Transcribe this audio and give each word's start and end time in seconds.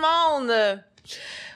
le 0.00 0.46
monde! 0.46 0.80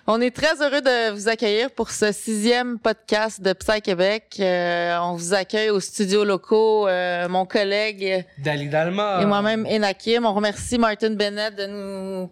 On 0.06 0.20
est 0.20 0.34
très 0.34 0.60
heureux 0.60 0.82
de 0.82 1.12
vous 1.12 1.28
accueillir 1.28 1.70
pour 1.70 1.90
ce 1.90 2.12
sixième 2.12 2.78
podcast 2.78 3.40
de 3.40 3.54
Psy 3.54 3.80
Québec. 3.80 4.36
Euh, 4.38 4.98
on 4.98 5.14
vous 5.14 5.32
accueille 5.32 5.70
aux 5.70 5.80
studios 5.80 6.24
locaux, 6.24 6.86
euh, 6.86 7.26
mon 7.28 7.46
collègue 7.46 8.26
Dali 8.38 8.68
Dalma 8.68 9.20
et 9.22 9.24
moi-même 9.24 9.64
Enakim. 9.66 10.26
On 10.26 10.34
remercie 10.34 10.76
Martin 10.76 11.14
Bennett 11.14 11.56
de 11.56 11.66
nous 11.66 12.30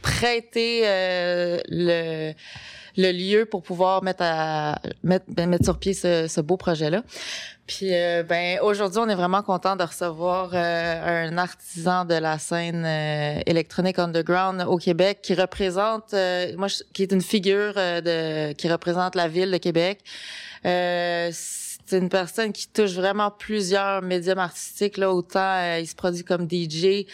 prêter 0.00 0.82
euh, 0.84 1.58
le 1.68 2.32
le 2.96 3.12
lieu 3.12 3.46
pour 3.46 3.62
pouvoir 3.62 4.02
mettre 4.02 4.24
à 4.24 4.80
mettre, 5.04 5.24
ben, 5.28 5.48
mettre 5.48 5.64
sur 5.64 5.78
pied 5.78 5.94
ce, 5.94 6.26
ce 6.26 6.40
beau 6.40 6.56
projet-là. 6.56 7.02
Puis 7.68 7.94
euh, 7.94 8.22
ben 8.22 8.58
aujourd'hui, 8.62 8.98
on 8.98 9.08
est 9.10 9.14
vraiment 9.14 9.42
content 9.42 9.76
de 9.76 9.82
recevoir 9.82 10.50
euh, 10.54 11.28
un 11.28 11.36
artisan 11.36 12.06
de 12.06 12.14
la 12.14 12.38
scène 12.38 12.84
euh, 12.86 13.42
électronique 13.44 13.98
underground 13.98 14.64
au 14.66 14.78
Québec 14.78 15.18
qui 15.22 15.34
représente 15.34 16.14
moi 16.56 16.68
qui 16.94 17.02
est 17.02 17.12
une 17.12 17.20
figure 17.20 17.74
de 17.74 18.52
qui 18.54 18.70
représente 18.70 19.14
la 19.14 19.28
ville 19.28 19.50
de 19.50 19.58
Québec 19.58 20.00
c'est 21.88 21.98
une 21.98 22.10
personne 22.10 22.52
qui 22.52 22.68
touche 22.68 22.92
vraiment 22.92 23.30
plusieurs 23.30 24.02
médiums 24.02 24.38
artistiques. 24.38 24.98
Là, 24.98 25.12
autant 25.12 25.38
euh, 25.40 25.78
il 25.80 25.86
se 25.86 25.94
produit 25.94 26.22
comme 26.22 26.46
DJ, 26.48 27.06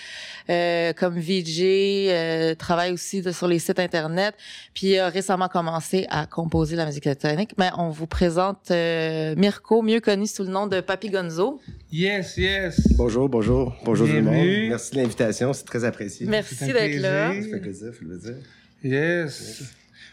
euh, 0.51 0.93
comme 0.93 1.19
VJ, 1.19 1.61
euh, 1.63 2.55
travaille 2.57 2.93
aussi 2.93 3.23
sur 3.33 3.47
les 3.47 3.61
sites 3.61 3.79
internet. 3.79 4.35
Puis 4.75 4.89
il 4.89 4.99
a 4.99 5.09
récemment 5.09 5.49
commencé 5.49 6.07
à 6.11 6.27
composer 6.27 6.75
la 6.75 6.87
musique 6.87 7.07
électronique. 7.07 7.53
Mais 7.57 7.71
on 7.79 7.91
vous 7.91 8.09
présente 8.09 8.71
euh, 8.73 9.37
Mirko, 9.37 9.83
mieux 9.83 10.01
connu 10.01 10.27
sous 10.27 10.43
le 10.43 10.51
nom 10.51 10.67
de 10.67 10.81
Papi 10.81 11.09
Gonzo. 11.09 11.61
Yes, 11.93 12.37
yes. 12.37 12.81
Bonjour, 12.97 13.29
bonjour, 13.29 13.77
bonjour 13.85 14.09
tout 14.09 14.13
le 14.13 14.23
monde. 14.23 14.69
Merci 14.69 14.93
de 14.93 14.97
l'invitation, 14.97 15.53
c'est 15.53 15.65
très 15.65 15.85
apprécié. 15.85 16.27
Merci 16.27 16.67
d'être 16.67 17.01
là. 17.01 17.33
Ça 17.33 17.49
fait 17.49 17.61
plaisir, 17.61 17.93
faut 17.97 18.05
le 18.05 18.19
dire. 18.19 18.37
Yes. 18.83 19.63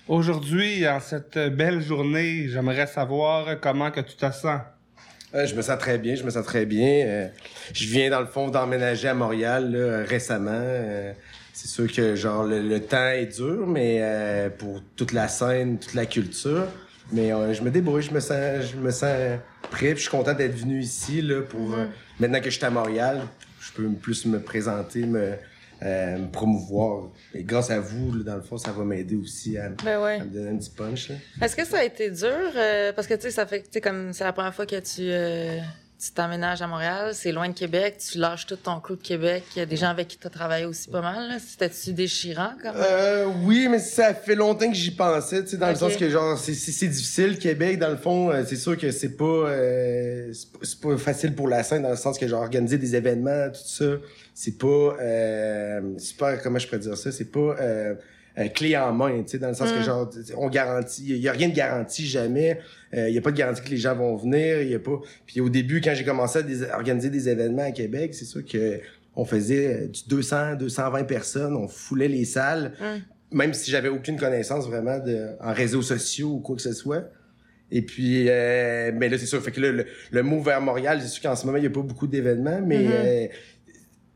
Aujourd'hui, 0.07 0.87
en 0.87 0.99
cette 0.99 1.37
belle 1.37 1.79
journée, 1.79 2.47
j'aimerais 2.47 2.87
savoir 2.87 3.59
comment 3.61 3.91
que 3.91 4.01
tu 4.01 4.15
te 4.15 4.31
sens. 4.31 4.61
Euh, 5.33 5.45
je 5.45 5.55
me 5.55 5.61
sens 5.61 5.77
très 5.77 5.99
bien, 5.99 6.15
je 6.15 6.23
me 6.23 6.31
sens 6.31 6.43
très 6.43 6.65
bien. 6.65 7.05
Euh, 7.05 7.27
je 7.71 7.85
viens 7.85 8.09
dans 8.09 8.19
le 8.19 8.25
fond 8.25 8.49
d'emménager 8.49 9.07
à 9.07 9.13
Montréal 9.13 9.71
là, 9.71 10.03
récemment. 10.03 10.51
Euh, 10.53 11.13
c'est 11.53 11.67
sûr 11.67 11.91
que 11.91 12.15
genre 12.15 12.43
le, 12.43 12.79
temps 12.79 13.09
est 13.09 13.37
dur, 13.37 13.67
mais 13.67 13.99
euh, 14.01 14.49
pour 14.49 14.81
toute 14.95 15.13
la 15.13 15.27
scène, 15.27 15.77
toute 15.77 15.93
la 15.93 16.07
culture. 16.07 16.65
Mais 17.13 17.29
je 17.53 17.61
me 17.61 17.69
débrouille, 17.69 18.01
je 18.01 18.13
me 18.13 18.19
sens, 18.19 18.65
je 18.71 18.77
me 18.77 18.89
sens 18.89 19.37
prêt. 19.69 19.91
Puis 19.93 19.97
je 19.97 20.01
suis 20.01 20.09
content 20.09 20.33
d'être 20.33 20.55
venu 20.55 20.79
ici 20.79 21.21
là 21.21 21.41
pour 21.41 21.71
Mm-hmm. 21.71 21.87
maintenant 22.19 22.39
que 22.39 22.49
je 22.49 22.55
suis 22.55 22.65
à 22.65 22.69
Montréal, 22.69 23.21
je 23.59 23.71
peux 23.73 23.89
plus 23.89 24.25
me 24.25 24.39
présenter, 24.39 25.05
me 25.05 25.33
euh, 25.83 26.17
me 26.17 26.27
promouvoir. 26.31 27.09
Et 27.33 27.43
grâce 27.43 27.71
à 27.71 27.79
vous, 27.79 28.13
là, 28.13 28.23
dans 28.23 28.35
le 28.35 28.41
fond, 28.41 28.57
ça 28.57 28.71
va 28.71 28.83
m'aider 28.83 29.15
aussi 29.15 29.57
à, 29.57 29.69
Ben 29.83 30.01
ouais. 30.01 30.19
à 30.19 30.23
me 30.25 30.29
donner 30.29 30.49
un 30.49 30.57
petit 30.57 30.69
punch. 30.69 31.09
Là. 31.09 31.15
Est-ce 31.41 31.55
que 31.55 31.65
ça 31.65 31.79
a 31.79 31.83
été 31.83 32.09
dur 32.11 32.27
euh, 32.55 32.93
parce 32.93 33.07
que 33.07 33.13
tu 33.15 33.21
sais 33.21 33.31
ça 33.31 33.45
fait 33.45 33.61
tu 33.61 33.69
sais 33.73 33.81
comme 33.81 34.13
c'est 34.13 34.23
la 34.23 34.33
première 34.33 34.53
fois 34.53 34.65
que 34.65 34.79
tu 34.79 35.01
euh, 35.01 35.59
tu 36.03 36.11
t'emménages 36.13 36.63
à 36.63 36.67
Montréal, 36.67 37.11
c'est 37.13 37.31
loin 37.31 37.47
de 37.47 37.53
Québec, 37.53 37.97
tu 38.11 38.17
lâches 38.17 38.47
tout 38.47 38.55
ton 38.55 38.79
crew 38.79 38.93
de 38.95 39.01
Québec, 39.03 39.43
il 39.55 39.59
y 39.59 39.61
a 39.61 39.67
des 39.67 39.75
gens 39.77 39.89
avec 39.89 40.07
qui 40.07 40.17
tu 40.17 40.25
as 40.25 40.31
travaillé 40.31 40.65
aussi 40.65 40.89
pas 40.89 41.01
mal 41.01 41.27
là. 41.29 41.37
C'était-tu 41.37 41.93
déchirant 41.93 42.53
comme 42.61 42.73
Euh, 42.75 43.25
oui, 43.43 43.67
mais 43.69 43.77
ça 43.77 44.13
fait 44.15 44.33
longtemps 44.33 44.67
que 44.67 44.75
j'y 44.75 44.91
pensais, 44.91 45.43
tu 45.43 45.49
sais, 45.51 45.57
dans 45.57 45.69
le 45.69 45.75
sens 45.75 45.95
que 45.95 46.09
genre 46.09 46.37
c'est 46.39 46.87
difficile 46.87 47.37
Québec 47.37 47.77
dans 47.77 47.89
le 47.89 47.97
fond, 47.97 48.31
euh, 48.31 48.43
c'est 48.47 48.55
sûr 48.55 48.75
que 48.77 48.89
c'est 48.89 49.15
pas 49.15 49.25
euh, 49.25 50.33
c'est 50.63 50.79
pas- 50.81 50.97
facile 50.97 51.35
pour 51.35 51.47
la 51.47 51.61
scène 51.61 51.83
dans 51.83 51.89
le 51.91 51.95
sens 51.95 52.17
que 52.17 52.27
genre 52.27 52.41
organiser 52.41 52.77
des 52.79 52.95
événements 52.95 53.49
tout 53.49 53.61
ça, 53.63 53.85
c'est 54.33 54.57
pas 54.57 54.67
euh, 54.99 55.81
c'est 55.99 56.17
pas 56.17 56.37
comment 56.37 56.57
je 56.57 56.65
pourrais 56.65 56.79
dire 56.79 56.97
ça, 56.97 57.11
c'est 57.11 57.31
pas 57.31 57.55
euh, 58.37 58.43
euh, 58.43 58.47
clé 58.47 58.75
en 58.77 58.93
main, 58.93 59.21
tu 59.23 59.31
sais, 59.31 59.37
dans 59.39 59.49
le 59.49 59.53
sens 59.53 59.71
que 59.71 59.79
Mm. 59.79 59.83
genre 59.83 60.09
on 60.37 60.49
garantit, 60.49 61.03
il 61.07 61.17
y 61.17 61.27
a 61.27 61.31
rien 61.31 61.49
de 61.49 61.55
garanti 61.55 62.05
jamais, 62.05 62.59
il 62.93 63.09
y 63.09 63.17
a 63.17 63.21
pas 63.21 63.31
de 63.31 63.37
garantie 63.37 63.61
que 63.61 63.69
les 63.69 63.77
gens 63.77 63.95
vont 63.95 64.15
venir, 64.15 64.61
il 64.61 64.69
y 64.69 64.75
a 64.75 64.79
pas. 64.79 64.99
Puis 65.25 65.41
au 65.41 65.49
début 65.49 65.81
quand 65.81 65.93
j'ai 65.95 66.03
commencé 66.05 66.39
à 66.39 66.41
des- 66.43 66.63
organiser 66.63 67.09
des 67.09 67.27
événements 67.29 67.63
à 67.67 67.71
Québec, 67.71 68.13
c'est 68.13 68.25
sûr 68.25 68.45
que 68.45 68.79
on 69.15 69.25
faisait 69.25 69.83
euh, 69.83 69.87
du 69.87 70.01
200, 70.07 70.55
220 70.55 71.03
personnes, 71.03 71.55
on 71.55 71.67
foulait 71.67 72.07
les 72.07 72.23
salles 72.25 72.71
Hum. 72.81 73.01
même 73.33 73.53
si 73.53 73.69
j'avais 73.71 73.89
aucune 73.89 74.17
connaissance 74.17 74.67
vraiment 74.67 74.99
de 74.99 75.29
en 75.41 75.51
réseaux 75.53 75.81
sociaux 75.81 76.29
ou 76.35 76.39
quoi 76.39 76.55
que 76.55 76.61
ce 76.61 76.73
soit. 76.73 77.09
Et 77.73 77.81
puis, 77.81 78.25
euh, 78.27 78.91
mais 78.93 79.07
là, 79.07 79.17
c'est 79.17 79.25
sûr, 79.25 79.41
fait 79.41 79.51
que 79.51 79.61
là, 79.61 79.71
le, 79.71 79.85
le 80.11 80.23
mot 80.23 80.41
vers 80.41 80.59
Montréal, 80.59 80.99
c'est 81.01 81.07
sûr 81.07 81.23
qu'en 81.23 81.35
ce 81.37 81.45
moment, 81.45 81.57
il 81.57 81.61
n'y 81.61 81.67
a 81.67 81.69
pas 81.69 81.81
beaucoup 81.81 82.07
d'événements, 82.07 82.61
mais 82.61 82.77
Mhm. 82.79 82.91
euh, 82.93 83.27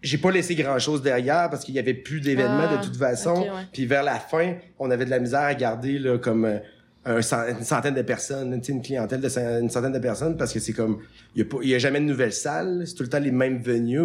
j'ai 0.05 0.17
pas 0.17 0.31
laissé 0.31 0.55
grand-chose 0.55 1.01
derrière 1.01 1.49
parce 1.49 1.63
qu'il 1.65 1.75
y 1.75 1.79
avait 1.79 1.93
plus 1.93 2.21
d'événements 2.21 2.67
Ah, 2.69 2.77
de 2.77 2.83
toute 2.85 2.95
façon. 2.97 3.41
ouais. 3.41 3.47
Puis 3.73 3.85
vers 3.85 4.03
la 4.03 4.19
fin, 4.19 4.55
on 4.79 4.89
avait 4.91 5.05
de 5.05 5.09
la 5.09 5.19
misère 5.19 5.41
à 5.41 5.53
garder 5.55 5.99
là, 5.99 6.17
comme 6.17 6.45
euh, 6.45 6.59
une 7.05 7.63
centaine 7.63 7.93
de 7.95 8.01
personnes, 8.01 8.59
une 8.67 8.81
clientèle 8.81 9.21
de 9.21 9.29
une 9.61 9.69
centaine 9.69 9.91
de 9.93 9.99
personnes 9.99 10.37
parce 10.37 10.53
que 10.53 10.59
c'est 10.59 10.73
comme, 10.73 10.99
il 11.35 11.39
y 11.39 11.41
a 11.41 11.45
pas, 11.45 11.57
il 11.61 11.69
y 11.69 11.75
a 11.75 11.79
jamais 11.79 11.99
de 11.99 12.05
nouvelles 12.05 12.33
salles, 12.33 12.83
c'est 12.85 12.93
tout 12.95 13.03
le 13.03 13.09
temps 13.09 13.19
les 13.19 13.31
mêmes 13.31 13.59
venues. 13.61 13.99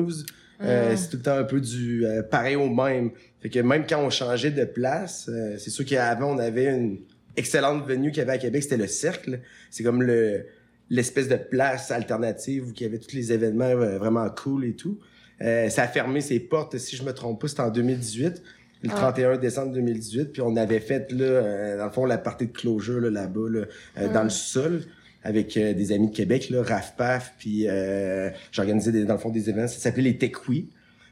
Euh, 0.63 0.91
Mhm. 0.91 0.97
c'est 0.97 1.09
tout 1.09 1.17
le 1.17 1.23
temps 1.23 1.37
un 1.39 1.45
peu 1.45 1.59
du 1.61 2.05
euh, 2.05 2.23
pareil 2.23 2.57
au 2.57 2.69
même. 2.69 3.13
Fait 3.41 3.49
que 3.49 3.61
même 3.61 3.85
quand 3.89 4.03
on 4.05 4.11
changeait 4.11 4.51
de 4.51 4.65
place, 4.67 5.31
c'est 5.59 5.71
sûr 5.71 5.87
qu'avant 5.87 6.35
on 6.35 6.39
avait 6.39 6.67
une 6.67 6.99
excellente 7.37 7.87
venue 7.87 8.11
qu'il 8.11 8.19
y 8.19 8.23
avait 8.23 8.33
à 8.35 8.39
Québec, 8.39 8.63
c'était 8.63 8.77
le 8.77 8.87
cercle. 8.87 9.41
C'est 9.71 9.83
comme 9.83 10.03
le 10.03 10.45
l'espèce 10.91 11.29
de 11.29 11.37
place 11.37 11.91
alternative 11.93 12.67
où 12.69 12.73
il 12.77 12.83
y 12.83 12.85
avait 12.85 12.99
tous 12.99 13.15
les 13.15 13.33
événements 13.33 13.75
vraiment 13.77 14.29
cool 14.31 14.65
et 14.65 14.75
tout. 14.75 14.99
Euh, 15.43 15.69
ça 15.71 15.83
a 15.85 15.89
fermé 15.89 16.21
ses 16.21 16.39
portes, 16.41 16.77
si 16.79 16.97
je 16.97 17.03
me 17.03 17.13
trompe 17.13 17.41
pas, 17.41 17.49
c'était 17.49 17.61
en 17.63 17.71
2018, 17.71 18.43
le 18.83 18.91
Ah. 18.93 18.97
31 18.97 19.37
décembre 19.39 19.73
2018, 19.73 20.33
puis 20.33 20.43
on 20.43 20.55
avait 20.57 20.81
fait 20.81 21.11
là, 21.13 21.25
euh, 21.25 21.79
dans 21.79 21.87
le 21.87 21.91
fond 21.91 22.05
la 22.05 22.19
partie 22.19 22.47
de 22.47 22.53
closure 22.53 23.01
là, 23.01 23.11
là-bas, 23.11 23.49
là, 23.51 23.65
euh, 23.99 24.09
dans 24.13 24.21
Mm. 24.21 24.25
le 24.25 24.31
sol 24.31 24.83
avec 25.23 25.57
euh, 25.57 25.75
des 25.75 25.93
amis 25.93 26.09
de 26.11 26.15
Québec, 26.17 26.49
là, 26.51 26.63
Raf 26.63 26.95
Paf, 26.97 27.35
puis 27.39 27.67
euh, 27.69 28.31
j'organisais 28.53 28.93
des- 28.93 29.05
dans 29.05 29.15
le 29.15 29.21
fond 29.21 29.31
des 29.31 29.49
événements, 29.51 29.69
ça 29.69 29.79
s'appelait 29.79 30.03
les 30.05 30.17
Tech 30.19 30.33
Oui. 30.49 30.69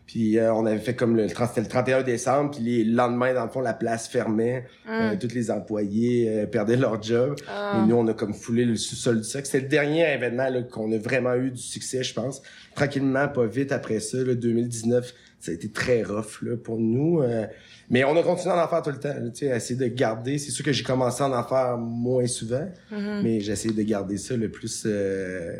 Puis 0.08 0.38
euh, 0.38 0.52
on 0.54 0.64
avait 0.64 0.78
fait 0.78 0.94
comme 0.96 1.14
le, 1.16 1.28
30 1.28 1.48
c'était 1.50 1.60
le 1.60 1.68
31 1.68 2.02
décembre, 2.02 2.50
puis 2.52 2.64
les 2.64 2.82
lendemains, 2.82 3.34
dans 3.34 3.44
le 3.44 3.50
fond, 3.50 3.60
la 3.60 3.74
place 3.74 4.08
fermait, 4.08 4.64
euh, 4.88 5.12
Hum. 5.12 5.18
tous 5.18 5.34
les 5.34 5.50
employés 5.50 6.28
euh, 6.30 6.46
perdaient 6.46 6.76
leur 6.78 7.00
job. 7.02 7.36
Ah. 7.46 7.74
Et 7.84 7.86
nous, 7.86 7.94
on 7.94 8.08
a 8.08 8.14
comme 8.14 8.32
foulé 8.32 8.64
le 8.64 8.74
sous-sol 8.74 9.18
du 9.18 9.24
sac. 9.24 9.44
C'était 9.44 9.60
le 9.60 9.68
dernier 9.68 10.10
événement 10.12 10.48
là, 10.48 10.62
qu'on 10.62 10.90
a 10.92 10.96
vraiment 10.98 11.34
eu 11.34 11.50
du 11.50 11.60
succès, 11.62 12.02
je 12.02 12.14
pense. 12.14 12.40
Tranquillement, 12.74 13.28
pas 13.28 13.44
vite 13.46 13.70
après 13.70 14.00
ça, 14.00 14.16
là, 14.16 14.34
2019, 14.34 15.14
ça 15.40 15.50
a 15.50 15.54
été 15.54 15.68
très 15.68 16.02
rough 16.02 16.40
là, 16.42 16.56
pour 16.56 16.78
nous. 16.78 17.20
euh, 17.22 17.46
mais 17.90 18.02
on 18.04 18.16
a 18.16 18.22
continué 18.22 18.54
à 18.54 18.64
en 18.64 18.68
faire 18.68 18.82
tout 18.82 18.90
le 18.90 18.98
temps, 18.98 19.14
tu 19.34 19.40
sais, 19.46 19.52
à 19.52 19.56
essayer 19.56 19.78
de 19.78 19.86
garder. 19.94 20.38
C'est 20.38 20.50
sûr 20.50 20.64
que 20.64 20.72
j'ai 20.72 20.84
commencé 20.84 21.22
à 21.22 21.28
en 21.28 21.44
faire 21.44 21.76
moins 21.78 22.26
souvent, 22.26 22.66
mais 22.90 23.40
j'ai 23.40 23.52
essayé 23.52 23.72
de 23.74 23.82
garder 23.82 24.16
ça 24.18 24.36
le 24.36 24.50
plus 24.50 24.84
euh, 24.86 25.56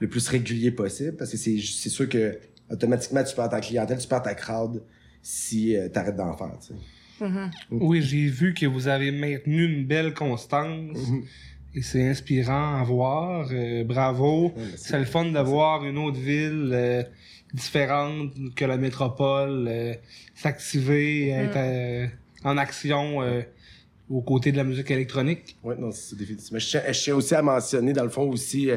le 0.00 0.08
plus 0.08 0.28
régulier 0.28 0.70
possible 0.72 1.16
parce 1.16 1.30
que 1.30 1.36
c'est 1.36 1.56
c'est 1.58 1.88
sûr 1.88 2.08
que 2.08 2.36
automatiquement 2.70 3.22
tu 3.24 3.34
perds 3.34 3.48
ta 3.50 3.60
clientèle, 3.60 3.98
tu 3.98 4.08
perds 4.08 4.22
ta 4.22 4.34
crowd 4.34 4.82
si 5.22 5.76
euh, 5.76 5.88
t'arrêtes 5.88 6.16
d'en 6.16 6.36
faire. 6.36 6.52
Tu 6.60 6.68
sais. 6.68 7.24
Mhm. 7.24 7.50
Oui, 7.70 8.02
j'ai 8.02 8.26
vu 8.26 8.52
que 8.54 8.66
vous 8.66 8.88
avez 8.88 9.10
maintenu 9.10 9.64
une 9.64 9.86
belle 9.86 10.12
constance 10.14 11.08
Mhm. 11.08 11.22
et 11.74 11.82
c'est 11.82 12.08
inspirant 12.08 12.78
à 12.80 12.84
voir. 12.84 13.48
Euh, 13.50 13.84
bravo. 13.84 14.48
Ouais. 14.56 14.62
C'est 14.76 14.98
le 14.98 15.04
fun 15.06 15.24
de 15.26 15.38
voir 15.40 15.84
une 15.84 15.96
autre 15.98 16.18
ville 16.20 16.70
euh, 16.72 17.02
différente 17.54 18.32
que 18.54 18.64
la 18.64 18.76
métropole 18.76 19.66
euh, 19.68 19.94
s'activer, 20.34 21.32
Mm. 21.32 21.38
être 21.44 21.56
euh, 21.56 22.06
en 22.44 22.58
action 22.58 23.22
euh, 23.22 23.40
aux 24.10 24.20
côtés 24.20 24.52
de 24.52 24.56
la 24.58 24.64
musique 24.64 24.90
électronique. 24.90 25.56
Ouais, 25.64 25.74
non, 25.78 25.90
c'est 25.90 26.16
définitivement. 26.16 26.58
Je 26.58 26.66
tiens, 26.68 26.82
je 26.92 27.00
tiens 27.02 27.14
aussi 27.14 27.34
à 27.34 27.42
mentionner, 27.42 27.92
dans 27.92 28.04
le 28.04 28.10
fond, 28.10 28.28
aussi, 28.30 28.70
euh, 28.70 28.76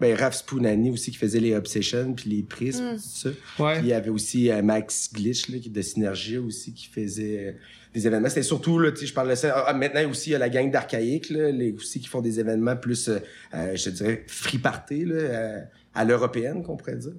ben, 0.00 0.14
Raph 0.14 0.34
Spoonani 0.34 0.90
aussi, 0.90 1.10
qui 1.10 1.16
faisait 1.16 1.40
les 1.40 1.54
Obsessions, 1.54 2.12
puis 2.12 2.28
les 2.30 2.42
Prismes, 2.42 2.84
Mm. 2.84 2.96
tout 2.96 3.02
ça. 3.02 3.28
Ouais. 3.58 3.74
Puis 3.78 3.86
il 3.86 3.88
y 3.88 3.92
avait 3.92 4.10
aussi 4.10 4.50
euh, 4.50 4.62
Max 4.62 5.10
Glitch, 5.12 5.48
là, 5.48 5.58
qui 5.58 5.68
est 5.68 5.72
de 5.72 5.82
Synergie 5.82 6.36
aussi, 6.38 6.72
qui 6.74 6.86
faisait 6.88 7.46
euh, 7.48 7.52
des 7.94 8.06
événements. 8.06 8.28
C'était 8.28 8.42
surtout, 8.42 8.78
là, 8.78 8.90
tu 8.92 8.98
sais, 8.98 9.06
je 9.06 9.14
parle 9.14 9.30
de 9.30 9.34
ça. 9.34 9.64
Ah, 9.66 9.72
maintenant 9.72 10.06
aussi, 10.10 10.30
il 10.30 10.32
y 10.32 10.36
a 10.36 10.38
la 10.38 10.50
gang 10.50 10.70
d'Archaïque, 10.70 11.30
là, 11.30 11.50
les, 11.50 11.72
aussi, 11.72 11.98
qui 12.00 12.08
font 12.08 12.20
des 12.20 12.38
événements 12.40 12.76
plus, 12.76 13.08
euh, 13.08 13.18
euh, 13.54 13.74
je 13.74 13.84
te 13.84 13.90
dirais, 13.90 14.24
free 14.26 14.58
party, 14.58 15.06
là, 15.06 15.14
euh, 15.14 15.60
à 15.94 16.04
l'européenne, 16.04 16.62
qu'on 16.62 16.76
pourrait 16.76 16.96
dire. 16.96 17.12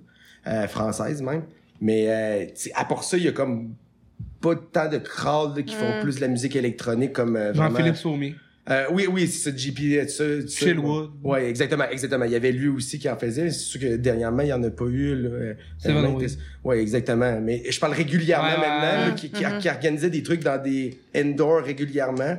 Euh, 0.46 0.68
française, 0.68 1.22
même. 1.22 1.44
Mais, 1.82 2.06
euh, 2.10 2.46
tu 2.46 2.52
sais, 2.56 2.72
à 2.76 2.86
part 2.86 3.04
ça, 3.04 3.18
il 3.18 3.24
y 3.24 3.28
a 3.28 3.32
comme 3.32 3.74
pas 4.40 4.56
tant 4.56 4.88
de 4.88 4.98
crowd 5.00 5.58
là, 5.58 5.64
qui 5.64 5.74
font 5.74 5.98
Mm. 5.98 6.02
plus 6.02 6.16
de 6.18 6.22
la 6.22 6.28
musique 6.28 6.56
électronique 6.56 7.12
comme 7.14 7.36
euh, 7.36 7.52
vraiment... 7.54 7.72
Jean-Philippe 7.76 7.96
Saumier. 7.98 8.36
Euh, 8.70 8.86
oui, 8.92 9.08
oui, 9.10 9.28
c'est 9.28 9.50
ça, 9.52 9.56
JP, 9.56 9.80
euh, 9.98 10.08
ça. 10.08 10.24
Chillwood. 10.48 11.12
Ouais, 11.24 11.50
exactement, 11.50 11.86
exactement. 11.90 12.26
Il 12.26 12.32
y 12.32 12.36
avait 12.36 12.52
lui 12.52 12.68
aussi 12.68 13.00
qui 13.00 13.10
en 13.10 13.18
faisait. 13.18 13.50
C'est 13.50 13.60
sûr 13.60 13.80
que 13.80 13.96
dernièrement, 13.96 14.42
il 14.42 14.50
y 14.50 14.54
en 14.54 14.62
a 14.64 14.70
pas 14.70 14.86
eu, 14.86 15.16
là. 15.16 15.30
euh, 15.30 15.54
C'est 15.78 15.94
vrai, 15.94 16.08
oui. 16.14 16.26
Ouais, 16.66 16.82
exactement. 16.82 17.40
Mais 17.40 17.64
je 17.70 17.80
parle 17.80 17.94
régulièrement 17.94 18.50
Ouais, 18.50 18.58
maintenant, 18.58 19.04
ouais. 19.04 19.08
là, 19.10 19.12
qui, 19.16 19.30
qui, 19.30 19.46
Mhm. 19.46 19.60
qui 19.60 19.70
organisait 19.70 20.10
des 20.10 20.22
trucs 20.24 20.44
dans 20.44 20.62
des 20.62 21.00
indoors 21.16 21.64
régulièrement. 21.64 22.38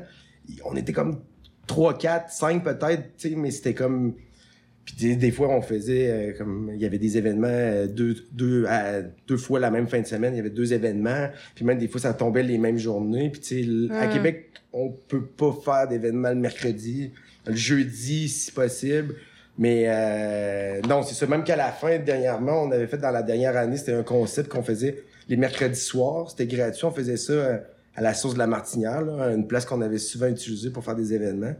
On 0.66 0.76
était 0.76 0.92
comme 0.92 1.20
3, 1.66 1.96
4, 1.96 2.30
5 2.30 2.62
peut-être, 2.64 3.02
tu 3.16 3.30
sais, 3.30 3.34
mais 3.34 3.50
c'était 3.50 3.74
comme... 3.74 4.14
Puis 4.96 5.16
des, 5.16 5.30
fois, 5.30 5.48
on 5.48 5.60
faisait 5.60 6.10
euh, 6.10 6.32
comme 6.38 6.70
il 6.74 6.80
y 6.80 6.86
avait 6.86 6.98
des 6.98 7.18
événements 7.18 7.48
euh, 7.50 7.86
deux, 7.86 8.16
deux, 8.32 8.64
à- 8.66 9.02
deux 9.26 9.36
fois 9.36 9.60
la 9.60 9.70
même 9.70 9.86
fin 9.86 10.00
de 10.00 10.06
semaine, 10.06 10.32
il 10.34 10.38
y 10.38 10.40
avait 10.40 10.48
deux 10.50 10.72
événements. 10.72 11.28
Puis 11.54 11.64
même 11.64 11.78
des 11.78 11.88
fois, 11.88 12.00
ça 12.00 12.14
tombait 12.14 12.42
les 12.42 12.56
mêmes 12.58 12.78
journées. 12.78 13.28
Puis 13.30 13.40
tu 13.40 13.64
sais, 13.88 13.94
à 13.94 14.06
Mm. 14.06 14.12
Québec, 14.12 14.50
on 14.72 14.90
peut 14.90 15.24
pas 15.24 15.52
faire 15.64 15.88
d'événement 15.88 16.30
le 16.30 16.36
mercredi, 16.36 17.12
le 17.46 17.54
jeudi 17.54 18.28
si 18.28 18.50
possible. 18.50 19.16
Mais 19.58 19.84
euh, 19.88 20.80
non, 20.88 21.02
c'est 21.02 21.14
ça. 21.14 21.26
Même 21.26 21.44
qu'à 21.44 21.56
la 21.56 21.70
fin, 21.72 21.98
dernièrement, 21.98 22.62
on 22.62 22.70
avait 22.70 22.86
fait 22.86 22.98
dans 22.98 23.10
la 23.10 23.22
dernière 23.22 23.56
année, 23.56 23.76
c'était 23.76 23.92
un 23.94 24.02
concept 24.04 24.48
qu'on 24.48 24.62
faisait 24.62 25.02
les 25.28 25.36
mercredis 25.36 25.80
soirs. 25.80 26.30
C'était 26.30 26.46
gratuit. 26.46 26.84
On 26.84 26.92
faisait 26.92 27.16
ça 27.16 27.32
euh, 27.32 27.58
à 27.96 28.00
la 28.02 28.14
source 28.14 28.34
de 28.34 28.38
la 28.38 28.46
Martinière, 28.46 29.02
là, 29.02 29.32
une 29.34 29.46
place 29.48 29.64
qu'on 29.66 29.80
avait 29.80 29.98
souvent 29.98 30.28
utilisée 30.28 30.70
pour 30.70 30.84
faire 30.84 30.94
des 30.94 31.12
événements. 31.12 31.54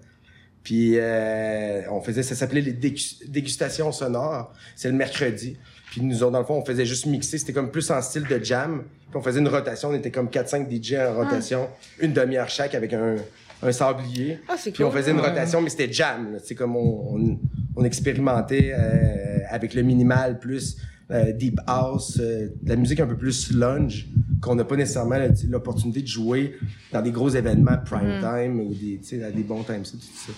Puis 0.62 0.94
euh, 0.96 1.82
on 1.90 2.00
faisait, 2.00 2.22
ça 2.22 2.34
s'appelait 2.34 2.60
les 2.60 2.72
dégus- 2.72 3.22
dégustations 3.28 3.92
sonores. 3.92 4.52
C'est 4.76 4.88
le 4.88 4.94
mercredi. 4.94 5.56
Puis 5.90 6.02
nous 6.02 6.22
autres, 6.22 6.32
dans 6.32 6.40
le 6.40 6.44
fond, 6.44 6.56
on 6.58 6.64
faisait 6.64 6.84
juste 6.84 7.06
mixer. 7.06 7.38
C'était 7.38 7.52
comme 7.54 7.70
plus 7.70 7.90
en 7.90 8.00
style 8.02 8.24
de 8.24 8.42
jam. 8.44 8.82
Puis 9.10 9.16
on 9.16 9.22
faisait 9.22 9.40
une 9.40 9.48
rotation. 9.48 9.88
On 9.88 9.94
était 9.94 10.10
comme 10.10 10.28
4-5 10.28 10.68
DJ 10.70 10.94
en 10.96 11.14
rotation. 11.14 11.68
Une 12.00 12.12
demi-heure 12.12 12.50
chaque 12.50 12.74
avec 12.74 12.92
un, 12.92 13.16
un 13.62 13.72
sablier. 13.72 14.38
Ah, 14.48 14.56
c'est 14.58 14.70
Puis 14.72 14.84
on 14.84 14.90
faisait 14.90 15.12
une 15.12 15.20
rotation, 15.20 15.62
mais 15.62 15.70
c'était 15.70 15.90
jam. 15.90 16.36
C'est 16.44 16.54
comme 16.54 16.76
on, 16.76 17.16
on, 17.16 17.38
on 17.76 17.84
expérimentait 17.84 18.72
euh, 18.76 19.38
avec 19.48 19.72
le 19.72 19.82
minimal 19.82 20.38
plus 20.38 20.76
euh, 21.10 21.32
deep 21.32 21.60
house, 21.66 22.18
euh, 22.20 22.48
de 22.62 22.68
la 22.68 22.76
musique 22.76 23.00
un 23.00 23.06
peu 23.06 23.16
plus 23.16 23.52
lunge, 23.52 24.08
qu'on 24.40 24.54
n'a 24.54 24.64
pas 24.64 24.76
nécessairement 24.76 25.18
l'opportunité 25.48 26.02
de 26.02 26.06
jouer 26.06 26.54
dans 26.92 27.02
des 27.02 27.10
gros 27.10 27.28
événements 27.28 27.78
prime 27.84 28.20
time 28.20 28.60
ou 28.60 28.74
des, 28.74 28.98
tu 28.98 29.18
sais, 29.18 29.24
à 29.24 29.30
des 29.30 29.42
bons 29.42 29.64
times, 29.64 29.82
tout 29.82 29.98
ça. 29.98 30.32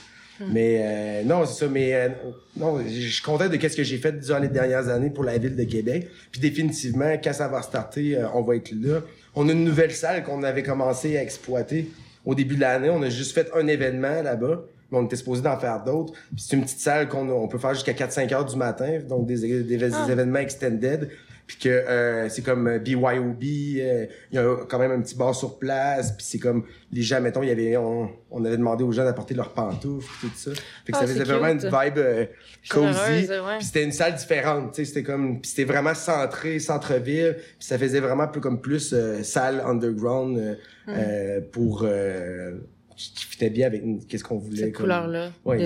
Mais 0.49 0.81
euh, 0.82 1.22
non, 1.25 1.44
c'est 1.44 1.64
ça. 1.64 1.70
Mais 1.70 1.94
euh, 1.94 2.08
non, 2.56 2.81
je 2.87 3.08
suis 3.08 3.22
content 3.22 3.49
de 3.49 3.56
qu'est-ce 3.56 3.76
que 3.76 3.82
j'ai 3.82 3.99
fait 3.99 4.12
durant 4.12 4.38
les 4.38 4.49
dernières 4.49 4.88
années 4.88 5.11
pour 5.11 5.25
la 5.25 5.38
ville 5.38 5.56
de 5.56 5.64
Québec. 5.64 6.08
Puis 6.31 6.40
définitivement, 6.40 7.12
quand 7.23 7.32
ça 7.32 7.49
va 7.49 7.62
starter, 7.62 8.16
euh, 8.16 8.26
on 8.34 8.43
va 8.43 8.56
être 8.56 8.73
là. 8.73 9.00
On 9.34 9.49
a 9.49 9.52
une 9.52 9.64
nouvelle 9.64 9.93
salle 9.93 10.25
qu'on 10.25 10.43
avait 10.43 10.62
commencé 10.62 11.16
à 11.16 11.23
exploiter 11.23 11.90
au 12.25 12.34
début 12.34 12.56
de 12.56 12.61
l'année. 12.61 12.90
On 12.90 13.02
a 13.02 13.08
juste 13.08 13.32
fait 13.32 13.50
un 13.55 13.66
événement 13.66 14.23
là-bas. 14.23 14.64
Mais 14.90 14.98
on 14.98 15.04
était 15.04 15.16
supposé 15.16 15.42
d'en 15.42 15.58
faire 15.58 15.82
d'autres. 15.84 16.12
Puis 16.12 16.44
c'est 16.46 16.56
une 16.56 16.62
petite 16.62 16.81
salle 16.81 17.08
qu'on 17.08 17.28
on 17.28 17.48
peut 17.48 17.58
faire 17.58 17.75
jusqu'à 17.75 17.92
4-5 17.92 18.32
heures 18.34 18.44
du 18.44 18.56
matin. 18.56 18.98
Donc 19.08 19.26
des, 19.26 19.62
des, 19.62 19.76
des 19.78 19.94
Ah. 19.94 20.06
événements 20.10 20.38
extended. 20.40 21.10
Puis 21.46 21.58
que 21.58 21.69
euh, 21.69 22.28
c'est 22.28 22.42
comme 22.42 22.69
euh, 22.69 22.78
BYOB, 22.78 23.42
euh, 23.42 24.06
il 24.31 24.37
y 24.37 24.38
a 24.38 24.56
quand 24.69 24.78
même 24.78 24.92
un 24.92 25.00
petit 25.00 25.16
bar 25.16 25.34
sur 25.34 25.58
place, 25.58 26.12
puis 26.12 26.25
c'est 26.25 26.38
comme 26.38 26.62
les 26.92 27.02
gens, 27.02 27.20
mettons, 27.20 27.42
il 27.42 27.48
y 27.48 27.50
avait 27.50 27.76
on, 27.76 28.08
on 28.31 28.44
avait 28.44 28.56
demandé 28.56 28.84
aux 28.84 28.92
gens 28.92 29.02
d'apporter 29.04 29.34
leurs 29.34 29.48
pantoufles, 29.52 30.08
tout 30.20 30.31
ça. 30.37 30.52
Fait 30.52 30.92
que 30.92 30.98
Ah, 30.98 31.00
ça 31.00 31.06
faisait 31.08 31.25
vraiment 31.25 31.48
une 31.48 31.58
vibe 31.58 31.98
euh, 31.98 32.26
cozy. 32.69 33.26
ouais. 33.28 33.56
Puis 33.58 33.66
c'était 33.66 33.82
une 33.82 33.90
salle 33.90 34.14
différente, 34.14 34.75
tu 34.75 34.76
sais, 34.76 34.84
c'était 34.84 35.02
comme 35.02 35.40
c'était 35.42 35.64
vraiment 35.64 35.92
centré, 35.94 36.60
centre-ville, 36.60 37.34
puis 37.37 37.66
ça 37.66 37.78
faisait 37.78 37.98
vraiment 38.00 38.28
plus 38.28 38.40
comme 38.40 38.60
plus 38.60 38.92
euh, 38.92 39.25
salle 39.25 39.60
underground 39.66 40.38
euh, 40.38 40.54
euh, 40.88 41.40
pour 41.50 41.82
euh, 41.84 42.52
qui 43.00 43.14
qui 43.14 43.25
fitait 43.25 43.50
bien 43.50 43.67
avec 43.67 43.82
qu'est-ce 44.08 44.25
qu'on 44.25 44.38
voulait 44.38 44.56
Cette 44.64 44.73
comme- 44.73 44.85
couleur-là 44.85 45.31
Ouais, 45.44 45.56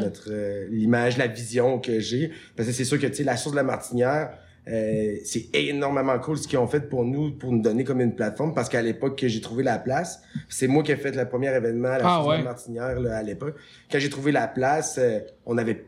notre 0.00 0.28
euh, 0.30 0.66
l'image, 0.70 1.18
la 1.18 1.26
vision 1.26 1.78
que 1.78 2.00
j'ai. 2.00 2.30
Parce 2.56 2.68
que 2.68 2.74
c'est 2.74 2.84
sûr 2.84 2.98
que 2.98 3.06
tu 3.06 3.14
sais 3.14 3.24
la 3.24 3.36
source 3.36 3.52
de 3.52 3.56
la 3.58 3.62
Martinière, 3.64 4.30
euh, 4.68 5.16
c'est 5.24 5.54
énormément 5.54 6.18
cool 6.18 6.36
ce 6.38 6.46
qu'ils 6.48 6.58
ont 6.58 6.66
fait 6.66 6.88
pour 6.88 7.04
nous, 7.04 7.32
pour 7.32 7.52
nous 7.52 7.62
donner 7.62 7.84
comme 7.84 8.00
une 8.00 8.14
plateforme. 8.14 8.54
Parce 8.54 8.68
qu'à 8.68 8.82
l'époque 8.82 9.18
que 9.18 9.28
j'ai 9.28 9.40
trouvé 9.40 9.62
la 9.62 9.78
place, 9.78 10.22
c'est 10.48 10.66
moi 10.68 10.82
qui 10.82 10.92
ai 10.92 10.96
fait 10.96 11.14
le 11.14 11.26
premier 11.28 11.54
événement 11.54 11.88
à 11.88 11.98
la 11.98 12.04
Ah, 12.06 12.14
source 12.16 12.24
de 12.26 12.30
ouais. 12.32 12.38
la 12.38 12.44
Martinière 12.44 13.00
là, 13.00 13.16
à 13.18 13.22
l'époque. 13.22 13.56
Quand 13.90 13.98
j'ai 13.98 14.10
trouvé 14.10 14.32
la 14.32 14.46
place, 14.48 14.96
euh, 14.98 15.20
on 15.46 15.58
avait 15.58 15.84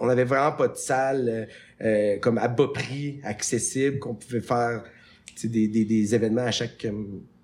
on 0.00 0.08
avait 0.08 0.24
vraiment 0.24 0.52
pas 0.52 0.68
de 0.68 0.76
salle 0.76 1.46
euh, 1.80 2.16
comme 2.18 2.38
à 2.38 2.48
bas 2.48 2.68
prix, 2.74 3.20
accessible, 3.24 3.98
qu'on 4.00 4.14
pouvait 4.14 4.40
faire 4.40 4.82
tu 5.26 5.42
sais, 5.42 5.48
des, 5.48 5.66
des, 5.68 5.84
des 5.84 6.14
événements 6.14 6.42
à 6.42 6.50
chaque 6.50 6.84
euh, 6.84 6.92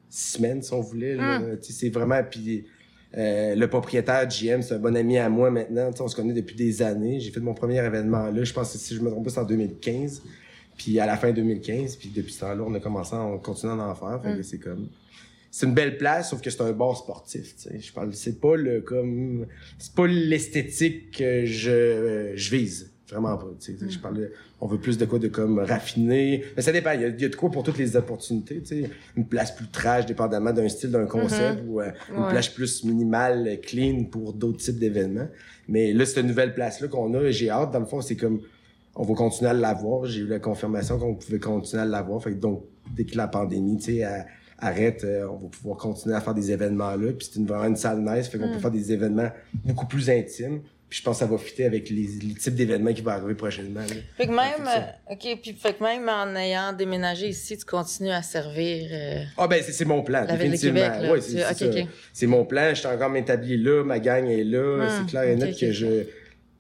semaine 0.09 0.61
si 0.63 0.73
on 0.73 0.81
voulait. 0.81 1.15
là. 1.15 1.41
Tu 1.63 1.73
sais, 1.73 1.73
C'est 1.73 1.89
vraiment 1.91 2.21
puis 2.29 2.67
euh, 3.17 3.55
le 3.55 3.69
propriétaire 3.69 4.29
GM, 4.29 4.63
c'est 4.63 4.75
un 4.75 4.79
bon 4.79 4.97
ami 4.97 5.19
à 5.19 5.29
moi 5.29 5.51
maintenant. 5.51 5.91
On 5.99 6.09
se 6.09 6.15
connaît 6.15 6.33
depuis 6.33 6.55
des 6.55 6.81
années. 6.83 7.21
J'ai 7.21 7.31
fait 7.31 7.41
mon 7.41 7.55
premier 7.55 7.85
événement 7.85 8.31
là. 8.31 8.45
Je 8.45 8.53
pense 8.53 8.73
que 8.73 8.79
si 8.79 8.95
je 8.95 9.01
me 9.01 9.11
trompe 9.11 9.25
pas, 9.25 9.31
c'est 9.31 9.41
en 9.41 9.45
2015. 9.45 10.23
Puis 10.77 10.99
à 11.01 11.07
la 11.07 11.17
fin 11.17 11.33
2015. 11.33 11.97
Puis 11.97 12.11
depuis 12.15 12.33
ce 12.33 12.41
temps-là, 12.41 12.63
on 12.67 12.75
a 12.75 12.81
commencé 12.81 13.15
on 13.17 13.39
continue 13.39 13.73
à 13.73 13.89
en 13.89 13.95
faire. 13.95 14.21
Fait 14.23 14.37
que 14.37 14.43
c'est 14.43 14.59
comme 14.59 14.89
c'est 15.51 15.67
une 15.67 15.75
belle 15.75 15.99
place, 15.99 16.31
sauf 16.31 16.41
que 16.41 16.49
c'est 16.49 16.63
un 16.63 16.73
bar 16.73 16.97
sportif. 16.97 17.55
Je 17.79 17.93
parle, 17.93 18.15
c'est 18.15 18.41
pas 18.41 18.55
le 18.55 18.81
comme, 18.81 19.47
c'est 19.79 19.95
pas 19.95 20.07
l'esthétique 20.07 21.19
que 21.19 21.45
je 21.45 21.71
euh, 21.71 22.33
je 22.37 22.51
vise. 22.51 22.90
Vraiment 23.11 23.37
pas. 23.37 23.47
Tu 23.61 23.77
sais. 23.77 23.91
Je 23.91 23.99
parle, 23.99 24.17
de- 24.19 24.33
on 24.61 24.67
veut 24.67 24.79
plus 24.79 24.97
de 24.99 25.05
quoi 25.05 25.19
de 25.19 25.29
comme 25.29 25.59
raffiné. 25.59 26.45
Mais 26.57 26.63
ça 26.63 26.73
dépend. 26.73 26.93
Il 26.93 27.01
y 27.01 27.05
a, 27.05 27.09
il 27.09 27.21
y 27.21 27.25
a 27.25 27.29
de 27.29 27.37
quoi 27.37 27.51
pour 27.51 27.63
toutes 27.63 27.79
les 27.79 27.97
opportunités. 27.97 28.61
Tu 28.61 28.67
sais. 28.83 28.91
Une 29.17 29.27
place 29.27 29.51
plus 29.55 29.67
trash, 29.69 30.07
dépendamment 30.07 30.53
d'un 30.53 30.69
style, 30.69 30.91
d'un 30.91 31.07
concept, 31.07 31.63
ou 31.67 31.81
euh, 31.81 31.91
une 32.15 32.23
Ouais. 32.23 32.31
place 32.31 32.49
plus 32.49 32.85
minimale, 32.85 33.59
clean 33.63 34.05
pour 34.05 34.33
d'autres 34.33 34.59
types 34.59 34.79
d'événements. 34.79 35.29
Mais 35.69 35.93
là, 35.93 36.05
cette 36.07 36.25
nouvelle 36.25 36.55
place 36.55 36.81
là 36.81 36.89
qu'on 36.89 37.13
a, 37.15 37.31
j'ai 37.31 37.51
hâte. 37.51 37.73
Dans 37.73 37.81
le 37.81 37.87
fond, 37.87 38.01
c'est 38.01 38.17
comme 38.17 38.41
on 38.95 39.05
va 39.05 39.15
continuer 39.15 39.51
à 39.51 39.55
l'avoir. 39.55 40.05
J'ai 40.07 40.21
eu 40.23 40.27
la 40.27 40.39
confirmation 40.41 40.99
qu'on 40.99 41.15
pouvait 41.15 41.39
continuer 41.39 41.83
à 41.83 41.87
l'avoir. 41.87 42.23
Fait 42.23 42.33
que 42.33 42.39
donc, 42.39 42.65
dès 42.97 43.05
que 43.05 43.17
la 43.17 43.29
pandémie, 43.29 43.79
tu 43.79 43.97
sais, 43.99 44.05
arrête, 44.59 45.05
euh, 45.05 45.27
on 45.31 45.37
va 45.39 45.49
pouvoir 45.49 45.79
continuer 45.79 46.15
à 46.15 46.21
faire 46.21 46.35
des 46.35 46.51
événements 46.53 46.95
là. 46.95 47.13
Puis 47.13 47.29
c'est 47.33 47.39
une, 47.41 47.47
vraiment 47.47 47.65
une 47.67 47.77
salle 47.77 48.03
nice. 48.05 48.29
Fait 48.29 48.39
qu'on 48.39 48.53
peut 48.53 48.59
faire 48.59 48.71
des 48.71 48.93
événements 48.93 49.31
beaucoup 49.65 49.87
plus 49.87 50.11
intimes. 50.11 50.61
Puis 50.91 50.99
je 50.99 51.05
pense 51.05 51.19
que 51.21 51.25
ça 51.25 51.31
va 51.31 51.39
fitter 51.39 51.65
avec 51.65 51.89
les, 51.89 52.09
les 52.21 52.35
types 52.35 52.57
d'événements 52.57 52.93
qui 52.93 53.01
vont 53.01 53.13
arriver 53.13 53.35
prochainement. 53.37 53.79
là. 53.81 53.95
Fait 54.17 54.27
que 54.27 54.33
même, 54.33 54.67
euh, 54.67 55.13
ok, 55.15 55.39
puis 55.41 55.53
fait 55.53 55.75
que 55.75 55.85
même 55.85 56.09
en 56.09 56.35
ayant 56.35 56.73
déménagé 56.73 57.29
ici, 57.29 57.57
tu 57.57 57.65
continues 57.65 58.11
à 58.11 58.23
servir. 58.23 58.89
euh, 58.93 59.23
Ah 59.39 59.47
ben 59.47 59.63
c'est 59.63 59.71
c'est 59.73 59.85
mon 59.85 60.03
plan, 60.03 60.27
définitivement. 60.27 60.81
Québec. 60.81 61.11
Ouais, 61.13 61.21
c'est 61.21 61.37
Tu- 61.37 61.55
c'est 61.55 61.67
ok, 61.69 61.73
ça. 61.75 61.81
ok. 61.83 61.87
C'est 62.13 62.27
mon 62.27 62.45
plan, 62.45 62.71
je 62.71 62.75
suis 62.81 62.89
encore 62.89 63.09
m'établir 63.09 63.59
là, 63.63 63.85
ma 63.85 64.01
gang 64.01 64.27
est 64.27 64.43
là, 64.43 64.79
Ah, 64.83 64.99
c'est 64.99 65.11
clair 65.11 65.23
et 65.23 65.37
net 65.37 65.57
que 65.57 65.71
je 65.71 65.87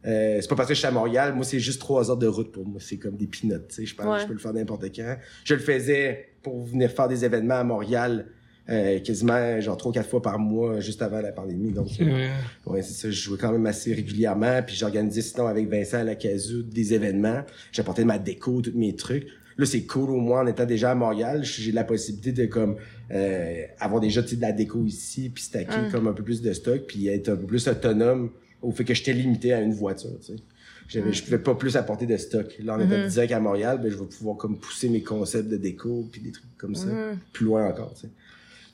euh, 0.06 0.38
c'est 0.40 0.48
pas 0.48 0.54
parce 0.56 0.68
que 0.68 0.74
je 0.74 0.78
suis 0.78 0.86
à 0.86 0.92
Montréal, 0.92 1.34
moi 1.34 1.44
c'est 1.44 1.58
juste 1.58 1.78
trois 1.80 2.08
heures 2.10 2.16
de 2.16 2.26
route 2.28 2.52
pour 2.52 2.64
moi, 2.64 2.80
c'est 2.80 2.96
comme 2.96 3.16
des 3.16 3.26
peanuts, 3.26 3.54
tu 3.68 3.74
sais, 3.74 3.86
je 3.86 4.00
Ouais. 4.00 4.20
je 4.20 4.26
peux 4.26 4.32
le 4.32 4.38
faire 4.38 4.54
n'importe 4.54 4.84
quand. 4.96 5.16
Je 5.44 5.54
le 5.54 5.60
faisais 5.60 6.28
pour 6.42 6.64
venir 6.64 6.90
faire 6.90 7.06
des 7.08 7.22
événements 7.24 7.56
à 7.56 7.64
Montréal 7.64 8.26
euh, 8.70 9.00
quasiment 9.00 9.60
genre 9.60 9.76
trois 9.76 9.92
quatre 9.92 10.08
fois 10.08 10.22
par 10.22 10.38
mois 10.38 10.80
juste 10.80 11.02
avant 11.02 11.20
la 11.20 11.32
pandémie 11.32 11.72
donc 11.72 11.88
vrai. 11.98 12.30
Ouais, 12.66 12.82
c'est 12.82 12.94
ça. 12.94 13.10
Je 13.10 13.20
jouais 13.20 13.38
quand 13.38 13.50
même 13.52 13.66
assez 13.66 13.92
régulièrement. 13.92 14.62
Puis 14.64 14.76
j'organisais 14.76 15.22
sinon 15.22 15.46
avec 15.48 15.68
Vincent 15.68 15.98
à 15.98 16.04
la 16.04 16.14
Casou 16.14 16.62
des 16.62 16.94
événements. 16.94 17.42
J'apportais 17.72 18.04
ma 18.04 18.18
déco, 18.18 18.60
tous 18.62 18.72
mes 18.76 18.94
trucs. 18.94 19.26
Là, 19.58 19.66
c'est 19.66 19.82
cool 19.82 20.10
au 20.10 20.20
moins 20.20 20.42
en 20.42 20.46
étant 20.46 20.64
déjà 20.64 20.92
à 20.92 20.94
Montréal. 20.94 21.42
J'ai 21.44 21.72
la 21.72 21.84
possibilité 21.84 22.32
de 22.32 22.46
comme 22.46 22.76
euh, 23.12 23.62
avoir 23.80 24.00
déjà 24.00 24.22
de 24.22 24.40
la 24.40 24.52
déco 24.52 24.84
ici, 24.84 25.30
puis 25.34 25.42
stacker 25.42 25.88
Mm. 25.88 25.90
comme 25.90 26.06
un 26.06 26.12
peu 26.12 26.22
plus 26.22 26.40
de 26.40 26.52
stock, 26.52 26.82
puis 26.86 27.08
être 27.08 27.28
un 27.30 27.36
peu 27.36 27.46
plus 27.46 27.66
autonome 27.66 28.30
au 28.62 28.70
fait 28.70 28.84
que 28.84 28.94
j'étais 28.94 29.12
limité 29.12 29.52
à 29.52 29.60
une 29.60 29.72
voiture. 29.74 30.10
Tu 30.20 30.36
sais. 30.36 30.42
J'avais, 30.88 31.12
Je 31.12 31.22
pouvais 31.24 31.38
pas 31.38 31.54
plus 31.54 31.76
apporter 31.76 32.06
de 32.06 32.16
stock. 32.16 32.56
Là, 32.64 32.74
en 32.76 32.80
étant 32.80 32.96
Mhm. 32.98 33.08
direct 33.08 33.32
à 33.32 33.40
Montréal, 33.40 33.80
ben, 33.82 33.90
je 33.90 33.96
vais 33.96 34.04
pouvoir 34.06 34.36
comme 34.36 34.58
pousser 34.58 34.88
mes 34.88 35.02
concepts 35.02 35.48
de 35.48 35.56
déco, 35.56 36.08
puis 36.10 36.20
des 36.20 36.30
trucs 36.32 36.56
comme 36.56 36.74
ça 36.74 36.86
Mhm. 36.86 37.18
plus 37.32 37.46
loin 37.46 37.66
encore, 37.68 37.92
tu 37.94 38.02
sais. 38.02 38.08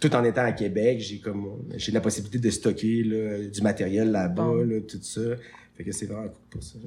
Tout 0.01 0.15
en 0.15 0.25
étant 0.25 0.45
à 0.45 0.53
Québec, 0.53 1.01
j'ai 1.01 1.19
comme 1.19 1.69
j'ai 1.77 1.93
la 1.93 2.01
possibilité 2.01 2.39
de 2.39 2.51
stocker 2.51 3.03
là, 3.05 3.39
du 3.49 3.63
matériel 3.63 4.11
là-bas, 4.11 4.65
là, 4.65 4.81
tout 4.81 5.01
ça. 5.03 5.21
Fait 5.77 5.85
que 5.85 5.93
c'est 5.93 6.07
vraiment 6.07 6.29
cool 6.29 6.41
pour 6.51 6.63
ça. 6.63 6.79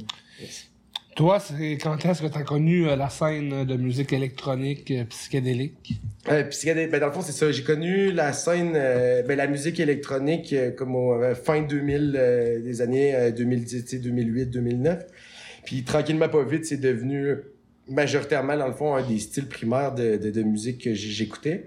Toi, 1.19 1.37
c'est 1.39 1.77
quand 1.83 1.97
est-ce 2.05 2.21
que 2.21 2.27
tu 2.27 2.37
as 2.37 2.43
connu 2.43 2.87
euh, 2.87 2.95
la 2.95 3.09
scène 3.09 3.65
de 3.65 3.75
musique 3.75 4.13
électronique 4.13 4.89
euh, 4.91 5.03
psychédélique? 5.03 5.99
Euh, 6.29 6.43
puis 6.43 6.73
ben, 6.73 6.97
dans 6.97 7.07
le 7.07 7.11
fond, 7.11 7.21
c'est 7.21 7.33
ça. 7.33 7.51
J'ai 7.51 7.63
connu 7.63 8.13
la 8.13 8.31
scène, 8.31 8.71
euh, 8.75 9.21
ben, 9.23 9.35
la 9.35 9.47
musique 9.47 9.81
électronique 9.81 10.53
euh, 10.53 10.71
comme 10.71 10.95
au 10.95 11.21
euh, 11.21 11.35
fin 11.35 11.61
2000, 11.61 12.15
euh, 12.15 12.61
des 12.61 12.81
années 12.81 13.13
euh, 13.15 13.31
2010, 13.31 13.83
tu 13.83 13.89
sais, 13.89 13.99
2008, 13.99 14.45
2009. 14.45 15.05
Puis 15.65 15.83
tranquillement, 15.83 16.29
pas 16.29 16.43
vite, 16.45 16.65
c'est 16.65 16.79
devenu 16.79 17.35
majoritairement, 17.89 18.55
dans 18.55 18.67
le 18.67 18.73
fond, 18.73 18.95
un 18.95 19.05
des 19.05 19.19
styles 19.19 19.47
primaires 19.47 19.93
de, 19.93 20.15
de, 20.15 20.31
de 20.31 20.43
musique 20.43 20.83
que 20.83 20.93
j'écoutais. 20.93 21.65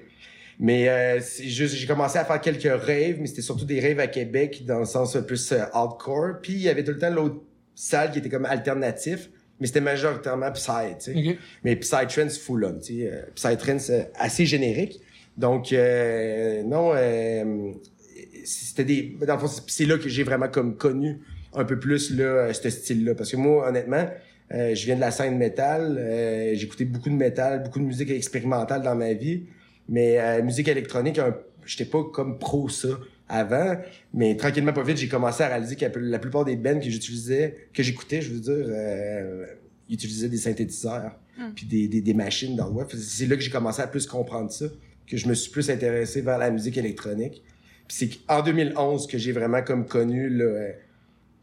Mais 0.64 0.88
euh, 0.88 1.18
c'est 1.20 1.48
juste, 1.48 1.74
j'ai 1.74 1.88
commencé 1.88 2.18
à 2.18 2.24
faire 2.24 2.40
quelques 2.40 2.82
rêves, 2.84 3.16
mais 3.20 3.26
c'était 3.26 3.42
surtout 3.42 3.64
des 3.64 3.80
rêves 3.80 3.98
à 3.98 4.06
Québec, 4.06 4.62
dans 4.64 4.78
le 4.78 4.84
sens 4.84 5.18
plus 5.26 5.50
euh, 5.50 5.64
hardcore. 5.72 6.36
Puis 6.40 6.52
il 6.52 6.60
y 6.62 6.68
avait 6.68 6.84
tout 6.84 6.92
le 6.92 6.98
temps 6.98 7.10
l'autre 7.10 7.40
salle 7.74 8.12
qui 8.12 8.18
était 8.20 8.28
comme 8.28 8.44
alternatif, 8.44 9.28
mais 9.58 9.66
c'était 9.66 9.80
majoritairement 9.80 10.52
Psy, 10.52 10.94
tu 11.04 11.12
sais. 11.12 11.30
Ok. 11.30 11.36
Mais 11.64 11.74
Psytrance 11.74 12.38
full 12.38 12.64
on, 12.64 12.78
tu 12.78 13.00
sais. 13.00 13.10
euh, 13.12 13.22
Psytrance 13.34 13.90
euh, 13.90 14.02
assez 14.14 14.46
générique. 14.46 15.00
Donc, 15.36 15.72
euh, 15.72 16.62
non, 16.62 16.92
euh, 16.94 17.72
c'était 18.44 18.84
des... 18.84 19.16
Dans 19.26 19.34
le 19.34 19.40
fond, 19.40 19.48
c'est- 19.66 19.84
là 19.84 19.98
que 19.98 20.08
j'ai 20.08 20.22
vraiment 20.22 20.48
comme 20.48 20.76
connu 20.76 21.18
un 21.54 21.64
peu 21.64 21.76
plus 21.76 22.16
là, 22.16 22.54
ce 22.54 22.70
style-là. 22.70 23.16
Parce 23.16 23.32
que 23.32 23.36
moi, 23.36 23.68
honnêtement, 23.68 24.08
je 24.50 24.84
viens 24.84 24.94
de 24.94 25.00
la 25.00 25.10
scène 25.10 25.36
métal. 25.38 25.98
J'ai 26.54 26.64
écouté 26.64 26.84
beaucoup 26.84 27.10
de 27.10 27.14
métal, 27.14 27.62
beaucoup 27.64 27.78
de 27.80 27.84
musique 27.84 28.10
expérimentale 28.10 28.82
dans 28.82 28.94
ma 28.94 29.12
vie. 29.12 29.42
Mais 29.88 30.18
euh, 30.18 30.42
musique 30.42 30.68
électronique, 30.68 31.18
un- 31.18 31.36
j'étais 31.66 31.84
pas 31.84 32.02
comme 32.12 32.38
pro 32.38 32.68
ça 32.68 32.88
avant. 33.28 33.76
Mais 34.14 34.36
tranquillement, 34.36 34.72
pas 34.72 34.82
vite, 34.82 34.96
j'ai 34.98 35.08
commencé 35.08 35.42
à 35.42 35.48
réaliser 35.48 35.76
que 35.76 35.86
la 35.98 36.18
plupart 36.18 36.44
des 36.44 36.56
bands 36.56 36.78
que 36.78 36.88
j'utilisais, 36.90 37.68
que 37.72 37.82
j'écoutais, 37.82 38.20
je 38.22 38.32
veux 38.32 38.40
dire, 38.40 38.66
euh, 38.68 39.46
utilisaient 39.88 40.28
des 40.28 40.36
synthétiseurs, 40.38 41.18
puis 41.54 41.66
des, 41.66 41.88
des, 41.88 42.00
des 42.00 42.14
machines 42.14 42.56
dans 42.56 42.66
le 42.68 42.72
web. 42.74 42.88
C'est 42.96 43.26
là 43.26 43.36
que 43.36 43.42
j'ai 43.42 43.50
commencé 43.50 43.80
à 43.82 43.86
plus 43.86 44.06
comprendre 44.06 44.50
ça, 44.50 44.66
que 45.06 45.16
je 45.16 45.28
me 45.28 45.34
suis 45.34 45.50
plus 45.50 45.70
intéressé 45.70 46.20
vers 46.20 46.38
la 46.38 46.50
musique 46.50 46.76
électronique. 46.78 47.42
Puis 47.88 47.96
c'est 47.96 48.10
en 48.32 48.42
2011 48.42 49.06
que 49.06 49.18
j'ai 49.18 49.32
vraiment 49.32 49.62
comme 49.62 49.86
connu 49.86 50.28
le, 50.28 50.72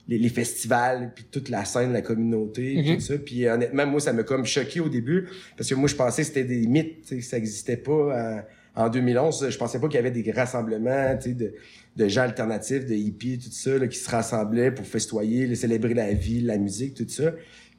les, 0.09 0.17
les, 0.17 0.29
festivals, 0.29 1.11
puis 1.15 1.25
toute 1.31 1.47
la 1.49 1.63
scène, 1.63 1.93
la 1.93 2.01
communauté, 2.01 2.75
Mhm. 2.75 2.95
tout 2.95 3.01
ça. 3.01 3.13
Puis 3.17 3.47
honnêtement, 3.47 3.85
moi, 3.85 3.99
ça 4.01 4.11
m'a 4.11 4.23
comme 4.23 4.45
choqué 4.45 4.79
au 4.81 4.89
début, 4.89 5.27
parce 5.55 5.69
que 5.69 5.75
moi, 5.75 5.87
je 5.87 5.95
pensais 5.95 6.23
que 6.23 6.27
c'était 6.27 6.43
des 6.43 6.67
mythes, 6.67 7.07
que 7.09 7.21
ça 7.21 7.37
existait 7.37 7.77
pas 7.77 8.43
en, 8.75 8.85
en 8.85 8.89
2011. 8.89 9.49
Je 9.49 9.57
pensais 9.57 9.79
pas 9.79 9.87
qu'il 9.87 9.95
y 9.95 9.99
avait 9.99 10.11
des 10.11 10.31
rassemblements, 10.31 11.15
tu 11.17 11.29
sais, 11.29 11.35
de, 11.35 11.53
de 11.95 12.07
gens 12.07 12.21
alternatifs, 12.23 12.85
de 12.85 12.93
hippies, 12.95 13.37
tout 13.37 13.51
ça, 13.51 13.77
là, 13.77 13.87
qui 13.87 13.97
se 13.97 14.09
rassemblaient 14.09 14.71
pour 14.71 14.85
festoyer, 14.85 15.45
là, 15.47 15.55
célébrer 15.55 15.93
la 15.93 16.11
vie, 16.13 16.41
la 16.41 16.57
musique, 16.57 16.95
tout 16.95 17.05
ça. 17.07 17.31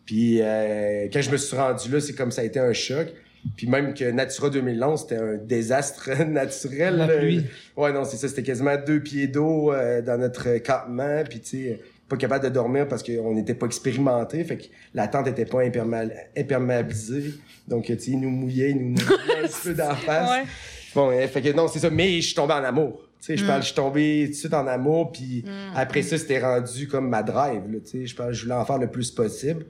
Puis 0.06 0.38
euh, 0.40 1.08
quand 1.12 1.20
je 1.22 1.30
me 1.30 1.36
suis 1.36 1.56
rendu 1.56 1.90
là, 1.90 2.00
c'est 2.00 2.14
comme 2.14 2.30
ça 2.30 2.42
a 2.42 2.44
été 2.44 2.58
un 2.58 2.72
choc. 2.72 3.08
Puis 3.56 3.66
même 3.66 3.94
que 3.94 4.04
Natura 4.10 4.50
2011, 4.50 5.00
c'était 5.00 5.16
un 5.16 5.36
désastre 5.36 6.10
naturel. 6.28 6.96
La 6.96 7.08
pluie. 7.08 7.44
Ouais, 7.76 7.92
non, 7.92 8.04
c'est 8.04 8.16
ça. 8.18 8.28
C'était 8.28 8.42
quasiment 8.42 8.74
deux 8.84 9.00
pieds 9.00 9.28
d'eau 9.28 9.72
euh, 9.72 10.02
dans 10.02 10.18
notre 10.18 10.58
campement. 10.58 11.22
Puis, 11.28 11.40
tu 11.40 11.48
sais, 11.48 11.80
pas 12.10 12.16
capable 12.16 12.44
de 12.44 12.50
dormir 12.50 12.88
parce 12.88 13.02
qu'on 13.04 13.32
n'était 13.32 13.54
pas 13.54 13.66
expérimenté. 13.66 14.42
Fait 14.44 14.58
que 14.58 14.64
la 14.92 15.06
tente 15.06 15.28
était 15.28 15.46
pas 15.46 15.60
imperméabilisée. 15.62 17.34
Donc, 17.68 17.84
tu 17.86 17.98
sais, 17.98 18.10
ils 18.10 18.20
nous 18.20 18.28
mouillaient, 18.30 18.70
ils 18.70 18.76
nous 18.76 18.90
mouillaient 18.90 19.44
un 19.44 19.46
petit 19.46 19.60
peu 19.62 19.74
d'en 19.74 19.94
face. 19.94 20.30
Ouais. 20.30 20.44
Bon, 20.94 21.10
euh, 21.10 21.26
fait 21.28 21.40
que 21.40 21.52
non, 21.52 21.68
c'est 21.68 21.78
ça. 21.78 21.88
Mais 21.88 22.20
je 22.20 22.26
suis 22.26 22.34
tombé 22.34 22.52
en 22.52 22.64
amour. 22.64 23.00
Tu 23.20 23.26
sais, 23.26 23.36
je 23.36 23.46
parle, 23.46 23.60
je 23.60 23.66
suis 23.66 23.74
tombé 23.76 24.24
tout 24.26 24.30
de 24.32 24.36
suite 24.36 24.54
en 24.54 24.66
amour. 24.66 25.12
Puis 25.12 25.44
après 25.74 26.02
ça, 26.02 26.18
c'était 26.18 26.40
rendu 26.40 26.88
comme 26.88 27.08
ma 27.08 27.22
drive. 27.22 27.62
Là, 27.70 27.78
tu 27.84 27.90
sais, 27.90 28.06
je 28.06 28.16
parle, 28.16 28.32
je 28.32 28.42
voulais 28.42 28.54
en 28.56 28.64
faire 28.64 28.78
le 28.78 28.88
plus 28.88 29.10
possible. 29.12 29.66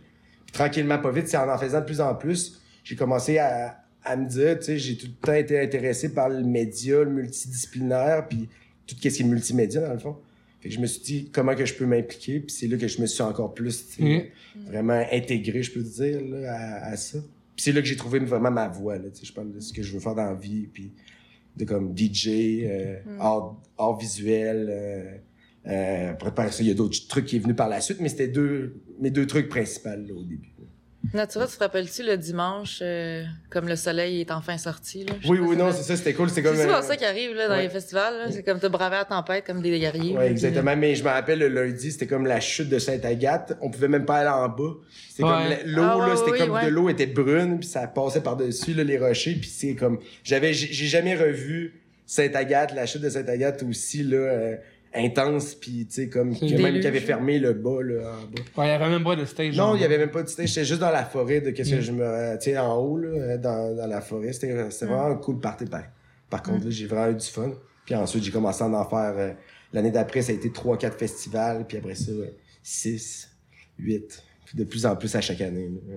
Puis 0.46 0.52
tranquillement, 0.52 0.98
pas 0.98 1.10
vite, 1.10 1.28
c'est 1.28 1.36
en 1.36 1.48
en 1.48 1.58
faisant 1.58 1.80
de 1.80 1.84
plus 1.84 2.00
en 2.00 2.14
plus, 2.14 2.60
j'ai 2.82 2.96
commencé 2.96 3.38
à, 3.38 3.76
à 4.02 4.16
me 4.16 4.26
dire, 4.26 4.58
tu 4.58 4.64
sais, 4.64 4.78
j'ai 4.78 4.96
tout 4.96 5.06
le 5.06 5.26
temps 5.26 5.34
été 5.34 5.60
intéressé 5.60 6.14
par 6.14 6.30
le 6.30 6.42
média, 6.42 7.04
le 7.04 7.10
multidisciplinaire, 7.10 8.26
puis 8.28 8.48
tout 8.86 8.96
ce 8.98 9.08
qui 9.08 9.22
est 9.22 9.26
multimédia, 9.26 9.82
dans 9.82 9.92
le 9.92 9.98
fond. 9.98 10.16
Fait 10.60 10.68
que 10.68 10.74
je 10.74 10.80
me 10.80 10.86
suis 10.86 11.02
dit, 11.02 11.30
comment 11.32 11.54
que 11.54 11.64
je 11.64 11.74
peux 11.74 11.86
m'impliquer, 11.86 12.40
puis 12.40 12.54
c'est 12.54 12.66
là 12.66 12.76
que 12.76 12.86
je 12.86 13.00
me 13.00 13.06
suis 13.06 13.22
encore 13.22 13.54
plus, 13.54 13.88
tu 13.88 14.02
sais, 14.02 14.32
vraiment 14.66 15.02
intégré, 15.10 15.62
je 15.62 15.72
peux 15.72 15.82
te 15.82 15.88
dire, 15.88 16.20
là, 16.20 16.52
à, 16.52 16.90
à 16.90 16.96
ça. 16.96 17.18
Puis 17.56 17.64
c'est 17.64 17.72
là 17.72 17.80
que 17.80 17.86
j'ai 17.86 17.96
trouvé 17.96 18.18
vraiment 18.18 18.50
ma 18.50 18.68
voie, 18.68 18.96
là, 18.98 19.08
tu 19.10 19.20
sais, 19.20 19.26
je 19.26 19.32
parle 19.32 19.52
de 19.52 19.60
ce 19.60 19.72
que 19.72 19.82
je 19.82 19.92
veux 19.92 20.00
faire 20.00 20.14
dans 20.14 20.26
la 20.26 20.34
vie, 20.34 20.68
puis 20.72 20.92
de 21.56 21.64
comme 21.64 21.96
DJ, 21.96 22.28
euh, 22.64 22.96
art, 23.18 23.60
art 23.78 23.98
visuel, 23.98 24.68
euh, 24.70 25.16
euh, 25.66 26.12
après 26.12 26.34
par 26.34 26.52
ça, 26.52 26.62
il 26.62 26.68
y 26.68 26.70
a 26.70 26.74
d'autres 26.74 27.06
trucs 27.08 27.26
qui 27.26 27.36
est 27.36 27.40
venu 27.40 27.54
par 27.54 27.68
la 27.68 27.80
suite, 27.80 27.98
mais 28.00 28.08
c'était 28.08 28.28
deux, 28.28 28.76
mes 28.98 29.10
deux 29.10 29.26
trucs 29.26 29.48
principaux, 29.48 29.88
là, 29.88 30.14
au 30.14 30.24
début. 30.24 30.52
Natura, 31.14 31.46
tu 31.46 31.54
te 31.56 31.58
rappelles-tu 31.60 32.02
le 32.04 32.16
dimanche, 32.18 32.80
euh, 32.82 33.24
comme 33.48 33.66
le 33.66 33.74
soleil 33.74 34.20
est 34.20 34.30
enfin 34.30 34.58
sorti? 34.58 35.04
Là? 35.04 35.14
Oui, 35.28 35.38
oui, 35.40 35.52
si 35.52 35.56
non, 35.56 35.72
c'est 35.72 35.82
ça, 35.82 35.96
c'était 35.96 36.12
cool, 36.12 36.28
c'est 36.28 36.36
C'est 36.36 36.42
comme... 36.42 36.56
souvent 36.56 36.74
euh, 36.78 36.82
ça 36.82 36.96
qui 36.96 37.04
arrive 37.06 37.34
là, 37.34 37.48
dans 37.48 37.54
ouais. 37.54 37.62
les 37.62 37.68
festivals. 37.70 38.14
là. 38.18 38.30
C'est 38.30 38.42
comme 38.42 38.60
te 38.60 38.66
braver 38.66 38.96
à 38.96 38.98
la 39.00 39.04
tempête 39.06 39.44
comme 39.46 39.62
des 39.62 39.78
guerriers. 39.80 40.12
Ouais, 40.12 40.26
là, 40.26 40.30
exactement. 40.30 40.76
Mais 40.76 40.94
je 40.94 41.02
me 41.02 41.08
rappelle, 41.08 41.38
le 41.38 41.48
lundi, 41.48 41.90
c'était 41.90 42.06
comme 42.06 42.26
la 42.26 42.38
chute 42.38 42.68
de 42.68 42.78
Sainte-Agathe. 42.78 43.56
On 43.62 43.70
pouvait 43.70 43.88
même 43.88 44.04
pas 44.04 44.18
aller 44.18 44.28
en 44.28 44.48
bas. 44.50 44.74
C'était 45.08 45.24
Ouais. 45.24 45.30
comme 45.30 45.48
la- 45.48 45.62
l'eau, 45.64 45.82
Ah, 45.84 45.98
ouais, 45.98 46.08
là, 46.10 46.16
c'était 46.16 46.30
oui, 46.32 46.38
comme 46.38 46.50
ouais. 46.50 46.64
de 46.66 46.70
l'eau 46.70 46.88
était 46.90 47.06
brune, 47.06 47.58
puis 47.60 47.68
ça 47.68 47.86
passait 47.88 48.20
par-dessus, 48.20 48.74
là, 48.74 48.84
les 48.84 48.98
rochers, 48.98 49.34
puis 49.40 49.48
c'est 49.50 49.74
comme... 49.74 49.98
J'avais, 50.22 50.52
j'ai 50.52 50.70
j'ai 50.72 50.86
jamais 50.86 51.16
revu 51.16 51.80
Sainte-Agathe, 52.06 52.74
la 52.74 52.84
chute 52.86 53.00
de 53.02 53.08
Sainte-Agathe 53.08 53.62
aussi, 53.62 54.02
là, 54.02 54.16
euh, 54.18 54.56
intense, 54.94 55.54
puis 55.54 55.86
tu 55.86 55.94
sais, 55.94 56.08
comme, 56.08 56.36
que 56.38 56.60
même 56.62 56.80
qui 56.80 56.86
avait 56.86 57.00
fermé 57.00 57.38
le 57.38 57.52
bas, 57.52 57.82
là, 57.82 58.12
en 58.12 58.26
bas. 58.26 58.42
Ouais, 58.56 58.66
il 58.66 58.70
y 58.70 58.72
avait 58.72 58.88
même 58.88 59.04
pas 59.04 59.16
de 59.16 59.24
stage. 59.24 59.56
Non, 59.56 59.74
il 59.76 59.82
y 59.82 59.84
avait 59.84 59.98
même 59.98 60.10
pas 60.10 60.22
de 60.22 60.28
stage. 60.28 60.48
J'étais 60.48 60.64
juste 60.64 60.80
dans 60.80 60.90
la 60.90 61.04
forêt 61.04 61.40
de 61.40 61.50
qu'est-ce 61.50 61.74
Mm. 61.74 61.76
que 61.78 61.80
je 61.82 61.92
me, 61.92 62.38
tu 62.38 62.44
sais, 62.50 62.58
en 62.58 62.76
haut, 62.76 62.96
là, 62.98 63.38
dans, 63.38 63.76
dans 63.76 63.86
la 63.86 64.00
forêt. 64.00 64.32
C'était, 64.32 64.70
c'était 64.70 64.86
vraiment 64.86 65.06
un 65.06 65.16
cool 65.16 65.38
party 65.40 65.66
par, 65.66 65.82
par 66.28 66.42
contre, 66.42 66.64
là, 66.64 66.70
j'ai 66.70 66.86
vraiment 66.86 67.10
eu 67.12 67.16
du 67.16 67.26
fun. 67.26 67.52
Puis 67.86 67.94
ensuite, 67.94 68.22
j'ai 68.24 68.30
commencé 68.32 68.62
à 68.62 68.66
en 68.66 68.88
faire, 68.88 69.14
euh, 69.16 69.32
l'année 69.72 69.90
d'après, 69.90 70.22
ça 70.22 70.32
a 70.32 70.34
été 70.34 70.50
trois, 70.52 70.76
quatre 70.76 70.98
festivals, 70.98 71.66
puis 71.68 71.76
après 71.78 71.94
ça, 71.94 72.10
euh, 72.12 72.26
six, 72.62 73.28
huit. 73.78 74.22
Puis 74.44 74.58
de 74.58 74.64
plus 74.64 74.86
en 74.86 74.96
plus 74.96 75.14
à 75.14 75.20
chaque 75.20 75.40
année. 75.40 75.68
là. 75.88 75.96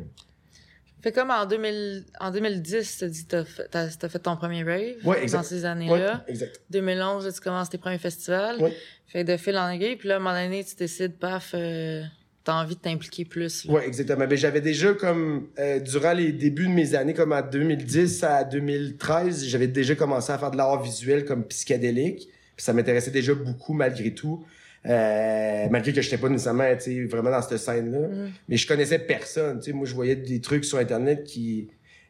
Fait 1.03 1.11
comme 1.11 1.29
en, 1.31 1.45
2000, 1.45 2.05
en 2.21 2.31
2010, 2.31 2.97
t'as 2.97 3.07
dit 3.07 3.25
t'as 3.25 3.43
fait, 3.43 3.67
t'as 3.69 3.89
fait 4.09 4.19
ton 4.19 4.37
premier 4.37 4.63
rave 4.63 4.95
Ouais, 5.05 5.21
exact. 5.21 5.37
dans 5.39 5.43
ces 5.43 5.59
Ouais, 5.59 5.65
années-là. 5.65 6.23
exact. 6.29 6.61
2011, 6.69 7.25
là, 7.25 7.31
tu 7.33 7.41
commences 7.41 7.69
tes 7.69 7.77
premiers 7.77 7.97
festivals. 7.97 8.61
Ouais. 8.61 8.73
Fait 9.07 9.25
de 9.25 9.35
fil 9.35 9.57
en 9.57 9.69
aiguille, 9.69 9.97
puis 9.97 10.07
là, 10.07 10.15
à 10.15 10.17
un 10.17 10.21
moment 10.21 10.33
donné, 10.41 10.63
tu 10.63 10.75
décides, 10.75 11.17
paf, 11.19 11.51
euh, 11.55 12.03
t'as 12.45 12.53
envie 12.53 12.75
de 12.75 12.79
t'impliquer 12.79 13.25
plus. 13.25 13.65
Ouais, 13.65 13.85
exactement. 13.85 14.25
Mais 14.29 14.37
j'avais 14.37 14.61
déjà 14.61 14.93
comme 14.93 15.49
euh, 15.59 15.79
durant 15.81 16.13
les 16.13 16.31
débuts 16.31 16.67
de 16.67 16.73
mes 16.73 16.95
années, 16.95 17.13
comme 17.13 17.33
en 17.33 17.41
2010 17.41 18.23
à 18.23 18.43
2013, 18.45 19.45
j'avais 19.45 19.67
déjà 19.67 19.95
commencé 19.95 20.31
à 20.31 20.37
faire 20.37 20.51
de 20.51 20.57
l'art 20.57 20.81
visuel 20.81 21.25
comme 21.25 21.43
psychédélique. 21.45 22.29
Puis 22.55 22.63
ça 22.63 22.71
m'intéressait 22.71 23.11
déjà 23.11 23.33
beaucoup 23.33 23.73
malgré 23.73 24.13
tout. 24.13 24.45
Euh, 24.85 25.67
malgré 25.71 25.93
que 25.93 26.01
je 26.01 26.07
n'étais 26.07 26.17
pas 26.21 26.29
nécessairement 26.29 26.75
tu 26.75 26.81
sais, 26.81 27.05
vraiment 27.05 27.31
dans 27.31 27.41
cette 27.41 27.57
scène-là. 27.57 27.99
Mm. 28.07 28.31
Mais 28.49 28.57
je 28.57 28.67
connaissais 28.67 28.99
personne. 28.99 29.59
Tu 29.59 29.71
sais, 29.71 29.73
moi, 29.77 29.85
je 29.85 29.93
voyais 29.95 30.15
des 30.15 30.41
trucs 30.41 30.65
sur 30.65 30.77
Internet 30.77 31.23
qui, 31.23 31.69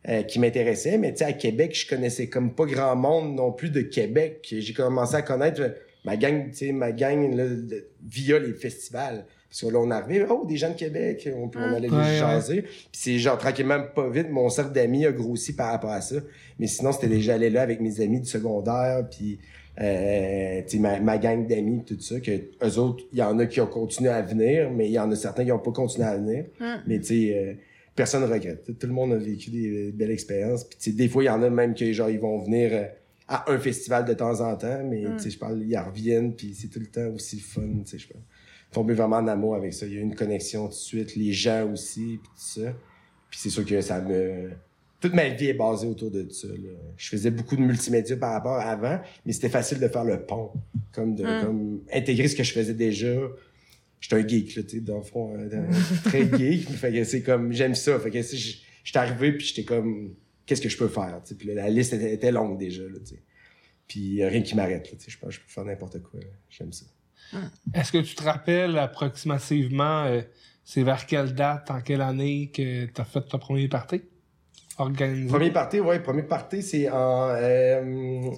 euh, 0.10 0.24
qui 0.24 0.40
m'intéressaient. 0.40 0.98
Mais 0.98 1.12
tu 1.12 1.20
sais, 1.20 1.26
à 1.26 1.34
Québec, 1.34 1.76
je 1.76 1.88
connaissais 1.88 2.28
comme 2.28 2.54
pas 2.56 2.66
grand 2.66 2.96
monde 2.96 3.36
non 3.36 3.52
plus 3.52 3.70
de 3.70 3.82
Québec. 3.82 4.40
J'ai 4.58 4.74
commencé 4.74 5.16
à 5.16 5.22
connaître 5.22 5.62
euh, 5.62 5.70
ma 6.04 6.18
gang, 6.18 6.50
tu 6.50 6.58
sais, 6.58 6.72
ma 6.72 6.92
gang 6.92 7.36
là, 7.36 7.46
de- 7.48 7.86
via 8.10 8.40
les 8.40 8.54
festivals. 8.54 9.26
Parce 9.50 9.62
que 9.62 9.68
là, 9.68 9.80
on 9.80 9.92
arrivait, 9.92 10.26
oh, 10.32 10.44
des 10.48 10.58
gens 10.58 10.72
de 10.72 10.76
Québec, 10.76 11.30
on, 11.38 11.48
peut- 11.48 11.60
on 11.62 11.70
Mm. 11.70 11.74
allait 11.76 11.90
Ouais, 11.92 11.98
les 11.98 12.12
ouais. 12.14 12.18
jaser. 12.18 12.62
Puis 12.64 12.90
c'est 12.92 13.20
genre 13.20 13.38
tranquillement 13.38 13.82
pas 13.96 14.10
vite, 14.10 14.32
mon 14.32 14.50
cercle 14.50 14.72
d'amis 14.72 15.06
a 15.06 15.12
grossi 15.12 15.54
par 15.56 15.72
rapport 15.72 15.92
à 15.92 16.02
ça. 16.02 16.16
Mais 16.58 16.66
sinon, 16.66 16.92
c'était 16.92 17.08
déjà 17.08 17.36
aller 17.36 17.52
là 17.52 17.62
avec 17.62 17.80
mes 17.80 18.02
amis 18.02 18.20
du 18.20 18.26
secondaire, 18.28 19.06
puis 19.12 19.38
euh, 19.82 20.62
tu 20.64 20.70
sais, 20.70 20.80
ma, 20.80 21.00
ma 21.00 21.18
gang 21.18 21.48
d'amis, 21.48 21.84
tout 21.86 22.00
ça, 22.00 22.20
que 22.20 22.32
eux 22.32 22.78
autres, 22.80 23.04
il 23.12 23.20
y 23.20 23.24
en 23.24 23.38
a 23.40 23.46
qui 23.46 23.60
ont 23.60 23.68
continué 23.68 24.10
à 24.10 24.22
venir, 24.22 24.70
mais 24.72 24.88
il 24.88 24.92
y 24.94 25.00
en 25.00 25.12
a 25.12 25.16
certains 25.16 25.44
qui 25.46 25.52
ont 25.52 25.60
pas 25.60 25.72
continué 25.72 26.06
à 26.06 26.16
venir. 26.18 26.46
Mm. 26.60 26.66
Mais 26.88 27.00
tu 27.00 27.06
sais, 27.06 27.36
euh, 27.36 27.54
personne 27.96 28.24
regrette. 28.24 28.78
Tout 28.78 28.88
le 28.88 28.94
monde 28.94 29.14
a 29.14 29.18
vécu 29.18 29.50
des 29.50 29.92
belles 29.92 30.12
expériences. 30.12 30.64
Puis 30.66 30.78
tu 30.80 30.92
sais, 30.92 30.96
des 30.96 31.08
fois, 31.10 31.24
il 31.24 31.28
y 31.28 31.30
en 31.30 31.42
a 31.42 31.50
même 31.50 31.74
qui 31.74 31.94
genre 31.94 32.10
ils 32.10 32.20
vont 32.20 32.40
venir 32.44 32.70
euh, 32.74 32.84
à 33.28 33.52
un 33.52 33.58
festival 33.58 34.06
de 34.06 34.14
temps 34.14 34.42
en 34.42 34.56
temps, 34.56 34.84
mais 34.88 35.02
Mm. 35.04 35.18
tu 35.18 35.24
sais, 35.24 35.30
je 35.32 35.40
parle, 35.40 35.62
ils 35.64 35.78
reviennent, 35.78 36.36
puis 36.36 36.54
c'est 36.54 36.68
tout 36.68 36.80
le 36.80 36.88
temps 36.88 37.08
aussi 37.16 37.40
fun, 37.40 37.62
tu 37.62 37.92
sais, 37.92 37.98
je 37.98 38.08
pense. 38.08 38.22
Tomber 38.72 38.94
vraiment 38.96 39.18
en 39.18 39.28
amour 39.28 39.56
avec 39.56 39.74
ça. 39.74 39.86
Il 39.86 39.94
y 39.94 39.98
a 39.98 40.02
une 40.02 40.16
connexion 40.16 40.64
tout 40.66 40.70
de 40.70 40.74
suite, 40.76 41.16
les 41.16 41.32
gens 41.32 41.72
aussi, 41.72 42.20
puis 42.22 42.32
tout 42.36 42.62
ça. 42.62 42.74
Puis 43.30 43.40
c'est 43.40 43.50
sûr 43.50 43.66
que 43.66 43.82
ça 43.82 44.02
me... 44.02 44.50
Toute 45.04 45.14
ma 45.16 45.28
vie 45.28 45.48
est 45.48 45.54
basée 45.54 45.86
autour 45.86 46.10
de 46.12 46.30
ça. 46.30 46.48
Là. 46.48 46.70
Je 46.96 47.10
faisais 47.10 47.30
beaucoup 47.30 47.58
de 47.58 47.62
multimédia 47.62 48.16
par 48.16 48.32
rapport 48.32 48.54
à 48.54 48.70
avant, 48.72 49.02
mais 49.26 49.34
c'était 49.34 49.50
facile 49.50 49.80
de 49.82 49.88
faire 49.90 50.06
le 50.06 50.22
pont. 50.26 50.52
Comme 50.94 51.14
de 51.14 51.24
Mm. 51.26 51.46
comme 51.46 51.82
intégrer 51.94 52.30
ce 52.30 52.38
que 52.38 52.44
je 52.44 52.54
faisais 52.54 52.74
déjà. 52.74 53.14
J'étais 54.00 54.16
un 54.16 54.26
geek, 54.26 54.56
là, 54.56 54.64
tu 54.64 54.70
sais, 54.70 54.80
dans 54.80 54.98
le 55.00 55.04
fond, 55.04 55.36
dans- 55.38 55.70
très 56.06 56.24
geek. 56.38 56.70
fait 56.70 56.94
que 56.94 57.04
c'est 57.04 57.22
comme, 57.22 57.52
j'aime 57.52 57.76
ça. 57.76 58.00
Fait 58.00 58.12
que 58.12 58.22
si 58.22 58.64
j'étais 58.86 58.98
arrivé, 59.00 59.34
puis 59.34 59.46
j'étais 59.46 59.66
comme, 59.66 60.14
qu'est-ce 60.46 60.62
que 60.62 60.70
je 60.70 60.78
peux 60.78 60.88
faire? 60.88 61.20
tu 61.26 61.30
sais? 61.32 61.36
Puis 61.36 61.48
là, 61.50 61.56
la 61.56 61.70
liste 61.70 61.92
était, 61.92 62.14
était 62.14 62.32
longue 62.32 62.58
déjà, 62.58 62.84
là, 62.84 63.00
tu 63.06 63.16
sais. 63.16 63.22
Puis 63.90 64.24
rien 64.26 64.42
qui 64.42 64.56
m'arrête, 64.56 64.90
là, 64.90 64.98
tu 64.98 65.04
sais. 65.04 65.12
Je 65.12 65.18
pense 65.20 65.30
que 65.32 65.36
je 65.36 65.40
peux 65.42 65.50
faire 65.52 65.66
n'importe 65.66 66.02
quoi. 66.02 66.22
J'aime 66.50 66.72
ça. 66.72 66.86
Est-ce 67.74 67.92
que 67.92 67.98
tu 67.98 68.16
te 68.16 68.24
rappelles 68.24 68.78
approximativement, 68.78 70.06
euh, 70.06 70.22
c'est 70.64 70.84
vers 70.84 71.06
quelle 71.06 71.34
date, 71.34 71.70
en 71.72 71.82
quelle 71.82 72.02
année 72.02 72.52
que 72.52 72.86
tu 72.86 73.02
as 73.02 73.06
fait 73.06 73.22
ton 73.22 73.38
premier 73.40 73.68
party? 73.68 74.02
Organisé. 74.78 75.28
Premier 75.28 75.52
party, 75.52 75.80
ouais, 75.80 76.00
premier 76.00 76.24
party, 76.24 76.62
c'est 76.62 76.90
en 76.90 77.30
euh, 77.30 78.32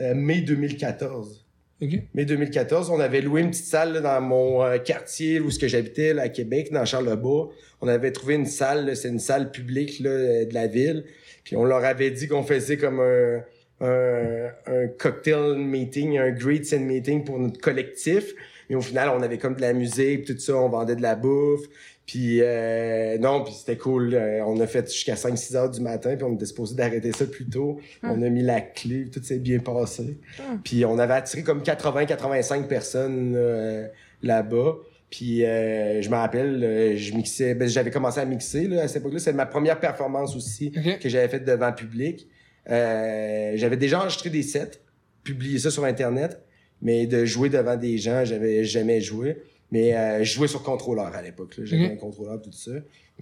euh, 0.00 0.14
mai 0.14 0.40
2014. 0.40 1.44
OK. 1.82 1.90
Mai 2.14 2.24
2014, 2.26 2.90
on 2.90 3.00
avait 3.00 3.22
loué 3.22 3.40
une 3.40 3.50
petite 3.50 3.64
salle 3.64 3.94
là, 3.94 4.00
dans 4.00 4.20
mon 4.20 4.62
euh, 4.62 4.78
quartier 4.78 5.40
où 5.40 5.50
ce 5.50 5.58
que 5.58 5.66
j'habitais 5.66 6.12
là, 6.12 6.22
à 6.22 6.28
Québec, 6.28 6.70
dans 6.70 6.84
Charlebois. 6.84 7.50
On 7.80 7.88
avait 7.88 8.12
trouvé 8.12 8.34
une 8.34 8.46
salle, 8.46 8.94
c'est 8.96 9.08
une 9.08 9.18
salle 9.18 9.50
publique 9.50 10.00
là, 10.00 10.10
euh, 10.10 10.44
de 10.44 10.52
la 10.52 10.66
ville. 10.66 11.04
Puis 11.42 11.56
on 11.56 11.64
leur 11.64 11.84
avait 11.84 12.10
dit 12.10 12.28
qu'on 12.28 12.42
faisait 12.42 12.76
comme 12.76 13.00
un, 13.00 13.42
un, 13.80 14.48
un 14.66 14.88
cocktail 14.88 15.56
meeting, 15.56 16.18
un 16.18 16.30
greets 16.30 16.74
and 16.74 16.80
meeting 16.80 17.24
pour 17.24 17.38
notre 17.38 17.58
collectif. 17.60 18.34
Mais 18.68 18.76
au 18.76 18.82
final, 18.82 19.08
on 19.16 19.22
avait 19.22 19.38
comme 19.38 19.54
de 19.56 19.62
la 19.62 19.72
musique, 19.72 20.26
tout 20.26 20.38
ça, 20.38 20.56
on 20.56 20.68
vendait 20.68 20.96
de 20.96 21.02
la 21.02 21.16
bouffe. 21.16 21.66
Puis 22.10 22.40
euh, 22.42 23.18
non, 23.18 23.44
puis 23.44 23.54
c'était 23.54 23.76
cool. 23.76 24.14
Euh, 24.14 24.44
on 24.44 24.58
a 24.58 24.66
fait 24.66 24.90
jusqu'à 24.90 25.14
5-6 25.14 25.54
heures 25.56 25.70
du 25.70 25.80
matin, 25.80 26.16
puis 26.16 26.24
on 26.24 26.34
était 26.34 26.44
supposé 26.44 26.74
d'arrêter 26.74 27.12
ça 27.12 27.24
plus 27.24 27.46
tôt. 27.46 27.78
On 28.02 28.20
a 28.22 28.28
mis 28.28 28.42
la 28.42 28.60
clé, 28.60 29.08
tout 29.08 29.22
s'est 29.22 29.38
bien 29.38 29.60
passé. 29.60 30.18
Puis 30.64 30.84
on 30.84 30.98
avait 30.98 31.14
attiré 31.14 31.44
comme 31.44 31.62
80-85 31.62 32.66
personnes 32.66 33.34
euh, 33.36 33.86
là-bas. 34.24 34.78
Puis 35.08 35.44
euh, 35.44 36.02
je 36.02 36.10
me 36.10 36.16
rappelle, 36.16 36.64
euh, 36.64 36.96
je 36.96 37.14
mixais, 37.14 37.54
ben, 37.54 37.68
j'avais 37.68 37.92
commencé 37.92 38.18
à 38.18 38.24
mixer 38.24 38.66
là, 38.66 38.82
à 38.82 38.88
cette 38.88 39.02
époque-là. 39.02 39.20
C'était 39.20 39.32
ma 39.32 39.46
première 39.46 39.78
performance 39.78 40.34
aussi 40.34 40.72
que 40.72 41.08
j'avais 41.08 41.28
faite 41.28 41.44
devant 41.44 41.68
le 41.68 41.76
public. 41.76 42.26
Euh, 42.68 43.52
j'avais 43.54 43.76
déjà 43.76 44.00
enregistré 44.00 44.30
des 44.30 44.42
sets, 44.42 44.80
publié 45.22 45.60
ça 45.60 45.70
sur 45.70 45.84
Internet. 45.84 46.40
Mais 46.82 47.06
de 47.06 47.24
jouer 47.24 47.50
devant 47.50 47.76
des 47.76 47.98
gens, 47.98 48.24
j'avais 48.24 48.64
jamais 48.64 49.00
joué. 49.00 49.36
Mais 49.72 49.94
euh, 49.96 50.24
je 50.24 50.32
jouais 50.34 50.48
sur 50.48 50.62
contrôleur 50.62 51.14
à 51.14 51.22
l'époque. 51.22 51.54
J'avais 51.62 51.86
Ok. 51.86 51.92
un 51.92 51.96
contrôleur, 51.96 52.40
tout 52.42 52.52
ça. 52.52 52.72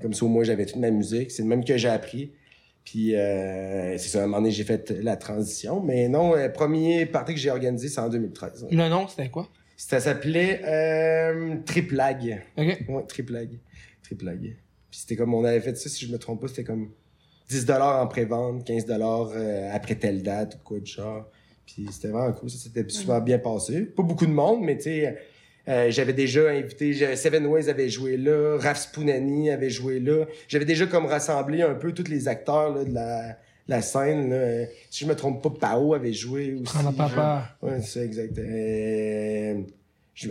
Comme 0.01 0.15
ça, 0.15 0.25
au 0.25 0.29
moins, 0.29 0.45
j'avais 0.45 0.65
toute 0.67 0.77
ma 0.77 0.91
musique. 0.91 1.31
C'est 1.31 1.43
le 1.43 1.49
même 1.49 1.65
que 1.65 1.77
j'ai 1.77 1.89
appris. 1.89 2.33
Puis, 2.85 3.15
euh, 3.15 3.99
c'est 3.99 4.09
ça, 4.09 4.21
à 4.21 4.23
un 4.23 4.27
moment 4.27 4.39
donné, 4.39 4.51
j'ai 4.51 4.65
fait 4.65 4.91
la 4.91 5.17
transition. 5.17 5.81
Mais 5.83 6.09
non, 6.09 6.35
le 6.35 6.51
premier 6.53 7.05
party 7.05 7.35
que 7.35 7.41
j'ai 7.41 7.51
organisé, 7.51 7.89
c'est 7.89 8.01
en 8.01 8.09
2013. 8.09 8.65
ouais. 8.65 8.69
Le 8.77 8.89
nom, 8.89 9.07
c'était 9.09 9.29
quoi? 9.29 9.49
Ça 9.77 10.01
s'appelait 10.01 10.61
euh, 10.65 11.57
Triplag. 11.67 12.43
Ok. 12.57 12.85
Ouais, 12.89 13.05
Triplag. 13.07 13.51
Triplag. 14.03 14.41
Puis 14.91 15.01
c'était 15.01 15.17
comme, 15.17 15.35
on 15.35 15.45
avait 15.45 15.61
fait 15.61 15.77
ça, 15.77 15.89
si 15.91 16.07
je 16.07 16.11
me 16.13 16.19
trompe 16.19 16.41
pas, 16.41 16.49
c'était 16.49 16.65
comme 16.65 16.91
10 17.51 17.71
en 17.71 18.07
pré-vente, 18.07 18.65
15 18.65 18.87
euh, 18.91 19.71
après 19.73 19.95
telle 19.97 20.23
date 20.23 20.55
ou 20.57 20.59
quoi 20.65 20.81
de 20.81 20.87
genre. 20.87 21.29
Puis 21.67 21.87
c'était 21.93 22.09
vraiment 22.09 22.33
cool, 22.33 22.49
ça 22.51 22.57
s'était 22.59 22.85
super 22.89 23.21
bien 23.21 23.39
passé. 23.39 23.83
Pas 23.83 24.03
beaucoup 24.03 24.27
de 24.27 24.33
monde, 24.33 24.63
mais 24.63 24.77
tu 24.79 24.85
sais, 24.85 25.19
euh, 25.69 25.91
j'avais 25.91 26.13
déjà 26.13 26.49
invité, 26.49 27.15
Seven 27.15 27.47
Ways 27.47 27.69
avait 27.69 27.89
joué 27.89 28.17
là, 28.17 28.57
Raph 28.59 28.79
Spoonani 28.79 29.51
avait 29.51 29.71
joué 29.71 30.01
là. 30.01 30.25
J'avais 30.49 30.65
déjà 30.65 30.87
comme 30.87 31.07
rassemblé 31.07 31.63
un 31.63 31.75
peu 31.75 31.93
tous 31.93 32.09
les 32.09 32.27
acteurs 32.27 32.75
là, 32.75 32.85
de 32.85 32.95
la, 32.95 33.37
la 33.69 33.83
scène. 33.83 34.31
Là. 34.31 34.67
Si 34.91 35.05
je 35.05 35.09
me 35.09 35.15
trompe 35.15 35.43
pas, 35.43 35.69
Pao 35.69 35.95
avait 35.95 36.15
joué 36.15 36.55
aussi. 36.55 36.65
Prends 36.65 36.93
pas 36.93 37.09
peur. 37.09 37.57
Ouais, 37.63 37.81
c'est 37.81 37.99
ça, 37.99 38.05
exact. 38.05 38.39
Euh, 38.39 39.61
je, 40.15 40.29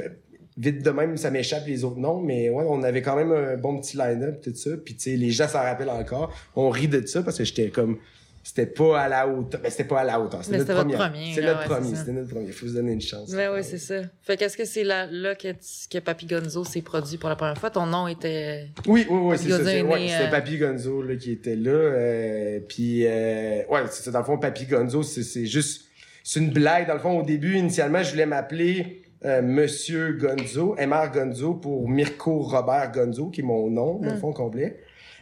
vite 0.58 0.84
de 0.84 0.90
même, 0.90 1.18
ça 1.18 1.30
m'échappe 1.30 1.68
les 1.68 1.84
autres 1.84 2.00
noms, 2.00 2.20
mais 2.20 2.50
ouais, 2.50 2.66
on 2.68 2.82
avait 2.84 3.02
quand 3.02 3.16
même 3.16 3.32
un 3.32 3.56
bon 3.58 3.80
petit 3.80 3.96
line-up, 3.96 4.42
tout 4.42 4.56
ça. 4.56 4.72
Puis, 4.84 4.96
tu 4.96 5.12
sais, 5.12 5.16
les 5.16 5.30
gens 5.30 5.48
s'en 5.48 5.62
rappellent 5.62 5.90
encore. 5.90 6.34
On 6.56 6.70
rit 6.70 6.88
de 6.88 7.06
ça 7.06 7.22
parce 7.22 7.38
que 7.38 7.44
j'étais 7.44 7.70
comme. 7.70 8.00
C'était 8.48 8.66
pas 8.66 9.02
à 9.02 9.10
la 9.10 9.28
hauteur. 9.28 9.60
Ben, 9.60 9.70
c'était 9.70 9.84
pas 9.84 10.00
à 10.00 10.04
la 10.06 10.22
hauteur. 10.22 10.42
C'était 10.42 10.60
Mais 10.60 10.64
notre 10.64 10.96
premier. 10.96 11.34
C'est 11.36 11.42
notre 11.42 11.60
ouais, 11.60 11.66
premier. 11.66 11.96
C'était 11.98 12.12
notre 12.14 12.30
premier. 12.30 12.52
Faut 12.54 12.66
se 12.66 12.76
donner 12.76 12.94
une 12.94 13.02
chance. 13.02 13.30
Ouais, 13.34 13.50
ouais, 13.50 13.62
c'est 13.62 13.78
ça. 13.78 13.96
Fait 14.22 14.38
qu'est-ce 14.38 14.56
que 14.56 14.64
c'est 14.64 14.86
là, 14.86 15.06
là 15.06 15.36
que, 15.36 15.50
que 15.92 16.00
Papi 16.00 16.28
Gonzo 16.28 16.64
s'est 16.64 16.82
produit 16.82 17.18
pour 17.18 17.28
la 17.28 17.36
première 17.36 17.58
fois? 17.58 17.72
Ton 17.72 17.86
nom 17.88 18.08
était. 18.08 18.70
Oui, 18.88 19.06
oui, 19.10 19.20
oui, 19.22 19.38
c'est 19.38 19.50
ça. 19.50 19.58
Ouais, 19.58 20.08
C'était 20.08 20.28
euh, 20.28 20.32
Papy 20.32 20.60
Gonzo 20.60 21.02
là, 21.02 21.18
qui 21.18 21.34
était 21.34 21.58
là. 21.58 21.72
euh, 21.72 22.60
puis, 22.70 23.06
euh, 23.06 23.64
ouais, 23.70 23.82
c'est 23.90 24.04
ça. 24.04 24.12
Dans 24.12 24.20
le 24.20 24.26
fond, 24.26 24.38
Papy 24.38 24.66
Gonzo, 24.66 25.04
c'est 25.04 25.24
c'est 25.24 25.46
juste. 25.46 25.84
C'est 26.24 26.40
une 26.40 26.52
blague. 26.52 26.88
Dans 26.88 26.94
le 26.94 27.02
fond, 27.02 27.20
au 27.20 27.24
début, 27.24 27.58
initialement, 27.58 28.02
je 28.02 28.12
voulais 28.12 28.26
m'appeler 28.26 29.02
euh, 29.26 29.42
Monsieur 29.42 30.14
Gonzo, 30.14 30.78
MR 30.80 31.12
Gonzo, 31.14 31.56
pour 31.56 31.90
Mirko 31.90 32.40
Robert 32.44 32.94
Gonzo, 32.94 33.30
qui 33.30 33.42
est 33.42 33.44
mon 33.44 33.70
nom, 33.70 34.00
dans 34.00 34.14
le 34.14 34.18
fond, 34.18 34.32
complet. 34.32 34.80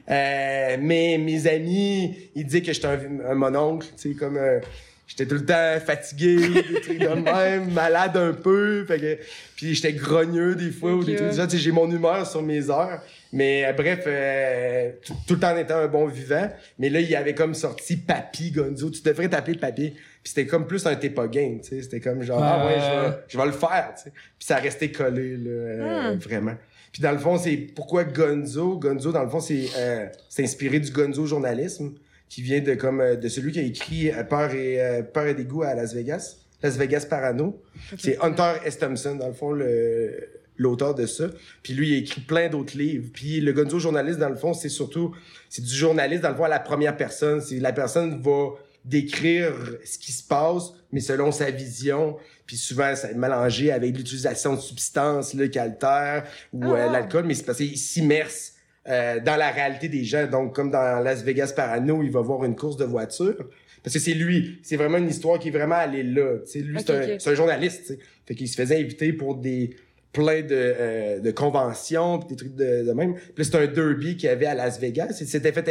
Euh, 0.09 0.77
mais 0.79 1.17
mes 1.17 1.47
amis, 1.47 2.15
ils 2.35 2.45
disaient 2.45 2.61
que 2.61 2.71
j'étais 2.73 2.87
un, 2.87 2.99
un 3.29 3.35
mononcle, 3.35 3.87
tu 3.97 4.09
sais, 4.11 4.15
comme... 4.15 4.37
euh, 4.37 4.59
J'étais 5.07 5.27
tout 5.27 5.35
le 5.35 5.45
temps 5.45 5.79
fatigué, 5.85 6.35
des 6.37 6.81
trucs 6.81 6.97
de 6.97 7.07
même, 7.23 7.71
malade 7.71 8.17
un 8.17 8.33
peu, 8.33 8.83
fait 8.87 8.97
que, 8.99 9.17
puis 9.55 9.75
j'étais 9.75 9.93
grogneux 9.93 10.55
des 10.55 10.71
fois 10.71 10.93
ou 10.95 11.03
des 11.03 11.15
trucs 11.15 11.29
tu 11.29 11.35
sais, 11.35 11.57
j'ai 11.59 11.71
mon 11.71 11.89
humeur 11.91 12.25
sur 12.25 12.41
mes 12.41 12.71
heures, 12.71 13.03
mais 13.31 13.65
euh, 13.67 13.73
bref, 13.73 14.03
euh, 14.07 14.89
tout, 15.05 15.13
tout 15.27 15.35
le 15.35 15.39
temps 15.39 15.53
en 15.53 15.57
étant 15.57 15.75
un 15.77 15.87
bon 15.87 16.07
vivant, 16.07 16.49
mais 16.79 16.89
là, 16.89 16.99
il 17.01 17.07
y 17.09 17.15
avait 17.15 17.35
comme 17.35 17.53
sorti 17.53 17.97
Papy 17.97 18.49
Gonzo, 18.49 18.89
tu 18.89 19.03
devrais 19.03 19.29
t'appeler 19.29 19.59
Papy, 19.59 19.91
puis 19.91 19.99
c'était 20.23 20.47
comme 20.47 20.65
plus 20.65 20.83
un 20.87 20.95
t'es 20.95 21.11
pas 21.11 21.27
game, 21.27 21.61
tu 21.61 21.69
sais, 21.69 21.83
c'était 21.83 21.99
comme 21.99 22.23
genre, 22.23 22.41
ah 22.43 22.65
ouais, 22.65 22.79
je 22.79 23.07
vais, 23.07 23.15
je 23.27 23.37
vais 23.37 23.45
le 23.45 23.51
faire, 23.51 23.93
tu 23.95 24.05
sais, 24.05 24.09
puis 24.09 24.45
ça 24.47 24.55
restait 24.55 24.89
collé, 24.91 25.37
là, 25.37 25.49
euh, 25.51 26.15
Hmm. 26.15 26.17
vraiment. 26.17 26.55
Puis 26.95 27.01
dans 27.01 27.11
le 27.11 27.17
fond, 27.17 27.37
c'est 27.37 27.57
pourquoi 27.57 28.05
Gonzo, 28.05 28.79
Gonzo, 28.79 29.11
dans 29.11 29.23
le 29.25 29.29
fond, 29.29 29.41
c'est 29.41 29.65
euh, 29.75 30.05
inspiré 30.39 30.79
du 30.79 30.93
Gonzo 30.93 31.25
journalisme, 31.25 31.91
qui 32.29 32.41
vient 32.41 32.61
de 32.61 32.73
comme 32.73 33.01
euh, 33.01 33.17
de 33.17 33.27
celui 33.27 33.51
qui 33.51 33.59
a 33.59 33.63
écrit 33.63 34.11
euh, 34.11 34.23
Peur 34.23 34.53
et 34.53 34.81
euh, 34.81 35.01
Peur 35.01 35.25
et 35.25 35.33
dégoût 35.33 35.63
à 35.63 35.75
Las 35.75 35.93
Vegas, 35.93 36.37
Las 36.63 36.77
Vegas 36.77 37.05
Parano. 37.09 37.61
C'est 37.97 38.17
Hunter 38.23 38.53
S. 38.63 38.79
Thompson, 38.79 39.15
dans 39.15 39.27
le 39.27 39.33
fond, 39.33 39.51
le 39.51 40.29
l'auteur 40.55 40.95
de 40.95 41.05
ça. 41.05 41.25
Puis 41.63 41.73
lui, 41.73 41.89
il 41.89 41.95
a 41.95 41.97
écrit 41.97 42.21
plein 42.21 42.47
d'autres 42.47 42.77
livres. 42.77 43.09
Puis 43.13 43.41
le 43.41 43.51
Gonzo 43.51 43.77
journaliste, 43.77 44.19
dans 44.19 44.29
le 44.29 44.37
fond, 44.37 44.53
c'est 44.53 44.69
surtout 44.69 45.13
c'est 45.49 45.63
du 45.63 45.75
journaliste, 45.75 46.23
dans 46.23 46.29
le 46.29 46.35
fond, 46.35 46.45
à 46.45 46.47
la 46.47 46.61
première 46.61 46.95
personne. 46.95 47.41
C'est 47.41 47.59
la 47.59 47.73
personne 47.73 48.21
va 48.21 48.51
décrire 48.85 49.53
ce 49.83 49.97
qui 49.97 50.13
se 50.13 50.25
passe, 50.25 50.71
mais 50.93 51.01
selon 51.01 51.33
sa 51.33 51.51
vision. 51.51 52.15
Puis 52.45 52.57
souvent, 52.57 52.95
ça 52.95 53.09
est 53.11 53.15
mélangé 53.15 53.71
avec 53.71 53.97
l'utilisation 53.97 54.53
de 54.55 54.59
substances 54.59 55.33
là, 55.33 55.47
qui 55.47 55.57
altèrent 55.59 56.23
ou 56.53 56.61
Ah. 56.63 56.87
euh, 56.87 56.91
l'alcool, 56.91 57.25
mais 57.25 57.33
c'est 57.33 57.43
parce 57.43 57.57
qu'il 57.57 57.77
s'immerse 57.77 58.53
euh, 58.87 59.19
dans 59.19 59.35
la 59.35 59.49
réalité 59.49 59.87
des 59.89 60.03
gens. 60.03 60.27
Donc, 60.27 60.55
comme 60.55 60.69
dans 60.69 60.99
Las 61.03 61.23
Vegas 61.23 61.53
Parano, 61.55 62.03
il 62.03 62.11
va 62.11 62.21
voir 62.21 62.45
une 62.45 62.55
course 62.55 62.77
de 62.77 62.85
voiture. 62.85 63.35
Parce 63.83 63.93
que 63.95 63.99
c'est 63.99 64.13
lui. 64.13 64.59
C'est 64.63 64.75
vraiment 64.77 64.97
une 64.97 65.09
histoire 65.09 65.37
qui 65.39 65.47
est 65.49 65.51
vraiment 65.51 65.75
allée 65.75 66.03
là. 66.03 66.37
Tu 66.45 66.51
sais, 66.51 66.59
lui, 66.59 66.77
c'est 66.79 66.89
un, 66.91 67.19
c'est 67.19 67.29
un 67.31 67.35
journaliste. 67.35 67.81
tu 67.81 67.93
sais. 67.93 67.99
Fait 68.27 68.35
qu'il 68.35 68.47
se 68.47 68.55
faisait 68.55 68.79
inviter 68.79 69.13
pour 69.13 69.35
des 69.35 69.75
plein 70.11 70.41
de, 70.41 70.47
euh, 70.51 71.19
de 71.19 71.31
conventions 71.31 72.19
pis 72.19 72.27
des 72.27 72.35
trucs 72.35 72.55
de, 72.55 72.83
de 72.83 72.91
même. 72.93 73.15
Puis 73.15 73.33
là, 73.37 73.43
c'est 73.43 73.55
un 73.57 73.67
derby 73.67 74.17
qu'il 74.17 74.27
y 74.27 74.31
avait 74.31 74.45
à 74.45 74.55
Las 74.55 74.79
Vegas. 74.79 75.17
Il 75.19 75.27
s'était 75.27 75.51
fait 75.51 75.67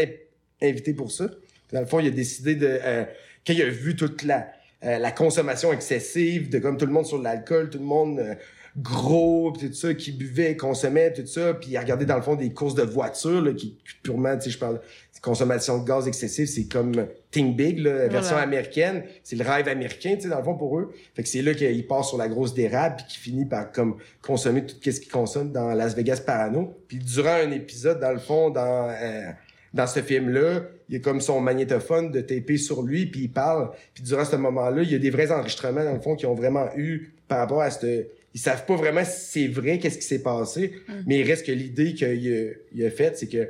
in- 0.63 0.69
inviter 0.69 0.93
pour 0.93 1.11
ça. 1.11 1.27
Puis 1.29 1.75
dans 1.75 1.81
le 1.81 1.87
fond, 1.87 1.99
il 2.01 2.09
a 2.09 2.11
décidé 2.11 2.55
de... 2.57 2.69
Euh, 2.69 3.05
quand 3.47 3.53
il 3.53 3.63
a 3.63 3.69
vu 3.69 3.97
toute 3.97 4.23
la, 4.23 4.49
euh, 4.85 4.99
la 4.99 5.11
consommation 5.11 5.73
excessive 5.73 6.51
de 6.51 6.59
comme 6.59 6.77
tout 6.77 6.87
le 6.87 6.92
monde 6.92 7.07
sur 7.07 7.20
l'alcool, 7.20 7.70
tout 7.70 7.79
le 7.79 7.85
monde 7.85 8.18
euh, 8.18 8.35
gros, 8.77 9.53
pis 9.53 9.68
tout 9.68 9.75
ça, 9.75 9.94
qui 9.94 10.12
buvait, 10.12 10.57
consommait, 10.57 11.12
tout 11.12 11.27
ça, 11.27 11.55
puis 11.55 11.79
regardé 11.79 12.07
dans 12.07 12.16
le 12.16 12.23
fond 12.23 12.35
des 12.35 12.53
courses 12.53 12.75
de 12.75 12.83
voitures, 12.83 13.40
là, 13.40 13.53
qui 13.53 13.77
qui 13.77 13.94
purement, 14.03 14.37
tu 14.37 14.44
sais, 14.44 14.51
je 14.51 14.59
parle, 14.59 14.81
consommation 15.25 15.79
de 15.79 15.87
gaz 15.87 16.07
excessive, 16.07 16.47
c'est 16.47 16.68
comme 16.68 17.07
Think 17.31 17.57
Big, 17.57 17.79
là, 17.79 17.94
la 17.94 18.09
version 18.09 18.37
américaine, 18.37 19.05
c'est 19.23 19.37
le 19.37 19.44
rêve 19.44 19.68
américain, 19.68 20.16
tu 20.16 20.23
sais, 20.23 20.29
dans 20.29 20.37
le 20.37 20.44
fond, 20.44 20.55
pour 20.55 20.79
eux. 20.79 20.92
Fait 21.14 21.23
que 21.23 21.29
c'est 21.31 21.40
là 21.40 21.55
qu'il 21.55 21.87
part 21.87 22.05
sur 22.05 22.18
la 22.18 22.29
grosse 22.29 22.53
dérape, 22.53 22.99
puis 22.99 23.07
qu'il 23.07 23.20
finit 23.20 23.47
par, 23.47 23.73
comme, 23.73 23.97
consommer 24.20 24.66
tout 24.66 24.77
ce 24.83 25.01
qu'il 25.01 25.11
consomme 25.11 25.51
dans 25.51 25.73
Las 25.73 25.97
Vegas 25.97 26.20
Parano. 26.27 26.75
Puis 26.88 26.99
durant 26.99 27.37
un 27.37 27.53
épisode, 27.53 28.01
dans 28.01 28.12
le 28.12 28.18
fond, 28.18 28.51
dans... 28.51 28.90
euh, 28.90 29.31
dans 29.75 29.87
ce 29.89 30.01
film-là, 30.01 30.63
il 30.89 30.95
y 30.95 30.97
a 30.97 31.01
comme 31.01 31.21
son 31.21 31.41
magnétophone 31.41 32.13
de 32.13 32.21
taper 32.21 32.57
sur 32.57 32.83
lui, 32.83 33.07
puis 33.07 33.23
il 33.23 33.29
parle. 33.29 33.71
Puis 33.93 34.05
durant 34.05 34.25
ce 34.25 34.37
moment-là, 34.37 34.83
il 34.83 34.91
y 34.91 34.95
a 34.95 34.99
des 34.99 35.11
vrais 35.11 35.33
enregistrements, 35.33 35.85
dans 35.85 35.93
le 35.93 36.01
fond, 36.01 36.15
qui 36.15 36.27
ont 36.27 36.35
vraiment 36.35 36.69
eu 36.77 37.13
par 37.29 37.39
rapport 37.39 37.61
à 37.61 37.71
cette... 37.71 38.11
Ils 38.35 38.41
savent 38.41 38.65
pas 38.67 38.77
vraiment 38.77 39.05
si 39.05 39.43
c'est 39.43 39.49
vrai, 39.49 39.79
qu'est-ce 39.79 39.99
qui 39.99 40.05
s'est 40.05 40.23
passé, 40.23 40.73
mais 41.07 41.21
il 41.21 41.27
reste 41.27 41.47
que 41.47 41.53
l'idée 41.53 41.95
qu'il 41.95 42.07
a, 42.07 42.13
il 42.13 42.85
a 42.85 42.91
faite, 42.91 43.19
c'est 43.19 43.29
que 43.29 43.49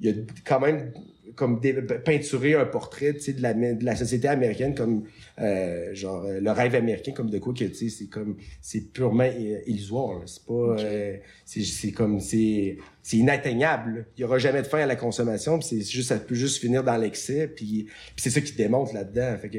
il 0.00 0.10
a 0.10 0.12
quand 0.44 0.60
même 0.60 0.92
comme 1.34 1.60
dé- 1.60 1.72
peinturé 2.04 2.54
un 2.54 2.64
portrait 2.64 3.14
tu 3.14 3.20
sais, 3.20 3.32
de 3.32 3.42
la, 3.42 3.54
de 3.54 3.84
la 3.84 3.96
société 3.96 4.28
américaine 4.28 4.74
comme 4.74 5.04
euh, 5.40 5.94
genre 5.94 6.24
euh, 6.24 6.40
le 6.40 6.50
rêve 6.50 6.74
américain 6.74 7.12
comme 7.12 7.30
de 7.30 7.38
quoi 7.38 7.52
que 7.54 7.64
tu 7.64 7.74
sais 7.74 7.88
c'est 7.88 8.06
comme 8.06 8.36
c'est 8.60 8.92
purement 8.92 9.24
euh, 9.24 9.58
illusoire 9.66 10.18
là. 10.18 10.24
c'est 10.26 10.44
pas 10.44 10.76
euh, 10.80 11.16
c'est 11.44 11.62
c'est 11.62 11.92
comme 11.92 12.20
c'est 12.20 12.76
c'est 13.02 13.16
inatteignable 13.16 13.96
là. 13.98 14.04
il 14.16 14.20
y 14.20 14.24
aura 14.24 14.38
jamais 14.38 14.62
de 14.62 14.66
fin 14.66 14.78
à 14.80 14.86
la 14.86 14.96
consommation 14.96 15.60
c'est 15.60 15.80
juste 15.82 16.08
ça 16.10 16.16
peut 16.18 16.34
juste 16.34 16.58
finir 16.60 16.84
dans 16.84 16.96
l'excès 16.96 17.46
puis, 17.48 17.86
c'est 18.16 18.30
ça 18.30 18.40
qui 18.40 18.52
démontre 18.52 18.94
là-dedans 18.94 19.36
fait 19.40 19.48
que 19.48 19.58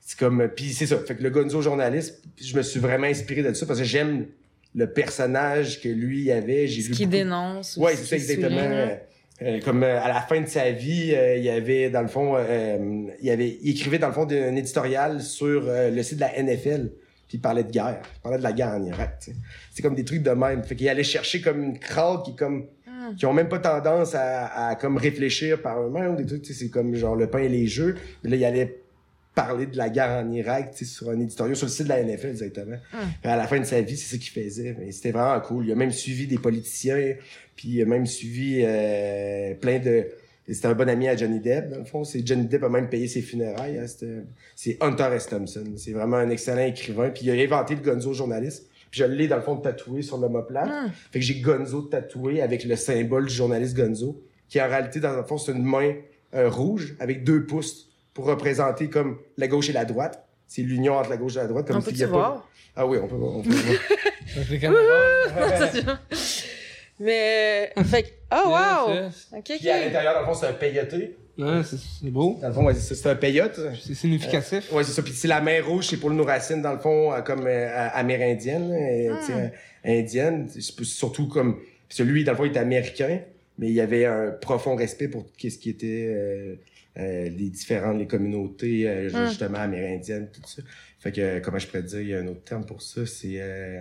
c'est 0.00 0.18
comme 0.18 0.48
puis 0.54 0.72
c'est 0.72 0.86
ça 0.86 0.98
fait 0.98 1.14
que 1.16 1.22
le 1.22 1.30
Gonzo 1.30 1.62
journaliste 1.62 2.22
je 2.40 2.56
me 2.56 2.62
suis 2.62 2.80
vraiment 2.80 3.06
inspiré 3.06 3.42
de 3.42 3.52
ça 3.54 3.66
parce 3.66 3.78
que 3.78 3.84
j'aime 3.84 4.26
le 4.74 4.90
personnage 4.90 5.80
que 5.82 5.88
lui 5.88 6.30
avait 6.32 6.66
j'ai 6.66 6.80
Ce 6.82 6.90
qui 6.90 7.04
beaucoup- 7.04 7.10
dénonce. 7.16 7.76
ou 7.76 7.82
Ouais, 7.82 7.92
ce 7.94 8.04
c'est 8.04 8.06
ça 8.06 8.16
exactement. 8.34 8.88
Euh, 9.42 9.60
comme 9.60 9.82
euh, 9.82 10.00
à 10.00 10.08
la 10.08 10.20
fin 10.20 10.40
de 10.40 10.46
sa 10.46 10.70
vie, 10.70 11.12
euh, 11.14 11.36
il 11.36 11.44
y 11.44 11.50
avait 11.50 11.90
dans 11.90 12.02
le 12.02 12.08
fond, 12.08 12.36
il 13.20 13.30
avait, 13.30 13.58
il 13.62 13.70
écrivait 13.70 13.98
dans 13.98 14.08
le 14.08 14.12
fond 14.14 14.26
un 14.30 14.56
éditorial 14.56 15.20
sur 15.20 15.62
le 15.66 16.02
site 16.02 16.16
de 16.16 16.20
la 16.22 16.42
NFL. 16.42 16.92
Puis 17.28 17.38
il 17.38 17.40
parlait 17.40 17.64
de 17.64 17.70
guerre, 17.70 18.02
il 18.16 18.20
parlait 18.20 18.38
de 18.38 18.42
la 18.42 18.52
guerre 18.52 18.74
en 18.74 18.84
Irak. 18.84 19.18
tu 19.20 19.30
sais. 19.30 19.36
C'est 19.70 19.82
comme 19.82 19.94
des 19.94 20.04
trucs 20.04 20.22
de 20.22 20.30
même. 20.30 20.62
Fait 20.64 20.76
qu'il 20.76 20.88
allait 20.88 21.02
chercher 21.02 21.40
comme 21.40 21.62
une 21.62 21.78
crowd 21.78 22.24
qui 22.24 22.36
comme 22.36 22.66
Hmm. 23.02 23.16
qui 23.16 23.26
ont 23.26 23.32
même 23.32 23.48
pas 23.48 23.58
tendance 23.58 24.14
à, 24.14 24.68
à 24.68 24.74
comme 24.76 24.96
réfléchir 24.96 25.60
par 25.60 25.80
eux-mêmes 25.82 26.16
des 26.16 26.26
trucs. 26.26 26.46
C'est 26.46 26.68
comme 26.68 26.94
genre 26.94 27.16
le 27.16 27.28
pain 27.28 27.40
et 27.40 27.48
les 27.48 27.66
jeux. 27.66 27.96
Mais 28.22 28.30
là, 28.30 28.36
il 28.36 28.44
allait 28.44 28.78
parler 29.34 29.66
de 29.66 29.76
la 29.76 29.88
guerre 29.88 30.24
en 30.24 30.30
Irak, 30.30 30.74
sur 30.82 31.08
un 31.08 31.18
éditorial, 31.18 31.56
sur 31.56 31.66
le 31.66 31.72
site 31.72 31.84
de 31.84 31.88
la 31.88 32.02
NFL, 32.04 32.28
exactement. 32.28 32.76
Puis 32.90 33.30
À 33.30 33.36
la 33.36 33.46
fin 33.46 33.58
de 33.58 33.64
sa 33.64 33.80
vie, 33.80 33.96
c'est 33.96 34.16
ça 34.16 34.22
qu'il 34.22 34.30
faisait. 34.30 34.76
Mais 34.78 34.92
c'était 34.92 35.10
vraiment 35.10 35.40
cool. 35.40 35.66
Il 35.66 35.72
a 35.72 35.74
même 35.74 35.90
suivi 35.90 36.26
des 36.26 36.38
politiciens, 36.38 37.14
puis 37.56 37.68
il 37.68 37.82
a 37.82 37.84
même 37.86 38.06
suivi 38.06 38.62
euh, 38.64 39.54
plein 39.54 39.78
de... 39.78 40.06
C'était 40.48 40.66
un 40.66 40.74
bon 40.74 40.88
ami 40.88 41.06
à 41.08 41.16
Johnny 41.16 41.38
Depp, 41.38 41.70
dans 41.70 41.78
le 41.78 41.84
fond. 41.84 42.02
C'est 42.04 42.26
Johnny 42.26 42.46
Depp 42.46 42.64
a 42.64 42.68
même 42.68 42.88
payé 42.88 43.06
ses 43.06 43.22
funérailles. 43.22 43.78
hein. 43.78 43.86
C'était- 43.86 44.24
C'est 44.56 44.76
Hunter 44.82 45.08
S. 45.14 45.28
Thompson. 45.28 45.64
C'est 45.76 45.92
vraiment 45.92 46.16
un 46.16 46.30
excellent 46.30 46.64
écrivain. 46.66 47.10
Puis 47.10 47.26
il 47.26 47.30
a 47.30 47.34
inventé 47.42 47.76
le 47.76 47.80
Gonzo 47.80 48.12
journaliste. 48.12 48.66
Puis 48.90 49.00
je 49.00 49.04
l'ai, 49.04 49.28
dans 49.28 49.36
le 49.36 49.42
fond, 49.42 49.56
tatoué 49.56 50.02
sur 50.02 50.18
l'homoplate. 50.18 50.68
Hmm. 50.68 50.90
Fait 51.12 51.20
que 51.20 51.24
j'ai 51.24 51.40
Gonzo 51.40 51.82
tatoué 51.82 52.42
avec 52.42 52.64
le 52.64 52.74
symbole 52.76 53.26
du 53.26 53.32
journaliste 53.34 53.76
Gonzo, 53.76 54.20
qui 54.48 54.60
en 54.60 54.68
réalité, 54.68 54.98
dans 55.00 55.16
le 55.16 55.22
fond, 55.22 55.38
c'est 55.38 55.52
une 55.52 55.62
main 55.62 55.94
euh, 56.34 56.50
rouge 56.50 56.96
avec 56.98 57.22
deux 57.24 57.46
pouces 57.46 57.88
pour 58.12 58.24
représenter 58.26 58.90
comme 58.90 59.18
la 59.38 59.46
gauche 59.46 59.70
et 59.70 59.72
la 59.72 59.84
droite. 59.84 60.26
C'est 60.48 60.62
l'union 60.62 60.94
entre 60.98 61.08
la 61.10 61.16
gauche 61.16 61.36
et 61.36 61.38
la 61.38 61.46
droite. 61.46 61.66
Comme 61.68 61.76
On 61.86 61.90
y 61.90 61.98
pas- 61.98 62.06
voir? 62.06 62.48
Ah 62.74 62.86
oui, 62.86 62.98
on 63.00 63.06
peut 63.06 63.14
voir. 63.14 63.36
On 63.36 63.42
peut 63.42 63.50
voir. 64.36 65.98
Mais, 67.02 67.72
fait 67.84 68.02
que- 68.04 68.08
oh 68.32 68.48
wow! 68.50 68.94
Yes. 68.94 69.28
Ok, 69.36 69.44
Puis 69.58 69.68
à 69.68 69.76
ok. 69.78 69.84
l'intérieur, 69.86 70.14
dans 70.14 70.20
le 70.20 70.26
fond, 70.26 70.34
c'est 70.34 70.46
un 70.46 70.52
peyoté. 70.52 71.16
Ouais, 71.38 71.62
c'est 71.64 71.78
c'est 71.78 72.10
beau. 72.10 72.38
Dans 72.40 72.48
le 72.48 72.54
fond, 72.54 72.64
ouais, 72.66 72.74
c'est 72.74 73.06
un 73.08 73.14
peyote. 73.16 73.58
C'est 73.82 73.94
significatif. 73.94 74.70
Ouais, 74.72 74.84
c'est 74.84 74.92
ça. 74.92 75.02
Puis 75.02 75.12
c'est 75.14 75.28
la 75.28 75.40
main 75.40 75.62
rouge, 75.62 75.86
c'est 75.88 75.96
pour 75.96 76.10
nos 76.10 76.24
racines, 76.24 76.60
dans 76.62 76.72
le 76.74 76.78
fond, 76.78 77.12
euh, 77.12 77.22
comme 77.22 77.46
euh, 77.46 77.88
amérindienne, 77.94 78.70
là, 78.70 79.16
tu 79.20 79.26
sais, 79.26 79.32
euh, 79.32 79.48
indienne. 80.00 80.46
C'est 80.50 80.76
p- 80.76 80.84
surtout 80.84 81.26
comme... 81.28 81.58
Parce 81.88 81.98
que 81.98 82.02
lui, 82.04 82.22
dans 82.24 82.32
le 82.32 82.36
fond, 82.36 82.44
il 82.44 82.50
était 82.50 82.58
américain, 82.60 83.20
mais 83.58 83.68
il 83.68 83.72
y 83.74 83.80
avait 83.80 84.04
un 84.04 84.30
profond 84.30 84.76
respect 84.76 85.08
pour 85.08 85.24
qu'est-ce 85.38 85.58
qui 85.58 85.70
était 85.70 86.06
euh, 86.14 86.54
euh, 86.98 87.24
les 87.30 87.48
différentes 87.48 87.98
les 87.98 88.06
communautés, 88.06 88.86
euh, 88.88 89.10
Mm. 89.10 89.28
justement, 89.28 89.58
amérindiennes, 89.58 90.28
tout 90.32 90.42
ça. 90.46 90.62
Fait 91.00 91.12
que, 91.12 91.38
comment 91.40 91.58
je 91.58 91.66
pourrais 91.66 91.82
dire, 91.82 92.00
il 92.00 92.08
y 92.08 92.14
a 92.14 92.18
un 92.18 92.26
autre 92.26 92.44
terme 92.44 92.66
pour 92.66 92.82
ça, 92.82 93.06
c'est... 93.06 93.36
euh, 93.40 93.80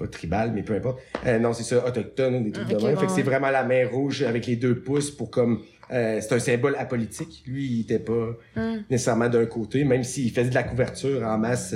pas 0.00 0.08
tribal, 0.08 0.52
mais 0.54 0.62
peu 0.62 0.74
importe. 0.74 0.98
Euh, 1.26 1.38
non, 1.38 1.52
c'est 1.52 1.62
ça, 1.62 1.86
autochtone, 1.86 2.34
ou 2.36 2.44
des 2.44 2.52
trucs 2.52 2.66
Ah, 2.70 2.74
de 2.74 2.84
même. 2.84 2.96
Fait 2.96 3.06
que 3.06 3.12
c'est 3.12 3.22
vraiment 3.22 3.50
la 3.50 3.64
main 3.64 3.86
rouge 3.86 4.22
avec 4.22 4.46
les 4.46 4.56
deux 4.56 4.80
pouces 4.80 5.10
pour 5.10 5.30
comme... 5.30 5.60
euh, 5.92 6.20
c'est 6.20 6.32
un 6.34 6.38
symbole 6.38 6.76
apolitique. 6.78 7.42
Lui, 7.46 7.66
il 7.66 7.80
était 7.82 7.98
pas 7.98 8.28
Hum. 8.56 8.82
nécessairement 8.90 9.28
d'un 9.28 9.46
côté, 9.46 9.84
même 9.84 10.04
s'il 10.04 10.30
faisait 10.32 10.50
de 10.50 10.54
la 10.54 10.62
couverture 10.64 11.22
en 11.26 11.38
masse. 11.38 11.74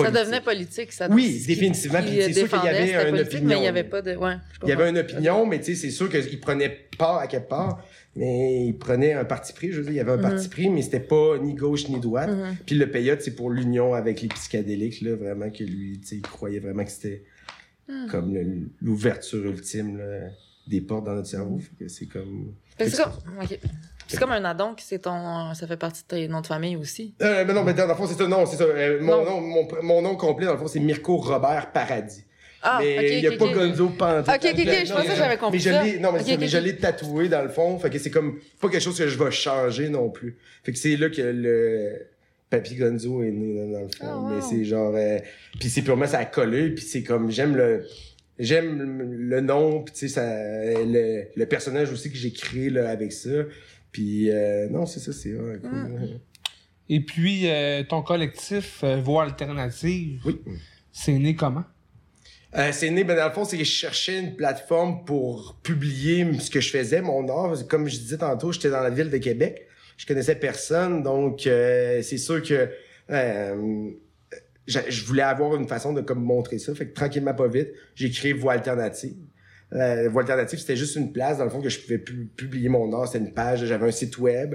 Euh, 0.00 0.04
Ça 0.04 0.10
politique. 0.10 0.24
devenait 0.24 0.40
politique, 0.40 0.92
ça. 0.92 1.08
Oui, 1.10 1.44
définitivement, 1.46 2.02
puis 2.02 2.18
c'est 2.22 2.32
sûr 2.32 2.48
qu'il 2.48 2.64
y 2.64 2.68
avait 2.68 2.92
une 2.92 3.10
politique, 3.10 3.34
opinion. 3.34 3.48
Mais 3.48 3.56
il 3.56 3.60
n'y 3.60 3.68
avait 3.68 3.84
pas 3.84 4.02
de. 4.02 4.16
Ouais, 4.16 4.34
Il 4.62 4.68
y 4.68 4.72
avait 4.72 4.90
une 4.90 4.98
opinion, 4.98 5.46
mais 5.46 5.58
tu 5.58 5.64
sais, 5.66 5.74
c'est 5.74 5.90
sûr 5.90 6.08
qu'il 6.10 6.40
prenait 6.40 6.70
part 6.98 7.18
à 7.18 7.26
quelque 7.26 7.48
part, 7.48 7.82
mais 8.14 8.66
il 8.66 8.76
prenait 8.78 9.12
un 9.14 9.24
parti 9.24 9.52
pris. 9.52 9.70
Je 9.72 9.78
veux 9.78 9.82
dire, 9.84 9.92
il 9.92 9.96
y 9.96 10.00
avait 10.00 10.12
un 10.12 10.16
Mhm. 10.16 10.22
parti 10.22 10.48
pris, 10.48 10.68
mais 10.68 10.82
c'était 10.82 11.00
pas 11.00 11.38
ni 11.38 11.54
gauche 11.54 11.88
ni 11.88 11.98
droite. 12.00 12.30
Mhm. 12.30 12.56
Puis 12.66 12.74
le 12.76 12.90
peyote, 12.90 13.20
c'est 13.22 13.34
pour 13.34 13.50
l'union 13.50 13.94
avec 13.94 14.20
les 14.22 14.28
psychédéliques, 14.28 15.00
là, 15.02 15.14
vraiment, 15.16 15.50
que 15.50 15.64
lui, 15.64 15.98
tu 16.00 16.06
sais, 16.08 16.16
il 16.16 16.22
croyait 16.22 16.60
vraiment 16.60 16.84
que 16.84 16.90
c'était 16.90 17.22
Mhm. 17.88 18.08
comme 18.10 18.34
l'ouverture 18.82 19.46
ultime, 19.46 19.98
là, 19.98 20.28
des 20.66 20.80
portes 20.80 21.04
dans 21.04 21.14
notre 21.14 21.28
cerveau. 21.28 21.58
Fait 21.60 21.84
que 21.84 21.88
c'est 21.88 22.06
comme... 22.06 22.52
Fait 22.76 22.86
que 22.86 22.90
C'est 24.08 24.18
comme, 24.18 24.32
un 24.32 24.44
addon 24.44 24.74
qui 24.74 24.84
c'est 24.84 25.00
ton, 25.00 25.54
ça 25.54 25.66
fait 25.66 25.76
partie 25.76 26.02
de 26.02 26.06
tes 26.08 26.28
noms 26.28 26.40
de 26.40 26.46
famille 26.46 26.76
aussi. 26.76 27.14
Euh, 27.22 27.44
mais 27.46 27.52
non, 27.52 27.64
mais 27.64 27.74
dans 27.74 27.86
le 27.86 27.94
fond, 27.94 28.06
c'est 28.06 28.14
ça. 28.14 28.26
Non, 28.26 28.46
c'est 28.46 28.56
ça. 28.56 28.64
Euh, 28.64 29.00
mon, 29.00 29.24
Non. 29.24 29.24
nom, 29.24 29.40
mon, 29.40 29.68
mon 29.82 30.02
nom 30.02 30.16
complet, 30.16 30.46
dans 30.46 30.52
le 30.52 30.58
fond, 30.58 30.68
c'est 30.68 30.80
Mirko 30.80 31.16
Robert 31.16 31.72
Paradis. 31.72 32.24
Ah, 32.62 32.78
mais 32.80 33.18
il 33.18 33.24
y 33.24 33.26
a 33.28 33.32
pas. 33.32 33.52
Gonzo 33.52 33.90
Pantoute. 33.90 34.28
Ok, 34.28 34.44
ok, 34.44 34.60
ok, 34.60 34.86
je 34.86 34.92
pensais 34.92 35.08
que 35.08 35.14
j'avais 35.14 35.36
compris 35.36 35.56
Mais 35.58 35.62
je 35.62 35.70
l'ai, 35.70 35.98
non, 36.00 36.10
mais, 36.12 36.22
ça, 36.22 36.36
mais 36.38 36.48
je 36.48 36.58
l'ai 36.58 36.76
tatoué 36.76 37.28
dans 37.28 37.42
le 37.42 37.48
fond. 37.48 37.78
Fait 37.78 37.90
que 37.90 37.98
c'est 37.98 38.10
comme 38.10 38.40
pas 38.60 38.68
quelque 38.68 38.82
chose 38.82 38.98
que 38.98 39.06
je 39.06 39.22
vais 39.22 39.30
changer 39.30 39.88
non 39.88 40.10
plus. 40.10 40.36
Fait 40.64 40.72
que 40.72 40.78
c'est 40.78 40.96
là 40.96 41.08
que 41.08 41.22
le 41.22 42.06
Papy 42.50 42.74
Gonzo 42.74 43.22
est 43.22 43.30
né 43.30 43.72
dans, 43.72 43.80
le 43.80 43.88
fond. 43.88 44.28
Wow. 44.28 44.34
Mais 44.34 44.40
c'est 44.40 44.64
genre, 44.64 44.94
euh, 44.96 45.18
puis 45.60 45.68
c'est 45.68 45.82
purement 45.82 46.06
ça 46.06 46.18
a 46.18 46.24
collé. 46.24 46.70
Puis 46.70 46.84
c'est 46.84 47.02
comme 47.02 47.30
j'aime 47.30 47.54
le, 47.56 47.86
j'aime 48.38 49.00
le 49.28 49.40
nom. 49.40 49.82
Puis 49.82 49.94
tu 49.94 50.08
sais 50.08 50.14
ça, 50.14 50.24
le, 50.26 51.24
le 51.36 51.46
personnage 51.46 51.92
aussi 51.92 52.10
que 52.10 52.16
j'ai 52.16 52.32
créé 52.32 52.70
là 52.70 52.90
avec 52.90 53.12
ça. 53.12 53.30
Puis 53.96 54.30
euh, 54.30 54.68
non, 54.68 54.84
c'est 54.84 55.00
ça, 55.00 55.10
c'est 55.10 55.34
ouais, 55.34 55.58
cool. 55.58 55.70
Mm. 55.70 56.20
Et 56.90 57.00
puis, 57.00 57.48
euh, 57.48 57.82
ton 57.82 58.02
collectif 58.02 58.80
euh, 58.84 59.00
Voix 59.00 59.22
Alternative, 59.22 60.20
Oui. 60.26 60.38
c'est 60.92 61.18
né 61.18 61.34
comment? 61.34 61.64
Euh, 62.58 62.72
c'est 62.72 62.90
né, 62.90 63.04
ben 63.04 63.16
dans 63.16 63.26
le 63.26 63.32
fond, 63.32 63.46
c'est 63.46 63.56
que 63.56 63.64
je 63.64 63.70
cherchais 63.70 64.18
une 64.20 64.36
plateforme 64.36 65.06
pour 65.06 65.56
publier 65.62 66.30
ce 66.38 66.50
que 66.50 66.60
je 66.60 66.68
faisais, 66.68 67.00
mon 67.00 67.26
art. 67.30 67.66
Comme 67.68 67.88
je 67.88 67.96
disais 67.98 68.18
tantôt, 68.18 68.52
j'étais 68.52 68.68
dans 68.68 68.82
la 68.82 68.90
ville 68.90 69.08
de 69.08 69.16
Québec. 69.16 69.66
Je 69.96 70.04
connaissais 70.04 70.36
personne, 70.36 71.02
donc 71.02 71.46
euh, 71.46 72.02
c'est 72.02 72.18
sûr 72.18 72.42
que 72.42 72.68
euh, 73.10 73.90
je, 74.66 74.78
je 74.90 75.04
voulais 75.06 75.22
avoir 75.22 75.56
une 75.56 75.66
façon 75.66 75.94
de 75.94 76.02
comme 76.02 76.22
montrer 76.22 76.58
ça. 76.58 76.74
Fait 76.74 76.86
que 76.86 76.92
tranquillement, 76.92 77.32
pas 77.32 77.48
vite, 77.48 77.70
j'ai 77.94 78.10
créé 78.10 78.34
Voix 78.34 78.52
Alternative. 78.52 79.16
Euh, 79.72 80.08
Voix 80.08 80.22
Alternative, 80.22 80.58
c'était 80.58 80.76
juste 80.76 80.96
une 80.96 81.12
place, 81.12 81.38
dans 81.38 81.44
le 81.44 81.50
fond, 81.50 81.60
que 81.60 81.68
je 81.68 81.80
pouvais 81.80 81.98
pu- 81.98 82.28
publier 82.36 82.68
mon 82.68 82.92
art. 82.92 83.06
C'était 83.08 83.24
une 83.24 83.32
page, 83.32 83.64
j'avais 83.64 83.86
un 83.88 83.90
site 83.90 84.16
web. 84.18 84.54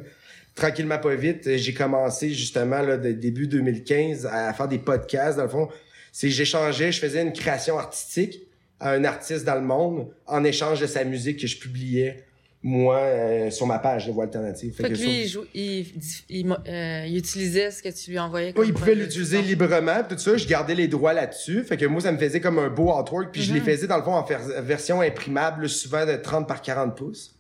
Tranquillement, 0.56 0.97
pas 1.00 1.15
vite, 1.15 1.58
j'ai 1.58 1.74
commencé 1.74 2.30
justement 2.34 2.82
là, 2.82 2.97
de 2.97 3.12
début 3.12 3.47
2015 3.47 4.26
à 4.26 4.54
faire 4.54 4.67
des 4.67 4.80
podcasts. 4.80 5.38
Dans 5.38 5.43
le 5.43 5.50
fond, 5.50 5.69
c'est 6.12 6.30
j'échangeais, 6.30 6.91
je 6.91 7.00
faisais 7.00 7.21
une 7.21 7.34
création 7.34 7.78
artistique 7.80 8.39
à 8.80 8.91
un 8.91 9.04
artiste 9.04 9.45
dans 9.45 9.56
le 9.56 9.62
monde 9.62 10.08
en 10.28 10.43
échange 10.43 10.80
de 10.82 10.88
sa 10.88 11.04
musique 11.04 11.39
que 11.39 11.47
je 11.47 11.58
publiais 11.58 12.24
moi 12.63 12.97
euh, 13.00 13.50
sur 13.50 13.65
ma 13.65 13.80
page 13.80 14.06
de 14.06 14.12
voix 14.12 14.26
alternative. 14.26 14.74
Fait 14.76 14.84
que 14.84 14.93
lui, 14.93 15.24
il, 15.24 15.39
il, 15.56 15.86
il, 16.30 16.52
euh, 16.67 17.06
il 17.08 17.17
utilisait 17.17 17.71
ce 17.71 17.82
que 17.82 17.89
tu 17.89 18.12
lui 18.12 18.19
envoyais. 18.19 18.54
Comme 18.54 18.65
il 18.65 18.74
pouvait 18.74 18.91
projet. 18.91 19.04
l'utiliser 19.06 19.41
librement, 19.41 20.04
tout 20.08 20.17
ça. 20.17 20.38
Je 20.38 20.47
gardais 20.47 20.76
les 20.76 20.88
droits 20.88 21.13
là-dessus. 21.13 21.63
Fait 21.63 21.78
que 21.78 21.86
moi, 21.88 22.02
ça 22.02 22.12
me 22.12 22.17
faisait 22.19 22.39
comme 22.39 22.60
un 22.60 22.69
beau 22.69 22.91
artwork. 22.91 23.32
Puis 23.32 23.41
je 23.41 23.54
les 23.54 23.60
Mhm. 23.60 23.65
faisais, 23.65 23.88
dans 23.88 23.97
le 23.97 24.04
fond, 24.04 24.13
en 24.13 24.26
version 24.62 25.02
imprimable, 25.02 25.67
souvent 25.69 26.06
de 26.06 26.15
30 26.15 26.47
par 26.47 26.62
40 26.62 26.95
pouces. 26.95 27.36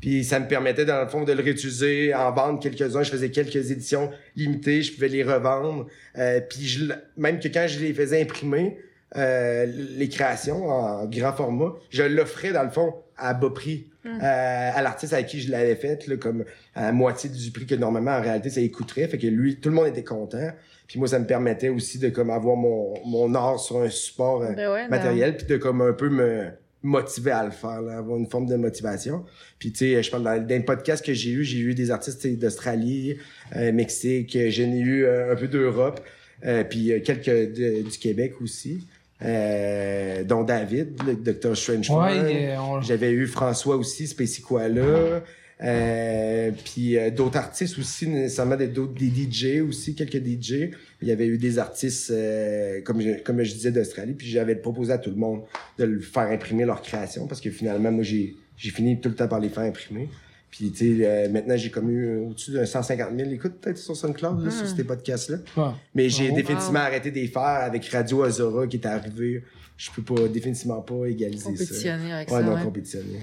Puis 0.00 0.22
ça 0.22 0.38
me 0.38 0.46
permettait, 0.46 0.84
dans 0.84 1.00
le 1.02 1.08
fond, 1.08 1.24
de 1.24 1.32
le 1.32 1.42
réutiliser, 1.42 2.14
en 2.14 2.30
vendre 2.30 2.60
quelques-uns. 2.60 3.02
Je 3.02 3.10
faisais 3.10 3.30
quelques 3.30 3.70
éditions 3.72 4.10
limitées. 4.36 4.82
Je 4.82 4.92
pouvais 4.92 5.08
les 5.08 5.24
revendre. 5.24 5.86
Euh, 6.18 6.40
puis 6.40 6.66
je 6.68 6.84
même 7.16 7.40
que 7.40 7.48
quand 7.48 7.66
je 7.66 7.80
les 7.80 7.92
faisais 7.94 8.20
imprimer, 8.22 8.78
euh, 9.16 9.66
les 9.96 10.08
créations 10.08 10.68
en 10.68 11.06
grand 11.06 11.32
format, 11.32 11.72
je 11.90 12.02
l'offrais, 12.02 12.52
dans 12.52 12.62
le 12.64 12.70
fond, 12.70 12.94
à 13.16 13.34
bas 13.34 13.50
prix. 13.50 13.86
Mm. 14.04 14.08
euh, 14.22 14.70
à 14.74 14.80
l'artiste 14.80 15.12
avec 15.12 15.26
qui 15.26 15.40
je 15.40 15.50
l'avais 15.50 15.74
faite, 15.74 16.06
là, 16.06 16.16
comme 16.16 16.44
à 16.74 16.92
moitié 16.92 17.28
du 17.28 17.50
prix 17.50 17.66
que 17.66 17.74
normalement, 17.74 18.12
en 18.12 18.20
réalité, 18.22 18.48
ça 18.48 18.60
écouterait. 18.60 19.08
Fait 19.08 19.18
que 19.18 19.26
lui, 19.26 19.56
tout 19.56 19.68
le 19.70 19.74
monde 19.74 19.88
était 19.88 20.04
content. 20.04 20.50
Puis 20.86 20.98
moi, 20.98 21.08
ça 21.08 21.18
me 21.18 21.26
permettait 21.26 21.68
aussi 21.68 21.98
de 21.98 22.08
comme 22.08 22.30
avoir 22.30 22.56
mon, 22.56 22.94
mon 23.04 23.34
art 23.34 23.58
sur 23.58 23.82
un 23.82 23.90
support 23.90 24.42
euh, 24.42 24.52
Ben 24.54 24.70
ouais, 24.72 24.82
ben- 24.84 24.88
matériel, 24.90 25.36
puis 25.36 25.46
de 25.46 25.56
comme 25.56 25.82
un 25.82 25.92
peu 25.92 26.08
me 26.08 26.46
motiver 26.82 27.32
à 27.32 27.44
le 27.44 27.50
faire, 27.50 27.82
là, 27.82 27.98
avoir 27.98 28.16
une 28.18 28.28
forme 28.28 28.46
de 28.46 28.54
motivation. 28.54 29.24
Puis 29.58 29.72
tu 29.72 29.78
sais, 29.94 30.02
je 30.02 30.10
parle 30.12 30.22
dans, 30.22 30.38
dans 30.40 30.46
les 30.48 30.60
podcasts 30.60 31.04
que 31.04 31.12
j'ai 31.12 31.30
eu, 31.32 31.42
j'ai 31.44 31.58
eu 31.58 31.74
des 31.74 31.90
artistes 31.90 32.24
d'Australie, 32.38 33.16
euh, 33.56 33.72
Mexique, 33.72 34.36
euh, 34.36 34.48
j'en 34.48 34.62
ai 34.72 34.78
eu 34.78 35.06
un 35.06 35.34
peu 35.34 35.48
d'Europe, 35.48 36.00
euh, 36.46 36.62
puis 36.64 36.92
euh, 36.92 37.00
quelques 37.00 37.26
de- 37.26 37.82
du 37.82 37.98
Québec 37.98 38.34
aussi, 38.40 38.86
euh, 39.22 40.22
dont 40.24 40.44
David, 40.44 40.98
le 41.06 41.14
Dr. 41.16 41.56
Strange 41.56 41.90
Ouais, 41.90 42.56
on- 42.58 42.80
j'avais 42.80 43.10
eu 43.10 43.26
François 43.26 43.76
aussi, 43.76 44.06
Spacey 44.06 44.42
Koala. 44.42 45.22
Euh, 45.60 46.52
puis 46.64 46.96
euh, 46.96 47.10
d'autres 47.10 47.36
artistes 47.36 47.78
aussi, 47.80 48.06
nécessairement 48.08 48.54
des, 48.54 48.68
d'autres, 48.68 48.94
des 48.94 49.08
DJ 49.08 49.60
aussi, 49.68 49.96
quelques 49.96 50.24
DJ. 50.24 50.70
Il 51.02 51.08
y 51.08 51.10
avait 51.10 51.26
eu 51.26 51.36
des 51.36 51.58
artistes, 51.58 52.10
euh, 52.12 52.80
comme, 52.82 53.00
je, 53.00 53.20
comme 53.24 53.42
je 53.42 53.52
disais, 53.52 53.72
d'Australie. 53.72 54.12
Puis 54.14 54.28
j'avais 54.28 54.54
proposé 54.54 54.92
à 54.92 54.98
tout 54.98 55.10
le 55.10 55.16
monde 55.16 55.42
de 55.78 55.84
le 55.84 55.98
faire 56.00 56.28
imprimer 56.30 56.64
leur 56.64 56.80
création 56.80 57.26
parce 57.26 57.40
que 57.40 57.50
finalement, 57.50 57.90
moi, 57.90 58.04
j'ai, 58.04 58.36
j'ai 58.56 58.70
fini 58.70 59.00
tout 59.00 59.08
le 59.08 59.16
temps 59.16 59.26
par 59.26 59.40
les 59.40 59.48
faire 59.48 59.64
imprimer. 59.64 60.08
Puis, 60.50 60.70
tu 60.72 60.96
sais, 60.98 61.06
euh, 61.06 61.28
maintenant, 61.28 61.56
j'ai 61.56 61.70
comme 61.70 61.90
eu 61.90 62.06
euh, 62.06 62.20
au-dessus 62.30 62.52
de 62.52 62.64
150 62.64 63.10
000 63.16 63.30
écoutes 63.30 63.60
peut-être 63.60 63.76
sur 63.78 63.94
SoundCloud, 63.94 64.42
là, 64.44 64.50
sur 64.50 64.64
Hmm. 64.64 64.76
ces 64.76 64.84
podcasts-là. 64.84 65.36
Ouais. 65.56 65.72
Mais 65.94 66.08
j'ai 66.08 66.30
Oh, 66.30 66.34
définitivement 66.34 66.80
wow. 66.80 66.86
arrêté 66.86 67.10
de 67.10 67.16
les 67.16 67.28
faire 67.28 67.42
avec 67.42 67.84
Radio 67.88 68.22
Azora 68.22 68.66
qui 68.66 68.76
est 68.76 68.86
arrivé. 68.86 69.44
Je 69.76 69.90
peux 69.90 70.02
pas, 70.02 70.26
définitivement 70.28 70.80
pas 70.80 71.06
égaliser 71.06 71.44
ça. 71.44 71.50
Compétitionner 71.50 72.12
avec 72.12 72.28
Ouais, 72.30 72.34
ça. 72.40 72.42
non, 72.42 72.54
ouais. 72.54 72.62
compétitionner. 72.64 73.20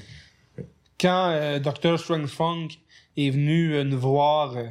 Quand 1.00 1.30
euh, 1.32 1.60
Dr. 1.60 2.00
Strange 2.00 2.30
Funk 2.30 2.70
est 3.18 3.30
venu 3.30 3.74
euh, 3.74 3.84
nous 3.84 4.00
voir 4.00 4.56
euh, 4.56 4.64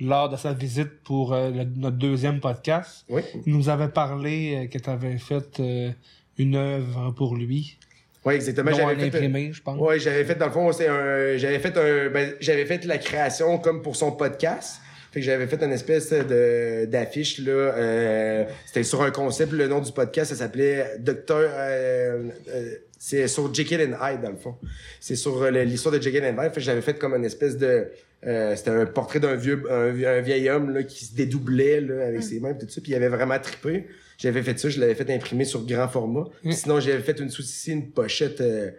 lors 0.00 0.28
de 0.28 0.36
sa 0.36 0.52
visite 0.52 1.00
pour 1.04 1.32
euh, 1.32 1.50
le- 1.50 1.64
notre 1.64 1.96
deuxième 1.96 2.40
podcast, 2.40 3.04
Oui. 3.08 3.22
il 3.46 3.54
nous 3.56 3.68
avait 3.68 3.88
parlé 3.88 4.56
euh, 4.56 4.66
que 4.66 4.78
tu 4.78 4.90
avais 4.90 5.16
fait 5.18 5.60
euh, 5.60 5.90
une 6.36 6.56
œuvre 6.56 7.12
pour 7.12 7.36
lui, 7.36 7.78
Oui, 8.24 8.34
exactement. 8.34 8.72
J'avais 8.72 8.96
fait, 8.96 9.16
imprimé, 9.16 9.52
je 9.52 9.62
pense. 9.62 9.78
ouais, 9.78 9.98
j'avais 9.98 10.24
fait, 10.24 10.34
dans 10.36 10.46
le 10.46 10.52
fond, 10.52 10.72
c'est 10.72 10.88
un, 10.88 11.36
j'avais 11.36 11.58
fait 11.58 11.76
un, 11.76 12.10
ben, 12.10 12.34
j'avais 12.40 12.64
fait 12.64 12.84
la 12.84 12.98
création 12.98 13.58
comme 13.58 13.82
pour 13.82 13.96
son 13.96 14.12
podcast. 14.12 14.80
Fait 15.12 15.20
que 15.20 15.26
j'avais 15.26 15.46
fait 15.46 15.62
une 15.62 15.70
espèce 15.70 16.10
de, 16.10 16.86
d'affiche, 16.86 17.38
là, 17.38 17.52
euh, 17.52 18.44
c'était 18.66 18.82
sur 18.82 19.00
un 19.00 19.12
concept, 19.12 19.52
le 19.52 19.68
nom 19.68 19.80
du 19.80 19.92
podcast, 19.92 20.30
ça 20.30 20.36
s'appelait 20.36 20.96
Docteur, 20.98 21.50
euh, 21.54 22.30
euh, 22.48 22.74
c'est 23.06 23.28
sur 23.28 23.52
Jekyll 23.52 23.80
and 23.82 23.96
Hyde, 24.02 24.22
dans 24.22 24.30
le 24.30 24.36
fond. 24.36 24.54
C'est 24.98 25.16
sur 25.16 25.42
euh, 25.42 25.50
l'histoire 25.50 25.94
de 25.94 26.00
Jekyll 26.00 26.24
and 26.24 26.42
Hyde. 26.42 26.50
Fait 26.52 26.54
que 26.54 26.60
j'avais 26.60 26.80
fait 26.80 26.98
comme 26.98 27.14
une 27.14 27.24
espèce 27.26 27.58
de, 27.58 27.88
euh, 28.26 28.56
c'était 28.56 28.70
un 28.70 28.86
portrait 28.86 29.20
d'un 29.20 29.34
vieux, 29.34 29.62
un, 29.70 29.90
vie- 29.90 30.06
un 30.06 30.20
vieil 30.22 30.48
homme, 30.48 30.70
là, 30.72 30.82
qui 30.84 31.04
se 31.04 31.14
dédoublait, 31.14 31.82
là, 31.82 32.06
avec 32.06 32.22
ses 32.22 32.40
mains, 32.40 32.54
tout 32.54 32.66
ça, 32.68 32.80
puis 32.80 32.92
il 32.92 32.94
avait 32.94 33.08
vraiment 33.08 33.38
trippé. 33.38 33.86
J'avais 34.16 34.42
fait 34.42 34.58
ça, 34.58 34.70
je 34.70 34.80
l'avais 34.80 34.94
fait 34.94 35.10
imprimer 35.12 35.44
sur 35.44 35.66
grand 35.66 35.88
format. 35.88 36.24
Mm. 36.44 36.52
Sinon, 36.52 36.80
j'avais 36.80 37.00
fait 37.02 37.18
une 37.20 37.26
aussi 37.26 37.72
une 37.72 37.90
pochette 37.90 38.40
euh, 38.40 38.70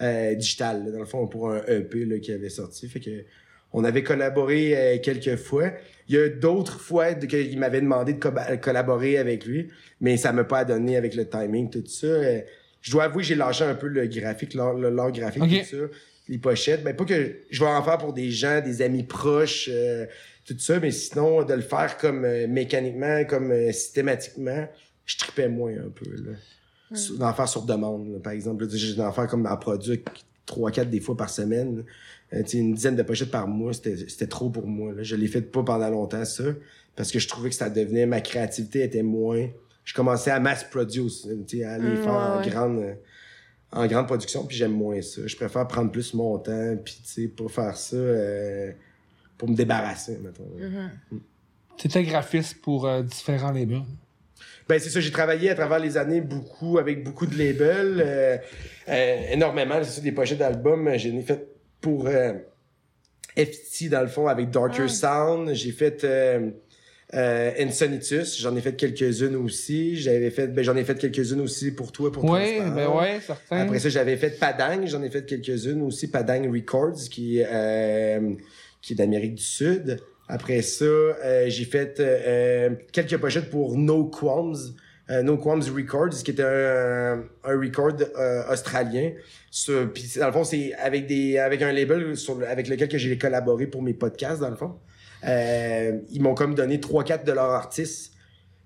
euh, 0.00 0.34
digitale, 0.34 0.86
là, 0.86 0.90
dans 0.92 1.00
le 1.00 1.04
fond, 1.04 1.26
pour 1.26 1.50
un 1.50 1.60
EP 1.66 2.06
là, 2.06 2.18
qui 2.20 2.32
avait 2.32 2.48
sorti. 2.48 2.88
Fait 2.88 3.00
que 3.00 3.10
on 3.76 3.82
avait 3.84 4.04
collaboré 4.04 4.76
euh, 4.76 4.98
quelques 5.02 5.36
fois. 5.36 5.72
Il 6.08 6.14
y 6.14 6.18
a 6.18 6.28
d'autres 6.28 6.80
fois 6.80 7.12
qu'il 7.14 7.58
m'avait 7.58 7.80
demandé 7.80 8.14
de 8.14 8.20
co- 8.20 8.30
collaborer 8.62 9.18
avec 9.18 9.44
lui, 9.44 9.68
mais 10.00 10.16
ça 10.16 10.32
m'a 10.32 10.44
pas 10.44 10.64
donné 10.64 10.96
avec 10.96 11.14
le 11.16 11.28
timing, 11.28 11.68
tout 11.70 11.84
ça. 11.86 12.06
Je 12.84 12.90
dois 12.90 13.04
avouer, 13.04 13.22
j'ai 13.24 13.34
lâché 13.34 13.64
un 13.64 13.74
peu 13.74 13.86
le 13.88 14.06
graphique, 14.06 14.52
l'art 14.52 14.74
graphique, 15.10 15.42
tout 15.62 15.76
ça. 15.76 15.82
Les 16.28 16.36
pochettes. 16.38 16.84
Ben, 16.84 16.94
pas 16.94 17.04
que 17.06 17.36
je 17.50 17.60
vais 17.64 17.70
en 17.70 17.82
faire 17.82 17.96
pour 17.96 18.12
des 18.12 18.30
gens, 18.30 18.60
des 18.60 18.82
amis 18.82 19.04
proches, 19.04 19.70
euh, 19.72 20.04
tout 20.44 20.54
ça, 20.58 20.78
mais 20.80 20.90
sinon, 20.90 21.44
de 21.44 21.54
le 21.54 21.62
faire 21.62 21.96
comme 21.96 22.26
euh, 22.26 22.46
mécaniquement, 22.46 23.24
comme 23.24 23.50
euh, 23.50 23.72
systématiquement, 23.72 24.68
je 25.06 25.16
tripais 25.16 25.48
moins 25.48 25.72
un 25.72 25.88
peu, 25.88 26.10
là. 26.10 26.32
Sur- 26.94 27.16
D'en 27.18 27.32
faire 27.32 27.48
sur 27.48 27.62
demande, 27.62 28.12
là, 28.12 28.18
par 28.20 28.34
exemple. 28.34 28.66
D'en 28.96 29.12
faire 29.12 29.26
comme 29.28 29.46
en 29.46 29.56
produit 29.56 30.02
trois, 30.44 30.70
quatre 30.70 30.90
des 30.90 31.00
fois 31.00 31.16
par 31.16 31.30
semaine. 31.30 31.84
Euh, 32.34 32.42
tu 32.42 32.50
sais, 32.50 32.58
une 32.58 32.74
dizaine 32.74 32.96
de 32.96 33.02
pochettes 33.02 33.30
par 33.30 33.48
mois, 33.48 33.72
c'était 33.72 33.96
c'était 33.96 34.26
trop 34.26 34.50
pour 34.50 34.66
moi. 34.66 34.92
Là. 34.92 35.02
Je 35.02 35.16
l'ai 35.16 35.26
fait 35.26 35.40
pas 35.40 35.62
pendant 35.62 35.88
longtemps, 35.88 36.24
ça, 36.26 36.44
parce 36.96 37.10
que 37.10 37.18
je 37.18 37.28
trouvais 37.28 37.48
que 37.48 37.54
ça 37.54 37.70
devenait, 37.70 38.04
ma 38.06 38.20
créativité 38.20 38.82
était 38.82 39.02
moins... 39.02 39.48
Je 39.84 39.92
commençais 39.94 40.30
à 40.30 40.40
mass 40.40 40.64
produce, 40.64 41.28
tu 41.48 41.58
sais, 41.58 41.64
à 41.64 41.74
aller 41.74 41.94
Mm, 41.98 42.02
faire 42.02 42.12
en 42.12 42.38
ouais, 42.40 42.48
grande... 42.50 42.78
euh, 42.78 42.94
en 43.72 43.86
grande 43.86 44.06
production, 44.06 44.44
puis 44.46 44.56
j'aime 44.56 44.72
moins 44.72 45.02
ça. 45.02 45.22
Je 45.26 45.34
préfère 45.36 45.66
prendre 45.66 45.90
plus 45.90 46.14
mon 46.14 46.38
temps, 46.38 46.76
puis 46.84 47.00
tu 47.04 47.22
sais, 47.22 47.28
pas 47.28 47.48
faire 47.48 47.76
ça 47.76 47.96
euh, 47.96 48.70
pour 49.36 49.48
me 49.48 49.54
débarrasser, 49.56 50.18
mettons. 50.22 50.48
Mhm. 50.56 51.20
T'étais 51.76 52.04
graphiste 52.04 52.60
pour 52.62 52.86
euh, 52.86 53.02
différents 53.02 53.50
labels. 53.50 53.82
Ben 54.68 54.78
c'est 54.78 54.90
ça, 54.90 55.00
j'ai 55.00 55.10
travaillé 55.10 55.50
à 55.50 55.54
travers 55.56 55.80
les 55.80 55.96
années 55.96 56.20
beaucoup 56.20 56.78
avec 56.78 57.02
beaucoup 57.04 57.26
de 57.26 57.36
labels, 57.36 58.00
euh, 58.00 58.36
euh, 58.88 59.16
énormément. 59.32 59.74
C'est 59.82 59.90
ça, 59.96 60.00
des 60.00 60.12
pochettes 60.12 60.38
d'albums. 60.38 60.88
J'en 60.96 61.16
ai 61.16 61.22
fait 61.22 61.48
pour 61.80 62.06
euh, 62.06 62.32
FT 63.36 63.88
dans 63.90 64.00
le 64.02 64.06
fond 64.06 64.28
avec 64.28 64.50
Darker 64.50 64.84
Ah. 64.84 64.88
Sound. 64.88 65.52
J'ai 65.52 65.72
fait 65.72 66.06
euh, 67.14 67.52
Insanitus. 67.58 68.40
J'en 68.40 68.54
ai 68.56 68.60
fait 68.60 68.74
quelques-unes 68.76 69.36
aussi. 69.36 69.96
J'avais 69.96 70.30
fait, 70.30 70.48
ben 70.48 70.64
j'en 70.64 70.76
ai 70.76 70.84
fait 70.84 70.98
quelques-unes 70.98 71.40
aussi 71.40 71.70
pour 71.70 71.92
toi, 71.92 72.10
pour 72.12 72.24
Oui, 72.24 72.56
Transparent. 72.58 72.74
ben 72.74 72.88
ouais, 72.88 73.20
certain. 73.20 73.56
Après 73.58 73.78
ça, 73.78 73.88
j'avais 73.88 74.16
fait 74.16 74.38
Padang, 74.38 74.86
j'en 74.86 75.02
ai 75.02 75.10
fait 75.10 75.24
quelques-unes 75.24 75.82
aussi, 75.82 76.08
Padang 76.10 76.50
Records, 76.52 77.08
qui, 77.10 77.38
est, 77.38 77.46
euh, 77.50 78.32
qui 78.82 78.92
est 78.94 78.96
d'Amérique 78.96 79.36
du 79.36 79.42
Sud. 79.42 79.98
Après 80.28 80.62
ça, 80.62 80.84
euh, 80.84 81.44
j'ai 81.48 81.64
fait 81.66 82.00
euh, 82.00 82.70
quelques 82.92 83.16
pochettes 83.18 83.50
pour 83.50 83.76
No 83.76 84.06
Qualms, 84.06 84.56
euh, 85.10 85.22
No 85.22 85.36
Qualms 85.36 85.62
Records, 85.76 86.14
qui 86.24 86.30
était 86.30 86.42
un, 86.42 87.22
un 87.44 87.60
record 87.60 87.92
euh, 88.18 88.42
australien. 88.50 89.10
Puis 89.92 90.12
dans 90.18 90.26
le 90.26 90.32
fond, 90.32 90.42
c'est 90.44 90.72
avec 90.74 91.06
des 91.06 91.38
avec 91.38 91.60
un 91.60 91.72
label 91.72 92.16
sur, 92.16 92.40
avec 92.48 92.68
lequel 92.68 92.88
que 92.88 92.96
j'ai 92.98 93.16
collaboré 93.18 93.66
pour 93.66 93.82
mes 93.82 93.92
podcasts, 93.94 94.40
dans 94.40 94.48
le 94.50 94.56
fond. 94.56 94.72
Euh, 95.26 95.98
ils 96.10 96.20
m'ont 96.22 96.34
comme 96.34 96.54
donné 96.54 96.80
trois 96.80 97.04
quatre 97.04 97.24
de 97.24 97.32
leurs 97.32 97.50
artistes 97.50 98.12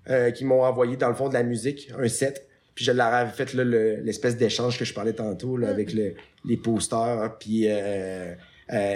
euh, 0.09 0.31
qui 0.31 0.45
m'ont 0.45 0.63
envoyé 0.63 0.97
dans 0.97 1.09
le 1.09 1.15
fond 1.15 1.29
de 1.29 1.33
la 1.33 1.43
musique, 1.43 1.91
un 1.97 2.07
set. 2.07 2.47
Puis 2.75 2.85
je 2.85 2.91
leur 2.91 3.07
avais 3.07 3.31
fait 3.31 3.53
le- 3.53 3.97
l'espèce 4.01 4.37
d'échange 4.37 4.77
que 4.79 4.85
je 4.85 4.93
parlais 4.93 5.13
tantôt 5.13 5.57
là, 5.57 5.69
avec 5.69 5.93
le- 5.93 6.13
les 6.45 6.57
posters 6.57 7.37
puis 7.39 7.65
euh, 7.67 8.33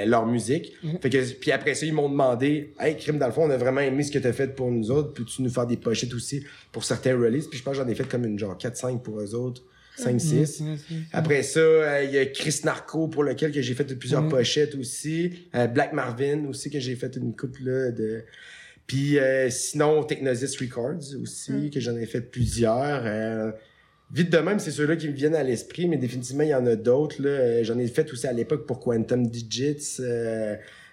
leur 0.05 0.25
musique. 0.25 0.73
Mhm. 0.83 0.99
Fait 1.01 1.09
que 1.09 1.33
puis 1.33 1.51
après 1.51 1.73
ça 1.73 1.85
ils 1.85 1.93
m'ont 1.93 2.07
demandé 2.09 2.73
"Hey 2.79 2.95
crime 2.95 3.17
dans 3.17 3.25
le 3.27 3.33
fond, 3.33 3.43
on 3.45 3.49
a 3.49 3.57
vraiment 3.57 3.81
aimé 3.81 4.03
ce 4.03 4.11
que 4.11 4.19
tu 4.19 4.27
as 4.27 4.33
fait 4.33 4.55
pour 4.55 4.71
nous 4.71 4.91
autres, 4.91 5.13
peux-tu 5.13 5.41
nous 5.41 5.49
faire 5.49 5.65
des 5.67 5.77
pochettes 5.77 6.13
aussi 6.13 6.43
pour 6.71 6.83
certains 6.83 7.17
releases 7.17 7.47
Puis 7.47 7.59
je 7.59 7.63
pense 7.63 7.77
que 7.77 7.83
j'en 7.83 7.89
ai 7.89 7.95
fait 7.95 8.07
comme 8.07 8.23
une 8.25 8.37
genre 8.39 8.57
4 8.57 8.77
5 8.77 9.01
pour 9.03 9.19
eux 9.19 9.33
autres, 9.35 9.63
5 9.95 10.19
6. 10.19 10.59
Mhm, 10.61 10.69
mhm. 10.71 10.77
Après 11.13 11.43
ça, 11.43 11.59
euh, 11.59 12.03
il 12.03 12.11
y 12.11 12.17
a 12.17 12.25
Chris 12.25 12.61
Narco 12.63 13.07
pour 13.07 13.23
lequel 13.23 13.51
que 13.51 13.61
j'ai 13.61 13.73
fait 13.73 13.85
plusieurs 13.95 14.23
Mhm. 14.23 14.29
pochettes 14.29 14.75
aussi. 14.75 15.31
Euh, 15.55 15.67
Black 15.67 15.93
Marvin 15.93 16.45
aussi 16.45 16.69
que 16.69 16.79
j'ai 16.79 16.95
fait 16.95 17.15
une 17.15 17.35
couple 17.35 17.63
là, 17.65 17.91
de. 17.91 18.23
Puis 18.87 19.17
euh, 19.19 19.49
sinon 19.49 20.03
Technosis 20.03 20.57
Records 20.59 21.15
aussi 21.21 21.51
Mhm. 21.53 21.69
que 21.69 21.79
j'en 21.79 21.95
ai 21.97 22.05
fait 22.05 22.21
plusieurs. 22.21 23.03
Euh, 23.05 23.51
vite 24.11 24.29
de 24.31 24.37
même, 24.39 24.59
c'est 24.59 24.71
ceux-là 24.71 24.95
qui 24.95 25.07
me 25.07 25.13
viennent 25.13 25.35
à 25.35 25.43
l'esprit, 25.43 25.87
mais 25.87 25.97
définitivement 25.97 26.43
il 26.43 26.49
y 26.49 26.55
en 26.55 26.65
a 26.65 26.75
d'autres 26.75 27.21
là. 27.21 27.63
J'en 27.63 27.77
ai 27.79 27.87
fait 27.87 28.11
aussi 28.11 28.27
à 28.27 28.33
l'époque 28.33 28.65
pour 28.67 28.79
Quantum 28.79 29.27
Digits. 29.27 29.97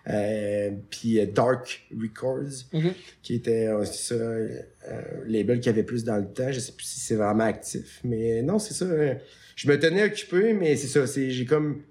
Euh, 0.09 0.13
euh, 0.13 0.71
puis 0.91 1.21
euh, 1.21 1.27
Dark 1.27 1.83
Records 1.95 2.65
Ok. 2.73 2.83
qui 3.23 3.35
était 3.35 3.67
euh, 3.69 3.85
ça, 3.85 4.15
euh, 4.15 4.49
un 4.89 5.29
label 5.29 5.61
qui 5.61 5.69
avait 5.69 5.83
plus 5.83 6.05
dans 6.05 6.17
le 6.17 6.27
temps. 6.27 6.51
Je 6.51 6.59
sais 6.61 6.73
plus 6.73 6.87
si 6.87 7.01
c'est 7.01 7.17
vraiment 7.17 7.45
actif. 7.45 8.01
Mais 8.05 8.43
non, 8.43 8.59
c'est 8.59 8.75
ça. 8.75 8.87
euh, 8.87 9.15
je 9.57 9.69
me 9.69 9.79
tenais 9.79 10.05
occupé, 10.05 10.55
mais 10.55 10.77
c'est 10.77 10.87
ça. 10.89 11.07
C'est, 11.07 11.31
j'ai 11.31 11.45
comme 11.45 11.83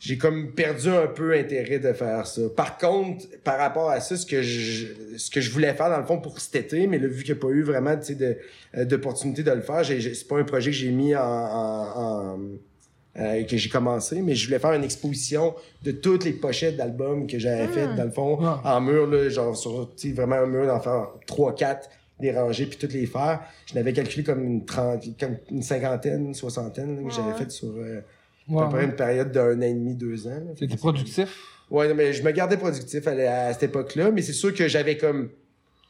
j'ai 0.00 0.16
comme 0.16 0.54
perdu 0.54 0.88
un 0.88 1.06
peu 1.08 1.34
intérêt 1.34 1.78
de 1.78 1.92
faire 1.92 2.26
ça. 2.26 2.40
Par 2.56 2.78
contre, 2.78 3.26
par 3.44 3.58
rapport 3.58 3.90
à 3.90 4.00
ça, 4.00 4.16
ce 4.16 4.24
que 4.26 4.40
je 4.42 4.86
ce 5.16 5.30
que 5.30 5.40
je 5.40 5.50
voulais 5.50 5.74
faire 5.74 5.90
dans 5.90 5.98
le 6.00 6.06
fond 6.06 6.18
pour 6.20 6.40
cet 6.40 6.56
été, 6.56 6.86
mais 6.86 6.98
là, 6.98 7.06
vu 7.06 7.22
qu'il 7.22 7.34
n'y 7.34 7.38
a 7.38 7.42
pas 7.42 7.50
eu 7.50 7.62
vraiment 7.62 7.96
tu 7.98 8.06
sais, 8.06 8.14
de, 8.14 8.36
euh, 8.76 8.84
d'opportunité 8.86 9.42
de 9.42 9.50
le 9.52 9.60
faire, 9.60 9.84
c'est 9.84 10.26
pas 10.28 10.38
un 10.38 10.44
projet 10.44 10.70
que 10.70 10.76
j'ai 10.76 10.90
mis 10.90 11.14
en, 11.14 11.20
en- 11.22 12.34
en- 12.34 12.40
euh, 13.18 13.42
que 13.44 13.56
j'ai 13.56 13.68
commencé, 13.68 14.22
mais 14.22 14.34
je 14.34 14.46
voulais 14.46 14.58
faire 14.60 14.72
une 14.72 14.84
exposition 14.84 15.54
de 15.82 15.90
toutes 15.90 16.24
les 16.24 16.32
pochettes 16.32 16.76
d'albums 16.76 17.26
que 17.26 17.38
j'avais 17.38 17.66
Hmm. 17.66 17.72
faites, 17.72 17.94
dans 17.96 18.04
le 18.04 18.10
fond, 18.10 18.38
Ah. 18.42 18.76
en 18.76 18.80
mur, 18.80 19.06
là, 19.08 19.28
genre 19.28 19.56
sur, 19.56 19.90
vraiment 20.14 20.36
un 20.36 20.46
mur, 20.46 20.66
d'en 20.66 20.80
faire 20.80 21.08
trois, 21.26 21.54
quatre, 21.54 21.88
des 22.20 22.30
rangées, 22.32 22.66
puis 22.66 22.78
toutes 22.78 22.92
les 22.92 23.06
faire. 23.06 23.40
Je 23.66 23.74
n'avais 23.74 23.92
calculé 23.92 24.22
comme 24.22 24.44
une 24.44 24.64
trente, 24.64 25.02
comme 25.18 25.36
une 25.50 25.62
cinquantaine, 25.62 26.26
une 26.26 26.34
soixantaine, 26.34 26.96
là, 26.98 27.02
que 27.08 27.10
j'avais 27.14 27.32
Ouais. 27.32 27.38
fait 27.38 27.50
sur 27.50 27.68
euh, 27.76 28.00
à 28.56 28.64
peu 28.64 28.68
près 28.76 28.84
une 28.84 28.94
période 28.94 29.32
d'un 29.32 29.58
an 29.58 29.62
et 29.62 29.72
demi, 29.74 29.94
deux 29.94 30.26
ans. 30.28 30.42
C'était 30.58 30.76
productif? 30.76 31.36
Ouais, 31.70 31.88
non, 31.88 31.94
mais 31.94 32.12
je 32.12 32.22
me 32.22 32.30
gardais 32.32 32.56
productif 32.58 33.06
à, 33.08 33.46
à 33.46 33.52
cette 33.54 33.62
époque-là, 33.64 34.10
mais 34.10 34.22
c'est 34.22 34.32
sûr 34.32 34.52
que 34.54 34.68
j'avais 34.68 34.96
comme 34.96 35.30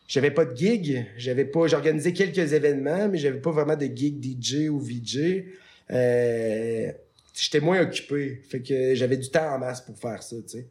j'avais 0.07 0.31
pas 0.31 0.45
de 0.45 0.57
gig, 0.57 1.07
j'avais 1.17 1.45
pas 1.45 1.67
j'organisais 1.69 2.13
quelques 2.13 2.53
événements, 2.53 3.09
mais 3.09 3.19
j'avais 3.19 3.39
pas 3.41 3.51
vraiment 3.51 3.77
de 3.77 3.87
gig 3.87 4.21
DJ 4.23 4.69
ou 4.69 4.79
VJ. 4.79 5.45
Euh, 5.91 6.93
j'étais 7.41 7.61
moins 7.61 7.81
occupé, 7.81 8.41
fait 8.49 8.61
que 8.61 8.95
j'avais 8.95 9.17
du 9.17 9.31
temps 9.31 9.55
en 9.55 9.59
masse 9.59 9.81
pour 9.81 9.99
faire 9.99 10.23
ça, 10.23 10.37
tu 10.43 10.59
sais. 10.59 10.67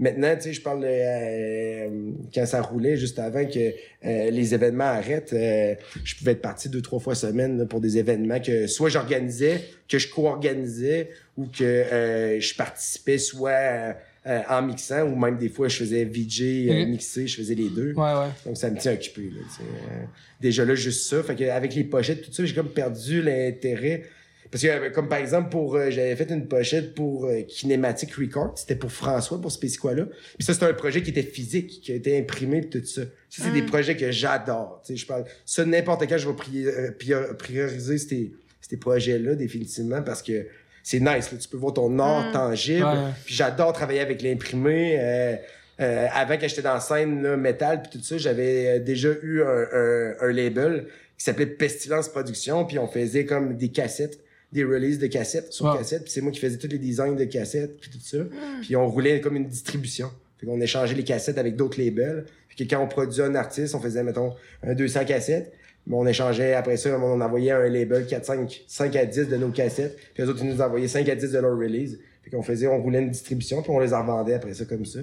Maintenant, 0.00 0.32
tu 0.36 0.42
sais, 0.42 0.52
je 0.52 0.60
parle 0.62 0.82
de, 0.82 0.86
euh, 0.88 2.10
quand 2.32 2.46
ça 2.46 2.62
roulait 2.62 2.96
juste 2.96 3.18
avant 3.18 3.44
que 3.44 3.58
euh, 4.04 4.30
les 4.30 4.54
événements 4.54 4.84
arrêtent, 4.84 5.32
euh, 5.32 5.74
je 6.04 6.14
pouvais 6.14 6.32
être 6.32 6.40
parti 6.40 6.68
deux 6.68 6.82
trois 6.82 7.00
fois 7.00 7.16
semaine 7.16 7.58
là, 7.58 7.66
pour 7.66 7.80
des 7.80 7.98
événements 7.98 8.38
que 8.38 8.68
soit 8.68 8.90
j'organisais, 8.90 9.64
que 9.88 9.98
je 9.98 10.08
co-organisais 10.08 11.10
ou 11.36 11.46
que 11.46 11.64
euh, 11.64 12.38
je 12.40 12.54
participais 12.54 13.18
soit 13.18 13.50
euh, 13.50 13.92
euh, 14.28 14.40
en 14.48 14.62
mixant 14.62 15.02
ou 15.02 15.16
même 15.16 15.36
des 15.36 15.48
fois 15.48 15.66
je 15.66 15.78
faisais 15.78 16.04
VJ 16.04 16.42
euh, 16.42 16.84
Mhm. 16.84 16.90
mixé, 16.90 17.26
je 17.26 17.36
faisais 17.36 17.54
les 17.56 17.68
deux. 17.68 17.92
Ouais, 17.94 18.02
ouais. 18.12 18.28
Donc 18.46 18.56
ça 18.56 18.70
me 18.70 18.78
tient 18.78 18.92
occupé 18.92 19.22
là. 19.22 19.40
Euh, 19.60 20.04
déjà 20.40 20.64
là 20.64 20.76
juste 20.76 21.08
ça, 21.08 21.24
fait 21.24 21.34
que 21.34 21.44
avec 21.44 21.74
les 21.74 21.82
pochettes 21.82 22.22
tout 22.22 22.32
ça, 22.32 22.44
j'ai 22.44 22.54
comme 22.54 22.68
perdu 22.70 23.20
l'intérêt 23.20 24.04
parce 24.50 24.62
que 24.62 24.68
euh, 24.68 24.90
comme 24.90 25.08
par 25.08 25.18
exemple 25.18 25.50
pour 25.50 25.76
euh, 25.76 25.90
j'avais 25.90 26.14
fait 26.16 26.30
une 26.30 26.46
pochette 26.48 26.94
pour 26.94 27.26
euh, 27.26 27.42
Kinematic 27.42 28.14
Records, 28.14 28.56
c'était 28.56 28.76
pour 28.76 28.90
François 28.92 29.40
pour 29.40 29.50
ce 29.52 29.58
là 29.94 30.04
Puis 30.36 30.44
ça 30.44 30.54
c'était 30.54 30.66
un 30.66 30.72
projet 30.74 31.02
qui 31.02 31.10
était 31.10 31.22
physique, 31.22 31.80
qui 31.82 31.92
a 31.92 31.94
été 31.96 32.18
imprimé 32.18 32.60
pis 32.62 32.80
tout 32.80 32.86
ça. 32.86 33.02
Ça 33.30 33.42
c'est 33.44 33.50
Mm. 33.50 33.54
des 33.54 33.62
projets 33.62 33.96
que 33.96 34.10
j'adore, 34.10 34.82
tu 34.84 34.92
sais, 34.92 34.96
je 34.96 35.06
parle 35.06 35.24
ça 35.44 35.64
n'importe 35.64 36.08
quand 36.08 36.18
je 36.18 36.28
vais 36.28 36.66
euh, 36.66 36.90
prior- 36.98 37.36
prioriser 37.36 37.98
ces 37.98 38.32
ces 38.60 38.76
projets 38.76 39.18
là 39.18 39.34
définitivement 39.34 40.02
parce 40.02 40.22
que 40.22 40.46
c'est 40.82 41.00
nice, 41.00 41.30
là. 41.32 41.38
tu 41.38 41.48
peux 41.48 41.56
voir 41.58 41.74
ton 41.74 41.98
art 41.98 42.30
Mm. 42.30 42.32
tangible. 42.32 42.84
Ouais. 42.84 43.12
Puis 43.26 43.34
j'adore 43.34 43.72
travailler 43.72 44.00
avec 44.00 44.22
l'imprimé. 44.22 44.98
Euh, 45.00 45.36
euh, 45.80 46.06
avant 46.12 46.36
que 46.38 46.48
j'étais 46.48 46.62
dans 46.62 46.74
la 46.74 46.80
scène 46.80 47.22
là, 47.22 47.36
métal 47.36 47.82
puis 47.82 47.98
tout 47.98 48.04
ça, 48.04 48.18
j'avais 48.18 48.66
euh, 48.66 48.78
déjà 48.80 49.10
eu 49.22 49.42
un, 49.42 49.66
un, 49.72 50.14
un 50.22 50.32
label 50.32 50.86
qui 51.16 51.24
s'appelait 51.24 51.46
Pestilence 51.46 52.08
Production, 52.08 52.64
puis 52.64 52.78
on 52.78 52.88
faisait 52.88 53.24
comme 53.24 53.56
des 53.56 53.68
cassettes, 53.68 54.18
des 54.52 54.64
releases 54.64 54.98
de 54.98 55.06
cassettes 55.06 55.52
sur 55.52 55.66
Wow. 55.66 55.76
cassettes, 55.78 56.04
puis 56.04 56.12
c'est 56.12 56.20
moi 56.20 56.32
qui 56.32 56.40
faisais 56.40 56.56
tous 56.56 56.68
les 56.68 56.78
designs 56.78 57.14
de 57.14 57.24
cassettes 57.24 57.78
puis 57.80 57.90
tout 57.90 57.98
ça. 58.02 58.18
Puis 58.62 58.76
on 58.76 58.88
roulait 58.88 59.20
comme 59.20 59.36
une 59.36 59.46
distribution. 59.48 60.10
Fait 60.38 60.46
qu'on 60.46 60.60
échangeait 60.60 60.94
les 60.94 61.04
cassettes 61.04 61.36
avec 61.38 61.56
d'autres 61.56 61.80
labels. 61.82 62.24
Puis 62.48 62.64
que 62.64 62.74
quand 62.74 62.82
on 62.82 62.88
produisait 62.88 63.24
un 63.24 63.34
artiste, 63.34 63.74
on 63.74 63.80
faisait 63.80 64.02
mettons 64.02 64.34
un 64.62 64.74
200 64.74 65.04
cassettes. 65.04 65.52
Mais 65.86 65.94
on 65.96 66.06
échangeait 66.06 66.54
après 66.54 66.76
ça, 66.76 66.98
on 66.98 67.20
envoyait 67.20 67.50
un 67.52 67.68
label 67.68 68.06
4 68.06 68.24
5 68.24 68.64
5 68.66 68.96
à 68.96 69.06
10 69.06 69.28
de 69.28 69.36
nos 69.36 69.48
cassettes, 69.50 69.96
puis 70.14 70.22
les 70.22 70.28
autres 70.28 70.40
ils 70.42 70.50
nous 70.50 70.60
envoyaient 70.60 70.86
5 70.88 71.08
à 71.08 71.14
10 71.14 71.32
de 71.32 71.38
leur 71.38 71.56
release. 71.56 71.98
Fait 72.22 72.30
qu'on 72.30 72.42
faisait 72.42 72.66
on 72.66 72.80
roulait 72.82 72.98
une 73.00 73.10
distribution 73.10 73.62
puis 73.62 73.70
on 73.70 73.78
les 73.80 73.94
en 73.94 74.02
revendait 74.02 74.34
après 74.34 74.52
ça 74.54 74.64
comme 74.66 74.84
ça. 74.84 75.00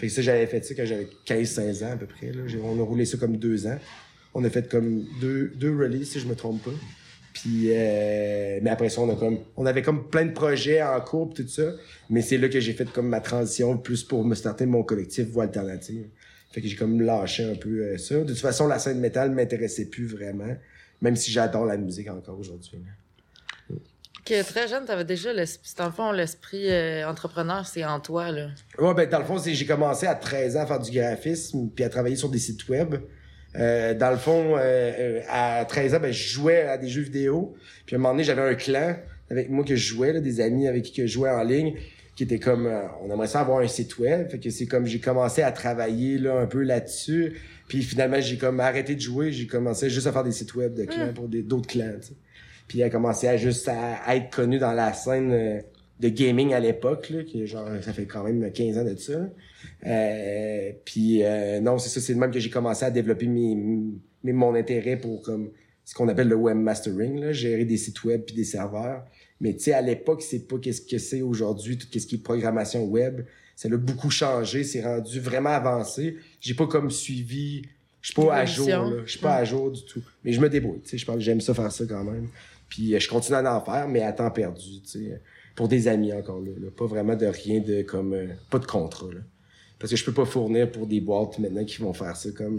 Fait 0.00 0.08
que 0.08 0.12
ça 0.12 0.22
j'avais 0.22 0.46
fait 0.46 0.64
ça 0.64 0.74
quand 0.74 0.84
j'avais 0.84 1.06
15 1.24 1.48
16 1.48 1.82
ans 1.84 1.92
à 1.92 1.96
peu 1.96 2.06
près 2.06 2.32
là, 2.32 2.42
on 2.64 2.80
a 2.80 2.82
roulé 2.84 3.04
ça 3.04 3.16
comme 3.16 3.36
deux 3.36 3.66
ans. 3.68 3.78
On 4.34 4.42
a 4.44 4.50
fait 4.50 4.68
comme 4.68 5.04
deux 5.20 5.52
deux 5.54 5.76
releases 5.76 6.08
si 6.10 6.18
je 6.20 6.26
me 6.26 6.34
trompe 6.34 6.62
pas. 6.64 6.72
Puis 7.34 7.70
euh, 7.72 8.60
mais 8.62 8.70
après 8.70 8.88
ça 8.88 9.00
on 9.00 9.10
a 9.10 9.16
comme 9.16 9.38
on 9.56 9.66
avait 9.66 9.82
comme 9.82 10.08
plein 10.08 10.24
de 10.24 10.32
projets 10.32 10.82
en 10.82 11.00
cours 11.00 11.34
tout 11.34 11.46
ça, 11.46 11.72
mais 12.08 12.22
c'est 12.22 12.38
là 12.38 12.48
que 12.48 12.60
j'ai 12.60 12.72
fait 12.72 12.90
comme 12.90 13.08
ma 13.08 13.20
transition 13.20 13.76
plus 13.76 14.04
pour 14.04 14.24
me 14.24 14.36
starter 14.36 14.66
mon 14.66 14.84
collectif 14.84 15.26
Voix 15.28 15.42
alternative. 15.42 16.06
Fait 16.52 16.60
que 16.62 16.68
j'ai 16.68 16.76
comme 16.76 17.02
lâché 17.02 17.44
un 17.44 17.56
peu 17.56 17.80
euh, 17.80 17.98
ça. 17.98 18.20
De 18.20 18.24
toute 18.24 18.38
façon 18.38 18.68
la 18.68 18.78
scène 18.78 19.00
métal 19.00 19.32
m'intéressait 19.32 19.86
plus 19.86 20.06
vraiment, 20.06 20.56
même 21.02 21.16
si 21.16 21.32
j'adore 21.32 21.66
la 21.66 21.76
musique 21.76 22.08
encore 22.08 22.38
aujourd'hui. 22.38 22.78
Que 24.24 24.42
très 24.42 24.68
jeune, 24.68 24.86
t'avais 24.86 25.04
déjà 25.04 25.34
l'esprit, 25.34 25.74
dans 25.76 25.84
le 25.84 25.92
fond, 25.92 26.10
l'esprit 26.10 26.70
euh, 26.70 27.06
entrepreneur, 27.06 27.66
c'est 27.66 27.84
en 27.84 28.00
toi, 28.00 28.30
là. 28.30 28.48
Ouais, 28.78 28.94
ben 28.94 29.06
dans 29.06 29.18
le 29.18 29.24
fond, 29.26 29.36
c'est 29.36 29.52
j'ai 29.52 29.66
commencé 29.66 30.06
à 30.06 30.14
13 30.14 30.56
ans 30.56 30.60
à 30.60 30.66
faire 30.66 30.80
du 30.80 30.90
graphisme 30.90 31.68
puis 31.68 31.84
à 31.84 31.90
travailler 31.90 32.16
sur 32.16 32.30
des 32.30 32.38
sites 32.38 32.66
web. 32.70 32.94
Euh, 33.56 33.94
dans 33.94 34.10
le 34.10 34.16
fond, 34.16 34.56
euh, 34.56 34.60
euh, 34.60 35.20
à 35.28 35.64
13 35.64 35.94
ans, 35.94 36.00
ben, 36.00 36.12
je 36.12 36.28
jouais 36.28 36.62
à 36.62 36.76
des 36.78 36.88
jeux 36.88 37.02
vidéo. 37.02 37.54
Puis 37.86 37.94
à 37.94 37.98
un 37.98 38.02
moment 38.02 38.14
donné, 38.14 38.24
j'avais 38.24 38.42
un 38.42 38.54
clan 38.54 38.96
avec 39.30 39.50
moi 39.50 39.64
que 39.64 39.76
je 39.76 39.86
jouais, 39.86 40.12
là, 40.12 40.20
des 40.20 40.40
amis 40.40 40.66
avec 40.68 40.84
qui 40.84 41.00
je 41.02 41.06
jouais 41.06 41.30
en 41.30 41.42
ligne, 41.42 41.74
qui 42.16 42.24
était 42.24 42.38
comme, 42.38 42.66
euh, 42.66 42.82
on 43.02 43.12
aimerait 43.12 43.26
ça 43.26 43.40
avoir 43.40 43.60
un 43.60 43.68
site 43.68 43.98
web. 43.98 44.28
Fait 44.28 44.38
que 44.38 44.50
c'est 44.50 44.66
comme 44.66 44.86
j'ai 44.86 45.00
commencé 45.00 45.42
à 45.42 45.52
travailler 45.52 46.18
là 46.18 46.38
un 46.38 46.46
peu 46.46 46.62
là-dessus. 46.62 47.34
Puis 47.68 47.82
finalement, 47.82 48.20
j'ai 48.20 48.36
comme 48.36 48.60
arrêté 48.60 48.94
de 48.94 49.00
jouer, 49.00 49.32
j'ai 49.32 49.46
commencé 49.46 49.88
juste 49.88 50.06
à 50.06 50.12
faire 50.12 50.24
des 50.24 50.32
sites 50.32 50.54
web 50.54 50.74
de 50.74 50.84
clans 50.84 51.12
pour 51.14 51.28
d'autres 51.28 51.68
clans. 51.68 51.98
Puis 52.68 52.82
à 52.82 52.90
commencé 52.90 53.28
à 53.28 53.36
juste 53.36 53.68
à, 53.68 53.96
à 54.04 54.16
être 54.16 54.34
connu 54.34 54.58
dans 54.58 54.72
la 54.72 54.92
scène 54.92 55.32
euh, 55.32 55.60
de 56.00 56.08
gaming 56.08 56.52
à 56.52 56.60
l'époque, 56.60 57.10
là, 57.10 57.22
qui 57.22 57.46
genre, 57.46 57.68
ça 57.80 57.92
fait 57.92 58.06
quand 58.06 58.24
même 58.24 58.50
15 58.50 58.78
ans 58.78 58.84
de 58.84 58.96
ça. 58.96 59.30
Euh, 59.86 60.72
puis 60.84 61.22
euh, 61.22 61.60
non, 61.60 61.78
c'est 61.78 61.88
ça, 61.88 62.00
c'est 62.00 62.14
de 62.14 62.18
même 62.18 62.30
que 62.30 62.40
j'ai 62.40 62.50
commencé 62.50 62.84
à 62.84 62.90
développer 62.90 63.26
mes, 63.26 63.54
mes, 64.22 64.32
mon 64.32 64.54
intérêt 64.54 64.96
pour 64.96 65.22
comme 65.22 65.50
ce 65.84 65.94
qu'on 65.94 66.08
appelle 66.08 66.28
le 66.28 66.36
webmastering, 66.36 67.20
là, 67.20 67.32
gérer 67.32 67.64
des 67.64 67.76
sites 67.76 68.02
web 68.04 68.22
puis 68.26 68.34
des 68.34 68.44
serveurs. 68.44 69.04
Mais 69.40 69.54
tu 69.54 69.64
sais, 69.64 69.72
à 69.72 69.82
l'époque, 69.82 70.22
c'est 70.22 70.48
pas 70.48 70.58
qu'est-ce 70.58 70.82
que 70.82 70.98
c'est 70.98 71.22
aujourd'hui, 71.22 71.76
tout 71.76 71.86
ce 71.92 72.06
qui 72.06 72.16
est 72.16 72.18
programmation 72.18 72.84
web. 72.86 73.22
Ça 73.54 73.68
a 73.68 73.76
beaucoup 73.76 74.10
changé, 74.10 74.64
c'est 74.64 74.82
rendu 74.82 75.20
vraiment 75.20 75.50
avancé. 75.50 76.16
J'ai 76.40 76.54
pas 76.54 76.66
comme 76.66 76.90
suivi, 76.90 77.62
je 78.00 78.12
suis 78.12 78.14
pas 78.14 78.34
à 78.34 78.44
jour, 78.44 78.68
là. 78.68 79.02
Je 79.04 79.10
suis 79.10 79.20
pas 79.20 79.36
à 79.36 79.44
jour 79.44 79.70
du 79.70 79.84
tout. 79.84 80.02
Mais 80.24 80.32
je 80.32 80.40
me 80.40 80.48
débrouille, 80.48 80.80
tu 80.80 80.90
sais, 80.90 80.98
je 80.98 81.06
pense 81.06 81.20
j'aime 81.20 81.40
ça 81.40 81.54
faire 81.54 81.70
ça 81.70 81.84
quand 81.86 82.02
même. 82.02 82.28
Puis 82.68 82.94
euh, 82.94 82.98
je 82.98 83.08
continue 83.08 83.36
à 83.36 83.56
en 83.56 83.64
faire, 83.64 83.86
mais 83.86 84.02
à 84.02 84.12
temps 84.12 84.30
perdu, 84.30 84.80
tu 84.82 84.88
sais. 84.88 85.20
Pour 85.54 85.68
des 85.68 85.88
amis 85.88 86.12
encore 86.12 86.40
là, 86.40 86.50
Pas 86.76 86.86
vraiment 86.86 87.14
de 87.16 87.26
rien 87.26 87.60
de 87.60 87.82
comme 87.82 88.12
euh, 88.12 88.26
pas 88.50 88.58
de 88.58 88.66
contrat. 88.66 89.12
Là. 89.12 89.20
Parce 89.78 89.90
que 89.90 89.96
je 89.96 90.04
peux 90.04 90.12
pas 90.12 90.24
fournir 90.24 90.70
pour 90.70 90.86
des 90.86 91.00
boîtes 91.00 91.38
maintenant 91.38 91.64
qui 91.64 91.80
vont 91.80 91.92
faire 91.92 92.16
ça 92.16 92.30
comme 92.30 92.58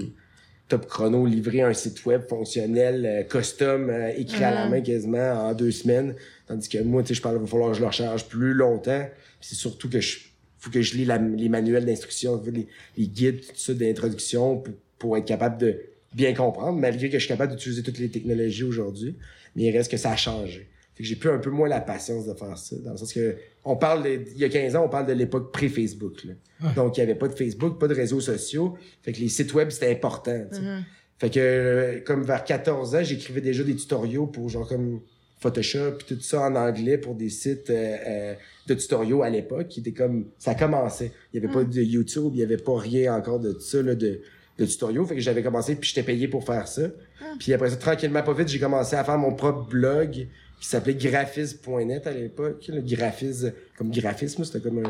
Top 0.68 0.88
Chrono, 0.88 1.26
livrer 1.26 1.62
un 1.62 1.74
site 1.74 2.06
web 2.06 2.28
fonctionnel, 2.28 3.06
euh, 3.06 3.24
custom, 3.24 3.92
écrit 4.16 4.44
à 4.44 4.52
la 4.52 4.66
mm-hmm. 4.66 4.70
main 4.70 4.82
quasiment 4.82 5.48
en 5.48 5.54
deux 5.54 5.72
semaines. 5.72 6.16
Tandis 6.48 6.70
que 6.70 6.82
moi, 6.84 7.04
tu 7.04 7.10
sais, 7.10 7.14
je 7.16 7.22
parle, 7.22 7.36
il 7.36 7.42
va 7.42 7.48
falloir 7.48 7.72
que 7.72 7.78
je 7.78 7.82
le 7.82 7.88
recharge 7.88 8.26
plus 8.26 8.54
longtemps. 8.54 9.08
c'est 9.42 9.56
surtout 9.56 9.90
que 9.90 10.00
je 10.00 10.20
faut 10.66 10.72
que 10.72 10.82
je 10.82 10.96
lis 10.96 11.06
les 11.06 11.50
manuels 11.50 11.86
d'instruction, 11.86 12.42
les, 12.44 12.68
les, 12.98 13.08
guides, 13.08 13.42
tout 13.42 13.54
ça 13.56 13.74
d'introduction 13.76 14.58
pour, 14.58 14.74
pour 14.98 15.18
être 15.18 15.26
capable 15.26 15.60
de 15.60 15.80
bien 16.16 16.34
comprendre, 16.34 16.80
malgré 16.80 17.10
que 17.10 17.20
je 17.20 17.26
suis 17.26 17.28
capable 17.28 17.52
d'utiliser 17.56 17.84
toutes 17.84 18.00
les 18.00 18.10
technologies 18.10 18.64
aujourd'hui. 18.64 19.16
Mais 19.56 19.66
il 19.66 19.78
reste 19.78 19.92
que 19.92 19.98
ça 19.98 20.12
a 20.12 20.16
changé. 20.16 20.68
Fait 20.96 21.04
que 21.04 21.10
j'ai 21.10 21.16
plus 21.16 21.30
un 21.30 21.40
peu 21.40 21.50
moins 21.50 21.68
la 21.68 21.82
patience 21.82 22.26
de 22.26 22.34
faire 22.34 22.58
ça. 22.58 22.76
Dans 22.78 22.92
le 22.92 22.98
sens 22.98 23.12
que, 23.14 23.36
on 23.64 23.76
parle 23.76 24.04
de, 24.04 24.24
il 24.34 24.38
y 24.38 24.46
a 24.46 24.50
15 24.50 24.76
ans, 24.76 24.86
on 24.86 24.90
parle 24.90 25.06
de 25.08 25.14
l'époque 25.14 25.52
pré-Facebook, 25.52 26.26
Donc, 26.76 26.98
il 26.98 27.02
y 27.02 27.04
avait 27.04 27.16
pas 27.16 27.28
de 27.28 27.34
Facebook, 27.34 27.80
pas 27.80 27.88
de 27.88 27.96
réseaux 27.96 28.22
sociaux. 28.22 28.78
Fait 29.04 29.12
que 29.12 29.20
les 29.20 29.30
sites 29.30 29.54
web, 29.54 29.70
c'était 29.70 29.92
important, 29.92 30.46
mm-hmm. 30.52 30.84
Fait 31.18 31.30
que, 31.30 32.04
comme 32.06 32.24
vers 32.24 32.44
14 32.44 32.96
ans, 32.96 33.04
j'écrivais 33.04 33.42
déjà 33.42 33.64
des 33.64 33.76
tutoriaux 33.76 34.28
pour 34.28 34.50
genre 34.50 34.68
comme 34.68 35.00
Photoshop 35.40 36.00
tout 36.08 36.20
ça 36.20 36.42
en 36.42 36.56
anglais 36.56 36.98
pour 36.98 37.16
des 37.16 37.30
sites 37.30 37.70
euh, 37.70 37.98
euh, 38.08 38.34
de 38.68 38.74
tutoriaux 38.74 39.22
à 39.22 39.30
l'époque 39.30 39.68
qui 39.68 39.80
étaient 39.82 39.92
comme 39.92 40.26
ça 40.38 40.56
commençait. 40.56 41.12
Il 41.32 41.42
y 41.42 41.46
avait 41.46 41.54
pas 41.54 41.64
mm. 41.64 41.70
de 41.70 41.82
YouTube, 41.82 42.32
il 42.34 42.40
y 42.40 42.44
avait 42.44 42.58
pas 42.58 42.78
rien 42.78 43.16
encore 43.16 43.40
de 43.40 43.58
ça 43.60 43.82
là, 43.82 43.96
de, 43.96 44.22
de 44.58 44.66
tutoriaux. 44.66 45.06
Fait 45.06 45.16
que 45.16 45.22
j'avais 45.22 45.44
commencé 45.44 45.76
puis 45.76 45.90
j'étais 45.90 46.04
payé 46.04 46.28
pour 46.28 46.46
faire 46.46 46.68
ça. 46.68 46.88
Mm. 46.88 47.38
Puis 47.40 47.54
après 47.54 47.70
ça, 47.70 47.78
tranquillement 47.78 48.24
pas 48.24 48.34
vite, 48.34 48.48
j'ai 48.48 48.60
commencé 48.60 48.96
à 48.96 49.04
faire 49.04 49.18
mon 49.18 49.34
propre 49.34 49.70
blog 49.70 50.28
qui 50.60 50.68
s'appelait 50.68 50.96
graphisme.net 50.96 52.08
à 52.08 52.12
l'époque. 52.12 52.66
Le 52.68 52.82
graphisme, 52.82 53.54
comme 53.78 53.92
graphisme, 53.92 54.44
c'était 54.44 54.62
comme 54.62 54.84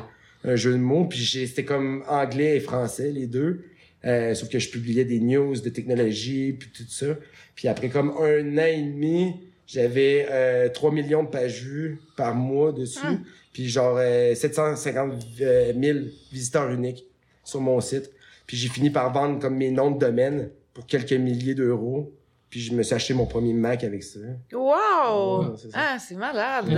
un, 0.43 0.55
jeu 0.55 0.73
de 0.73 0.77
mots. 0.77 1.05
Puis 1.05 1.25
c'était 1.47 1.65
comme 1.65 2.03
anglais 2.07 2.57
et 2.57 2.59
français, 2.59 3.11
les 3.11 3.27
deux. 3.27 3.65
Euh, 4.05 4.35
sauf 4.35 4.49
que 4.49 4.59
je 4.59 4.69
publiais 4.69 5.05
des 5.05 5.19
news 5.19 5.55
de 5.59 5.69
technologie 5.69 6.53
puis 6.53 6.69
tout 6.69 6.83
ça. 6.87 7.17
Puis 7.55 7.67
après 7.67 7.89
comme 7.89 8.11
un 8.19 8.57
an 8.57 8.65
et 8.65 8.83
demi, 8.83 9.33
j'avais 9.65 10.27
euh, 10.29 10.69
3 10.69 10.91
millions 10.91 11.23
de 11.23 11.29
pages 11.29 11.63
vues 11.63 11.99
par 12.15 12.35
mois 12.35 12.71
dessus. 12.71 12.99
Ah. 13.03 13.17
Puis 13.51 13.67
genre 13.67 13.99
750 13.99 15.13
euh, 15.41 15.73
000 15.73 15.99
visiteurs 16.31 16.69
uniques 16.69 17.05
sur 17.43 17.61
mon 17.61 17.81
site. 17.81 18.11
Puis 18.45 18.57
j'ai 18.57 18.67
fini 18.67 18.91
par 18.91 19.11
vendre 19.11 19.39
comme 19.39 19.57
mes 19.57 19.71
noms 19.71 19.91
de 19.91 19.99
domaine 19.99 20.49
pour 20.73 20.85
quelques 20.85 21.13
milliers 21.13 21.55
d'euros. 21.55 22.13
Puis 22.55 22.63
je 22.63 22.73
me 22.73 22.83
suis 22.83 22.95
acheté 22.95 23.13
mon 23.13 23.25
premier 23.25 23.51
Mac 23.51 23.83
avec 23.83 24.01
ça. 24.01 24.21
Wow! 24.53 25.57
ah, 25.73 25.97
c'est 25.99 26.15
malade! 26.15 26.69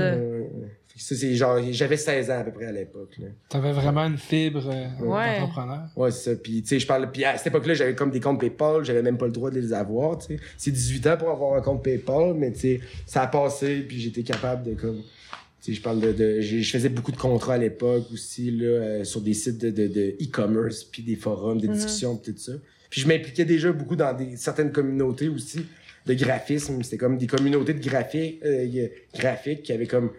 ça, 0.96 1.16
c'est 1.16 1.36
genre, 1.36 1.60
j'avais 1.70 1.98
16 1.98 2.32
ans 2.32 2.40
à 2.40 2.44
peu 2.44 2.52
près 2.52 2.66
à 2.66 2.72
l'époque. 2.72 3.16
T'avais 3.48 3.72
vraiment 3.74 4.02
une 4.02 4.18
fibre 4.18 4.68
euh, 4.74 5.40
d'entrepreneur. 5.40 5.84
Ouais, 5.96 6.10
c'est 6.10 6.32
ça. 6.32 6.36
Puis, 6.36 6.64
tu 6.64 6.70
sais, 6.70 6.80
je 6.80 6.88
parle, 6.88 7.12
puis 7.12 7.24
à 7.26 7.38
cette 7.38 7.46
époque-là, 7.46 7.76
j'avais 7.76 7.94
comme 7.94 8.10
des 8.10 8.20
comptes 8.20 8.40
PayPal, 8.40 8.84
j'avais 8.86 9.04
même 9.04 9.20
pas 9.20 9.28
le 9.28 9.32
droit 9.32 9.52
de 9.52 9.60
les 9.60 9.72
avoir, 9.72 10.18
tu 10.18 10.36
sais. 10.36 10.40
C'est 10.58 10.72
18 10.72 11.06
ans 11.06 11.18
pour 11.18 11.30
avoir 11.30 11.54
un 11.54 11.62
compte 11.62 11.84
PayPal, 11.84 12.34
mais 12.34 12.52
tu 12.54 12.60
sais, 12.62 12.82
ça 13.06 13.22
a 13.22 13.28
passé, 13.28 13.82
puis 13.82 14.00
j'étais 14.00 14.24
capable 14.24 14.64
de 14.64 14.74
comme, 14.74 15.04
tu 15.04 15.04
sais, 15.62 15.74
je 15.74 15.82
parle 15.84 16.00
de, 16.00 16.12
de 16.12 16.42
je 16.42 16.72
faisais 16.72 16.90
beaucoup 16.90 17.12
de 17.12 17.18
contrats 17.18 17.54
à 17.54 17.60
l'époque 17.60 18.06
aussi, 18.12 18.50
là, 18.50 18.66
euh, 18.66 19.04
sur 19.04 19.22
des 19.22 19.36
sites 19.36 19.60
de, 19.60 19.70
de, 19.70 19.88
de 19.88 20.16
e-commerce, 20.20 20.84
puis 20.84 21.04
des 21.04 21.18
forums, 21.18 21.62
des 21.62 21.68
mm-hmm. 21.68 21.74
discussions, 21.74 22.18
tout 22.18 22.34
ça. 22.36 22.54
Puis 22.90 23.02
je 23.02 23.08
m'impliquais 23.08 23.46
déjà 23.46 23.72
beaucoup 23.72 23.96
dans 23.96 24.14
des, 24.14 24.38
certaines 24.38 24.72
communautés 24.72 25.30
aussi 25.30 25.66
de 26.06 26.14
graphisme. 26.14 26.82
C'était 26.84 26.98
comme 26.98 27.18
des 27.18 27.28
communautés 27.28 27.74
de 27.74 27.84
graphiques, 27.86 28.42
euh, 28.46 28.88
graphiques 29.14 29.64
qui 29.64 29.74
avaient 29.74 29.88
comme 29.88 30.12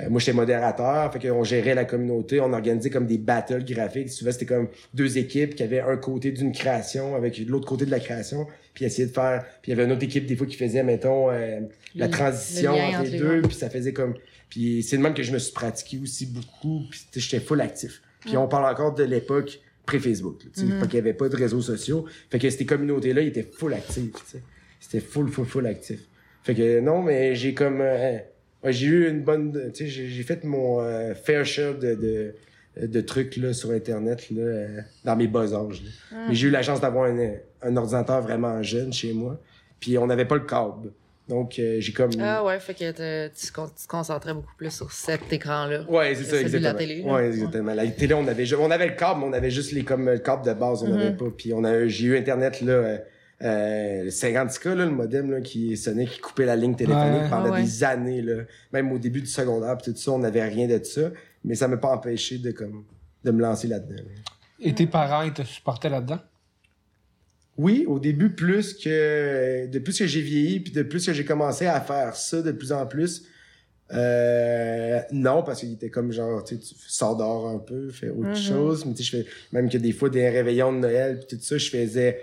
euh, 0.00 0.08
moi, 0.08 0.20
j'étais 0.20 0.32
modérateur, 0.32 1.12
fait 1.12 1.28
qu'on 1.28 1.44
gérait 1.44 1.74
la 1.74 1.84
communauté, 1.84 2.40
on 2.40 2.52
organisait 2.52 2.88
comme 2.88 3.06
des 3.06 3.18
battles 3.18 3.62
graphiques. 3.64 4.10
Souvent, 4.10 4.32
c'était 4.32 4.46
comme 4.46 4.68
deux 4.94 5.18
équipes 5.18 5.54
qui 5.54 5.62
avaient 5.62 5.80
un 5.80 5.96
côté 5.96 6.32
d'une 6.32 6.52
création 6.52 7.14
avec 7.14 7.38
l'autre 7.46 7.68
côté 7.68 7.84
de 7.84 7.90
la 7.90 8.00
création, 8.00 8.46
puis 8.72 8.86
essayer 8.86 9.06
de 9.06 9.12
faire... 9.12 9.44
Puis 9.60 9.70
il 9.70 9.76
y 9.76 9.78
avait 9.78 9.84
une 9.84 9.92
autre 9.92 10.04
équipe, 10.04 10.24
des 10.24 10.34
fois, 10.34 10.46
qui 10.46 10.56
faisait, 10.56 10.82
mettons, 10.82 11.30
euh, 11.30 11.60
la 11.94 12.08
transition 12.08 12.72
entre 12.72 13.02
les 13.02 13.18
deux, 13.18 13.42
puis 13.42 13.54
ça 13.54 13.68
faisait 13.68 13.92
comme... 13.92 14.14
Puis 14.48 14.82
c'est 14.82 14.96
de 14.96 15.02
même 15.02 15.14
que 15.14 15.22
je 15.22 15.32
me 15.32 15.38
suis 15.38 15.52
pratiqué 15.52 15.98
aussi 16.02 16.26
beaucoup, 16.26 16.84
puis 16.90 17.00
j'étais 17.14 17.40
full 17.40 17.60
actif. 17.60 18.02
Puis 18.20 18.36
on 18.36 18.48
parle 18.48 18.72
encore 18.72 18.94
de 18.94 19.04
l'époque 19.04 19.60
pré-Facebook, 19.86 20.44
mm 20.56 20.82
qu'il 20.82 20.94
y 20.94 20.98
avait 20.98 21.14
pas 21.14 21.28
de 21.28 21.36
réseaux 21.36 21.60
sociaux. 21.62 22.06
Fait 22.30 22.38
que 22.38 22.48
ces 22.48 22.66
communautés-là, 22.66 23.22
ils 23.22 23.28
étaient 23.28 23.48
full 23.50 23.74
actifs. 23.74 24.36
C'était 24.80 25.00
full, 25.00 25.28
full, 25.28 25.46
full 25.46 25.66
actif. 25.66 26.00
Fait 26.42 26.54
que 26.54 26.80
non, 26.80 27.02
mais 27.02 27.34
j'ai 27.34 27.54
comme... 27.54 27.80
Euh, 27.80 28.18
Ouais, 28.62 28.72
j'ai 28.72 28.86
eu 28.86 29.08
une 29.08 29.22
bonne. 29.22 29.72
Tu 29.72 29.84
sais, 29.84 29.88
j'ai 29.88 30.22
fait 30.22 30.44
mon 30.44 30.80
euh, 30.80 31.14
fair 31.14 31.44
share 31.44 31.76
de, 31.78 31.94
de, 31.94 32.86
de, 32.86 33.00
trucs 33.00 33.36
là, 33.36 33.52
sur 33.52 33.70
Internet 33.70 34.30
là, 34.30 34.42
euh, 34.42 34.80
dans 35.04 35.16
mes 35.16 35.26
bas 35.26 35.52
âges. 35.52 35.82
Ah. 36.12 36.26
Mais 36.28 36.34
j'ai 36.34 36.48
eu 36.48 36.50
la 36.50 36.62
chance 36.62 36.80
d'avoir 36.80 37.10
un, 37.10 37.32
un, 37.62 37.76
ordinateur 37.76 38.20
vraiment 38.22 38.62
jeune 38.62 38.92
chez 38.92 39.12
moi. 39.12 39.40
Puis 39.80 39.98
on 39.98 40.06
n'avait 40.06 40.26
pas 40.26 40.36
le 40.36 40.44
câble. 40.46 40.92
Donc 41.28 41.58
euh, 41.58 41.76
j'ai 41.78 41.92
comme. 41.92 42.10
Ah 42.20 42.44
ouais, 42.44 42.58
fait 42.58 42.74
que 42.74 43.28
tu 43.28 43.52
te 43.52 43.86
concentrais 43.88 44.34
beaucoup 44.34 44.54
plus 44.56 44.70
sur 44.70 44.90
cet 44.90 45.32
écran-là. 45.32 45.84
Ouais, 45.88 46.14
c'est 46.14 46.24
ça, 46.24 46.40
exactement. 46.40 46.72
La 46.72 46.78
télé. 46.78 47.02
Ouais, 47.02 47.26
exactement. 47.28 47.74
La 47.74 47.86
télé, 47.86 48.14
on 48.14 48.26
avait, 48.26 48.54
on 48.54 48.70
avait 48.70 48.88
le 48.88 48.94
câble, 48.94 49.20
mais 49.20 49.26
on 49.26 49.32
avait 49.32 49.50
juste 49.50 49.72
les 49.72 49.84
comme 49.84 50.06
le 50.06 50.18
câble 50.18 50.44
de 50.44 50.52
base, 50.52 50.82
on 50.82 50.88
n'avait 50.88 51.10
mm-hmm. 51.10 51.16
pas. 51.16 51.30
Puis 51.36 51.52
on 51.54 51.64
a, 51.64 51.86
j'ai 51.86 52.06
eu 52.06 52.18
Internet 52.18 52.60
là 52.60 52.98
euh, 53.42 54.04
le 54.04 54.10
50K, 54.10 54.74
là, 54.74 54.84
le 54.84 54.92
modem 54.92 55.30
là, 55.30 55.40
qui 55.40 55.76
sonnait, 55.76 56.06
qui 56.06 56.20
coupait 56.20 56.46
la 56.46 56.54
ligne 56.54 56.76
téléphonique 56.76 57.28
pendant 57.28 57.56
des 57.56 57.84
années. 57.84 58.22
Là. 58.22 58.44
Même 58.72 58.92
au 58.92 58.98
début 58.98 59.20
du 59.20 59.26
secondaire, 59.26 59.76
pis 59.78 59.92
tout 59.92 59.98
ça, 59.98 60.12
on 60.12 60.18
n'avait 60.18 60.44
rien 60.44 60.68
de 60.68 60.82
ça. 60.84 61.10
Mais 61.44 61.56
ça 61.56 61.66
m'a 61.66 61.76
pas 61.76 61.88
empêché 61.88 62.38
de, 62.38 62.52
comme, 62.52 62.84
de 63.24 63.30
me 63.32 63.42
lancer 63.42 63.66
là-dedans. 63.66 64.00
Et 64.60 64.74
tes 64.74 64.86
parents, 64.86 65.22
ils 65.22 65.32
te 65.32 65.42
supportaient 65.42 65.88
là-dedans? 65.88 66.20
Oui, 67.58 67.84
au 67.86 67.98
début, 67.98 68.30
plus 68.30 68.74
que 68.74 69.66
de 69.66 69.78
plus 69.78 69.98
que 69.98 70.06
j'ai 70.06 70.22
vieilli, 70.22 70.60
puis 70.60 70.72
de 70.72 70.82
plus 70.82 71.04
que 71.04 71.12
j'ai 71.12 71.24
commencé 71.24 71.66
à 71.66 71.80
faire 71.80 72.16
ça 72.16 72.40
de 72.40 72.52
plus 72.52 72.72
en 72.72 72.86
plus. 72.86 73.24
Euh, 73.92 75.00
non, 75.12 75.42
parce 75.42 75.60
qu'il 75.60 75.72
était 75.74 75.90
comme 75.90 76.12
genre, 76.12 76.42
tu 76.44 76.56
sors 76.62 77.16
dehors 77.16 77.48
un 77.48 77.58
peu, 77.58 77.90
fais 77.90 78.08
autre 78.08 78.30
mm-hmm. 78.30 78.48
chose. 78.48 78.86
Mais 78.86 78.94
tu 78.94 79.04
sais, 79.04 79.10
je 79.10 79.22
fais, 79.22 79.30
même 79.52 79.68
que 79.68 79.76
des 79.76 79.92
fois, 79.92 80.08
des 80.08 80.28
réveillons 80.30 80.72
de 80.72 80.78
Noël, 80.78 81.18
puis 81.18 81.36
tout 81.36 81.44
ça, 81.44 81.58
je 81.58 81.68
faisais 81.68 82.20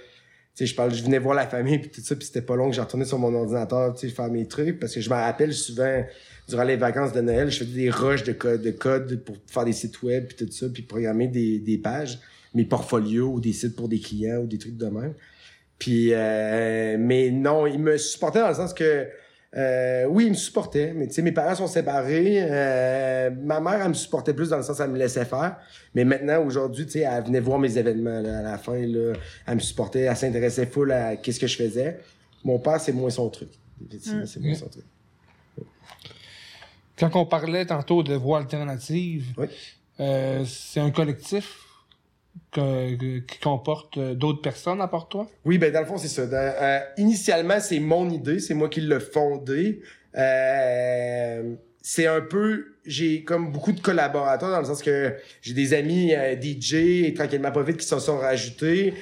sais, 0.59 0.65
je 0.65 0.75
parle, 0.75 0.93
je 0.93 1.03
venais 1.03 1.19
voir 1.19 1.35
la 1.35 1.47
famille 1.47 1.79
puis 1.79 1.89
tout 1.89 2.01
ça, 2.01 2.15
puis 2.15 2.25
c'était 2.25 2.41
pas 2.41 2.55
long 2.55 2.69
que 2.69 2.75
j'ai 2.75 2.81
retourné 2.81 3.05
sur 3.05 3.17
mon 3.17 3.33
ordinateur, 3.33 3.93
tu 3.93 4.07
sais, 4.07 4.13
faire 4.13 4.29
mes 4.29 4.45
trucs, 4.45 4.79
parce 4.79 4.93
que 4.93 5.01
je 5.01 5.09
me 5.09 5.15
rappelle 5.15 5.53
souvent, 5.53 6.03
durant 6.47 6.63
les 6.63 6.75
vacances 6.75 7.13
de 7.13 7.21
Noël, 7.21 7.49
je 7.49 7.59
faisais 7.59 7.71
des 7.71 7.89
rushs 7.89 8.23
de 8.23 8.33
code, 8.33 8.61
de 8.61 8.71
code 8.71 9.23
pour 9.23 9.37
faire 9.47 9.65
des 9.65 9.73
sites 9.73 10.01
web 10.03 10.25
puis 10.27 10.45
tout 10.45 10.51
ça, 10.51 10.67
puis 10.69 10.83
programmer 10.83 11.27
des, 11.27 11.59
des 11.59 11.77
pages, 11.77 12.19
mes 12.59 12.65
portfolios 12.65 13.29
ou 13.29 13.39
des 13.39 13.53
sites 13.53 13.75
pour 13.75 13.87
des 13.87 13.99
clients 13.99 14.39
ou 14.39 14.47
des 14.47 14.57
trucs 14.57 14.77
de 14.77 14.87
même. 14.87 15.13
Puis, 15.77 16.09
euh, 16.11 16.97
mais 16.99 17.31
non, 17.31 17.65
il 17.65 17.79
me 17.79 17.97
supportait 17.97 18.41
dans 18.41 18.49
le 18.49 18.55
sens 18.55 18.73
que 18.73 19.07
euh, 19.55 20.05
oui, 20.05 20.25
il 20.25 20.31
me 20.31 20.35
supportait, 20.35 20.93
mais 20.93 21.07
tu 21.07 21.13
sais, 21.13 21.21
mes 21.21 21.31
parents 21.31 21.55
sont 21.55 21.67
séparés. 21.67 22.37
Euh, 22.41 23.31
ma 23.31 23.59
mère, 23.61 23.81
elle 23.81 23.89
me 23.89 23.93
supportait 23.93 24.33
plus 24.33 24.49
dans 24.49 24.57
le 24.57 24.63
sens 24.63 24.79
elle 24.79 24.91
me 24.91 24.97
laissait 24.97 25.25
faire. 25.25 25.57
Mais 25.95 26.03
maintenant, 26.03 26.43
aujourd'hui, 26.43 26.85
tu 26.85 26.91
sais, 26.91 26.99
elle 26.99 27.23
venait 27.23 27.39
voir 27.39 27.57
mes 27.59 27.77
événements 27.77 28.17
à 28.17 28.41
la 28.43 28.57
fin. 28.57 28.77
Là, 28.85 29.13
elle 29.47 29.55
me 29.55 29.59
supportait, 29.59 30.01
elle 30.01 30.17
s'intéressait 30.17 30.67
full 30.67 30.91
à 30.91 31.15
qu'est-ce 31.15 31.39
que 31.39 31.47
je 31.47 31.55
faisais. 31.55 31.99
Mon 32.43 32.59
père, 32.59 32.79
c'est 32.79 32.91
moins 32.91 33.09
son 33.09 33.29
truc. 33.29 33.49
Effectivement, 33.87 34.25
c'est 34.25 34.41
moins 34.41 34.55
son 34.55 34.67
truc. 34.67 34.85
Quand 36.97 37.15
on 37.15 37.25
parlait 37.25 37.65
tantôt 37.65 38.03
de 38.03 38.13
voix 38.13 38.39
alternatives, 38.39 39.33
euh, 39.99 40.43
c'est 40.45 40.81
un 40.81 40.91
collectif? 40.91 41.68
Que, 42.51 43.19
qui 43.19 43.39
comporte 43.39 43.97
euh, 43.97 44.13
d'autres 44.15 44.41
personnes 44.41 44.81
à 44.81 44.87
part 44.87 45.07
toi? 45.07 45.29
Oui, 45.45 45.57
ben 45.57 45.71
dans 45.71 45.81
le 45.81 45.85
fond, 45.85 45.97
c'est 45.97 46.07
ça. 46.07 46.23
Euh, 46.23 46.79
initialement, 46.97 47.59
c'est 47.59 47.79
mon 47.79 48.09
idée, 48.09 48.39
c'est 48.39 48.53
moi 48.53 48.69
qui 48.69 48.81
l'ai 48.81 48.99
fondé. 48.99 49.81
Euh, 50.17 51.53
c'est 51.81 52.07
un 52.07 52.21
peu 52.21 52.65
j'ai 52.85 53.23
comme 53.23 53.51
beaucoup 53.51 53.71
de 53.71 53.79
collaborateurs 53.79 54.49
dans 54.49 54.59
le 54.59 54.65
sens 54.65 54.81
que 54.81 55.15
j'ai 55.41 55.53
des 55.53 55.73
amis 55.73 56.11
DJ 56.41 56.73
et 57.05 57.13
tranquillement 57.15 57.51
pas 57.51 57.61
vite 57.61 57.77
qui 57.77 57.85
se 57.85 57.99
sont 57.99 58.17
rajoutés 58.17 58.95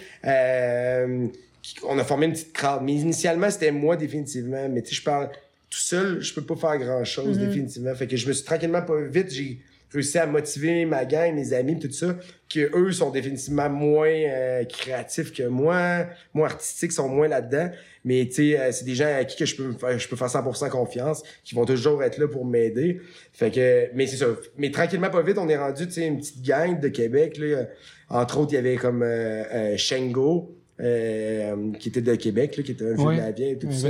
on 1.83 1.97
a 1.97 2.03
formé 2.03 2.25
une 2.27 2.33
petite 2.33 2.53
crowd 2.53 2.81
mais 2.83 2.93
initialement 2.93 3.49
c'était 3.49 3.71
moi 3.71 3.95
définitivement 3.95 4.67
mais 4.69 4.81
tu 4.81 4.89
sais 4.95 5.01
je 5.01 5.03
parle 5.03 5.29
tout 5.69 5.79
seul, 5.79 6.21
je 6.21 6.33
peux 6.33 6.43
pas 6.43 6.55
faire 6.55 6.77
grand-chose, 6.77 7.37
Mhm. 7.37 7.45
définitivement. 7.47 7.93
Fait 7.93 8.07
que 8.07 8.15
je 8.15 8.25
me 8.27 8.31
suis 8.31 8.45
tranquillement 8.45 8.81
pas 8.81 9.01
vite, 9.01 9.29
j'ai 9.33 9.59
réussi 9.91 10.17
à 10.17 10.25
motiver 10.25 10.85
ma 10.85 11.05
gang, 11.05 11.33
mes 11.33 11.53
amis, 11.53 11.79
tout 11.79 11.91
ça, 11.91 12.17
que 12.49 12.75
eux 12.77 12.91
sont 12.91 13.11
définitivement 13.11 13.69
moins 13.69 14.07
euh, 14.09 14.63
créatifs 14.65 15.33
que 15.33 15.43
moi, 15.43 16.07
moins 16.33 16.47
artistiques, 16.47 16.91
sont 16.91 17.09
moins 17.09 17.27
là-dedans. 17.27 17.69
Mais 18.03 18.25
tu 18.25 18.33
sais, 18.33 18.59
euh, 18.59 18.71
c'est 18.71 18.85
des 18.85 18.95
gens 18.95 19.13
à 19.13 19.25
qui 19.25 19.37
que 19.37 19.45
je 19.45 19.55
peux 19.55 19.73
faire, 19.73 19.99
je 19.99 20.07
peux 20.07 20.15
faire 20.15 20.27
100% 20.27 20.69
confiance, 20.69 21.23
qui 21.43 21.55
vont 21.55 21.65
toujours 21.65 22.03
être 22.03 22.17
là 22.17 22.27
pour 22.27 22.45
m'aider. 22.45 23.01
Fait 23.33 23.51
que, 23.51 23.89
mais 23.93 24.07
c'est 24.07 24.17
ça. 24.17 24.27
Mais 24.57 24.71
tranquillement 24.71 25.09
pas 25.09 25.21
vite, 25.21 25.37
on 25.37 25.49
est 25.49 25.57
rendu, 25.57 25.87
tu 25.87 25.93
sais, 25.93 26.07
une 26.07 26.17
petite 26.17 26.41
gang 26.41 26.79
de 26.79 26.87
Québec. 26.87 27.37
Là. 27.37 27.67
Entre 28.09 28.37
autres, 28.37 28.53
il 28.53 28.55
y 28.55 28.59
avait 28.59 28.77
comme 28.77 29.03
euh, 29.03 29.43
euh, 29.53 29.77
Shengo, 29.77 30.56
euh, 30.79 31.71
qui 31.79 31.89
était 31.89 32.01
de 32.01 32.15
Québec, 32.15 32.57
là, 32.57 32.63
qui 32.63 32.71
était 32.71 32.85
un 32.85 32.93
vieux 32.93 33.05
Ouais. 33.05 33.15
de 33.15 33.21
la 33.21 33.31
vieille 33.31 33.51
et 33.53 33.57
tout 33.57 33.71
ça. 33.71 33.87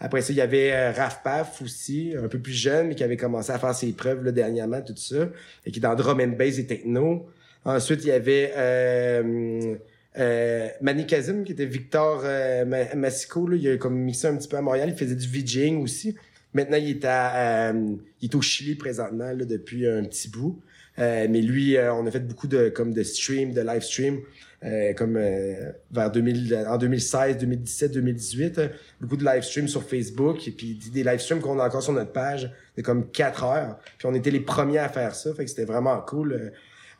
Après 0.00 0.20
ça, 0.22 0.32
il 0.32 0.36
y 0.36 0.40
avait 0.40 0.72
euh, 0.72 0.90
Raph 0.92 1.22
Paf 1.22 1.62
aussi, 1.62 2.12
un 2.20 2.28
peu 2.28 2.38
plus 2.38 2.52
jeune, 2.52 2.88
mais 2.88 2.94
qui 2.94 3.04
avait 3.04 3.16
commencé 3.16 3.52
à 3.52 3.58
faire 3.58 3.74
ses 3.74 3.92
preuves 3.92 4.24
là, 4.24 4.32
dernièrement, 4.32 4.80
tout 4.82 4.96
ça, 4.96 5.28
et 5.64 5.70
qui 5.70 5.78
est 5.78 5.82
dans 5.82 5.94
drum 5.94 6.20
and 6.20 6.36
bass 6.38 6.58
et 6.58 6.66
techno. 6.66 7.26
Ensuite, 7.64 8.04
il 8.04 8.08
y 8.08 8.12
avait 8.12 8.52
euh, 8.56 9.76
euh, 10.18 10.68
Manny 10.80 11.06
Kazim, 11.06 11.44
qui 11.44 11.52
était 11.52 11.66
Victor 11.66 12.22
euh, 12.24 12.64
Ma- 12.64 12.94
Massico. 12.94 13.46
Là, 13.48 13.56
il 13.56 13.68
a 13.68 13.76
comme 13.76 13.96
mixé 13.98 14.26
un 14.26 14.36
petit 14.36 14.48
peu 14.48 14.56
à 14.56 14.62
Montréal. 14.62 14.88
Il 14.90 14.96
faisait 14.96 15.14
du 15.16 15.26
VJing 15.26 15.82
aussi. 15.82 16.14
Maintenant, 16.52 16.76
il 16.76 16.90
est, 16.90 17.04
à, 17.04 17.70
euh, 17.72 17.94
il 18.20 18.28
est 18.30 18.34
au 18.34 18.42
Chili 18.42 18.74
présentement 18.76 19.32
là, 19.32 19.44
depuis 19.44 19.86
un 19.88 20.04
petit 20.04 20.28
bout. 20.28 20.60
Euh, 20.98 21.26
mais 21.28 21.40
lui, 21.40 21.76
euh, 21.76 21.92
on 21.92 22.06
a 22.06 22.10
fait 22.10 22.20
beaucoup 22.26 22.46
de 22.46 22.68
comme 22.68 22.92
de 22.92 23.02
stream, 23.02 23.52
de 23.52 23.60
live 23.62 23.82
stream, 23.82 24.20
euh, 24.64 24.92
comme 24.94 25.16
euh, 25.16 25.72
vers 25.90 26.10
2000, 26.10 26.66
en 26.68 26.78
2016, 26.78 27.38
2017, 27.38 27.92
2018, 27.92 28.58
euh, 28.58 28.68
beaucoup 29.00 29.16
de 29.16 29.24
live 29.24 29.42
stream 29.42 29.66
sur 29.68 29.82
Facebook 29.82 30.46
et 30.46 30.52
puis 30.52 30.78
des 30.92 31.02
live 31.02 31.18
streams 31.18 31.40
qu'on 31.40 31.58
a 31.58 31.66
encore 31.66 31.82
sur 31.82 31.92
notre 31.92 32.12
page 32.12 32.50
de 32.76 32.82
comme 32.82 33.10
4 33.10 33.44
heures. 33.44 33.78
Puis 33.98 34.06
on 34.06 34.14
était 34.14 34.30
les 34.30 34.40
premiers 34.40 34.78
à 34.78 34.88
faire 34.88 35.14
ça, 35.14 35.34
fait 35.34 35.44
que 35.44 35.50
c'était 35.50 35.64
vraiment 35.64 36.00
cool. 36.00 36.32
Euh, 36.32 36.50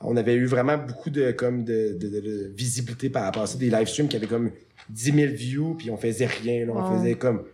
on 0.01 0.17
avait 0.17 0.35
eu 0.35 0.45
vraiment 0.47 0.77
beaucoup 0.77 1.09
de 1.11 1.31
comme 1.31 1.65
de, 1.65 1.97
de, 1.97 2.09
de- 2.09 2.21
de 2.21 2.51
visibilité 2.55 3.09
par 3.11 3.23
rapport 3.23 3.45
à 3.45 3.47
ça, 3.47 3.57
des 3.57 3.71
live 3.71 3.87
streams 3.87 4.09
qui 4.09 4.17
avaient 4.17 4.27
comme 4.27 4.51
10 4.91 5.13
000 5.13 5.33
views 5.33 5.75
puis 5.79 5.91
on 5.91 5.97
faisait 5.97 6.27
rien, 6.27 6.67
là, 6.67 6.73
on 6.75 6.83
Wow. 6.83 6.99
faisait 6.99 7.15
comme 7.15 7.45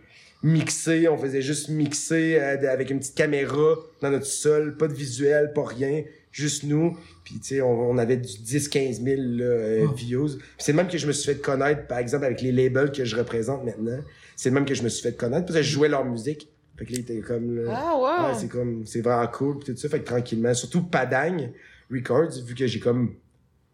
mixer, 0.43 1.07
on 1.07 1.17
faisait 1.17 1.41
juste 1.41 1.69
mixer 1.69 2.37
euh, 2.39 2.71
avec 2.71 2.89
une 2.89 2.99
petite 2.99 3.15
caméra 3.15 3.75
dans 4.01 4.09
notre 4.09 4.25
sol, 4.25 4.75
pas 4.75 4.87
de 4.87 4.93
visuel, 4.93 5.53
pas 5.53 5.63
rien, 5.65 6.03
juste 6.31 6.63
nous. 6.63 6.97
Puis 7.23 7.35
tu 7.35 7.55
sais, 7.55 7.61
on, 7.61 7.89
on 7.91 7.97
avait 7.97 8.17
du 8.17 8.27
10-15 8.27 9.03
000 9.03 9.21
là, 9.21 9.43
euh, 9.45 9.85
Oh. 9.89 9.93
views. 9.93 10.29
C'est 10.57 10.71
le 10.71 10.77
même 10.77 10.87
que 10.87 10.97
je 10.97 11.07
me 11.07 11.11
suis 11.11 11.33
fait 11.33 11.39
connaître, 11.39 11.87
par 11.87 11.97
exemple, 11.99 12.25
avec 12.25 12.41
les 12.41 12.51
labels 12.51 12.91
que 12.91 13.03
je 13.05 13.15
représente 13.15 13.63
maintenant. 13.65 13.99
C'est 14.35 14.49
le 14.49 14.55
même 14.55 14.65
que 14.65 14.73
je 14.73 14.83
me 14.83 14.89
suis 14.89 15.01
fait 15.03 15.15
connaître 15.15 15.45
parce 15.45 15.57
que 15.57 15.63
je 15.63 15.71
jouais 15.71 15.89
leur 15.89 16.05
musique. 16.05 16.47
Fait 16.77 16.85
que 16.85 16.91
là, 16.93 16.97
ils 16.97 17.01
étaient 17.01 17.19
comme... 17.19 17.63
là, 17.63 17.71
Ah, 17.75 17.95
wow! 17.95 18.29
Ouais, 18.31 18.39
c'est 18.39 18.47
comme, 18.47 18.85
c'est 18.85 19.01
vraiment 19.01 19.27
cool 19.27 19.59
pis 19.59 19.65
tout 19.71 19.77
ça. 19.77 19.87
Fait 19.89 19.99
que 19.99 20.05
tranquillement, 20.05 20.53
surtout 20.53 20.81
Padang 20.83 21.49
Records, 21.91 22.31
vu 22.45 22.55
que 22.55 22.65
j'ai 22.65 22.79
comme, 22.79 23.13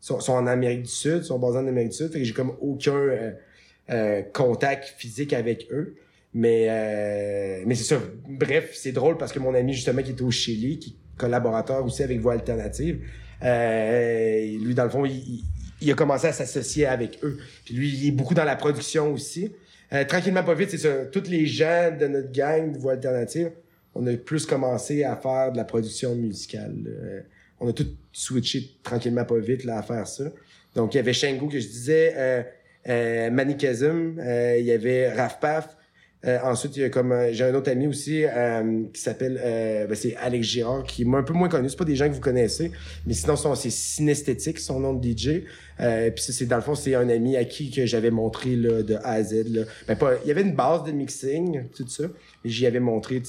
sont, 0.01 0.19
sont 0.19 0.33
en 0.33 0.47
Amérique 0.47 0.83
du 0.83 0.89
Sud, 0.89 1.23
sont 1.23 1.39
basés 1.39 1.59
en 1.59 1.67
Amérique 1.67 1.91
du 1.91 1.95
Sud, 1.97 2.11
fait 2.11 2.19
que 2.19 2.25
j'ai 2.25 2.33
comme 2.33 2.53
aucun 2.59 2.93
euh, 2.95 3.31
euh, 3.91 4.21
contact 4.33 4.93
physique 4.97 5.31
avec 5.33 5.67
eux. 5.71 5.95
Mais, 6.33 6.67
euh, 6.69 7.63
mais 7.65 7.75
c'est 7.75 7.95
ça. 7.95 8.01
Bref, 8.27 8.71
c'est 8.75 8.91
drôle 8.91 9.17
parce 9.17 9.31
que 9.31 9.39
mon 9.39 9.53
ami 9.55 9.73
justement 9.73 10.01
qui 10.03 10.11
était 10.11 10.23
au 10.23 10.31
Chili, 10.31 10.77
qui 10.77 10.97
collaborateur 11.18 11.84
aussi 11.86 12.03
avec 12.03 12.20
Voix 12.20 12.34
Alternative, 12.34 12.99
euh, 13.43 14.57
lui 14.63 14.74
dans 14.74 14.84
le 14.86 14.89
fond, 14.89 15.05
il, 15.05 15.43
il- 15.82 15.91
a 15.91 15.93
commencé 15.95 16.28
à 16.28 16.34
s'associer 16.34 16.86
avec 16.86 17.20
eux. 17.24 17.38
Puis 17.65 17.76
lui, 17.76 17.89
il 17.89 18.07
est 18.07 18.11
beaucoup 18.11 18.34
dans 18.34 18.43
la 18.43 18.55
production 18.55 19.13
aussi. 19.13 19.51
Euh, 19.93 20.03
tranquillement, 20.05 20.43
pas 20.43 20.53
vite, 20.55 20.72
c'est 20.72 20.78
ça. 20.80 21.05
Tous 21.11 21.30
les 21.30 21.45
gens 21.45 21.95
de 21.97 22.07
notre 22.07 22.32
gang 22.32 22.74
de 22.74 22.78
Voix 22.78 22.93
Alternative, 22.93 23.51
on 23.95 24.05
a 24.07 24.13
plus 24.18 24.45
commencé 24.45 25.03
à 25.03 25.15
faire 25.15 25.51
de 25.51 25.57
la 25.57 25.63
production 25.63 26.13
musicale. 26.15 26.74
là. 26.84 27.22
on 27.59 27.68
a 27.70 27.74
tout 27.74 27.88
switché 28.11 28.72
tranquillement, 28.84 29.24
pas 29.26 29.38
vite 29.38 29.63
là, 29.63 29.80
à 29.80 29.84
faire 29.84 30.07
ça. 30.07 30.26
Donc, 30.76 30.93
il 30.93 30.97
y 30.97 30.99
avait 30.99 31.13
Shengo 31.13 31.47
que 31.47 31.59
je 31.59 31.68
disais, 31.68 32.13
euh, 32.15 32.43
euh, 32.89 33.30
euh, 33.32 34.55
il 34.59 34.65
y 34.65 34.72
avait 34.72 35.11
Raf 35.13 35.39
Paf. 35.39 35.76
Euh, 36.28 36.39
ensuite, 36.43 36.75
il 36.75 36.82
y 36.82 36.84
a 36.84 36.89
comme 36.89 37.11
euh, 37.13 37.32
j'ai 37.32 37.45
un 37.45 37.55
autre 37.55 37.71
ami 37.71 37.88
aussi 37.88 38.25
euh, 38.25 38.84
qui 38.93 39.01
s'appelle 39.01 39.39
ben, 39.88 39.95
c'est 39.95 40.15
Alex 40.17 40.45
Girard, 40.45 40.84
qui 40.84 41.03
est 41.03 41.07
un 41.07 41.23
peu 41.23 41.34
moins 41.34 41.47
connu. 41.47 41.69
C'est 41.69 41.78
pas 41.78 41.86
des 41.86 41.95
gens 41.95 42.09
que 42.09 42.13
vous 42.13 42.19
connaissez, 42.19 42.71
mais 43.05 43.13
sinon 43.13 43.36
c'est 43.55 43.69
Synesthétique, 43.69 44.59
son 44.59 44.80
nom 44.80 44.93
de 44.93 45.07
DJ. 45.07 45.43
Puis 45.78 46.23
c'est 46.34 46.45
dans 46.45 46.57
le 46.57 46.61
fond, 46.61 46.75
c'est 46.75 46.95
un 46.95 47.07
ami 47.09 47.38
à 47.38 47.45
qui 47.45 47.71
que 47.71 47.86
j'avais 47.86 48.11
montré 48.11 48.55
de 48.55 48.95
A 49.03 49.11
à 49.11 49.23
Z. 49.23 49.65
Ben, 49.88 49.95
pas, 49.95 50.15
il 50.23 50.28
y 50.28 50.32
avait 50.32 50.41
une 50.41 50.55
base 50.55 50.84
de 50.84 50.91
mixing, 50.91 51.63
tout 51.75 51.88
ça, 51.88 52.03
j'y 52.43 52.65
avais 52.65 52.80
montré, 52.80 53.21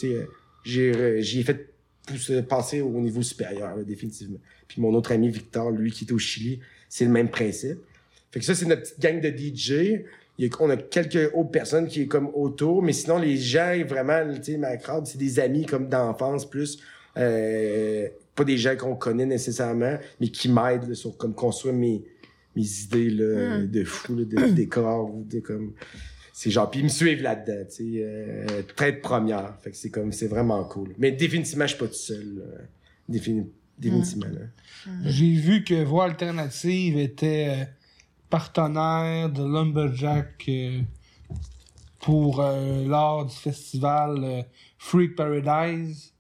j'ai 0.65 1.23
j'y 1.23 1.41
ai 1.41 1.43
fait 1.45 1.69
pousser- 2.07 2.43
passer 2.43 2.81
au 2.81 3.01
niveau 3.01 3.23
supérieur, 3.23 3.77
définitivement. 3.87 4.39
Puis 4.67 4.81
mon 4.81 4.93
autre 4.95 5.13
ami 5.13 5.29
Victor, 5.29 5.71
lui, 5.71 5.93
qui 5.93 6.05
est 6.05 6.13
au 6.13 6.19
Chili, 6.19 6.61
c'est 6.89 7.05
le 7.05 7.11
même 7.11 7.29
principe. 7.29 7.79
Fait 8.31 8.41
que 8.41 8.45
ça, 8.45 8.55
c'est 8.55 8.67
notre 8.67 8.83
petite 8.83 9.01
gang 9.01 9.21
de 9.21 9.31
DJ. 9.31 10.03
Il 10.39 10.47
y 10.47 10.49
a- 10.49 10.57
on 10.61 10.71
a 10.71 10.77
quelques 10.77 11.31
autres 11.35 11.51
personnes 11.51 11.89
qui 11.89 12.03
est 12.03 12.07
comme 12.07 12.31
autour, 12.35 12.83
mais 12.83 12.93
sinon, 12.93 13.19
les 13.19 13.37
gens, 13.37 13.75
vraiment, 13.87 14.23
tu 14.37 14.53
sais, 14.53 14.57
ma 14.59 14.77
crowd, 14.77 15.07
c'est 15.07 15.19
des 15.19 15.41
amis 15.41 15.67
comme 15.67 15.89
d'enfance 15.89 16.49
plus. 16.49 16.79
Euh, 17.17 18.09
pas 18.35 18.45
des 18.45 18.57
gens 18.57 18.77
qu'on 18.77 18.95
connaît 18.95 19.27
nécessairement, 19.27 19.99
mais 20.21 20.29
qui 20.29 20.49
m'aident 20.49 20.89
là, 20.89 20.95
sur 20.95 21.17
comme 21.17 21.35
construire 21.35 21.75
mes, 21.75 22.05
mes 22.55 22.81
idées 22.83 23.11
là, 23.11 23.59
Mm. 23.59 23.67
de 23.67 23.85
fou, 23.85 24.15
là, 24.17 24.25
de 24.25 24.37
décor 24.55 25.13
ou 25.15 25.25
de 25.25 25.41
comme. 25.41 25.73
C'est 26.33 26.53
genre, 26.53 26.71
puis 26.71 26.81
ils 26.81 26.85
me 26.85 26.89
suivent 26.89 27.23
là-dedans, 27.23 27.65
tu 27.69 27.75
sais, 27.95 28.01
euh, 28.05 28.63
traite 28.77 29.03
première. 29.03 29.57
Fait 29.61 29.71
que 29.73 29.77
c'est 29.77 29.91
comme, 29.91 30.13
c'est 30.13 30.29
vraiment 30.29 30.63
cool. 30.65 30.91
Mais 30.99 31.11
définitivement, 31.11 31.65
je 31.67 31.71
suis 31.75 31.79
pas 31.81 31.89
tout 31.89 31.95
seul. 31.95 32.37
là. 32.37 32.45
Défini- 33.09 33.49
définitivement, 33.77 34.27
là. 34.27 34.47
J'ai 35.05 35.33
vu 35.33 35.65
que 35.65 35.83
Voix 35.83 36.05
Alternative 36.05 36.97
était 36.99 37.49
euh, 37.51 37.65
partenaire 38.31 39.29
de 39.31 39.43
Lumberjack 39.43 40.45
euh, 40.49 40.81
pour 42.01 42.41
euh, 42.41 42.87
lors 42.87 43.27
du 43.27 43.35
festival 43.35 44.19
euh, 44.23 44.43
Freak 44.79 45.17
Paradise 45.17 46.13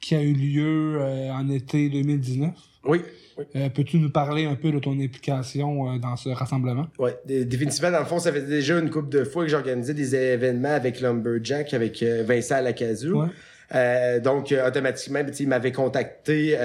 qui 0.00 0.14
a 0.14 0.22
eu 0.22 0.32
lieu 0.32 0.98
en 1.32 1.48
été 1.50 1.90
2019. 1.90 2.50
Oui, 2.86 3.02
oui. 3.36 3.44
Euh, 3.56 3.68
Peux-tu 3.68 3.98
nous 3.98 4.08
parler 4.10 4.46
un 4.46 4.54
peu 4.54 4.70
de 4.72 4.78
ton 4.78 4.98
implication 4.98 5.92
euh, 5.94 5.98
dans 5.98 6.16
ce 6.16 6.30
rassemblement? 6.30 6.86
Dé- 7.26 7.44
définitivement, 7.44 7.90
dans 7.90 7.98
le 8.00 8.06
fond, 8.06 8.18
ça 8.18 8.32
fait 8.32 8.40
déjà 8.46 8.78
une 8.78 8.88
couple 8.88 9.10
de 9.10 9.24
fois 9.24 9.44
que 9.44 9.50
j'organisais 9.50 9.92
des 9.92 10.14
événements 10.16 10.70
avec 10.70 11.00
Lumberjack, 11.02 11.74
avec 11.74 12.02
euh, 12.02 12.24
Vincent. 12.26 12.64
Ouais. 12.64 13.26
Euh, 13.74 14.20
donc, 14.20 14.54
automatiquement, 14.66 15.22
ben, 15.22 15.34
il 15.38 15.48
m'avait 15.48 15.70
contacté 15.72 16.56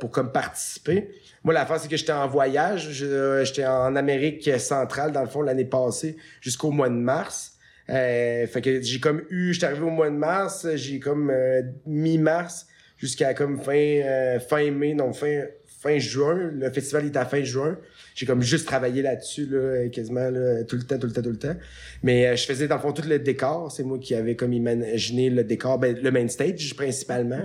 pour 0.00 0.10
comme 0.10 0.32
participer. 0.32 1.10
Moi, 1.44 1.52
l'affaire, 1.52 1.78
c'est 1.78 1.88
que 1.88 1.96
j'étais 1.96 2.12
en 2.12 2.26
voyage. 2.26 2.88
Euh, 3.02 3.44
J'étais 3.44 3.66
en 3.66 3.94
Amérique 3.96 4.50
centrale, 4.58 5.12
dans 5.12 5.20
le 5.20 5.28
fond, 5.28 5.42
l'année 5.42 5.66
passée, 5.66 6.16
jusqu'au 6.40 6.70
mois 6.70 6.88
de 6.88 6.94
mars. 6.94 7.52
Euh, 7.90 8.46
fait 8.46 8.62
que 8.62 8.80
j'ai 8.80 8.98
comme 8.98 9.22
eu, 9.28 9.52
j'étais 9.52 9.66
arrivé 9.66 9.82
au 9.82 9.90
mois 9.90 10.08
de 10.08 10.16
mars, 10.16 10.66
j'ai 10.74 10.98
comme 11.00 11.28
euh, 11.30 11.60
mi-mars 11.86 12.66
jusqu'à 12.96 13.34
comme 13.34 13.60
fin 13.60 13.74
euh, 13.74 14.40
fin 14.40 14.70
mai, 14.70 14.94
non 14.94 15.12
fin 15.12 15.42
fin 15.82 15.98
juin. 15.98 16.50
Le 16.54 16.70
festival 16.70 17.04
est 17.04 17.16
à 17.16 17.26
fin 17.26 17.42
juin. 17.42 17.76
J'ai 18.14 18.24
comme 18.24 18.40
juste 18.40 18.66
travaillé 18.66 19.02
là-dessus 19.02 19.46
là, 19.50 19.86
quasiment 19.88 20.30
là, 20.30 20.64
tout 20.64 20.76
le 20.76 20.84
temps, 20.84 20.98
tout 20.98 21.06
le 21.06 21.12
temps, 21.12 21.20
tout 21.20 21.30
le 21.30 21.38
temps. 21.38 21.56
Mais 22.02 22.26
euh, 22.26 22.36
je 22.36 22.46
faisais 22.46 22.68
dans 22.68 22.76
le 22.76 22.80
fond 22.80 22.92
tout 22.92 23.06
le 23.06 23.18
décor. 23.18 23.70
C'est 23.70 23.82
moi 23.82 23.98
qui 23.98 24.14
avais 24.14 24.34
comme 24.34 24.54
imaginé 24.54 25.28
le 25.28 25.44
décor, 25.44 25.78
ben, 25.78 25.94
le 26.00 26.10
main 26.10 26.26
stage 26.28 26.74
principalement. 26.74 27.42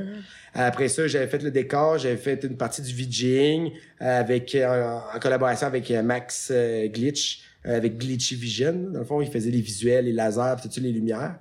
Après 0.53 0.87
ça, 0.87 1.07
j'avais 1.07 1.27
fait 1.27 1.41
le 1.43 1.51
décor, 1.51 1.97
j'avais 1.97 2.17
fait 2.17 2.43
une 2.43 2.57
partie 2.57 2.81
du 2.81 2.93
VJing 2.93 3.71
euh, 4.01 4.19
avec 4.19 4.55
en, 4.55 5.03
en 5.15 5.19
collaboration 5.19 5.67
avec 5.67 5.89
euh, 5.91 6.01
Max 6.01 6.49
euh, 6.51 6.87
Glitch, 6.87 7.41
euh, 7.65 7.77
avec 7.77 7.97
Glitchy 7.97 8.35
Vision. 8.35 8.73
Dans 8.91 8.99
le 8.99 9.05
fond, 9.05 9.21
il 9.21 9.29
faisait 9.29 9.51
les 9.51 9.61
visuels, 9.61 10.05
les 10.05 10.13
lasers, 10.13 10.55
ça, 10.61 10.81
les 10.81 10.91
lumières. 10.91 11.37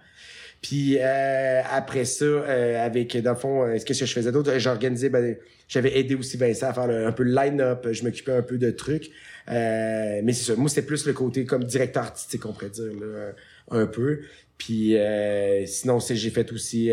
Puis 0.60 0.98
euh, 0.98 1.62
après 1.70 2.04
ça, 2.04 2.24
euh, 2.24 2.84
avec 2.84 3.16
dans 3.22 3.32
le 3.32 3.36
fond, 3.36 3.62
euh, 3.64 3.78
qu'est-ce 3.84 4.00
que 4.00 4.06
je 4.06 4.12
faisais 4.12 4.32
d'autre 4.32 4.58
J'organisais, 4.58 5.08
ben, 5.08 5.36
j'avais 5.68 5.96
aidé 5.98 6.16
aussi 6.16 6.36
Vincent 6.36 6.68
à 6.68 6.72
faire 6.72 6.90
un 6.90 7.12
peu 7.12 7.22
le 7.22 7.32
line-up. 7.32 7.86
Je 7.92 8.02
m'occupais 8.02 8.32
un 8.32 8.42
peu 8.42 8.58
de 8.58 8.70
trucs. 8.70 9.10
Euh, 9.50 10.20
mais 10.24 10.32
c'est 10.32 10.52
ça. 10.52 10.58
Moi, 10.58 10.68
c'était 10.68 10.86
plus 10.86 11.06
le 11.06 11.12
côté 11.12 11.44
comme 11.44 11.64
directeur 11.64 12.02
artistique, 12.04 12.44
on 12.44 12.52
pourrait 12.52 12.70
dire 12.70 12.92
là, 13.00 13.32
un 13.70 13.86
peu. 13.86 14.20
Puis 14.58 14.96
euh, 14.96 15.64
sinon, 15.66 16.00
c'est 16.00 16.16
j'ai 16.16 16.30
fait 16.30 16.50
aussi 16.52 16.90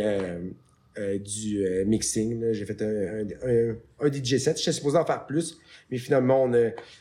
euh, 0.98 1.18
du 1.20 1.66
euh, 1.66 1.86
mixing. 1.86 2.52
J'ai 2.54 2.66
fait 2.66 2.82
un, 2.82 3.26
un- 3.48 3.76
un- 4.00 4.12
DJ 4.12 4.38
set. 4.38 4.58
J'étais 4.58 4.72
supposé 4.72 4.98
en 4.98 5.06
faire 5.06 5.26
plus, 5.26 5.58
mais 5.92 5.98
finalement, 5.98 6.44
on 6.44 6.54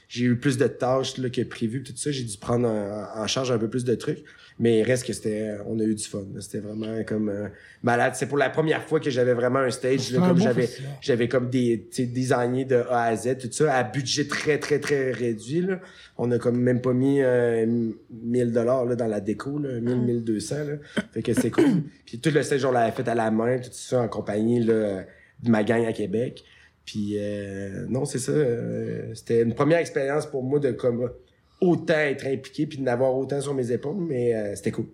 j'ai 0.08 0.24
eu 0.26 0.36
plus 0.38 0.56
de 0.58 0.66
tâches 0.66 1.18
là, 1.18 1.30
que 1.30 1.42
prévu, 1.42 1.82
tout 1.82 1.92
ça. 1.96 2.10
J'ai 2.10 2.24
dû 2.24 2.36
prendre 2.38 2.68
en, 2.68 3.22
en 3.22 3.26
charge 3.26 3.50
un 3.50 3.58
peu 3.58 3.68
plus 3.68 3.84
de 3.84 3.94
trucs. 3.94 4.24
Mais 4.58 4.78
il 4.78 4.82
reste 4.84 5.04
que 5.04 5.12
c'était, 5.12 5.56
on 5.66 5.78
a 5.80 5.82
eu 5.82 5.94
du 5.94 6.04
fun. 6.04 6.24
C'était 6.38 6.60
vraiment 6.60 7.02
comme 7.04 7.28
euh, 7.28 7.48
malade. 7.82 8.12
C'est 8.14 8.26
pour 8.26 8.38
la 8.38 8.50
première 8.50 8.84
fois 8.84 9.00
que 9.00 9.10
j'avais 9.10 9.34
vraiment 9.34 9.58
un 9.58 9.70
stage, 9.70 10.12
là, 10.12 10.20
comme 10.20 10.38
j'avais, 10.38 10.68
j'avais 11.00 11.26
comme 11.26 11.50
des, 11.50 11.88
designé 11.98 12.64
de 12.64 12.76
A 12.88 13.02
à 13.02 13.16
Z, 13.16 13.38
tout 13.38 13.50
ça, 13.50 13.74
à 13.74 13.82
budget 13.82 14.28
très, 14.28 14.58
très, 14.58 14.78
très 14.78 15.10
réduit, 15.10 15.62
là. 15.62 15.80
On 16.16 16.30
a 16.30 16.38
comme 16.38 16.60
même 16.60 16.80
pas 16.80 16.92
mis, 16.92 17.20
euh, 17.20 17.90
1000 18.10 18.52
dollars, 18.52 18.84
là, 18.84 18.94
dans 18.94 19.08
la 19.08 19.20
déco, 19.20 19.58
là, 19.58 19.80
1000, 19.80 20.22
1200, 20.22 20.54
là. 20.56 21.02
Fait 21.12 21.22
que 21.22 21.34
c'est 21.34 21.50
cool. 21.50 21.82
Puis 22.06 22.20
tout 22.20 22.30
le 22.32 22.42
stage, 22.44 22.64
on 22.64 22.70
l'avait 22.70 22.92
fait 22.92 23.08
à 23.08 23.16
la 23.16 23.32
main, 23.32 23.58
tout 23.58 23.70
ça, 23.72 24.02
en 24.02 24.08
compagnie, 24.08 24.60
là, 24.62 25.04
de 25.42 25.50
ma 25.50 25.64
gang 25.64 25.84
à 25.84 25.92
Québec. 25.92 26.44
Puis, 26.84 27.14
euh, 27.18 27.86
non, 27.88 28.04
c'est 28.04 28.18
ça. 28.18 28.32
euh, 28.32 29.14
c'était 29.14 29.42
une 29.42 29.54
première 29.54 29.78
expérience 29.78 30.26
pour 30.26 30.42
moi 30.42 30.60
de 30.60 30.70
comme 30.72 31.10
autant 31.60 31.94
être 31.98 32.26
impliqué 32.26 32.66
puis 32.66 32.78
de 32.78 32.82
n'avoir 32.82 33.14
autant 33.14 33.40
sur 33.40 33.54
mes 33.54 33.70
épaules, 33.70 33.96
mais 33.96 34.34
euh, 34.34 34.54
c'était 34.56 34.70
cool. 34.72 34.86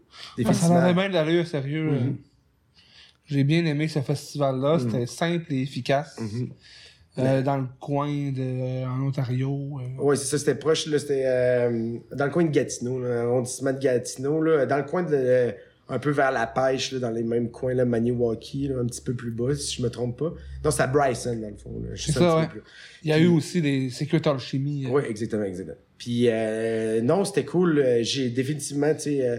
Ah, 0.45 0.53
ça 0.53 0.83
avait 0.85 0.95
bien 0.95 1.09
de 1.09 1.15
l'allure, 1.15 1.47
sérieux. 1.47 1.89
Euh. 1.93 2.11
J'ai 3.27 3.45
bien 3.45 3.65
aimé 3.65 3.89
ce 3.89 4.01
festival-là. 4.01 4.79
C'était 4.81 5.07
simple 5.07 5.53
et 5.53 5.63
efficace. 5.63 6.19
Mhm. 6.21 6.51
Euh, 7.19 7.43
dans 7.43 7.59
le 7.59 7.67
coin 7.81 8.09
de 8.09 8.85
en 8.87 9.09
Ontario. 9.09 9.79
euh. 9.81 9.87
Oui, 9.99 10.17
c'est 10.17 10.27
ça, 10.27 10.39
c'était 10.39 10.55
proche, 10.55 10.87
là, 10.87 10.99
c'était 10.99 11.25
dans 12.15 12.25
le 12.25 12.31
coin 12.31 12.45
de 12.45 12.51
Gatineau, 12.51 13.01
l'arrondissement 13.01 13.73
de 13.73 13.79
Gatineau, 13.81 14.41
là, 14.41 14.65
dans 14.65 14.77
le 14.79 14.85
coin 14.85 15.03
de 15.03 15.53
un 15.91 15.99
peu 15.99 16.11
vers 16.11 16.31
la 16.31 16.47
pêche, 16.47 16.93
là, 16.93 17.01
dans 17.01 17.11
les 17.11 17.25
mêmes 17.25 17.51
coins, 17.51 17.75
là, 17.75 17.85
Maniwaki, 17.85 18.69
là, 18.69 18.79
un 18.81 18.87
petit 18.87 19.03
peu 19.03 19.13
plus 19.15 19.33
bas, 19.33 19.55
si 19.57 19.77
je 19.77 19.83
me 19.83 19.91
trompe 19.91 20.19
pas. 20.19 20.33
Non, 20.65 20.71
c'est 20.71 20.83
à 20.83 20.87
Bryson, 20.87 21.35
dans 21.37 21.49
le 21.49 21.57
fond. 21.57 21.83
Là, 21.83 21.91
un 21.93 21.97
ça, 21.97 22.13
petit 22.13 22.19
ouais. 22.21 22.47
peu 22.47 22.49
plus. 22.53 22.63
Il 23.03 23.11
y 23.11 23.13
a 23.13 23.17
Puis- 23.17 23.25
eu 23.25 23.29
aussi 23.29 23.61
des 23.61 23.91
Secret 23.91 24.23
Chimie. 24.39 24.87
Oui, 24.87 25.03
exactement, 25.09 25.43
exactement. 25.43 25.77
Puis 26.01 26.29
euh, 26.29 27.03
non, 27.03 27.25
c'était 27.27 27.45
cool. 27.45 27.79
Euh, 27.79 27.99
J'ai 28.03 28.31
définitivement, 28.31 28.95
tu 28.95 29.01
sais, 29.03 29.27
euh, 29.29 29.37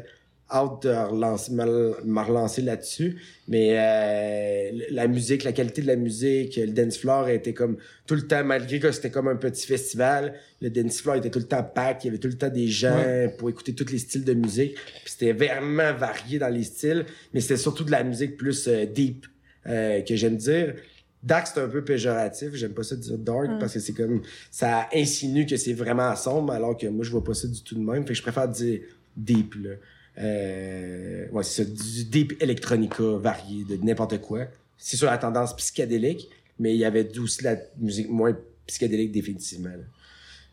hâte 0.54 0.84
de 0.84 0.90
relancer, 1.12 1.52
me 1.54 1.66
me 2.06 2.22
relancer 2.22 2.62
là-dessus. 2.62 3.18
Mais 3.48 3.70
euh, 3.80 4.70
la 4.92 5.08
musique, 5.08 5.44
la 5.44 5.54
qualité 5.54 5.82
de 5.82 5.88
la 5.88 5.96
musique, 5.96 6.58
le 6.58 6.68
dance 6.72 6.98
floor 7.00 7.30
était 7.30 7.54
comme 7.54 7.78
tout 8.06 8.14
le 8.16 8.28
temps, 8.28 8.44
malgré 8.44 8.80
que 8.80 8.92
c'était 8.92 9.10
comme 9.10 9.28
un 9.28 9.38
petit 9.38 9.66
festival, 9.66 10.34
le 10.62 10.70
dance 10.70 11.02
floor 11.02 11.16
était 11.16 11.32
tout 11.32 11.40
le 11.40 11.46
temps 11.48 11.64
pack. 11.64 12.04
Il 12.04 12.08
y 12.08 12.10
avait 12.10 12.20
tout 12.20 12.28
le 12.28 12.38
temps 12.38 12.50
des 12.50 12.68
gens 12.68 12.96
Ouais. 12.96 13.34
pour 13.40 13.50
écouter 13.50 13.74
tous 13.74 13.92
les 13.92 13.98
styles 13.98 14.24
de 14.26 14.34
musique. 14.36 14.76
Puis 15.04 15.14
c'était 15.18 15.34
vraiment 15.34 15.94
varié 15.94 16.38
dans 16.38 16.50
les 16.50 16.64
styles, 16.64 17.06
mais 17.34 17.42
c'était 17.42 17.58
surtout 17.58 17.86
de 17.86 17.92
la 17.92 18.04
musique 18.04 18.38
plus 18.38 18.68
euh, 18.68 18.86
deep 18.86 19.26
euh, 19.68 20.02
que 20.02 20.16
j'aime 20.16 20.38
dire. 20.38 20.76
Dark, 21.24 21.48
c'est 21.48 21.60
un 21.60 21.68
peu 21.68 21.84
péjoratif. 21.84 22.54
J'aime 22.54 22.74
pas 22.74 22.84
ça 22.84 22.96
dire 22.96 23.18
dark 23.18 23.60
parce 23.60 23.74
que 23.74 23.80
c'est 23.80 23.94
comme, 23.94 24.22
ça 24.50 24.90
insinue 24.94 25.46
que 25.46 25.56
c'est 25.56 25.74
vraiment 25.74 26.16
sombre, 26.16 26.54
alors 26.54 26.76
que 26.76 26.88
moi, 26.88 27.06
je 27.06 27.12
vois 27.12 27.24
pas 27.24 27.34
ça 27.34 27.48
du 27.48 27.62
tout 27.62 27.76
de 27.76 27.80
même. 27.80 28.04
Fait 28.04 28.10
que 28.10 28.16
je 28.16 28.22
préfère 28.24 28.48
dire 28.48 28.82
deep, 29.16 29.56
là. 29.56 29.72
Euh, 30.18 31.28
ouais, 31.32 31.44
c'est 31.44 31.64
ça, 31.64 31.70
du 31.70 32.06
deep 32.06 32.42
electronica 32.42 33.04
varié, 33.04 33.64
de 33.64 33.78
n'importe 33.78 34.20
quoi. 34.20 34.48
C'est 34.78 34.98
sur 34.98 35.08
la 35.08 35.18
tendance 35.18 35.56
psychédélique, 35.56 36.28
mais 36.60 36.74
il 36.74 36.80
y 36.80 36.86
avait 36.86 37.18
aussi 37.20 37.44
la 37.44 37.56
musique 37.78 38.10
moins 38.10 38.36
psychédélique 38.66 39.12
définitivement, 39.12 39.70
là. 39.70 39.86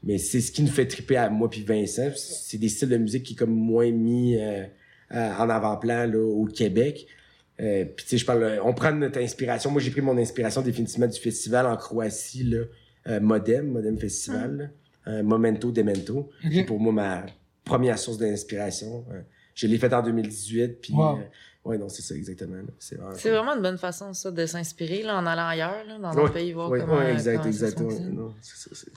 Mais 0.02 0.18
c'est 0.18 0.40
ce 0.40 0.52
qui 0.52 0.62
nous 0.62 0.70
fait 0.70 0.86
triper 0.86 1.16
à 1.16 1.28
moi 1.28 1.50
puis 1.50 1.62
Vincent. 1.62 2.10
C'est 2.14 2.58
des 2.58 2.68
styles 2.68 2.88
de 2.88 2.98
musique 2.98 3.24
qui 3.24 3.32
est 3.32 3.36
comme 3.36 3.54
moins 3.54 3.90
mis 3.90 4.36
euh, 4.36 4.64
euh, 5.12 5.32
en 5.34 5.48
avant-plan 5.50 6.06
là, 6.06 6.18
au 6.18 6.44
Québec. 6.44 7.06
Euh, 7.60 7.84
puis 7.84 8.04
tu 8.04 8.10
sais, 8.10 8.18
je 8.18 8.24
parle, 8.24 8.60
on 8.64 8.72
prend 8.72 8.92
notre 8.92 9.18
inspiration. 9.18 9.70
Moi, 9.70 9.80
j'ai 9.80 9.90
pris 9.90 10.00
mon 10.00 10.16
inspiration 10.16 10.62
définitivement 10.62 11.08
du 11.08 11.18
festival 11.18 11.66
en 11.66 11.76
Croatie, 11.76 12.44
là, 12.44 12.64
euh, 13.08 13.20
Modem, 13.20 13.68
Modem 13.72 13.98
Festival, 13.98 14.56
là. 14.56 15.12
Euh, 15.12 15.22
Momento 15.22 15.72
Demento. 15.72 16.30
Ok. 16.44 16.50
C'est 16.52 16.64
pour 16.64 16.78
moi 16.78 16.92
ma 16.92 17.26
première 17.64 17.98
source 17.98 18.18
d'inspiration. 18.18 19.04
Euh, 19.10 19.20
je 19.54 19.66
l'ai 19.66 19.78
faite 19.78 19.92
en 19.92 20.02
2018, 20.02 20.80
puis 20.80 20.92
Wow. 20.92 21.16
euh, 21.16 21.22
ouais, 21.64 21.78
non, 21.78 21.88
c'est 21.88 22.02
ça 22.02 22.14
exactement. 22.14 22.58
C'est 22.78 22.96
vraiment, 22.96 23.14
C'est 23.14 23.30
vraiment 23.30 23.54
une 23.56 23.62
bonne 23.62 23.78
façon, 23.78 24.12
ça, 24.12 24.30
de 24.30 24.46
s'inspirer, 24.46 25.02
là, 25.02 25.16
en 25.18 25.26
allant 25.26 25.46
ailleurs, 25.48 25.84
là, 25.86 25.98
dans 25.98 26.14
Ouais, 26.14 26.28
un 26.28 26.32
pays, 26.32 26.52
voir 26.52 26.70
ouais, 26.70 26.78
comment, 26.80 26.96
ouais, 26.98 27.12
exact, 27.12 27.38
comment 27.38 27.52
ça 27.52 27.66
exact. 27.66 27.80
non, 27.80 28.34
c'est 28.42 28.56
ça, 28.68 28.70
c'est- 28.74 28.92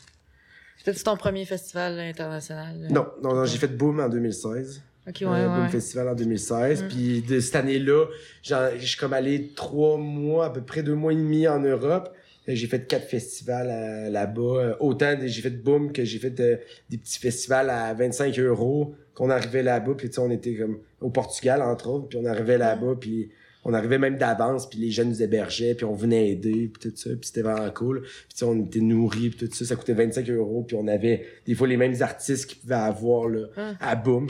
C'était 0.78 0.94
ton 1.04 1.16
premier 1.18 1.46
festival 1.46 2.00
international? 2.00 2.82
là? 2.82 2.90
non, 2.90 3.08
non, 3.24 3.34
non, 3.36 3.46
j'ai 3.46 3.58
fait 3.58 3.68
Boom 3.76 4.00
en 4.02 4.10
2016. 4.10 4.82
Ok, 5.08 5.16
ouais, 5.22 5.26
euh, 5.28 5.30
ouais. 5.32 5.46
Boom 5.56 5.64
ouais. 5.64 5.70
Festival 5.70 6.08
en 6.10 6.16
2016. 6.16 6.84
Mm. 6.84 6.88
Puis 6.88 7.22
de 7.22 7.40
cette 7.40 7.56
année-là, 7.56 8.06
je 8.44 8.86
suis 8.86 8.98
comme 9.00 9.14
allé 9.14 9.52
trois 9.56 9.98
mois, 9.98 10.46
à 10.46 10.50
peu 10.50 10.62
près 10.62 10.84
deux 10.84 10.96
mois 10.96 11.14
et 11.14 11.16
demi 11.16 11.48
en 11.48 11.60
Europe. 11.60 12.14
Euh, 12.50 12.54
J'ai 12.56 12.68
fait 12.68 12.88
quatre 12.88 13.08
festivals 13.08 13.70
euh, 13.72 14.10
là-bas. 14.10 14.42
Euh, 14.42 14.74
Autant 14.80 15.16
de- 15.16 15.28
j'ai 15.28 15.42
fait 15.42 15.50
Boom 15.52 15.92
que 15.92 16.04
j'ai 16.04 16.20
fait 16.20 16.40
euh, 16.40 16.58
des 16.90 16.98
petits 16.98 17.20
festivals 17.20 17.70
à 17.70 17.94
25 17.94 18.38
euros. 18.40 18.96
Qu'on 19.14 19.30
arrivait 19.30 19.62
là-bas, 19.64 19.94
puis 19.98 20.08
tu 20.10 20.16
sais, 20.16 20.22
on 20.22 20.32
était 20.32 20.56
comme 20.56 20.80
au 21.02 21.10
Portugal, 21.10 21.62
entre 21.62 21.90
autres. 21.90 22.08
Puis 22.08 22.18
on 22.18 22.26
arrivait 22.26 22.58
là-bas, 22.58 22.96
puis 23.00 23.30
on 23.66 23.74
arrivait 23.74 24.00
même 24.00 24.18
d'avance, 24.18 24.68
puis 24.70 24.80
les 24.80 24.90
jeunes 24.90 25.10
nous 25.10 25.22
hébergeaient, 25.22 25.76
puis 25.76 25.86
on 25.86 25.94
venait 25.94 26.30
aider, 26.30 26.72
puis 26.74 26.90
tout 26.90 26.96
ça. 26.98 27.10
Puis 27.12 27.20
c'était 27.28 27.42
vraiment 27.42 27.70
cool. 27.72 28.02
Puis 28.04 28.10
tu 28.30 28.38
sais, 28.38 28.46
on 28.46 28.58
était 28.64 28.80
nourris, 28.80 29.30
puis 29.32 29.48
tout 29.50 29.54
ça. 29.54 29.66
Ça 29.66 29.76
coûtait 29.76 29.94
25 29.94 30.30
euros, 30.30 30.64
puis 30.66 30.76
on 30.80 30.88
avait 30.88 31.26
des 31.46 31.54
fois 31.54 31.68
les 31.68 31.78
mêmes 31.78 31.96
artistes 32.02 32.46
qu'ils 32.50 32.60
pouvaient 32.60 32.76
avoir 32.76 33.28
là, 33.28 33.48
à 33.80 33.96
Boom. 33.96 34.28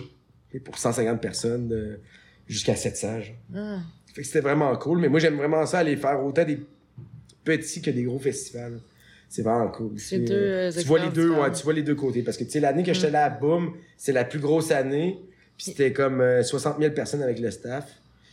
Et 0.53 0.59
pour 0.59 0.77
150 0.77 1.21
personnes, 1.21 1.69
euh, 1.71 1.97
jusqu'à 2.47 2.75
700. 2.75 3.21
genre. 3.21 3.35
Hum. 3.55 3.81
Fait 4.13 4.21
que 4.21 4.27
c'était 4.27 4.41
vraiment 4.41 4.75
cool. 4.75 4.99
Mais 4.99 5.07
moi, 5.07 5.19
j'aime 5.19 5.35
vraiment 5.37 5.65
ça, 5.65 5.79
aller 5.79 5.95
faire 5.95 6.23
autant 6.23 6.43
des 6.43 6.59
petits 7.43 7.81
que 7.81 7.89
des 7.91 8.03
gros 8.03 8.19
festivals. 8.19 8.79
C'est 9.29 9.41
vraiment 9.43 9.69
cool. 9.69 9.97
C'est 9.97 10.19
Tu- 10.19 10.25
deux, 10.25 10.33
euh, 10.35 10.71
tu 10.71 10.83
vois 10.85 10.99
les 10.99 11.09
deux, 11.09 11.29
ouais, 11.31 11.51
tu 11.53 11.63
vois 11.63 11.71
les 11.73 11.83
deux 11.83 11.95
côtés. 11.95 12.21
Parce 12.21 12.35
que, 12.37 12.43
tu 12.43 12.49
sais, 12.51 12.59
l'année 12.59 12.83
que 12.83 12.93
j'étais 12.93 13.09
Mm. 13.09 13.13
là 13.13 13.25
à 13.25 13.29
Boom, 13.29 13.73
c'est 13.97 14.11
la 14.11 14.25
plus 14.25 14.39
grosse 14.39 14.71
année. 14.71 15.17
Puis 15.57 15.67
c'était 15.71 15.93
comme 15.93 16.19
euh, 16.19 16.43
60 16.43 16.79
000 16.79 16.93
personnes 16.93 17.21
avec 17.23 17.39
le 17.39 17.49
staff. 17.51 17.89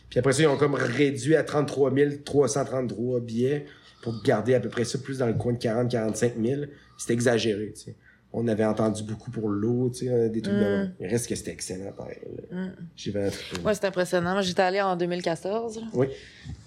Puis 0.09 0.19
après 0.19 0.33
ça, 0.33 0.41
ils 0.43 0.47
ont 0.47 0.57
comme 0.57 0.73
réduit 0.73 1.35
à 1.35 1.43
33 1.43 1.91
333 2.25 3.19
billets 3.21 3.65
pour 4.01 4.21
garder 4.23 4.55
à 4.55 4.59
peu 4.59 4.67
près 4.69 4.83
ça 4.83 4.97
plus 4.97 5.19
dans 5.19 5.27
le 5.27 5.33
coin 5.35 5.53
de 5.53 5.59
40-45 5.59 6.33
000. 6.43 6.63
C'était 6.97 7.13
exagéré, 7.13 7.71
tu 7.75 7.81
sais. 7.85 7.95
On 8.31 8.47
avait 8.47 8.65
entendu 8.65 9.01
beaucoup 9.01 9.31
pour 9.31 9.49
l'eau, 9.49 9.89
tu 9.89 10.05
sais, 10.07 10.29
des 10.29 10.41
trucs 10.41 10.53
de 10.55 10.59
Mm. 10.59 10.63
même. 10.63 10.93
Il 10.99 11.07
reste 11.07 11.27
que 11.27 11.33
c'était 11.35 11.51
excellent, 11.51 11.91
pareil. 11.93 12.17
Mm. 12.51 12.67
J'ai 12.95 13.09
vraiment. 13.11 13.31
Ouais, 13.65 13.73
c'est 13.73 13.85
impressionnant. 13.85 14.33
Moi, 14.33 14.41
j'étais 14.43 14.61
allée 14.61 14.81
en 14.81 14.95
2014. 14.95 15.77
là. 15.77 15.87
Oui. 15.93 16.07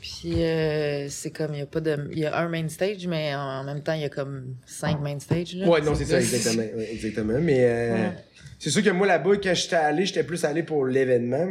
Puis 0.00 0.42
euh, 0.42 1.08
c'est 1.08 1.30
comme, 1.30 1.54
il 1.54 1.60
y 1.60 1.62
a 1.62 1.66
pas 1.66 1.80
de... 1.80 2.08
Il 2.10 2.18
y 2.18 2.26
a 2.26 2.36
un 2.36 2.48
main 2.48 2.68
stage, 2.68 3.06
mais 3.06 3.32
en 3.34 3.62
même 3.62 3.80
temps, 3.80 3.92
il 3.92 4.00
y 4.02 4.04
a 4.04 4.08
comme 4.08 4.56
cinq 4.66 5.00
main 5.00 5.18
stages. 5.20 5.54
Là. 5.54 5.68
Ouais, 5.68 5.80
non, 5.80 5.94
c'est 5.94 6.04
ça, 6.06 6.18
exactement. 6.18 6.62
ouais, 6.76 6.88
exactement. 6.92 7.38
Mais 7.40 7.60
euh, 7.64 7.92
Ouais. 7.94 8.12
c'est 8.58 8.70
sûr 8.70 8.82
que 8.82 8.90
moi, 8.90 9.06
là-bas, 9.06 9.36
quand 9.42 9.54
j'étais 9.54 9.76
allé, 9.76 10.04
j'étais 10.04 10.24
plus 10.24 10.44
allé 10.44 10.64
pour 10.64 10.84
l'événement. 10.86 11.48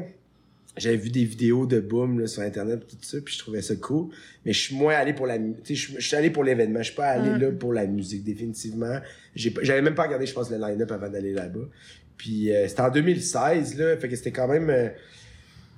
J'avais 0.77 0.95
vu 0.97 1.09
des 1.09 1.25
vidéos 1.25 1.65
de 1.65 1.79
Boom 1.81 2.19
là, 2.21 2.27
sur 2.27 2.41
Internet 2.43 2.87
tout 2.87 2.95
ça, 3.01 3.17
puis 3.23 3.33
je 3.33 3.39
trouvais 3.39 3.61
ça 3.61 3.75
cool. 3.75 4.07
Mais 4.45 4.53
je 4.53 4.59
suis 4.61 4.75
moins 4.75 4.95
allé 4.95 5.11
pour 5.13 5.27
la 5.27 5.37
Tu 5.37 5.75
sais, 5.75 5.75
je 5.75 5.99
suis 5.99 6.15
allé 6.15 6.29
pour 6.29 6.43
l'événement. 6.45 6.79
Je 6.79 6.85
suis 6.85 6.95
pas 6.95 7.07
allé 7.09 7.29
Mm. 7.31 7.41
là 7.41 7.51
pour 7.51 7.73
la 7.73 7.85
musique, 7.85 8.23
définitivement. 8.23 8.99
J'ai 9.35 9.51
pas- 9.51 9.61
J'avais 9.63 9.81
même 9.81 9.95
pas 9.95 10.03
regardé, 10.03 10.25
je 10.25 10.33
pense, 10.33 10.49
le 10.49 10.57
line-up 10.57 10.91
avant 10.91 11.09
d'aller 11.09 11.33
là-bas. 11.33 11.67
Puis 12.17 12.53
euh, 12.53 12.67
c'était 12.69 12.81
en 12.81 12.89
2016, 12.89 13.77
là. 13.77 13.97
Fait 13.97 14.07
que 14.07 14.15
c'était 14.15 14.31
quand 14.31 14.47
même... 14.47 14.69
euh, 14.69 14.87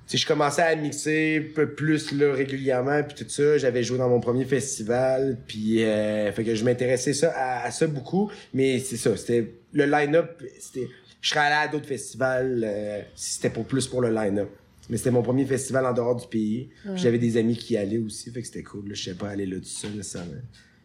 tu 0.06 0.18
je 0.18 0.26
commençais 0.26 0.60
à 0.62 0.76
mixer 0.76 1.44
un 1.50 1.54
peu 1.54 1.70
plus 1.74 2.12
là, 2.12 2.32
régulièrement 2.34 3.02
puis 3.02 3.24
tout 3.24 3.28
ça. 3.30 3.56
J'avais 3.58 3.82
joué 3.82 3.96
dans 3.98 4.08
mon 4.10 4.20
premier 4.20 4.44
festival, 4.44 5.38
puis 5.48 5.82
euh, 5.82 6.30
fait 6.30 6.44
que 6.44 6.54
je 6.54 6.62
m'intéressais 6.64 7.14
ça 7.14 7.32
à, 7.34 7.64
à 7.66 7.70
ça 7.70 7.86
beaucoup. 7.86 8.30
Mais 8.52 8.78
c'est 8.80 8.98
ça, 8.98 9.16
c'était 9.16 9.50
le 9.72 9.86
line-up. 9.86 10.40
C'était, 10.60 10.88
je 11.22 11.28
serais 11.30 11.40
allé 11.40 11.68
à 11.68 11.72
d'autres 11.72 11.86
festivals 11.88 12.62
euh, 12.64 13.00
si 13.16 13.34
c'était 13.36 13.48
pour 13.50 13.64
plus 13.64 13.86
pour 13.88 14.02
le 14.02 14.10
line-up. 14.12 14.50
Mais 14.90 14.96
c'était 14.96 15.10
mon 15.10 15.22
premier 15.22 15.44
festival 15.46 15.86
en 15.86 15.92
dehors 15.92 16.16
du 16.16 16.26
pays. 16.26 16.70
J'avais 16.94 17.18
des 17.18 17.36
amis 17.36 17.56
qui 17.56 17.74
y 17.74 17.76
allaient 17.76 17.98
aussi, 17.98 18.30
fait 18.30 18.40
que 18.40 18.46
c'était 18.46 18.62
cool. 18.62 18.94
Je 18.94 19.02
sais 19.02 19.14
pas 19.14 19.28
aller 19.30 19.46
là 19.46 19.56
tout 19.56 19.64
seul 19.64 19.92
nécessairement. 19.92 20.32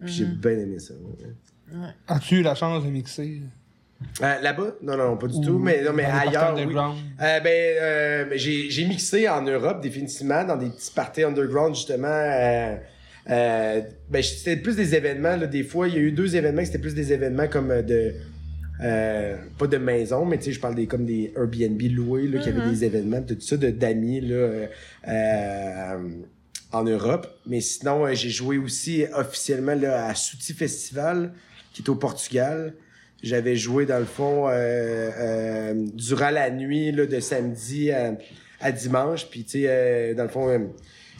Puis 0.04 0.14
J'ai 0.14 0.26
bien 0.26 0.52
aimé 0.52 0.80
ça. 0.80 0.94
ouais. 0.94 1.90
As-tu 2.08 2.38
eu 2.38 2.42
la 2.42 2.56
chance 2.56 2.84
de 2.84 2.90
mixer? 2.90 3.42
Euh, 4.22 4.40
là-bas? 4.42 4.76
Non, 4.82 4.96
non, 4.96 5.18
pas 5.18 5.28
du 5.28 5.36
Ou 5.36 5.44
tout. 5.44 5.60
Mais, 5.60 5.84
non, 5.84 5.92
mais 5.94 6.06
ailleurs, 6.06 6.56
oui. 6.56 6.74
Euh, 6.74 7.40
ben, 7.42 7.48
euh, 7.48 8.26
j'ai, 8.36 8.70
j'ai 8.70 8.86
mixé 8.88 9.28
en 9.28 9.42
Europe, 9.42 9.82
définitivement, 9.82 10.44
dans 10.46 10.56
des 10.56 10.70
petits 10.70 10.92
parties 10.92 11.24
underground, 11.24 11.76
justement. 11.76 12.08
Euh, 12.08 12.78
euh, 13.30 13.82
ben, 14.10 14.24
c'était 14.24 14.56
plus 14.56 14.76
des 14.78 14.96
événements, 14.96 15.36
là, 15.36 15.48
des 15.48 15.64
fois. 15.64 15.90
Il 15.90 15.96
y 15.96 15.98
a 15.98 16.02
eu 16.02 16.12
deux 16.14 16.34
événements, 16.36 16.64
c'était 16.64 16.80
plus 16.80 16.96
des 16.96 17.12
événements 17.12 17.48
comme 17.50 17.72
euh, 17.72 17.82
de... 17.82 18.14
Euh, 18.82 19.36
pas 19.58 19.68
de 19.68 19.78
maison, 19.78 20.24
mais 20.26 20.38
tu 20.38 20.46
sais, 20.46 20.52
je 20.54 20.60
parle 20.60 20.76
des 20.76 20.88
comme 20.88 21.06
des 21.06 21.34
Airbnb 21.36 21.82
loués, 21.92 22.28
là, 22.28 22.40
qui 22.40 22.48
avaient 22.50 22.70
des 22.70 22.86
événements, 22.86 23.22
tout 23.22 23.36
ça, 23.42 23.58
de, 23.58 23.70
d'amis, 23.72 24.22
là, 24.22 24.36
euh, 24.36 24.68
euh, 25.08 25.98
en 26.72 26.84
Europe. 26.84 27.28
Mais 27.46 27.60
sinon, 27.62 28.06
euh, 28.06 28.14
j'ai 28.14 28.30
joué 28.30 28.58
aussi 28.58 29.04
officiellement, 29.14 29.76
là, 29.76 30.08
à 30.08 30.16
Souti 30.16 30.54
Festival, 30.54 31.34
qui 31.74 31.82
est 31.82 31.90
au 31.90 31.96
Portugal. 31.96 32.74
J'avais 33.22 33.58
joué, 33.58 33.86
dans 33.86 34.00
le 34.00 34.06
fond, 34.06 34.48
euh, 34.48 34.52
euh, 34.54 35.74
durant 35.94 36.30
la 36.30 36.50
nuit, 36.50 36.94
là, 36.94 37.06
de 37.06 37.20
samedi 37.20 37.92
à, 37.92 38.16
à 38.62 38.72
dimanche. 38.72 39.28
Puis, 39.30 39.44
tu 39.44 39.52
sais, 39.52 39.66
euh, 39.68 40.14
dans 40.14 40.24
le 40.24 40.30
fond, 40.30 40.70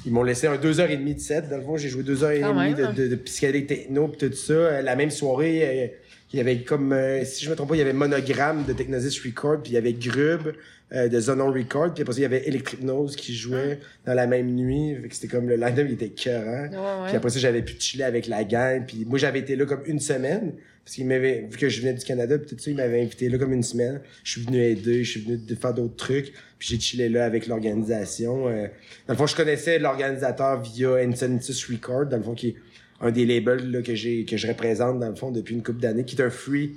ils 0.06 0.14
m'ont 0.14 0.24
laissé 0.24 0.48
un 0.48 0.56
deux 0.56 0.80
heures 0.80 0.92
et 0.92 0.96
demie 0.96 1.16
de 1.16 1.20
set. 1.20 1.50
Dans 1.50 1.58
le 1.58 1.64
fond, 1.64 1.76
j'ai 1.76 1.90
joué 1.90 2.04
deux 2.04 2.24
heures 2.24 2.32
et 2.32 2.40
Quand 2.40 2.54
demie 2.56 2.74
même. 2.74 2.94
de, 2.96 3.02
de, 3.04 3.08
de 3.10 3.16
psychédélique 3.16 3.68
techno 3.68 4.08
pis 4.08 4.30
tout 4.30 4.34
ça. 4.34 4.82
La 4.82 4.96
même 4.96 5.10
soirée, 5.12 5.99
il 6.32 6.38
y 6.38 6.40
avait 6.40 6.62
comme, 6.62 6.94
euh, 6.94 7.26
si 7.26 7.44
je 7.44 7.50
me 7.50 7.56
trompe 7.56 7.70
pas, 7.70 7.76
il 7.76 7.80
y 7.80 7.82
avait 7.82 7.94
Monogramme 7.94 8.64
de 8.66 8.74
Technosis 8.74 9.20
Record, 9.26 9.64
puis 9.64 9.72
il 9.72 9.76
y 9.76 9.78
avait 9.78 9.94
Grub 9.94 10.54
euh, 10.94 11.08
de 11.08 11.20
Zonon 11.20 11.52
Record, 11.52 11.94
puis 11.94 12.04
après 12.04 12.14
ça, 12.14 12.20
il 12.20 12.24
y 12.24 12.26
avait 12.26 12.48
Electric 12.48 12.84
Nose 12.84 13.16
qui 13.16 13.36
jouait 13.36 13.80
dans 14.06 14.14
la 14.14 14.28
même 14.28 14.54
nuit. 14.54 14.96
Fait 15.02 15.08
que 15.08 15.16
c'était 15.16 15.28
comme 15.28 15.50
le 15.50 15.56
line-up, 15.56 15.86
il 15.88 15.94
était 15.94 16.08
écœurant. 16.08 16.70
Ouais, 16.70 16.78
ouais. 16.78 17.08
Puis 17.08 17.16
après 17.16 17.30
ça, 17.30 17.40
j'avais 17.40 17.64
pu 17.64 17.76
chiller 17.80 18.04
avec 18.04 18.28
la 18.28 18.44
gang. 18.44 18.86
Puis 18.86 19.06
moi, 19.08 19.18
j'avais 19.18 19.40
été 19.40 19.56
là 19.56 19.66
comme 19.66 19.84
une 19.86 20.00
semaine. 20.00 20.54
Parce 20.90 20.96
qu'il 20.96 21.06
m'avait, 21.06 21.42
vu 21.42 21.56
que 21.56 21.70
je 21.70 21.82
venais 21.82 21.94
du 21.94 22.04
Canada, 22.04 22.40
puis 22.40 22.56
tout 22.56 22.58
ça, 22.58 22.72
il 22.72 22.78
m'avait 22.78 23.02
invité 23.02 23.30
là 23.30 23.38
comme 23.38 23.54
une 23.54 23.62
semaine. 23.62 24.02
Je 24.24 24.32
suis 24.32 24.42
venu 24.42 24.60
aider, 24.60 25.04
je 25.04 25.12
suis 25.12 25.22
venu 25.22 25.40
faire 25.56 25.74
d'autres 25.74 25.96
trucs. 25.96 26.34
Puis 26.58 26.70
j'ai 26.70 26.80
chillé 26.80 27.10
là 27.10 27.26
avec 27.26 27.46
l'organisation. 27.46 28.48
Euh, 28.48 28.68
dans 29.08 29.14
le 29.14 29.18
fond, 29.18 29.28
je 29.28 29.36
connaissais 29.36 29.78
l'organisateur 29.78 30.60
via 30.62 30.96
Insanitus 30.96 31.64
Record, 31.70 32.08
dans 32.08 32.18
le 32.18 32.24
fond, 32.24 32.34
qui 32.34 32.48
est 32.50 32.56
un 33.02 33.12
des 33.12 33.26
labels 33.26 33.72
là, 33.72 33.82
que 33.82 33.96
j'ai 33.96 34.26
que 34.26 34.38
je 34.38 34.48
représente, 34.48 35.00
dans 35.00 35.10
le 35.10 35.16
fond, 35.16 35.32
depuis 35.32 35.56
une 35.56 35.64
couple 35.64 35.80
d'années, 35.80 36.04
qui 36.04 36.16
est 36.16 36.22
un 36.22 36.30
free 36.30 36.76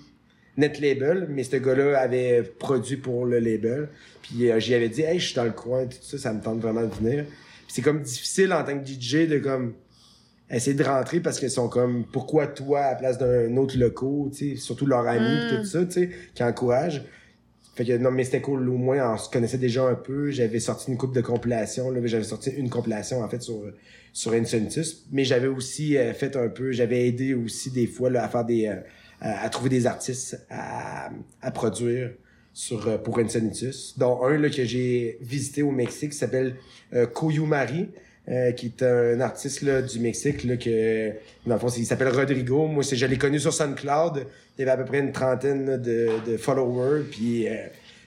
net 0.57 0.81
label. 0.81 1.27
Mais 1.31 1.45
ce 1.45 1.57
gars-là 1.57 1.99
avait 1.99 2.43
produit 2.43 2.97
pour 2.97 3.27
le 3.27 3.39
label. 3.39 3.89
Puis 4.23 4.51
euh, 4.51 4.61
j'y 4.61 4.75
avais 4.75 4.89
dit, 4.89 5.03
hey, 5.03 5.19
je 5.19 5.27
suis 5.27 5.35
dans 5.35 5.45
le 5.45 5.51
coin, 5.51 5.87
tout 5.87 5.99
ça, 6.01 6.19
ça 6.19 6.33
me 6.33 6.41
tente 6.41 6.61
vraiment 6.61 6.83
de 6.83 6.95
venir. 6.95 7.25
C'est 7.69 7.83
comme 7.83 8.03
difficile 8.03 8.53
en 8.53 8.63
tant 8.65 8.79
que 8.79 8.87
DJ 8.87 9.29
de 9.29 9.39
comme 9.39 9.75
essayer 10.51 10.77
de 10.77 10.85
rentrer 10.85 11.21
parce 11.21 11.39
qu'ils 11.39 11.51
sont 11.51 11.69
comme 11.69 12.05
pourquoi 12.05 12.47
toi 12.47 12.81
à 12.81 12.91
la 12.91 12.97
place 12.97 13.19
d'un 13.19 13.57
autre 13.57 13.75
sais, 14.33 14.57
surtout 14.57 14.87
leur 14.87 15.07
ami 15.07 15.49
pis 15.49 15.57
tout 15.57 15.65
ça, 15.65 15.85
tu 15.87 15.93
sais, 15.93 16.11
qui 16.35 16.43
encourage. 16.43 17.03
Fait 17.75 17.85
que 17.85 17.97
non 17.97 18.11
mais 18.11 18.25
c'était 18.25 18.41
cool. 18.41 18.69
Au 18.69 18.77
moins 18.77 19.15
on 19.15 19.17
se 19.17 19.31
connaissait 19.31 19.59
déjà 19.59 19.85
un 19.85 19.95
peu, 19.95 20.31
j'avais 20.31 20.61
sorti 20.61 20.91
une 20.91 20.99
coupe 20.99 21.15
de 21.15 21.23
compilation 21.23 21.91
là, 21.91 22.01
j'avais 22.05 22.25
sorti 22.25 22.51
une 22.51 22.69
compilation 22.69 23.23
en 23.23 23.29
fait 23.29 23.43
sur 23.43 23.63
sur 24.13 24.33
Insanitus, 24.33 25.07
mais 25.11 25.25
j'avais 25.25 25.47
aussi 25.47 25.97
euh, 25.97 26.13
fait 26.13 26.37
un 26.37 26.49
peu, 26.49 26.71
j'avais 26.73 27.09
aidé 27.09 27.33
aussi 27.33 27.71
des 27.71 27.87
fois 27.87 28.11
là, 28.11 28.25
à 28.25 28.29
faire 28.29 28.45
des 28.45 28.67
euh, 28.67 28.77
à, 29.23 29.49
trouver 29.49 29.71
des 29.71 29.87
artistes 29.87 30.45
à, 30.51 31.11
à 31.41 31.51
produire 31.51 32.11
sur 32.53 32.89
euh, 32.89 32.99
pour 32.99 33.19
Insanitus, 33.19 33.95
dont 33.97 34.25
un 34.25 34.37
là 34.37 34.51
que 34.51 34.65
j'ai 34.65 35.19
visité 35.21 35.63
au 35.63 35.71
Mexique 35.71 36.13
s'appelle 36.13 36.57
euh, 36.93 37.07
Koyumari. 37.07 37.89
Euh, 38.29 38.53
qui 38.53 38.67
est 38.67 38.85
un 38.85 39.19
artiste 39.19 39.63
là, 39.63 39.83
du 39.83 39.99
Mexique 39.99 40.45
là, 40.45 40.57
que 40.57 41.09
dans 41.45 41.55
le 41.55 41.59
fond 41.59 41.67
il 41.77 41.85
s'appelle 41.85 42.07
Rodrigo. 42.07 42.69
Moi 42.69 42.85
c'est 42.85 42.95
je 42.95 43.05
l'ai 43.05 43.19
connu 43.19 43.41
sur 43.41 43.53
SoundCloud 43.53 44.29
il 44.63 44.67
y 44.67 44.71
avait 44.71 44.81
à 44.81 44.85
peu 44.85 44.91
près 44.91 45.01
une 45.01 45.13
trentaine 45.13 45.67
là, 45.67 45.77
de, 45.77 46.09
de 46.27 46.37
followers 46.37 47.03
puis 47.11 47.49
euh, 47.49 47.55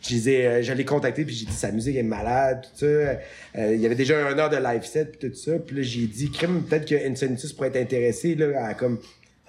je 0.02 0.14
les 0.16 0.30
ai 0.30 0.48
euh, 0.48 0.62
je 0.62 0.72
l'ai 0.74 0.86
contacté 0.86 1.26
puis 1.26 1.36
j'ai 1.36 1.46
dit 1.46 1.54
sa 1.54 1.72
musique 1.72 1.96
est 1.96 2.04
malade 2.04 2.62
tout 2.64 2.80
ça. 2.80 2.86
Euh, 2.86 3.18
il 3.74 3.80
y 3.80 3.86
avait 3.86 3.96
déjà 3.96 4.28
un 4.28 4.38
heure 4.38 4.50
de 4.50 4.58
live 4.58 4.84
set 4.84 5.18
puis 5.18 5.30
tout 5.30 5.36
ça. 5.36 5.54
Puis 5.60 5.76
là 5.76 5.82
j'ai 5.82 6.08
dit 6.08 6.32
crème 6.32 6.64
peut-être 6.64 6.88
que 6.88 6.96
Insanitus 7.10 7.54
pourrait 7.54 7.70
être 7.70 7.78
intéressé 7.78 8.36
là 8.36 8.68
à 8.68 8.74
comme 8.74 9.00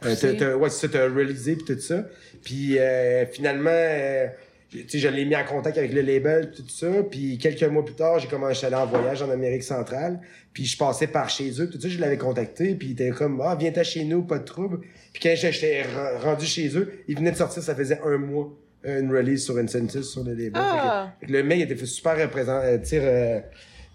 euh, 0.05 0.15
te- 0.15 0.55
ouais 0.55 0.69
c'est 0.71 0.87
ça 0.87 0.89
te 0.89 0.99
réaliser 0.99 1.57
puis 1.57 1.75
tout 1.75 1.81
ça. 1.81 2.07
Puis 2.45 2.79
euh, 2.79 3.25
finalement 3.27 3.71
euh, 3.73 4.27
je 4.73 5.09
l'ai 5.09 5.25
mis 5.25 5.37
en 5.37 5.45
contact 5.45 5.79
avec 5.79 5.93
le 5.93 6.03
label, 6.03 6.51
tout 6.51 6.69
ça. 6.69 6.89
Puis 7.11 7.39
quelques 7.39 7.63
mois 7.65 7.85
plus 7.85 7.95
tard, 7.95 8.19
j'ai 8.19 8.29
commencé 8.29 8.65
à 8.65 8.69
aller 8.69 8.77
en 8.77 8.87
voyage 8.87 9.23
en 9.23 9.31
Amérique 9.31 9.63
centrale. 9.63 10.21
Puis 10.53 10.65
je 10.65 10.77
passais 10.77 11.07
par 11.07 11.29
chez 11.29 11.51
eux, 11.61 11.69
tout 11.71 11.81
ça. 11.81 11.89
Je 11.89 11.99
l'avais 11.99 12.17
contacté. 12.19 12.75
Puis 12.75 12.89
il 12.89 12.93
était 12.93 13.11
comme, 13.11 13.41
ah, 13.45 13.57
viens-t'en 13.59 13.85
chez 13.85 14.05
nous, 14.05 14.23
pas 14.23 14.39
de 14.39 14.45
trouble. 14.45 14.81
Puis 15.13 15.23
quand 15.23 15.35
j'étais 15.37 15.83
re- 15.83 16.21
rendu 16.23 16.45
chez 16.47 16.69
eux, 16.77 16.93
il 17.09 17.17
venait 17.17 17.33
de 17.33 17.37
sortir, 17.37 17.63
ça 17.63 17.75
faisait 17.75 18.01
un 18.05 18.19
mois, 18.19 18.53
euh, 18.87 19.01
une 19.01 19.11
release 19.15 19.45
sur 19.45 19.57
Incentive 19.59 20.03
sur 20.03 20.25
le 20.25 20.33
label. 20.33 20.53
Ah! 20.55 21.13
Fait 21.21 21.27
que- 21.27 21.33
fait 21.33 21.33
que 21.33 21.39
le 21.39 21.49
mec 21.49 21.59
il 21.61 21.73
était 21.73 21.87
super 21.87 22.19
représentant, 22.21 22.65
euh, 22.65 22.79
euh, 22.93 23.41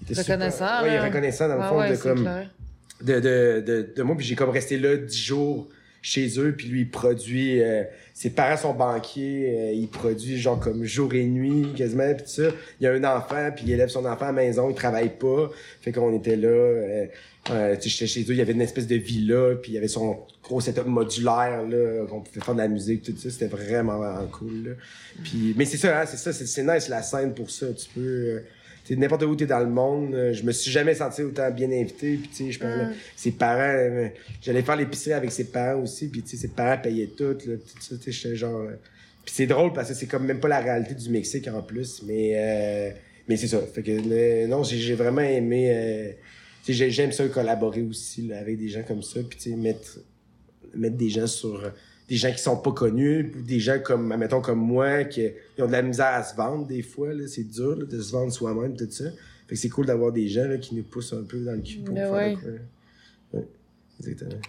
il 0.07 0.11
était 0.11 0.21
Reconnaissant, 0.21 0.65
Super, 0.67 0.81
ouais, 0.83 0.89
il 0.89 0.93
est 0.93 0.97
là. 0.97 1.03
reconnaissant 1.05 1.47
dans 1.47 1.55
le 1.57 1.61
Ah 1.61 1.69
fond 1.69 1.79
ouais, 1.79 1.89
de 1.91 1.95
c'est 1.95 2.01
comme 2.01 2.21
clair. 2.21 2.49
de, 3.01 3.13
de, 3.19 3.63
de, 3.65 3.93
de 3.95 4.03
moi, 4.03 4.15
puis 4.17 4.25
j'ai 4.25 4.35
comme 4.35 4.49
resté 4.49 4.77
là 4.77 4.95
dix 4.97 5.21
jours 5.23 5.69
chez 6.01 6.39
eux, 6.39 6.53
puis 6.57 6.67
lui, 6.67 6.81
il 6.81 6.89
produit... 6.89 7.61
euh, 7.61 7.83
ses 8.13 8.29
parents 8.29 8.57
sont 8.57 8.73
banquiers, 8.73 9.55
euh, 9.57 9.73
il 9.73 9.87
produit 9.87 10.37
genre 10.37 10.59
comme 10.59 10.83
jour 10.83 11.11
et 11.15 11.25
nuit, 11.25 11.73
quasiment, 11.75 12.13
puis 12.13 12.25
ça. 12.27 12.43
Il 12.79 12.85
a 12.85 12.91
un 12.91 13.03
enfant, 13.03 13.49
puis 13.55 13.65
il 13.65 13.71
élève 13.71 13.89
son 13.89 14.05
enfant 14.05 14.25
à 14.25 14.27
la 14.27 14.33
maison, 14.33 14.69
il 14.69 14.75
travaille 14.75 15.09
pas. 15.17 15.49
Fait 15.81 15.91
qu'on 15.91 16.13
était 16.15 16.35
là, 16.35 16.47
euh, 16.47 17.05
euh, 17.49 17.75
chez 17.79 18.21
eux, 18.21 18.25
il 18.29 18.35
y 18.35 18.41
avait 18.41 18.51
une 18.51 18.61
espèce 18.61 18.85
de 18.85 18.95
villa, 18.95 19.55
puis 19.55 19.71
il 19.71 19.75
y 19.75 19.77
avait 19.79 19.87
son 19.87 20.19
gros 20.43 20.61
setup 20.61 20.85
modulaire, 20.85 21.63
là, 21.67 22.05
qu'on 22.07 22.21
pouvait 22.21 22.41
faire 22.41 22.53
de 22.53 22.59
la 22.59 22.67
musique, 22.67 23.01
tout 23.01 23.15
ça. 23.17 23.31
C'était 23.31 23.47
vraiment, 23.47 23.97
vraiment 23.97 24.27
cool, 24.27 24.63
là. 24.65 24.71
Puis, 25.23 25.55
mais 25.57 25.65
c'est 25.65 25.77
ça, 25.77 26.01
hein, 26.01 26.05
c'est 26.05 26.17
ça, 26.17 26.31
c'est, 26.31 26.45
c'est 26.45 26.63
nice 26.63 26.89
la 26.89 27.01
scène 27.01 27.33
pour 27.33 27.49
ça. 27.49 27.73
Tu 27.73 27.87
peux... 27.95 28.41
T'sais, 28.83 28.95
n'importe 28.95 29.23
où 29.23 29.35
t'es 29.35 29.45
dans 29.45 29.59
le 29.59 29.67
monde, 29.69 30.13
euh, 30.15 30.33
je 30.33 30.43
me 30.43 30.51
suis 30.51 30.71
jamais 30.71 30.95
senti 30.95 31.21
autant 31.21 31.49
bien 31.51 31.71
invité. 31.71 32.15
Puis 32.17 32.29
tu 32.29 32.45
sais, 32.45 32.51
je 32.51 32.59
parlais, 32.59 32.85
ses 33.15 33.31
parents, 33.31 33.59
euh, 33.61 34.07
j'allais 34.41 34.63
faire 34.63 34.75
l'épicerie 34.75 35.13
avec 35.13 35.31
ses 35.31 35.45
parents 35.45 35.81
aussi. 35.81 36.07
Puis 36.09 36.23
tu 36.23 36.29
sais, 36.29 36.37
ses 36.37 36.47
parents 36.49 36.81
payaient 36.81 37.11
tout, 37.15 37.23
là, 37.45 37.55
tout 37.57 37.81
ça. 37.81 37.95
Tu 37.97 38.03
sais, 38.03 38.11
j'étais 38.11 38.35
genre. 38.35 38.61
euh, 38.61 38.75
Puis 39.23 39.33
c'est 39.35 39.45
drôle 39.45 39.71
parce 39.73 39.89
que 39.89 39.93
c'est 39.93 40.07
comme 40.07 40.25
même 40.25 40.39
pas 40.39 40.47
la 40.47 40.59
réalité 40.61 40.95
du 40.95 41.09
Mexique 41.09 41.47
en 41.47 41.61
plus, 41.61 42.01
mais 42.07 42.31
euh, 42.35 42.89
mais 43.27 43.37
c'est 43.37 43.47
ça. 43.47 43.61
Fait 43.73 43.83
que 43.83 43.91
euh, 43.91 44.47
non, 44.47 44.63
j'ai 44.63 44.95
vraiment 44.95 45.21
aimé. 45.21 45.69
euh, 45.71 46.11
j'aime 46.67 47.11
ça 47.11 47.27
collaborer 47.27 47.81
aussi 47.83 48.23
là, 48.27 48.39
avec 48.39 48.57
des 48.57 48.67
gens 48.69 48.83
comme 48.83 49.03
ça. 49.03 49.19
Puis 49.29 49.37
tu 49.37 49.49
sais, 49.51 49.55
mettre 49.55 49.99
mettre 50.73 50.95
des 50.97 51.09
gens 51.09 51.27
sur 51.27 51.63
euh, 51.65 51.69
des 52.11 52.17
gens 52.17 52.31
qui 52.33 52.39
sont 52.39 52.57
pas 52.57 52.73
connus 52.73 53.31
ou 53.37 53.41
des 53.41 53.59
gens 53.61 53.79
comme 53.81 54.11
admettons 54.11 54.41
comme 54.41 54.59
moi 54.59 55.05
qui 55.05 55.29
ont 55.59 55.65
de 55.67 55.71
la 55.71 55.81
misère 55.81 56.07
à 56.13 56.23
se 56.23 56.35
vendre 56.35 56.67
des 56.67 56.81
fois 56.81 57.13
là 57.13 57.25
c'est 57.27 57.45
dur 57.45 57.75
là, 57.77 57.85
de 57.85 58.01
se 58.01 58.11
vendre 58.11 58.31
soi-même 58.33 58.75
tout 58.75 58.85
ça 58.89 59.05
fait 59.47 59.55
que 59.55 59.55
c'est 59.55 59.69
cool 59.69 59.85
d'avoir 59.85 60.11
des 60.11 60.27
gens 60.27 60.43
là, 60.45 60.57
qui 60.57 60.75
nous 60.75 60.83
poussent 60.83 61.13
un 61.13 61.23
peu 61.23 61.39
dans 61.39 61.53
le 61.53 61.61
cul 61.61 61.77
pour 61.79 61.95
Ben 61.95 62.03
faire 62.03 62.13
ouais. 62.13 62.35
de 62.35 62.41
quoi. 62.41 63.39
ouais 63.39 63.47
exactement 64.01 64.41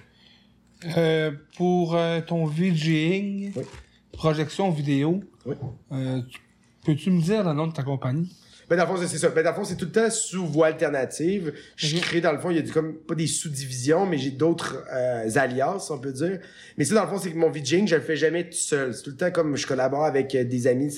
Euh, 0.98 1.30
pour 1.56 1.94
euh, 1.94 2.20
ton 2.26 2.44
VJing, 2.46 3.52
Oui. 3.54 3.62
projection 4.10 4.68
vidéo, 4.72 5.20
Oui. 5.46 5.54
euh, 5.92 6.20
tu- 6.28 6.40
peux-tu 6.84 7.10
me 7.12 7.22
dire 7.22 7.44
le 7.44 7.52
nom 7.52 7.68
de 7.68 7.72
ta 7.72 7.84
compagnie? 7.84 8.34
Ben, 8.72 8.78
dans 8.86 8.90
le 8.90 8.96
fond, 8.98 9.06
c'est- 9.06 9.18
ça. 9.18 9.28
Ben, 9.28 9.42
dans 9.44 9.50
le 9.50 9.54
fond, 9.56 9.64
c'est 9.64 9.76
tout 9.76 9.84
le 9.84 9.90
temps 9.92 10.08
sous 10.08 10.46
voie 10.46 10.68
alternative. 10.68 11.52
Je 11.76 11.94
Mhm. 11.94 12.00
crée, 12.00 12.20
dans 12.22 12.32
le 12.32 12.38
fond, 12.38 12.48
il 12.48 12.56
y 12.56 12.58
a 12.58 12.62
du- 12.62 12.72
comme, 12.72 12.94
pas 12.94 13.14
des 13.14 13.26
sous-divisions, 13.26 14.06
mais 14.06 14.16
j'ai 14.16 14.30
d'autres 14.30 14.82
euh, 14.90 15.28
alias, 15.36 15.88
on 15.90 15.98
peut 15.98 16.10
dire. 16.12 16.38
Mais 16.78 16.84
ça, 16.84 16.94
dans 16.94 17.02
le 17.02 17.08
fond, 17.08 17.18
c'est 17.18 17.30
que 17.30 17.36
mon 17.36 17.50
VJing, 17.50 17.86
je 17.86 17.96
le 17.96 18.00
fais 18.00 18.16
jamais 18.16 18.44
tout 18.44 18.56
seul. 18.56 18.94
C'est 18.94 19.02
tout 19.02 19.10
le 19.10 19.16
temps 19.16 19.30
comme 19.30 19.56
je 19.58 19.66
collabore 19.66 20.06
avec 20.06 20.34
euh, 20.34 20.44
des 20.44 20.66
amis 20.66 20.90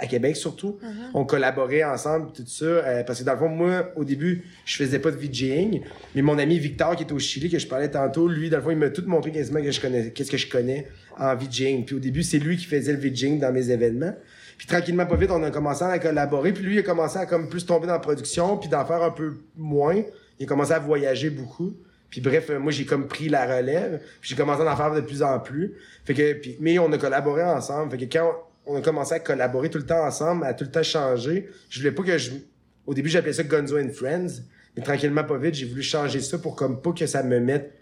à 0.00 0.06
Québec, 0.08 0.34
surtout. 0.34 0.78
On 1.14 1.24
collaborait 1.24 1.84
ensemble, 1.84 2.32
tout 2.32 2.42
ça. 2.44 2.64
euh, 2.64 3.04
parce 3.04 3.20
que 3.20 3.24
dans 3.24 3.34
le 3.34 3.38
fond, 3.38 3.48
moi, 3.48 3.92
au 3.94 4.02
début, 4.02 4.42
je 4.64 4.74
faisais 4.76 4.98
pas 4.98 5.12
de 5.12 5.16
VJing. 5.16 5.82
Mais 6.16 6.22
mon 6.22 6.38
ami 6.38 6.58
Victor, 6.58 6.96
qui 6.96 7.04
est 7.04 7.12
au 7.12 7.20
Chili, 7.20 7.48
que 7.48 7.58
je 7.60 7.68
parlais 7.68 7.88
tantôt, 7.88 8.26
lui, 8.26 8.50
dans 8.50 8.56
le 8.56 8.62
fond, 8.64 8.70
il 8.72 8.78
m'a 8.78 8.90
tout 8.90 9.04
montré 9.06 9.30
quasiment 9.30 9.62
que 9.62 9.70
je 9.70 9.80
connais, 9.80 10.10
qu'est-ce 10.10 10.30
que 10.32 10.36
je 10.36 10.48
connais 10.48 10.88
en 11.18 11.36
VJing. 11.36 11.84
Puis 11.84 11.94
au 11.94 12.00
début, 12.00 12.24
c'est 12.24 12.38
lui 12.40 12.56
qui 12.56 12.64
faisait 12.64 12.92
le 12.92 12.98
VJing 12.98 13.38
dans 13.38 13.52
mes 13.52 13.70
événements. 13.70 14.14
Puis 14.62 14.68
tranquillement, 14.68 15.06
pas 15.06 15.16
vite, 15.16 15.32
on 15.32 15.42
a 15.42 15.50
commencé 15.50 15.82
à 15.82 15.98
collaborer. 15.98 16.52
Puis 16.52 16.62
lui, 16.62 16.76
il 16.76 16.78
a 16.78 16.82
commencé 16.82 17.18
à 17.18 17.26
comme 17.26 17.48
plus 17.48 17.66
tomber 17.66 17.88
dans 17.88 17.94
la 17.94 17.98
production, 17.98 18.56
puis 18.56 18.68
d'en 18.68 18.84
faire 18.84 19.02
un 19.02 19.10
peu 19.10 19.34
moins. 19.56 20.00
Il 20.38 20.44
a 20.44 20.46
commencé 20.46 20.70
à 20.70 20.78
voyager 20.78 21.30
beaucoup. 21.30 21.74
Puis 22.10 22.20
bref, 22.20 22.48
euh, 22.48 22.60
moi, 22.60 22.70
j'ai 22.70 22.84
comme 22.84 23.08
pris 23.08 23.28
la 23.28 23.44
relève. 23.44 24.00
Puis 24.20 24.30
j'ai 24.30 24.36
commencé 24.36 24.62
à 24.62 24.72
en 24.72 24.76
faire 24.76 24.94
de 24.94 25.00
plus 25.00 25.20
en 25.20 25.40
plus. 25.40 25.74
Fait 26.04 26.14
que, 26.14 26.34
puis, 26.34 26.58
mais 26.60 26.78
on 26.78 26.92
a 26.92 26.98
collaboré 26.98 27.42
ensemble. 27.42 27.90
Fait 27.90 28.06
que 28.06 28.12
quand 28.12 28.36
on 28.64 28.76
a 28.76 28.80
commencé 28.82 29.14
à 29.14 29.18
collaborer 29.18 29.68
tout 29.68 29.78
le 29.78 29.84
temps 29.84 30.06
ensemble, 30.06 30.44
à 30.44 30.54
tout 30.54 30.62
le 30.62 30.70
temps 30.70 30.84
changer, 30.84 31.48
je 31.68 31.80
voulais 31.80 31.90
pas 31.90 32.04
que 32.04 32.16
je... 32.16 32.30
Au 32.86 32.94
début, 32.94 33.08
j'appelais 33.08 33.32
ça 33.32 33.42
Gonzo 33.42 33.80
and 33.80 33.90
Friends. 33.92 34.42
Mais 34.76 34.84
tranquillement, 34.84 35.24
pas 35.24 35.38
vite, 35.38 35.54
j'ai 35.56 35.66
voulu 35.66 35.82
changer 35.82 36.20
ça 36.20 36.38
pour 36.38 36.54
comme 36.54 36.80
pas 36.80 36.92
que 36.92 37.06
ça 37.06 37.24
me 37.24 37.40
mette 37.40 37.72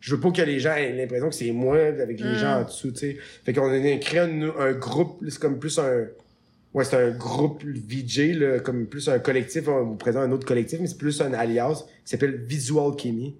je 0.00 0.14
veux 0.14 0.20
pas 0.20 0.30
que 0.30 0.42
les 0.42 0.60
gens 0.60 0.76
aient 0.76 0.92
l'impression 0.92 1.28
que 1.28 1.34
c'est 1.34 1.50
moi 1.50 1.76
avec 1.76 2.20
les 2.20 2.30
Mm. 2.30 2.34
gens 2.36 2.60
en 2.60 2.62
dessous, 2.62 2.92
tu 2.92 2.98
sais. 2.98 3.16
Fait 3.44 3.52
qu'on 3.52 3.68
a 3.68 3.96
créé 3.98 4.20
un, 4.20 4.42
un 4.56 4.72
groupe, 4.72 5.20
c'est 5.28 5.40
comme 5.40 5.58
plus 5.58 5.76
un... 5.80 6.06
Ouais, 6.78 6.84
c'est 6.84 6.94
un 6.94 7.10
groupe 7.10 7.64
VJ, 7.64 8.36
là, 8.38 8.60
comme 8.60 8.86
plus 8.86 9.08
un 9.08 9.18
collectif, 9.18 9.66
on 9.66 9.82
vous 9.82 9.94
présente 9.96 10.22
un 10.22 10.30
autre 10.30 10.46
collectif, 10.46 10.78
mais 10.80 10.86
c'est 10.86 10.96
plus 10.96 11.20
un 11.20 11.32
alias 11.32 11.82
qui 12.04 12.10
s'appelle 12.12 12.36
Visual 12.36 12.92
Alchemy. 12.92 13.34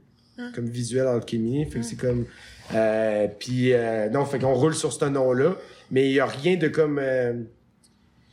Comme 0.57 0.69
Visual 0.69 1.07
Alchemy. 1.07 1.65
Fait 1.67 1.79
que 1.79 1.85
c'est 1.85 1.95
comme... 1.95 2.27
Euh, 2.75 3.29
puis, 3.39 3.73
euh, 3.75 4.09
non, 4.11 4.25
fait 4.25 4.41
qu'on 4.41 4.55
roule 4.55 4.75
sur 4.75 4.93
ce 4.93 5.05
nom-là, 5.05 5.57
mais 5.93 6.11
il 6.11 6.15
y 6.15 6.19
a 6.19 6.27
rien 6.27 6.57
de 6.57 6.67
comme... 6.67 6.99
Euh, 7.01 7.35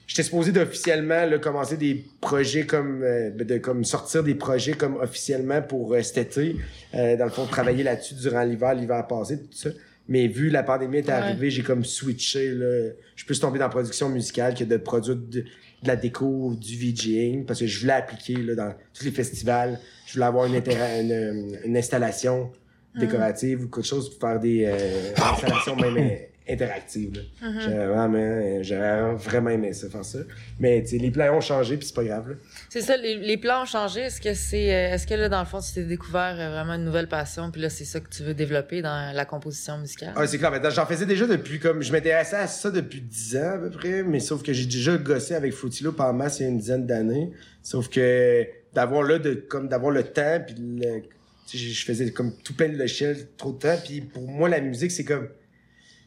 J'étais 0.08 0.24
supposé 0.24 0.52
d'officiellement 0.52 1.28
commencer 1.40 1.78
des 1.78 2.04
projets 2.22 2.66
comme 2.66 3.02
euh, 3.04 3.32
de 3.32 3.58
comme 3.58 3.84
sortir 3.84 4.24
des 4.24 4.36
projets 4.36 4.74
comme 4.74 4.98
officiellement 4.98 5.62
pour 5.62 5.94
euh, 5.94 6.02
cet 6.04 6.38
été. 6.38 6.58
Euh, 6.94 7.18
dans 7.18 7.26
le 7.26 7.32
fond, 7.32 7.46
travailler 7.46 7.84
là-dessus 7.84 8.14
durant 8.16 8.44
l'hiver, 8.44 8.76
l'hiver 8.76 9.06
passé, 9.08 9.40
tout 9.40 9.48
ça. 9.52 9.70
Mais 10.08 10.28
vu 10.28 10.50
la 10.50 10.62
pandémie 10.64 10.98
est 10.98 11.06
Ouais. 11.08 11.12
arrivée, 11.14 11.50
j'ai 11.50 11.64
comme 11.64 11.84
switché. 11.84 12.52
Là. 12.52 12.90
Je 13.16 13.22
suis 13.22 13.26
plus 13.26 13.40
tombé 13.40 13.58
dans 13.60 13.66
la 13.66 13.70
production 13.70 14.08
musicale 14.10 14.54
que 14.54 14.64
de 14.64 14.78
produire 14.78 15.16
de, 15.16 15.40
de 15.42 15.46
la 15.88 15.96
déco, 15.96 16.54
du 16.56 16.76
VJing, 16.78 17.46
parce 17.46 17.60
que 17.60 17.66
je 17.68 17.80
voulais 17.80 17.94
appliquer 17.94 18.36
là, 18.38 18.56
dans 18.56 18.74
tous 18.94 19.04
les 19.06 19.12
festivals. 19.12 19.80
Je 20.06 20.14
voulais 20.14 20.26
avoir 20.26 20.46
une, 20.46 20.56
une, 20.56 21.58
une 21.66 21.78
installation 21.78 22.52
décorative 22.98 23.64
ou 23.64 23.68
quelque 23.68 23.86
chose 23.86 24.10
pour 24.10 24.30
faire 24.30 24.40
des 24.40 24.64
euh, 24.66 25.12
installations 25.18 25.76
même 25.76 25.98
euh, 25.98 26.16
interactive. 26.48 27.14
là. 27.16 27.50
Mhm. 27.50 27.60
J'aurais 27.60 27.88
vraiment, 27.88 29.16
vraiment 29.16 29.50
aimé 29.50 29.74
ça, 29.74 29.90
faire 29.90 30.06
ça. 30.06 30.20
Mais 30.60 30.84
les 30.92 31.12
plans 31.12 31.36
ont 31.36 31.42
changé, 31.42 31.78
puis 31.78 31.88
c'est 31.88 31.96
pas 31.96 32.04
grave. 32.04 32.36
C'est 32.70 32.82
ça, 32.82 32.96
les, 32.98 33.16
les 33.16 33.38
plans 33.38 33.64
ont 33.64 33.66
changé. 33.66 34.02
Est-ce 34.02 34.22
que 34.22 34.34
c'est, 34.34 34.74
euh, 34.74 34.94
est-ce 34.94 35.08
que 35.08 35.14
là, 35.16 35.28
dans 35.30 35.40
le 35.40 35.46
fond, 35.46 35.60
tu 35.60 35.74
t'es 35.74 35.84
découvert 35.84 36.36
euh, 36.40 36.52
vraiment 36.52 36.74
une 36.76 36.86
nouvelle 36.86 37.08
passion, 37.08 37.50
puis 37.52 37.62
là, 37.62 37.70
c'est 37.70 37.86
ça 37.86 38.00
que 38.00 38.10
tu 38.10 38.24
veux 38.24 38.34
développer 38.34 38.82
dans 38.82 39.14
la 39.16 39.26
composition 39.26 39.78
musicale? 39.78 40.14
Ah, 40.16 40.28
c'est 40.28 40.38
clair. 40.38 40.52
J'en 40.72 40.86
faisais 40.86 41.06
déjà 41.06 41.26
depuis 41.26 41.60
comme. 41.60 41.82
Je 41.82 41.92
m'intéressais 41.92 42.36
à 42.38 42.48
ça 42.48 42.70
depuis 42.72 43.02
10 43.02 43.38
ans 43.38 43.52
à 43.56 43.58
peu 43.58 43.70
près, 43.72 44.04
mais 44.04 44.20
sauf 44.20 44.44
que 44.44 44.54
j'ai 44.54 44.66
déjà 44.66 44.98
gossé 44.98 45.34
avec 45.36 45.54
Fruity 45.54 45.84
Loop 45.84 46.00
en 46.00 46.14
masse 46.14 46.40
il 46.40 46.44
y 46.44 46.46
a 46.46 46.50
une 46.50 46.60
dizaine 46.60 46.86
d'années. 46.86 47.32
Sauf 47.64 47.90
que 47.90 48.46
d'avoir 48.74 49.04
là, 49.04 49.18
de, 49.20 49.34
comme 49.34 49.68
d'avoir 49.68 49.92
le 49.92 50.04
temps, 50.04 50.40
puis 50.46 50.56
le- 50.60 51.02
tu 51.48 51.58
sais, 51.58 51.64
je 51.64 51.86
faisais 51.86 52.12
comme 52.12 52.34
tout 52.44 52.56
plein 52.56 52.70
de 52.70 52.76
logiciels, 52.78 53.28
trop 53.38 53.52
de 53.52 53.60
temps, 53.60 53.76
puis 53.84 54.02
pour 54.02 54.28
moi, 54.28 54.50
la 54.50 54.60
musique, 54.62 54.92
c'est 54.92 55.04
comme. 55.04 55.28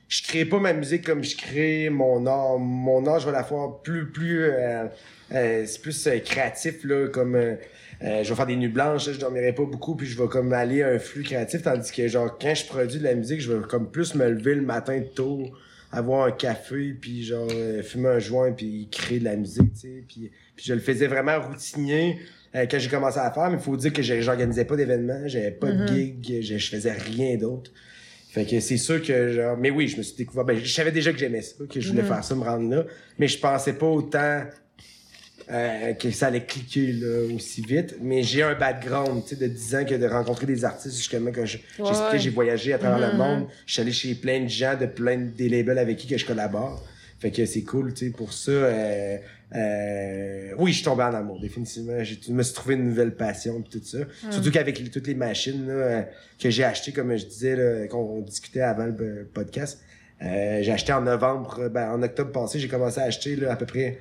Je 0.09 0.23
crée 0.23 0.45
pas 0.47 0.59
ma 0.59 0.73
musique 0.73 1.05
comme 1.05 1.23
je 1.23 1.37
crée 1.37 1.91
mon 1.91 2.27
art. 2.27 2.59
Mon 2.59 3.05
art, 3.07 3.21
je 3.21 3.27
vais 3.27 3.33
la 3.33 3.45
faire 3.45 3.69
plus, 3.83 4.11
plus. 4.11 4.45
euh, 4.45 4.87
euh, 5.33 5.65
c'est 5.67 5.83
plus 5.83 6.07
euh, 6.07 6.19
créatif, 6.19 6.83
là, 6.85 7.09
comme. 7.09 7.35
euh, 7.35 7.55
euh, 8.03 8.23
je 8.23 8.29
vais 8.29 8.35
faire 8.37 8.47
des 8.47 8.55
nuits 8.57 8.69
blanches, 8.69 9.09
là, 9.09 9.13
je 9.13 9.19
dormirai 9.19 9.53
pas 9.53 9.65
beaucoup, 9.65 9.97
puis 9.97 10.07
je 10.07 10.17
vais 10.17 10.29
comme 10.29 10.53
aller 10.53 10.83
à 10.83 10.89
un 10.91 10.99
flux 11.01 11.25
créatif, 11.25 11.63
tandis 11.63 11.91
que 11.91 12.07
genre 12.07 12.39
quand 12.39 12.55
je 12.55 12.65
produis 12.65 13.01
de 13.01 13.05
la 13.05 13.15
musique, 13.17 13.41
je 13.41 13.53
vais 13.53 13.67
comme 13.67 13.91
plus 13.91 14.15
me 14.15 14.31
lever 14.31 14.55
le 14.55 14.63
matin 14.63 15.03
tôt, 15.17 15.43
avoir 15.91 16.27
un 16.27 16.31
café, 16.31 16.95
puis 16.99 17.25
genre 17.25 17.49
fumer 17.83 18.09
un 18.11 18.19
joint, 18.21 18.53
puis 18.53 18.89
créer 18.93 19.19
de 19.19 19.25
la 19.25 19.35
musique, 19.35 19.73
tu 19.75 19.81
sais, 19.81 20.05
puis, 20.07 20.31
puis 20.55 20.65
je 20.65 20.75
le 20.75 20.81
faisais 20.81 21.09
vraiment 21.09 21.41
routinier 21.41 22.21
euh, 22.55 22.67
quand 22.71 22.79
j'ai 22.79 22.89
commencé 22.89 23.19
à 23.19 23.33
faire, 23.33 23.51
mais 23.51 23.57
il 23.57 23.63
faut 23.63 23.77
dire 23.77 23.93
que 23.93 24.01
j'organisais 24.03 24.65
pas 24.65 24.77
d'événements, 24.77 25.27
j'avais 25.27 25.51
pas 25.51 25.73
de 25.73 25.85
gig, 25.89 26.41
je, 26.41 26.57
je 26.57 26.71
faisais 26.71 26.93
rien 26.93 27.37
d'autre. 27.37 27.73
Fait 28.31 28.45
que 28.45 28.61
c'est 28.61 28.77
sûr 28.77 29.03
que 29.03 29.33
genre 29.33 29.57
mais 29.57 29.71
oui, 29.71 29.89
je 29.89 29.97
me 29.97 30.03
suis 30.03 30.17
découvert 30.17 30.45
ben 30.45 30.59
je 30.63 30.71
savais 30.73 30.93
déjà 30.93 31.13
que 31.13 31.19
j'aimais 31.19 31.43
ça, 31.43 31.55
que 31.69 31.81
je 31.81 31.89
voulais 31.89 32.03
faire 32.03 32.23
ça 32.23 32.35
me 32.35 32.43
rendre 32.45 32.69
là, 32.71 32.85
mais 33.19 33.27
je 33.27 33.39
pensais 33.39 33.73
pas 33.73 33.87
autant 33.87 34.43
euh, 35.51 35.95
que 35.95 36.11
ça 36.11 36.27
allait 36.27 36.45
cliquer 36.45 36.93
là, 36.93 37.35
aussi 37.35 37.63
vite, 37.63 37.97
mais 38.03 38.23
j'ai 38.23 38.43
un 38.43 38.55
background, 38.55 39.23
tu 39.25 39.31
sais 39.31 39.37
de 39.37 39.47
10 39.47 39.75
ans 39.77 39.85
que 39.85 39.95
de 39.95 40.07
rencontrer 40.07 40.45
des 40.45 40.63
artistes 40.65 40.97
justement 40.97 41.31
quand 41.33 41.47
je- 41.47 41.57
j'ai 41.57 42.29
Ouais, 42.29 42.29
voyagé 42.29 42.75
à 42.75 42.79
travers 42.79 42.99
le 42.99 43.13
Mhm. 43.13 43.17
monde, 43.17 43.47
je 43.65 43.73
suis 43.73 43.81
allé 43.83 43.93
chez 43.93 44.15
plein 44.15 44.43
de 44.43 44.49
gens 44.49 44.77
de 44.79 44.85
plein 44.85 45.17
de, 45.17 45.31
des 45.31 45.49
labels 45.49 45.79
avec 45.79 45.97
qui 45.97 46.07
que 46.07 46.19
je 46.19 46.27
collabore. 46.27 46.85
Fait 47.19 47.31
que 47.31 47.47
c'est 47.47 47.63
cool, 47.63 47.95
tu 47.95 48.07
sais, 48.07 48.13
pour 48.13 48.33
ça. 48.35 48.51
Euh, 48.51 49.17
euh, 49.55 50.51
oui, 50.59 50.71
je 50.73 50.77
suis 50.77 50.85
tombé 50.85 51.03
en 51.05 51.15
amour, 51.15 51.41
définitivement. 51.41 52.03
J'ai- 52.05 52.19
Je 52.27 52.33
me 52.33 52.43
suis 52.43 52.55
trouvé 52.55 52.75
une 52.75 52.85
nouvelle 52.85 53.15
passion 53.15 53.61
pis 53.63 53.79
tout 53.79 53.85
ça. 53.85 53.99
Surtout 54.31 54.51
qu'avec 54.51 54.79
les- 54.79 54.91
toutes 54.91 55.07
les 55.07 55.15
machines 55.15 55.67
là, 55.67 55.73
euh, 55.75 56.03
que 56.39 56.51
j'ai 56.51 56.65
achetées, 56.65 56.93
comme 56.93 57.17
je 57.17 57.27
disais, 57.27 57.57
là, 57.57 57.87
qu'on 57.89 58.21
discutait 58.21 58.61
avant 58.61 58.87
le 58.87 58.95
euh, 59.01 59.25
podcast, 59.33 59.81
euh, 60.23 60.59
j'ai 60.63 60.73
acheté 60.73 60.93
en 60.93 61.01
novembre, 61.03 61.69
ben, 61.69 61.91
en 61.93 62.03
octobre 62.03 62.33
passé, 62.33 62.59
j'ai 62.59 62.69
commencé 62.69 63.01
à 63.01 63.05
acheter 63.05 63.37
là, 63.37 63.53
à 63.53 63.57
peu 63.57 63.67
près 63.67 63.99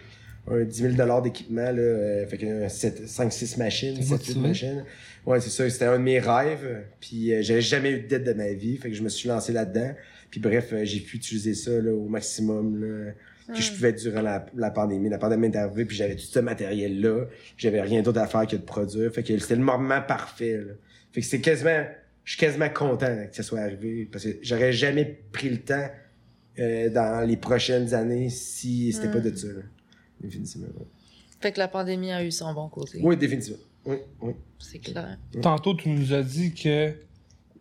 un 0.50 0.64
10 0.64 0.90
000 0.96 1.22
d'équipement. 1.22 1.72
Là, 1.72 1.80
euh, 1.82 2.28
fait 2.28 2.38
que 2.38 2.68
5-6 2.68 3.58
machines, 3.58 3.96
T'es 3.96 4.02
7-8 4.04 4.10
motivé? 4.12 4.40
machines. 4.48 4.84
Ouais, 5.26 5.42
c'est 5.42 5.50
ça. 5.50 5.70
C'était 5.70 5.86
un 5.86 5.98
de 6.00 6.04
mes 6.04 6.20
rêves. 6.20 6.84
Puis 7.02 7.34
euh, 7.34 7.42
j'avais 7.42 7.62
jamais 7.62 7.92
eu 7.92 8.02
de 8.02 8.08
dette 8.08 8.24
de 8.24 8.34
ma 8.34 8.52
vie. 8.54 8.78
Fait 8.78 8.90
que 8.90 8.96
je 8.96 9.04
me 9.04 9.10
suis 9.10 9.28
lancé 9.28 9.52
là-dedans. 9.54 9.92
Puis 10.32 10.40
bref, 10.40 10.70
euh, 10.74 10.84
j'ai 10.86 11.00
pu 11.02 11.18
utiliser 11.18 11.54
ça 11.54 11.72
là, 11.72 11.92
au 11.94 12.08
maximum 12.08 12.82
là, 12.82 13.12
que 13.48 13.62
je 13.62 13.72
pouvais 13.74 13.94
durant 13.94 14.22
la, 14.22 14.46
la 14.56 14.72
pandémie. 14.72 15.10
La 15.10 15.18
pandémie 15.18 15.48
est 15.48 15.56
arrivée, 15.56 15.86
puis 15.86 15.96
j'avais 15.96 16.16
tout 16.16 16.26
ce 16.26 16.40
matériel-là. 16.40 17.26
J'avais 17.58 17.82
rien 17.82 18.02
d'autre 18.02 18.20
à 18.20 18.28
faire 18.28 18.46
que 18.48 18.56
de 18.56 18.62
produire. 18.62 19.12
Fait 19.12 19.24
que 19.24 19.38
c'était 19.38 19.56
le 19.56 19.64
moment 19.64 20.02
parfait. 20.02 20.58
Là. 20.58 20.74
Fait 21.12 21.22
que 21.22 21.28
c'est 21.28 21.42
quasiment... 21.42 21.84
Je 22.24 22.32
suis 22.34 22.40
quasiment 22.42 22.70
content 22.70 23.16
que 23.30 23.36
ça 23.36 23.42
soit 23.44 23.60
arrivé. 23.62 24.08
Parce 24.12 24.26
que 24.26 24.38
j'aurais 24.42 24.74
jamais 24.74 25.06
pris 25.32 25.50
le 25.50 25.60
temps 25.62 25.88
euh, 26.60 26.90
dans 26.90 27.26
les 27.26 27.38
prochaines 27.38 27.94
années 27.94 28.30
si 28.30 28.92
c'était 28.92 29.10
pas 29.12 29.22
de 29.22 29.34
ça. 29.34 29.48
Là. 29.48 29.62
Définitivement. 30.20 30.68
ouais. 30.78 30.86
Fait 31.40 31.52
que 31.54 31.60
la 31.60 31.68
pandémie 31.70 32.12
a 32.12 32.24
eu 32.26 32.32
son 32.32 32.54
bon 32.54 32.68
côté. 32.68 33.00
Oui, 33.02 33.16
définitivement. 33.16 33.60
Oui, 33.86 33.98
oui. 34.22 34.34
C'est 34.60 34.80
clair. 34.80 35.18
Tantôt, 35.42 35.74
tu 35.76 35.88
nous 35.88 36.14
as 36.14 36.22
dit 36.24 36.54
que 36.54 36.92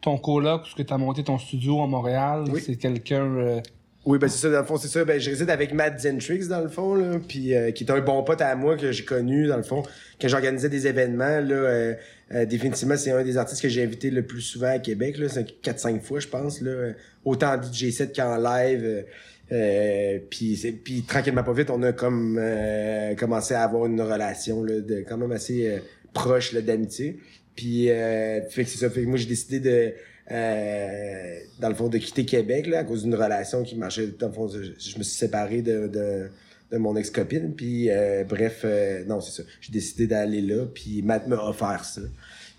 ton 0.00 0.18
coloc, 0.18 0.62
parce 0.62 0.74
que 0.74 0.82
tu 0.82 0.92
as 0.92 0.98
monté 0.98 1.22
ton 1.22 1.38
studio 1.38 1.82
à 1.82 1.86
Montréal, 1.86 2.44
Oui. 2.50 2.60
c'est 2.64 2.74
quelqu'un. 2.76 3.24
euh, 3.36 3.60
Oui, 4.06 4.18
ben 4.18 4.28
c'est 4.28 4.38
ça, 4.38 4.50
dans 4.50 4.60
le 4.60 4.64
fond, 4.64 4.76
c'est 4.76 4.86
ça. 4.86 5.04
Ben, 5.04 5.18
je 5.18 5.28
réside 5.28 5.50
avec 5.50 5.74
Matt 5.74 5.98
Zentrix, 5.98 6.46
dans 6.46 6.60
le 6.60 6.68
fond, 6.68 6.94
là, 6.94 7.18
puis 7.26 7.56
euh, 7.56 7.72
qui 7.72 7.82
est 7.82 7.90
un 7.90 8.00
bon 8.00 8.22
pote 8.22 8.40
à 8.40 8.54
moi 8.54 8.76
que 8.76 8.92
j'ai 8.92 9.04
connu, 9.04 9.48
dans 9.48 9.56
le 9.56 9.64
fond, 9.64 9.82
quand 10.20 10.28
j'organisais 10.28 10.68
des 10.68 10.86
événements, 10.86 11.40
là, 11.40 11.54
euh, 11.56 11.94
euh, 12.32 12.44
définitivement, 12.44 12.96
c'est 12.96 13.10
un 13.10 13.24
des 13.24 13.36
artistes 13.36 13.60
que 13.60 13.68
j'ai 13.68 13.82
invité 13.82 14.10
le 14.10 14.22
plus 14.22 14.42
souvent 14.42 14.68
à 14.68 14.78
Québec, 14.78 15.18
là, 15.18 15.28
c'est 15.28 15.60
4-5 15.60 16.00
fois, 16.02 16.20
je 16.20 16.28
pense, 16.28 16.60
là, 16.60 16.92
autant 17.24 17.54
en 17.54 17.60
DJ 17.60 17.90
set 17.90 18.14
qu'en 18.14 18.36
live, 18.36 18.84
euh, 18.84 19.02
euh, 19.50 20.18
puis 20.30 20.56
puis 20.84 21.02
tranquillement 21.02 21.42
pas 21.42 21.52
vite, 21.52 21.70
on 21.70 21.82
a 21.82 21.92
comme 21.92 22.38
euh, 22.40 23.16
commencé 23.16 23.54
à 23.54 23.64
avoir 23.64 23.86
une 23.86 24.00
relation, 24.00 24.62
là, 24.62 24.80
de 24.80 25.00
quand 25.00 25.16
même 25.16 25.32
assez 25.32 25.80
proche, 26.12 26.54
d'amitié. 26.54 27.18
Puis, 27.56 27.86
fait 27.88 28.64
c'est 28.64 28.78
ça. 28.78 28.88
Fait 28.88 29.02
que 29.02 29.06
moi, 29.06 29.16
j'ai 29.16 29.26
décidé 29.26 29.60
de, 29.60 29.92
euh, 30.30 31.38
dans 31.60 31.68
le 31.68 31.74
fond, 31.74 31.88
de 31.88 31.98
quitter 31.98 32.24
Québec, 32.24 32.66
là, 32.66 32.80
à 32.80 32.84
cause 32.84 33.04
d'une 33.04 33.14
relation 33.14 33.62
qui 33.62 33.76
marchait. 33.76 34.08
Dans 34.18 34.28
le 34.28 34.32
fond, 34.32 34.48
je, 34.48 34.58
me 34.98 35.02
suis 35.02 35.04
séparé 35.04 35.62
de, 35.62 35.86
de, 35.86 36.28
de 36.72 36.78
mon 36.78 36.96
ex-copine. 36.96 37.54
Puis, 37.54 37.90
euh, 37.90 38.24
bref, 38.24 38.62
euh, 38.64 39.04
non, 39.04 39.20
c'est 39.20 39.42
ça. 39.42 39.48
J'ai 39.60 39.72
décidé 39.72 40.06
d'aller 40.06 40.40
là. 40.40 40.64
Puis, 40.66 41.02
Matt 41.02 41.28
m'a 41.28 41.36
offert 41.36 41.84
ça. 41.84 42.02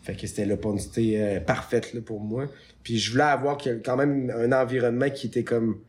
Fait 0.03 0.15
que 0.15 0.26
c'était 0.26 0.45
l'opportunité 0.45 1.22
euh, 1.22 1.39
parfaite 1.41 1.93
là, 1.93 2.01
pour 2.01 2.22
moi. 2.22 2.49
Puis, 2.84 2.97
je 2.97 3.11
voulais 3.11 3.24
avoir 3.24 3.57
quand 3.57 3.97
même 3.97 4.32
un 4.36 4.51
environnement 4.53 5.09
qui 5.09 5.28
était 5.28 5.43
comme 5.43 5.80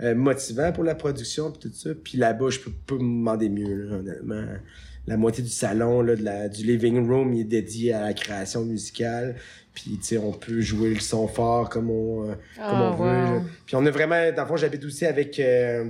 euh, 0.00 0.14
motivant 0.14 0.72
pour 0.72 0.84
la 0.84 0.94
production 0.94 1.50
puis 1.50 1.68
tout 1.68 1.74
ça. 1.74 1.90
Puis 2.02 2.18
là-bas, 2.18 2.50
je 2.50 2.60
peux 2.60 2.70
pas 2.70 2.94
me 2.94 3.00
demander 3.00 3.48
mieux, 3.48 3.74
là, 3.74 3.96
honnêtement. 3.96 4.44
La 5.06 5.16
moitié 5.16 5.44
du 5.44 5.50
salon, 5.50 6.00
là, 6.00 6.16
de 6.16 6.22
la, 6.22 6.48
du 6.48 6.64
living 6.64 7.06
room, 7.06 7.34
il 7.34 7.42
est 7.42 7.44
dédié 7.44 7.92
à 7.92 8.00
la 8.00 8.14
création 8.14 8.64
musicale. 8.64 9.36
Puis, 9.74 9.98
tu 9.98 10.04
sais, 10.04 10.18
on 10.18 10.32
peut 10.32 10.60
jouer 10.60 10.94
le 10.94 11.00
son 11.00 11.26
fort 11.26 11.68
comme 11.68 11.90
on, 11.90 12.22
euh, 12.30 12.34
comme 12.34 12.36
Ah, 12.58 12.92
on 12.92 12.96
veut. 12.96 13.04
wow. 13.10 13.34
là. 13.38 13.42
Puis 13.66 13.74
on 13.76 13.84
a 13.84 13.90
vraiment, 13.90 14.32
dans 14.32 14.42
le 14.42 14.48
fond, 14.48 14.56
j'habite 14.56 14.84
aussi 14.84 15.04
avec 15.04 15.40
euh, 15.40 15.86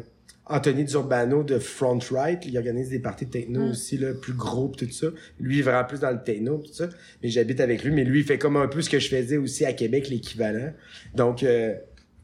Anthony 0.46 0.84
Durbano 0.84 1.42
de 1.42 1.58
Front 1.58 1.98
Right. 2.10 2.44
Il 2.46 2.56
organise 2.56 2.88
des 2.88 2.98
parties 2.98 3.26
de 3.26 3.30
techno 3.30 3.60
Mm. 3.60 3.70
aussi, 3.70 3.98
là, 3.98 4.14
plus 4.14 4.32
gros 4.32 4.68
pis 4.68 4.86
tout 4.86 4.92
ça. 4.92 5.08
Lui, 5.38 5.56
il 5.56 5.58
est 5.60 5.62
vraiment 5.62 5.84
plus 5.84 6.00
dans 6.00 6.10
le 6.10 6.22
techno 6.22 6.58
tout 6.58 6.72
ça. 6.72 6.88
Mais 7.22 7.28
j'habite 7.28 7.60
avec 7.60 7.84
lui. 7.84 7.92
Mais 7.92 8.04
lui, 8.04 8.20
il 8.20 8.24
fait 8.24 8.38
comme 8.38 8.56
un 8.56 8.68
peu 8.68 8.80
ce 8.80 8.88
que 8.88 8.98
je 8.98 9.08
faisais 9.08 9.36
aussi 9.36 9.64
à 9.66 9.72
Québec, 9.74 10.08
l'équivalent. 10.08 10.72
Donc, 11.14 11.42
euh, 11.42 11.74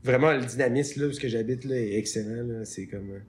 vraiment, 0.03 0.33
le 0.33 0.45
dynamisme, 0.45 1.03
là, 1.03 1.09
où 1.09 1.13
ce 1.13 1.21
que 1.21 1.29
j'habite, 1.29 1.65
là, 1.67 1.77
est 1.77 1.95
excellent, 1.97 2.43
là. 2.47 2.65
C'est 2.65 2.87
comme... 2.87 3.21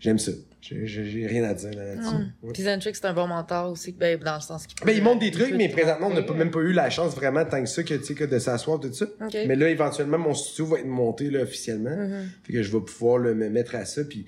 J'aime 0.00 0.18
ça. 0.18 0.32
J'ai- 0.62 1.26
rien 1.26 1.44
à 1.44 1.54
dire 1.54 1.70
là-dessus. 1.70 2.14
Mm. 2.14 2.48
Ouais. 2.48 2.52
C'est 2.92 3.04
un 3.04 3.12
bon 3.14 3.26
mentor 3.26 3.70
aussi, 3.70 3.92
ben, 3.92 4.18
dans 4.18 4.34
le 4.34 4.40
sens 4.40 4.66
qu'il 4.66 4.76
Ben, 4.84 4.92
il 4.96 5.02
montre 5.02 5.20
des 5.20 5.30
trucs, 5.30 5.54
mais 5.54 5.68
te 5.68 5.72
présentement, 5.72 6.08
on 6.08 6.14
n'a 6.14 6.22
même 6.34 6.50
pas 6.50 6.60
eu 6.60 6.72
la 6.72 6.90
chance 6.90 7.14
vraiment 7.14 7.44
tant 7.44 7.62
que 7.62 7.68
ça 7.68 7.82
que, 7.82 7.94
que 7.94 8.24
de 8.24 8.38
s'asseoir, 8.38 8.78
tout 8.80 8.92
ça. 8.92 9.06
Mais 9.46 9.56
là, 9.56 9.68
éventuellement, 9.68 10.18
mon 10.18 10.34
studio 10.34 10.66
va 10.66 10.80
être 10.80 10.86
monté 10.86 11.30
là, 11.30 11.42
officiellement. 11.42 11.96
Mhm. 11.96 12.28
Fait 12.44 12.52
que 12.52 12.62
je 12.62 12.72
vais 12.72 12.80
pouvoir 12.82 13.18
là, 13.18 13.34
me 13.34 13.48
mettre 13.48 13.74
à 13.74 13.84
ça. 13.84 14.04
Puis 14.04 14.26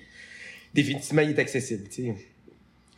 définitivement, 0.73 1.21
il 1.21 1.31
est 1.31 1.39
accessible. 1.39 1.87
tu 1.89 2.05
sais. 2.05 2.15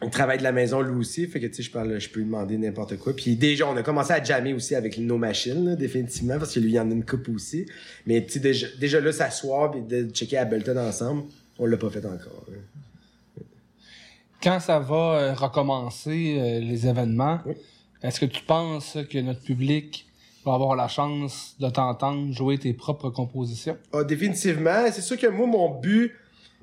Il 0.03 0.09
travaille 0.09 0.38
de 0.38 0.43
la 0.43 0.51
maison 0.51 0.82
lui 0.82 0.95
aussi. 0.99 1.26
Fait 1.28 1.39
que 1.39 1.47
tu 1.47 1.55
sais, 1.55 1.63
je 1.63 1.71
parle, 1.71 1.99
je 1.99 2.09
peux 2.09 2.19
lui 2.19 2.26
demander 2.26 2.57
n'importe 2.57 2.97
quoi. 2.97 3.15
Puis 3.15 3.36
déjà, 3.38 3.67
on 3.67 3.76
a 3.78 3.82
commencé 3.82 4.11
à 4.11 4.21
jammer 4.23 4.53
aussi 4.53 4.76
avec 4.76 4.97
nos 4.97 5.17
machines, 5.17 5.69
là, 5.69 5.76
définitivement, 5.76 6.38
parce 6.38 6.53
que 6.53 6.59
lui, 6.59 6.71
il 6.71 6.76
y 6.76 6.80
en 6.80 6.89
a 6.89 6.93
une 6.93 7.05
coupe 7.05 7.30
aussi. 7.30 7.65
Mais 8.05 8.26
tu 8.26 8.39
déjà, 8.39 8.67
déjà 8.80 8.99
là, 8.99 9.11
s'asseoir 9.11 9.73
et 9.76 9.82
de 9.82 10.09
checker 10.09 10.38
Ableton 10.38 10.78
ensemble, 10.78 11.23
on 11.60 11.66
l'a 11.66 11.78
pas 11.78 11.89
fait 11.89 12.06
encore. 12.06 12.45
hein. 12.49 13.41
Quand 14.41 14.60
ça 14.60 14.80
va 14.80 14.95
euh, 14.95 15.34
recommencer 15.34 16.38
euh, 16.39 16.60
les 16.60 16.86
événements, 16.88 17.39
Oui. 17.45 17.53
est-ce 18.03 18.20
que 18.20 18.26
tu 18.26 18.43
penses 18.43 18.97
que 19.10 19.18
notre 19.20 19.41
public 19.41 20.06
va 20.45 20.53
avoir 20.53 20.76
la 20.76 20.88
chance 20.88 21.56
de 21.60 21.70
t'entendre 21.70 22.32
jouer 22.32 22.58
tes 22.60 22.74
propres 22.74 23.10
compositions? 23.10 23.78
Ah, 23.93 24.03
définitivement. 24.03 24.86
C'est 24.91 25.01
sûr 25.01 25.18
que 25.18 25.28
moi, 25.28 25.47
mon 25.47 25.80
but, 25.80 26.12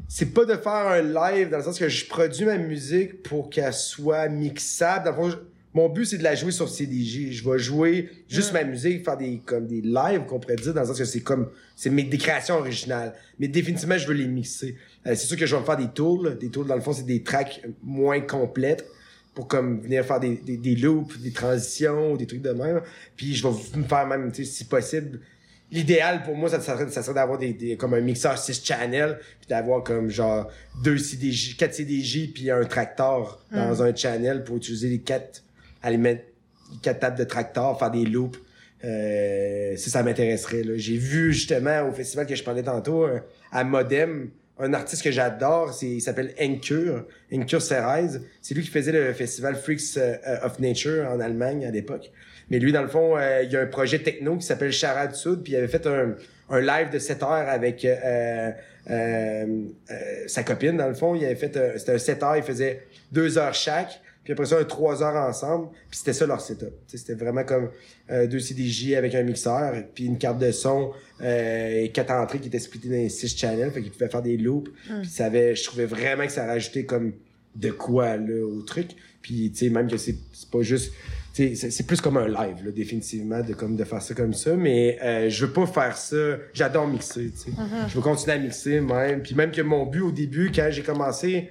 c'est 0.07 0.33
pas 0.33 0.45
de 0.45 0.55
faire 0.55 0.73
un 0.73 1.03
live 1.03 1.51
dans 1.51 1.57
le 1.59 1.65
sens 1.65 1.79
que 1.79 1.89
je 1.89 2.07
produis 2.07 2.45
ma 2.45 2.57
musique 2.59 3.23
pour 3.25 3.51
qu'elle 3.51 3.73
soit 3.75 4.29
mixable. 4.29 5.05
Dans 5.07 5.11
le 5.11 5.17
fond, 5.17 5.31
je- 5.31 5.37
mon 5.75 5.89
but, 5.89 6.05
c'est 6.05 6.19
de 6.19 6.23
la 6.23 6.35
jouer 6.35 6.53
sur 6.53 6.69
CDJ. 6.69 7.31
Je 7.31 7.49
vais 7.49 7.59
jouer 7.59 8.11
juste 8.29 8.53
ma 8.53 8.63
musique, 8.63 9.05
faire 9.05 9.17
des, 9.17 9.41
comme 9.45 9.67
des 9.67 9.81
lives, 9.81 10.25
qu'on 10.27 10.39
pourrait 10.39 10.57
dire, 10.57 10.75
dans 10.75 10.83
le 10.83 10.87
sens 10.87 10.99
que 10.99 11.05
c'est 11.05 11.21
comme, 11.21 11.49
c'est 11.77 11.89
mes, 11.89 12.03
des 12.03 12.19
créations 12.19 12.57
originales. 12.57 13.15
Mais 13.39 13.49
définitivement, 13.49 13.97
je 13.97 14.07
veux 14.07 14.15
les 14.15 14.27
mixer. 14.27 14.77
Euh, 15.07 15.15
c'est 15.15 15.27
sûr 15.27 15.37
que 15.37 15.47
je 15.47 15.55
vais 15.55 15.61
me 15.61 15.67
faire 15.67 15.79
des 15.79 15.89
tours. 15.89 16.31
Des 16.31 16.51
tours, 16.51 16.65
dans 16.67 16.75
le 16.75 16.83
fond, 16.83 16.93
c'est 16.93 17.07
des 17.07 17.23
tracks 17.23 17.63
moins 17.83 18.21
complètes 18.21 18.87
pour 19.35 19.49
comme 19.49 19.81
venir 19.81 20.05
faire 20.05 20.21
des, 20.21 20.37
des, 20.37 20.59
des 20.59 20.77
loops, 20.77 21.19
des 21.19 21.33
transitions, 21.33 22.17
des 22.17 22.27
trucs 22.27 22.43
de 22.43 22.51
même. 22.51 22.83
Puis 23.17 23.35
je 23.35 23.47
vais 23.47 23.55
me 23.79 23.85
faire 23.85 24.07
même, 24.07 24.31
tu 24.31 24.45
sais, 24.45 24.51
si 24.51 24.65
possible, 24.65 25.21
l'idéal 25.71 26.23
pour 26.23 26.37
moi, 26.37 26.51
ça 26.51 26.61
serait, 26.61 26.89
ça 26.91 27.03
serait 27.03 27.15
d'avoir 27.15 27.39
des, 27.39 27.55
des, 27.55 27.77
comme 27.77 27.95
un 27.95 28.01
mixeur 28.01 28.37
6 28.37 28.63
channels, 28.63 29.19
puis 29.41 29.49
d'avoir 29.49 29.83
comme 29.83 30.11
genre 30.11 30.51
deux 30.85 30.99
CDJ, 30.99 31.57
4 31.57 31.75
CDJ, 31.75 32.33
puis 32.33 32.51
un 32.51 32.65
tracteur 32.65 33.45
dans 33.51 33.83
un 33.83 33.95
channel 33.95 34.45
pour 34.45 34.59
utiliser 34.59 34.91
les 34.91 35.01
quatre, 35.01 35.43
aller 35.83 35.99
mettre 35.99 36.25
quatre 36.83 37.01
tables 37.01 37.19
de 37.19 37.25
tracteur, 37.25 37.79
faire 37.79 37.91
des 37.91 38.05
loops, 38.05 38.39
Euh, 38.85 39.77
si 39.77 39.91
ça 39.91 40.03
m'intéresserait. 40.03 40.65
J'ai 40.75 40.97
vu 40.97 41.33
justement 41.33 41.89
au 41.89 41.93
festival 41.93 42.27
que 42.27 42.35
je 42.35 42.43
parlais 42.43 42.65
tantôt, 42.65 43.07
à 43.53 43.63
Modem, 43.63 44.31
un 44.59 44.75
artiste 44.75 45.03
que 45.03 45.11
j'adore, 45.11 45.77
il 45.83 46.01
s'appelle 46.01 46.35
Encure, 46.41 47.07
Encure 47.33 47.63
Cerise. 47.63 48.23
C'est 48.41 48.55
lui 48.55 48.63
qui 48.63 48.71
faisait 48.71 48.93
le 48.93 49.13
festival 49.13 49.57
Freaks 49.57 49.97
euh, 49.97 50.17
of 50.43 50.59
Nature 50.61 51.09
en 51.09 51.21
Allemagne 51.21 51.67
à 51.67 51.71
l'époque. 51.71 52.13
Mais 52.51 52.59
lui, 52.59 52.73
dans 52.73 52.83
le 52.83 52.89
fond, 52.89 53.17
euh, 53.17 53.43
il 53.43 53.51
y 53.51 53.57
a 53.57 53.61
un 53.61 53.67
projet 53.67 53.99
techno 54.01 54.37
qui 54.37 54.47
s'appelle 54.47 54.73
Charade 54.73 55.15
Sud, 55.15 55.43
puis 55.43 55.55
il 55.55 55.57
avait 55.57 55.69
fait 55.69 55.87
un, 55.87 56.15
live 56.61 56.91
de 56.91 56.99
7 56.99 57.23
heures 57.23 57.49
avec 57.49 57.85
euh, 57.85 58.51
sa 60.27 60.43
copine, 60.43 60.77
dans 60.77 60.89
le 60.89 60.95
fond. 60.95 61.15
Il 61.15 61.25
avait 61.25 61.35
fait, 61.35 61.79
c'était 61.79 61.93
un 61.93 61.99
7 61.99 62.23
heures, 62.23 62.37
il 62.37 62.43
faisait 62.43 62.83
2 63.13 63.39
heures 63.39 63.55
chaque, 63.55 64.01
puis 64.25 64.33
après 64.33 64.47
ça, 64.47 64.59
un 64.59 64.65
3 64.65 65.03
heures 65.03 65.29
ensemble, 65.29 65.69
puis 65.91 65.99
c'était 65.99 66.13
ça 66.13 66.27
leur 66.27 66.41
setup. 66.41 66.73
C'était 66.87 67.15
vraiment 67.15 67.45
comme 67.45 67.71
euh, 68.11 68.27
deux 68.27 68.39
CDJ 68.39 68.95
avec 68.95 69.15
un 69.15 69.23
mixeur, 69.23 69.75
puis 69.95 70.05
une 70.05 70.19
carte 70.19 70.39
de 70.39 70.53
son, 70.53 70.93
euh, 71.21 71.83
et 71.83 71.89
quatre 71.91 72.13
entrées 72.13 72.39
qui 72.39 72.49
étaient 72.49 72.59
splittées 72.59 72.89
dans 72.89 72.95
les 72.95 73.09
six 73.09 73.37
channels, 73.37 73.71
fait 73.73 73.83
qu'ils 73.83 73.91
pouvaient 73.91 74.09
faire 74.09 74.23
des 74.23 74.37
loops. 74.37 74.71
Puis 75.01 75.11
ça 75.11 75.27
avait, 75.27 75.57
je 75.57 75.65
trouvais 75.65 75.87
vraiment 75.87 76.25
que 76.25 76.33
ça 76.33 76.47
rajoutait 76.47 76.85
comme 76.85 77.13
de 77.57 77.71
quoi 77.71 78.17
là 78.17 78.47
au 78.47 78.63
truc. 78.63 78.91
Puis 79.23 79.51
tu 79.53 79.67
sais 79.67 79.71
même 79.71 79.89
que 79.89 79.97
c'est 79.97 80.17
c'est 80.33 80.51
pas 80.51 80.63
juste 80.63 80.93
c'est 81.35 81.87
plus 81.87 82.01
comme 82.01 82.19
un 82.19 82.29
live 82.29 82.65
là, 82.65 82.71
définitivement 82.73 83.41
de 83.41 83.55
comme 83.55 83.77
de 83.77 83.85
faire 83.85 84.03
ça 84.03 84.15
comme 84.15 84.35
ça 84.35 84.55
mais 84.55 84.99
euh, 85.03 85.31
je 85.31 85.47
veux 85.47 85.53
pas 85.53 85.65
faire 85.67 85.97
ça 85.97 86.37
j'adore 86.53 86.87
mixer 86.87 87.31
tu 87.31 87.51
sais 87.51 87.57
je 87.89 87.95
veux 87.95 88.03
continuer 88.03 88.37
à 88.37 88.39
mixer 88.39 88.81
même 88.81 89.23
puis 89.23 89.35
même 89.35 89.51
que 89.51 89.63
mon 89.63 89.87
but 89.87 90.03
au 90.03 90.11
début 90.11 90.53
quand 90.55 90.69
j'ai 90.71 90.83
commencé 90.83 91.49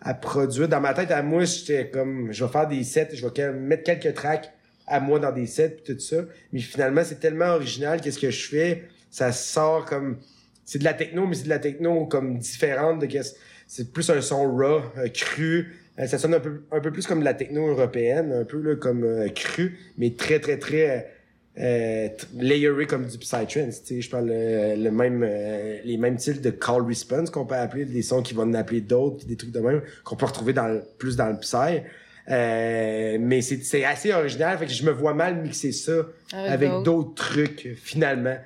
à 0.00 0.14
produire 0.14 0.68
dans 0.68 0.80
ma 0.80 0.94
tête 0.94 1.10
à 1.10 1.22
moi 1.22 1.44
j'étais 1.44 1.88
comme 1.90 2.32
je 2.32 2.44
vais 2.44 2.50
faire 2.50 2.68
des 2.68 2.84
sets 2.84 3.08
je 3.14 3.26
vais 3.26 3.52
mettre 3.52 3.84
quelques 3.84 4.14
tracks 4.14 4.52
à 4.86 5.00
moi 5.00 5.18
dans 5.18 5.32
des 5.32 5.46
sets 5.46 5.80
puis 5.84 5.94
tout 5.94 6.00
ça. 6.00 6.18
Mais 6.52 6.60
finalement 6.60 7.02
c'est 7.04 7.20
tellement 7.20 7.54
original 7.54 8.00
qu'est-ce 8.00 8.18
que 8.18 8.30
je 8.30 8.48
fais? 8.48 8.84
Ça 9.10 9.32
sort 9.32 9.84
comme 9.84 10.18
c'est 10.64 10.78
de 10.78 10.84
la 10.84 10.94
techno 10.94 11.26
mais 11.26 11.34
c'est 11.34 11.44
de 11.44 11.48
la 11.48 11.58
techno 11.58 12.06
comme 12.06 12.38
différente 12.38 13.00
de 13.00 13.06
qu'est-ce 13.06 13.34
c'est 13.66 13.92
plus 13.92 14.08
un 14.10 14.20
son 14.20 14.44
raw 14.56 14.82
euh, 14.96 15.08
cru. 15.08 15.74
Euh, 15.98 16.06
ça 16.06 16.18
sonne 16.18 16.34
un 16.34 16.40
peu 16.40 16.62
un 16.70 16.80
peu 16.80 16.92
plus 16.92 17.06
comme 17.06 17.20
de 17.20 17.24
la 17.24 17.34
techno 17.34 17.66
européenne 17.68 18.32
un 18.32 18.44
peu 18.44 18.60
là 18.60 18.76
comme 18.76 19.04
euh, 19.04 19.28
cru 19.28 19.78
mais 19.98 20.10
très 20.10 20.38
très 20.40 20.58
très 20.58 21.15
euh, 21.58 22.08
layeré 22.38 22.86
comme 22.86 23.06
du 23.06 23.16
psytrance 23.18 23.82
tu 23.82 23.94
sais 23.94 24.00
je 24.02 24.10
parle 24.10 24.28
euh, 24.30 24.76
le 24.76 24.90
même 24.90 25.22
euh, 25.26 25.78
les 25.84 25.96
mêmes 25.96 26.18
styles 26.18 26.40
de 26.42 26.50
call 26.50 26.82
response 26.86 27.30
qu'on 27.30 27.46
peut 27.46 27.54
appeler 27.54 27.84
des 27.86 28.02
sons 28.02 28.20
qui 28.22 28.34
vont 28.34 28.42
en 28.42 28.52
appeler 28.54 28.82
d'autres 28.82 29.24
des 29.26 29.36
trucs 29.36 29.52
de 29.52 29.60
même 29.60 29.80
qu'on 30.04 30.16
peut 30.16 30.26
retrouver 30.26 30.52
dans 30.52 30.68
le- 30.68 30.82
plus 30.98 31.16
dans 31.16 31.28
le 31.28 31.38
psy 31.38 31.80
euh, 32.28 33.16
mais 33.20 33.40
c'est 33.40 33.62
c'est 33.64 33.84
assez 33.84 34.12
original 34.12 34.58
fait 34.58 34.66
que 34.66 34.72
je 34.72 34.84
me 34.84 34.90
vois 34.90 35.14
mal 35.14 35.40
mixer 35.40 35.72
ça 35.72 35.92
Avec 36.32 36.50
avec 36.70 36.82
d'autres. 36.82 37.14
trucs 37.14 37.68
finalement 37.76 38.36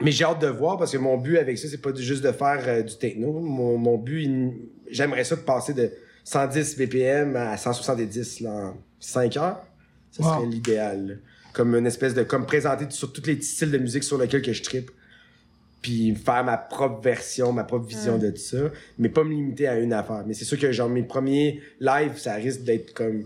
mais 0.00 0.10
j'ai 0.10 0.24
hâte 0.24 0.40
de 0.42 0.48
voir 0.48 0.76
parce 0.76 0.90
que 0.92 0.98
mon 0.98 1.16
but 1.16 1.38
avec 1.38 1.56
ça, 1.56 1.68
c'est 1.68 1.80
pas 1.80 1.94
juste 1.94 2.24
de 2.24 2.32
faire 2.32 2.60
euh, 2.66 2.82
du 2.82 2.96
techno. 2.98 3.32
Mon, 3.32 3.78
mon 3.78 3.96
but, 3.96 4.28
j'aimerais 4.90 5.22
ça 5.22 5.36
de 5.36 5.42
passer 5.42 5.72
de 5.72 5.92
110 6.24 6.76
BPM 6.76 7.36
à 7.36 7.56
170 7.56 8.40
là, 8.40 8.50
en 8.50 8.76
5 8.98 9.36
heures. 9.36 9.64
Ça 10.10 10.22
Wow. 10.24 10.34
serait 10.40 10.46
l'idéal. 10.46 11.20
Comme 11.54 11.74
une 11.74 11.86
espèce 11.86 12.12
de... 12.12 12.22
Comme 12.22 12.44
présenter 12.44 12.84
sur 12.90 13.12
tous 13.12 13.26
les 13.26 13.40
styles 13.40 13.70
de 13.70 13.78
musique 13.78 14.04
sur 14.04 14.18
lesquels 14.18 14.42
que 14.42 14.52
je 14.52 14.62
tripe. 14.62 14.90
Puis 15.80 16.14
faire 16.14 16.44
ma 16.44 16.58
propre 16.58 17.00
version, 17.00 17.52
ma 17.52 17.64
propre 17.64 17.86
vision 17.86 18.18
de 18.18 18.30
tout 18.30 18.36
ça. 18.36 18.70
Mais 18.98 19.08
pas 19.08 19.24
me 19.24 19.30
limiter 19.30 19.66
à 19.66 19.78
une 19.78 19.92
affaire. 19.92 20.24
Mais 20.26 20.34
c'est 20.34 20.44
sûr 20.44 20.58
que 20.58 20.70
genre 20.72 20.90
mes 20.90 21.02
premiers 21.02 21.62
lives, 21.80 22.18
ça 22.18 22.34
risque 22.34 22.64
d'être 22.64 22.92
comme 22.92 23.24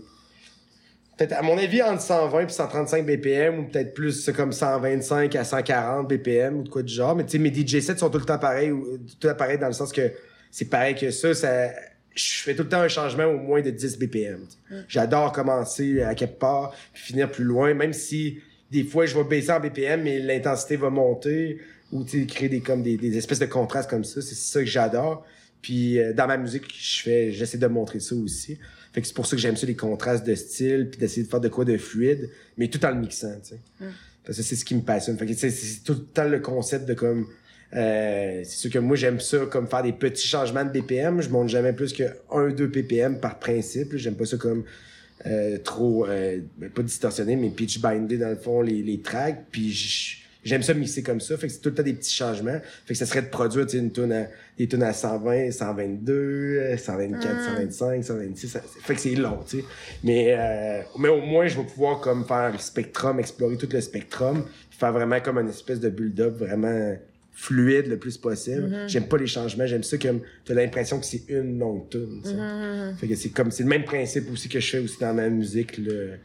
peut-être 1.18 1.32
à 1.32 1.42
mon 1.42 1.58
avis 1.58 1.82
entre 1.82 2.00
120 2.00 2.40
et 2.40 2.48
135 2.48 3.04
BPM 3.04 3.58
ou 3.58 3.62
peut-être 3.64 3.92
plus 3.92 4.24
c'est 4.24 4.32
comme 4.32 4.52
125 4.52 5.34
à 5.34 5.44
140 5.44 6.08
BPM 6.08 6.58
ou 6.58 6.62
de 6.62 6.68
quoi 6.68 6.82
du 6.82 6.94
genre 6.94 7.16
mais 7.16 7.24
tu 7.24 7.32
sais 7.32 7.38
mes 7.38 7.52
DJ 7.52 7.80
sets 7.80 7.98
sont 7.98 8.08
tout 8.08 8.18
le 8.18 8.24
temps 8.24 8.38
pareils 8.38 8.70
ou 8.70 8.98
tout 8.98 9.26
le 9.26 9.30
temps 9.30 9.36
pareils 9.36 9.58
dans 9.58 9.66
le 9.66 9.72
sens 9.72 9.92
que 9.92 10.12
c'est 10.50 10.70
pareil 10.70 10.94
que 10.94 11.10
ça 11.10 11.34
ça 11.34 11.70
je 12.18 12.42
fais 12.42 12.54
tout 12.54 12.64
le 12.64 12.68
temps 12.68 12.80
un 12.80 12.88
changement 12.88 13.26
au 13.26 13.38
moins 13.38 13.62
de 13.62 13.70
10 13.70 13.98
BPM 13.98 14.40
sais. 14.48 14.76
j'adore 14.88 15.32
commencer 15.32 16.02
à 16.02 16.14
quelque 16.14 16.38
part 16.38 16.74
puis 16.92 17.02
finir 17.02 17.30
plus 17.30 17.44
loin 17.44 17.74
même 17.74 17.92
si 17.92 18.40
des 18.70 18.84
fois 18.84 19.06
je 19.06 19.16
vais 19.16 19.24
baisser 19.24 19.52
en 19.52 19.60
BPM 19.60 20.02
mais 20.02 20.18
l'intensité 20.18 20.76
va 20.76 20.90
monter 20.90 21.58
ou 21.92 22.04
tu 22.04 22.26
créer 22.26 22.48
des 22.48 22.60
comme 22.60 22.82
des, 22.82 22.96
des 22.96 23.16
espèces 23.16 23.38
de 23.38 23.46
contrastes 23.46 23.88
comme 23.88 24.04
ça 24.04 24.20
c'est 24.20 24.34
ça 24.34 24.60
que 24.60 24.66
j'adore. 24.66 25.24
Puis 25.62 25.98
euh, 25.98 26.12
dans 26.12 26.26
ma 26.26 26.36
musique 26.36 26.64
je 26.78 27.02
fais 27.02 27.32
j'essaie 27.32 27.58
de 27.58 27.66
montrer 27.66 28.00
ça 28.00 28.14
aussi. 28.14 28.58
Fait 28.92 29.00
que 29.00 29.06
c'est 29.06 29.14
pour 29.14 29.26
ça 29.26 29.36
que 29.36 29.42
j'aime 29.42 29.56
ça 29.56 29.66
les 29.66 29.76
contrastes 29.76 30.26
de 30.26 30.34
style 30.34 30.88
puis 30.90 31.00
d'essayer 31.00 31.24
de 31.24 31.28
faire 31.28 31.40
de 31.40 31.48
quoi 31.48 31.64
de 31.64 31.76
fluide 31.76 32.30
mais 32.56 32.68
tout 32.68 32.84
en 32.84 32.90
le 32.90 33.00
mixant 33.00 33.34
tu 33.42 33.50
sais. 33.50 33.60
Parce 34.24 34.36
que 34.36 34.44
c'est 34.44 34.56
ce 34.56 34.64
qui 34.64 34.74
me 34.74 34.82
passionne. 34.82 35.16
Fait 35.16 35.24
que 35.24 35.32
c'est 35.32 35.82
tout 35.84 35.94
le 35.94 36.04
temps 36.04 36.28
le 36.28 36.40
concept 36.40 36.86
de 36.86 36.92
comme 36.92 37.26
euh, 37.76 38.40
c'est 38.44 38.56
sûr 38.56 38.70
que 38.70 38.78
moi 38.78 38.96
j'aime 38.96 39.20
ça 39.20 39.38
comme 39.50 39.66
faire 39.66 39.82
des 39.82 39.92
petits 39.92 40.26
changements 40.26 40.64
de 40.64 40.70
BPM 40.70 41.20
je 41.20 41.28
monte 41.28 41.48
jamais 41.50 41.72
plus 41.74 41.92
que 41.92 42.04
1 42.32 42.48
2 42.50 42.70
ppm 42.70 43.20
par 43.20 43.38
principe. 43.38 43.94
J'aime 43.96 44.14
pas 44.14 44.24
ça 44.24 44.36
comme 44.38 44.64
euh, 45.26 45.58
trop 45.58 46.06
euh, 46.06 46.38
ben, 46.56 46.70
pas 46.70 46.82
distorsionné 46.82 47.36
mais 47.36 47.50
pitch 47.50 47.80
bindé 47.80 48.16
dans 48.18 48.30
le 48.30 48.36
fond 48.36 48.62
les, 48.62 48.82
les 48.82 49.00
tracks. 49.02 49.44
Puis 49.50 50.22
j'aime 50.44 50.62
ça 50.62 50.72
mixer 50.72 51.02
comme 51.02 51.20
ça. 51.20 51.36
Fait 51.36 51.48
que 51.48 51.52
c'est 51.52 51.58
tout 51.60 51.68
le 51.68 51.74
temps 51.74 51.82
des 51.82 51.92
petits 51.92 52.14
changements. 52.14 52.58
Fait 52.86 52.94
que 52.94 52.98
ça 52.98 53.04
serait 53.04 53.20
de 53.22 53.26
produire 53.28 53.66
une 53.74 53.92
tune 53.92 54.12
à 54.12 54.28
des 54.56 54.66
tunes 54.66 54.82
à 54.84 54.94
120 54.94 55.50
122 55.50 56.12
euh, 56.14 56.76
124 56.78 57.44
125 57.70 58.02
126 58.04 58.48
ça- 58.48 58.62
fait 58.82 58.94
que 58.94 59.00
c'est 59.00 59.14
long 59.14 59.40
tu 59.46 59.58
sais. 59.58 59.64
Mais 60.04 60.34
euh, 60.38 60.80
mais 60.98 61.08
au 61.10 61.20
moins 61.20 61.46
je 61.48 61.58
vais 61.58 61.66
pouvoir 61.66 62.00
comme 62.00 62.24
faire 62.24 62.50
le 62.52 62.58
spectrum 62.58 63.20
explorer 63.20 63.58
tout 63.58 63.68
le 63.70 63.80
spectrum 63.82 64.44
faire 64.70 64.92
vraiment 64.92 65.20
comme 65.20 65.38
une 65.38 65.48
espèce 65.50 65.80
de 65.80 65.90
build-up 65.90 66.38
vraiment 66.38 66.96
fluide 67.40 67.86
le 67.86 67.98
plus 67.98 68.18
possible 68.18 68.74
j'aime 68.88 69.06
pas 69.06 69.16
les 69.16 69.28
changements 69.28 69.64
j'aime 69.64 69.84
ça 69.84 69.96
comme 69.96 70.20
t'as 70.44 70.54
l'impression 70.54 70.98
que 70.98 71.06
c'est 71.06 71.22
une 71.28 71.56
longue 71.56 71.88
tune 71.88 72.20
tu 72.24 72.30
sais. 72.30 72.36
fait 72.98 73.06
que 73.06 73.14
c'est 73.14 73.28
comme 73.28 73.52
c'est 73.52 73.62
le 73.62 73.68
même 73.68 73.84
principe 73.84 74.28
aussi 74.32 74.48
que 74.48 74.58
je 74.58 74.68
fais 74.68 74.78
aussi 74.80 74.98
dans 74.98 75.14
ma 75.14 75.28
musique 75.28 75.78
là. 75.78 76.16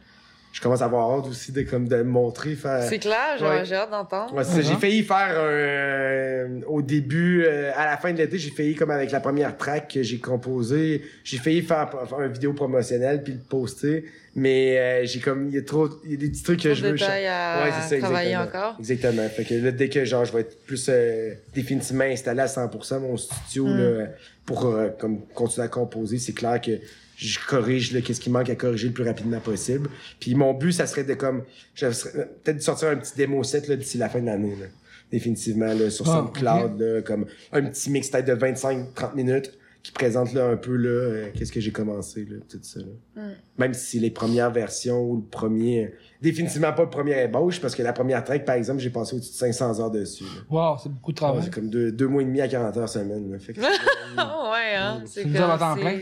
je 0.52 0.60
commence 0.60 0.82
à 0.82 0.86
avoir 0.86 1.16
hâte 1.16 1.28
aussi 1.28 1.52
de 1.52 1.62
comme 1.62 1.86
de 1.86 1.96
me 1.98 2.02
montrer 2.02 2.56
faire 2.56 2.82
C'est 2.82 2.98
clair, 2.98 3.36
j'ai 3.38 3.44
Ouais. 3.44 3.64
j'ai 3.64 3.76
hâte 3.76 3.90
d'entendre. 3.92 4.34
Ouais, 4.34 4.42
c'est 4.42 4.62
ça. 4.62 4.68
J'ai 4.72 4.74
failli 4.76 5.02
faire 5.04 5.38
un... 5.38 6.62
au 6.66 6.80
début, 6.82 7.44
euh, 7.44 7.70
à 7.76 7.86
la 7.86 7.96
fin 7.96 8.12
de 8.12 8.18
l'été, 8.18 8.38
j'ai 8.38 8.50
failli, 8.50 8.74
comme 8.74 8.90
avec 8.90 9.10
la 9.10 9.20
première 9.20 9.56
track 9.56 9.92
que 9.94 10.02
j'ai 10.02 10.18
composée, 10.18 11.02
j'ai 11.24 11.38
failli 11.38 11.62
faire, 11.62 11.90
faire 12.08 12.20
une 12.20 12.32
vidéo 12.32 12.52
promotionnelle 12.52 13.22
puis 13.22 13.32
le 13.34 13.40
poster, 13.40 14.04
mais 14.36 14.78
euh, 14.78 15.06
j'ai 15.06 15.20
comme, 15.20 15.48
il 15.48 15.54
y 15.54 15.58
a 15.58 15.62
trop, 15.62 15.88
il 16.04 16.10
y 16.10 16.14
a 16.14 16.16
des 16.16 16.28
petits 16.30 16.42
trucs 16.42 16.60
que 16.62 16.68
Trop 16.68 16.74
je 16.74 16.86
veux... 16.86 17.02
à 17.02 17.64
Ouais, 17.64 17.70
c'est 17.88 17.94
ça, 17.96 17.98
travailler 18.06 18.30
exactement. 18.32 18.62
encore. 18.66 18.76
Exactement. 18.80 19.28
Fait 19.28 19.44
que 19.44 19.54
là, 19.54 19.70
dès 19.70 19.88
que 19.88 20.04
genre, 20.04 20.24
je 20.24 20.32
vais 20.32 20.40
être 20.40 20.64
plus 20.64 20.86
euh, 20.88 21.34
définitivement 21.54 22.04
installé 22.04 22.40
à 22.40 22.46
100% 22.46 23.00
mon 23.00 23.16
studio 23.16 23.66
Mm. 23.66 23.78
là, 23.78 24.06
pour 24.46 24.66
euh, 24.66 24.88
comme 24.98 25.24
continuer 25.34 25.64
à 25.66 25.68
composer, 25.68 26.18
c'est 26.18 26.32
clair 26.32 26.60
que 26.60 26.72
je 27.16 27.38
corrige 27.46 27.92
là, 27.92 28.00
qu'est-ce 28.00 28.20
qui 28.20 28.28
manque 28.30 28.50
à 28.50 28.56
corriger 28.56 28.88
le 28.88 28.92
plus 28.92 29.04
rapidement 29.04 29.38
possible. 29.40 29.88
Puis 30.18 30.34
mon 30.34 30.52
but, 30.52 30.72
ça 30.72 30.86
serait 30.86 31.04
de 31.04 31.14
comme, 31.14 31.44
je 31.76 31.90
serais- 31.92 32.28
peut-être 32.42 32.56
de 32.56 32.62
sortir 32.62 32.88
un 32.88 32.96
petit 32.96 33.14
démo 33.16 33.42
set 33.44 33.68
là, 33.68 33.76
d'ici 33.76 33.98
la 33.98 34.08
fin 34.08 34.20
de 34.20 34.26
l'année. 34.26 34.56
là. 34.60 34.66
Définitivement 35.12 35.72
là, 35.72 35.90
sur 35.90 36.08
Ah, 36.10 36.16
SoundCloud, 36.34 36.80
là, 36.80 37.02
comme 37.02 37.26
un 37.52 37.62
petit 37.62 37.90
mix 37.90 38.08
peut-être 38.10 38.26
de 38.26 38.34
25-30 38.34 39.14
minutes 39.14 39.52
qui 39.84 39.92
présente 39.92 40.32
là 40.32 40.46
un 40.48 40.56
peu 40.56 40.74
là 40.76 40.88
euh, 40.88 41.28
qu'est-ce 41.34 41.52
que 41.52 41.60
j'ai 41.60 41.70
commencé 41.70 42.24
là, 42.24 42.38
tout 42.50 42.58
ça. 42.62 42.80
là. 42.80 43.22
Mm. 43.22 43.32
Même 43.58 43.74
si 43.74 44.00
les 44.00 44.10
premières 44.10 44.50
versions 44.50 45.00
ou 45.02 45.16
le 45.18 45.22
premier, 45.22 45.92
définitivement 46.22 46.72
pas 46.72 46.84
le 46.84 46.90
premier 46.90 47.22
ébauche 47.22 47.60
parce 47.60 47.74
que 47.76 47.82
la 47.82 47.92
première 47.92 48.24
track 48.24 48.44
par 48.46 48.54
exemple 48.56 48.80
j'ai 48.80 48.88
passé 48.90 49.14
au-dessus 49.14 49.30
de 49.32 49.36
500 49.36 49.80
heures 49.80 49.90
dessus. 49.90 50.24
là. 50.24 50.40
Wow, 50.72 50.78
c'est 50.82 50.88
beaucoup 50.88 51.12
de 51.12 51.16
Ouais, 51.16 51.26
travail. 51.26 51.42
c'est 51.44 51.52
comme 51.54 51.68
deux, 51.68 51.92
deux 51.92 52.08
mois 52.08 52.22
et 52.22 52.24
demi 52.24 52.40
à 52.40 52.48
40 52.48 52.76
heures 52.78 52.88
semaine. 52.88 53.30
là. 53.30 53.38
Fait 53.38 53.52
que, 53.52 53.60
ouais, 53.60 54.74
hein. 54.74 55.02
C'est 55.06 55.22
comme, 55.24 55.36
job 55.36 55.50
à 55.50 55.58
temps 55.58 55.74
plein. 55.76 55.98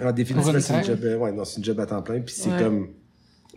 en 0.00 0.12
définitive, 0.12 0.46
Pour 0.46 0.54
une 0.54 0.60
c'est 0.60 0.74
une 0.78 0.84
job, 0.84 1.00
euh, 1.04 1.16
ouais, 1.16 1.32
non, 1.32 1.44
c'est 1.44 1.58
une 1.58 1.64
job 1.64 1.80
à 1.80 1.86
temps 1.86 2.02
plein. 2.02 2.20
Puis 2.20 2.34
c'est 2.36 2.50
Ouais. 2.50 2.58
comme, 2.62 2.90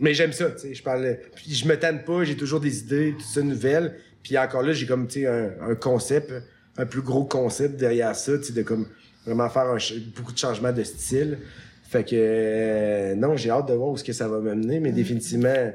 mais 0.00 0.14
j'aime 0.14 0.32
ça, 0.32 0.50
tu 0.50 0.58
sais. 0.58 0.74
Je 0.74 0.82
parle, 0.82 1.16
puis 1.36 1.54
je 1.54 1.68
me 1.68 1.78
tanne 1.78 2.02
pas. 2.02 2.24
J'ai 2.24 2.36
toujours 2.36 2.58
des 2.58 2.80
idées, 2.80 3.14
tout 3.16 3.24
ça 3.24 3.40
nouvelles. 3.40 3.94
Puis 4.24 4.36
encore 4.36 4.62
là, 4.62 4.72
j'ai 4.72 4.86
comme, 4.86 5.06
tu 5.06 5.20
sais, 5.20 5.26
un, 5.28 5.52
un 5.60 5.74
concept, 5.76 6.32
un 6.76 6.86
plus 6.86 7.02
gros 7.02 7.24
concept 7.24 7.76
derrière 7.76 8.14
ça, 8.16 8.36
tu 8.38 8.44
sais, 8.46 8.52
de 8.52 8.62
comme 8.62 8.86
vraiment 9.26 9.48
faire 9.48 9.66
un 9.66 9.78
beaucoup 10.16 10.32
de 10.32 10.38
changements 10.38 10.72
de 10.72 10.82
style. 10.82 11.38
Fait 11.88 12.04
que 12.04 12.10
euh, 12.14 13.14
non, 13.14 13.36
j'ai 13.36 13.50
hâte 13.50 13.68
de 13.68 13.74
voir 13.74 13.90
où 13.90 13.96
ce 13.96 14.04
que 14.04 14.12
ça 14.12 14.26
va 14.28 14.40
m'amener, 14.40 14.80
mais 14.80 14.92
définitivement. 14.92 15.72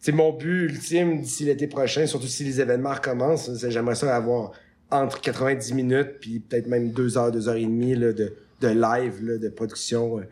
C'est 0.00 0.12
mon 0.12 0.32
but 0.32 0.66
ultime 0.70 1.20
d'ici 1.22 1.44
l'été 1.44 1.66
prochain, 1.66 2.06
surtout 2.06 2.28
si 2.28 2.44
les 2.44 2.60
événements 2.60 2.94
recommencent. 2.94 3.52
c'est- 3.56 3.70
J'aimerais 3.70 3.96
ça 3.96 4.14
avoir 4.14 4.52
entre 4.90 5.20
90 5.20 5.74
minutes 5.74 6.14
puis 6.20 6.38
peut-être 6.38 6.68
même 6.68 6.90
deux 6.92 7.18
heures, 7.18 7.32
deux 7.32 7.48
heures 7.48 7.56
et 7.56 7.64
demie 7.64 7.94
là, 7.96 8.12
de, 8.12 8.32
de 8.60 8.68
live, 8.68 9.14
là, 9.24 9.38
de 9.38 9.48
production. 9.48 10.18
euh, 10.18 10.22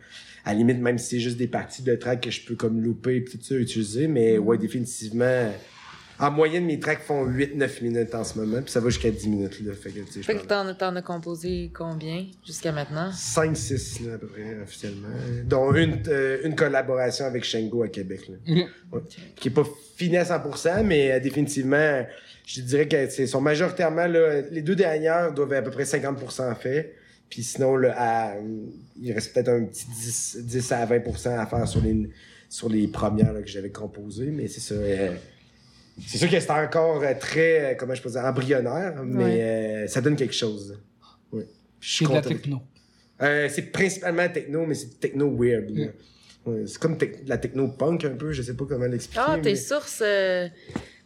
à 0.44 0.52
la 0.52 0.58
limite, 0.58 0.78
même 0.78 0.96
si 0.96 1.16
c'est 1.16 1.18
juste 1.20 1.38
des 1.38 1.48
parties 1.48 1.82
de 1.82 1.96
track 1.96 2.20
que 2.20 2.30
je 2.30 2.46
peux 2.46 2.54
comme 2.54 2.80
louper 2.80 3.16
et 3.16 3.24
tout 3.24 3.36
ça 3.42 3.56
utiliser. 3.56 4.06
Mais 4.06 4.38
ouais, 4.38 4.56
définitivement, 4.56 5.50
En 6.18 6.30
moyenne, 6.30 6.64
mes 6.64 6.80
tracks 6.80 7.02
font 7.02 7.26
8-9 7.26 7.82
minutes 7.82 8.14
en 8.14 8.24
ce 8.24 8.38
moment, 8.38 8.62
puis 8.62 8.70
ça 8.70 8.80
va 8.80 8.88
jusqu'à 8.88 9.10
10 9.10 9.28
minutes, 9.28 9.60
là. 9.60 9.72
Fait 9.74 9.90
que, 9.90 10.00
tu 10.00 10.22
sais, 10.22 10.34
t'en, 10.46 10.72
t'en 10.74 10.96
as 10.96 11.02
composé 11.02 11.70
combien 11.74 12.24
jusqu'à 12.44 12.72
maintenant? 12.72 13.10
5-6, 13.10 14.06
là, 14.06 14.14
à 14.14 14.18
peu 14.18 14.26
près, 14.26 14.56
officiellement. 14.62 15.08
Dont 15.44 15.74
une, 15.74 16.02
euh, 16.08 16.38
une 16.44 16.54
collaboration 16.56 17.26
avec 17.26 17.44
Shengo 17.44 17.82
à 17.82 17.88
Québec, 17.88 18.28
là. 18.28 18.36
Ok. 18.46 18.56
Ouais. 18.92 19.00
Qui 19.36 19.48
est 19.48 19.50
pas 19.50 19.64
fini 19.96 20.16
à 20.16 20.24
100%, 20.24 20.82
mais 20.84 21.12
euh, 21.12 21.20
définitivement, 21.20 22.06
je 22.46 22.60
dirais 22.62 22.88
que 22.88 23.10
c'est 23.10 23.26
sont 23.26 23.40
majoritairement, 23.40 24.06
là, 24.06 24.40
les 24.50 24.62
deux 24.62 24.76
dernières 24.76 25.32
doivent 25.34 25.52
être 25.52 25.58
à 25.58 25.62
peu 25.62 25.70
près 25.70 25.84
50% 25.84 26.54
fait. 26.56 26.94
Puis 27.28 27.42
sinon, 27.42 27.76
là, 27.76 27.94
à- 27.98 28.34
il 29.02 29.12
reste 29.12 29.34
peut-être 29.34 29.48
un 29.48 29.64
petit 29.64 29.84
10, 29.90 30.38
10 30.44 30.72
à 30.72 30.86
20% 30.86 31.38
à 31.38 31.44
faire 31.46 31.66
sur 31.68 31.82
les, 31.82 32.08
sur 32.48 32.68
les 32.68 32.86
premières 32.86 33.32
là, 33.32 33.42
que 33.42 33.48
j'avais 33.48 33.70
composées, 33.70 34.30
mais 34.30 34.46
c'est 34.46 34.60
ça. 34.60 34.74
euh, 34.76 35.10
c'est 36.04 36.18
sûr 36.18 36.30
que 36.30 36.38
c'est 36.40 36.50
encore 36.50 37.02
euh, 37.02 37.12
très, 37.18 37.72
euh, 37.72 37.74
comment 37.78 37.94
je 37.94 38.02
peux 38.02 38.10
dire, 38.10 38.24
embryonnaire, 38.24 39.02
mais 39.04 39.24
Ouais. 39.24 39.42
euh, 39.42 39.86
ça 39.88 40.00
donne 40.00 40.16
quelque 40.16 40.34
chose. 40.34 40.78
Oui. 41.32 41.44
Je 41.80 41.88
suis 41.92 42.04
C'est 42.06 42.10
de 42.10 42.16
la 42.16 42.22
techno. 42.22 42.60
Euh, 43.22 43.48
c'est 43.50 43.62
principalement 43.72 44.28
techno, 44.28 44.66
mais 44.66 44.74
c'est 44.74 45.00
techno 45.00 45.34
weird. 45.34 45.70
Ouais, 46.44 46.62
c'est 46.66 46.78
comme 46.78 46.96
la 47.26 47.38
techno 47.38 47.68
punk 47.68 48.04
un 48.04 48.10
peu, 48.10 48.30
je 48.32 48.42
sais 48.42 48.54
pas 48.54 48.64
comment 48.68 48.86
l'expliquer. 48.86 49.24
Ah, 49.26 49.36
tes 49.42 49.50
mais- 49.50 49.56
sources, 49.56 50.02
euh, 50.04 50.48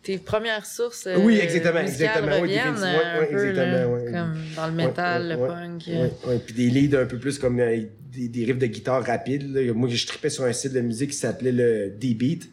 tes 0.02 0.18
premières 0.18 0.66
sources 0.66 1.06
euh, 1.06 1.16
Oui, 1.18 1.38
exactement, 1.38 1.80
exactement, 1.80 2.40
oui, 2.42 2.48
ouais, 2.50 3.28
exactement, 3.30 3.96
là, 3.96 4.10
comme 4.10 4.38
dans 4.56 4.66
le 4.66 4.72
métal, 4.72 5.22
ouais, 5.22 5.28
le 5.36 5.40
ouais, 5.40 5.48
punk. 5.48 5.82
Ouais, 5.86 6.10
ouais. 6.28 6.38
Puis 6.44 6.54
des 6.54 6.68
leads 6.68 6.96
un 6.96 7.06
peu 7.06 7.18
plus 7.18 7.38
comme 7.38 7.58
euh, 7.60 7.80
des, 8.12 8.28
des 8.28 8.44
riffs 8.44 8.58
de 8.58 8.66
guitare 8.66 9.04
rapides. 9.04 9.54
là. 9.54 9.72
Moi, 9.72 9.88
je 9.88 10.06
tripais 10.06 10.30
sur 10.30 10.44
un 10.44 10.52
style 10.52 10.72
de 10.72 10.80
musique 10.80 11.10
qui 11.10 11.16
s'appelait 11.16 11.52
le 11.52 11.90
D-Beat. 11.90 12.50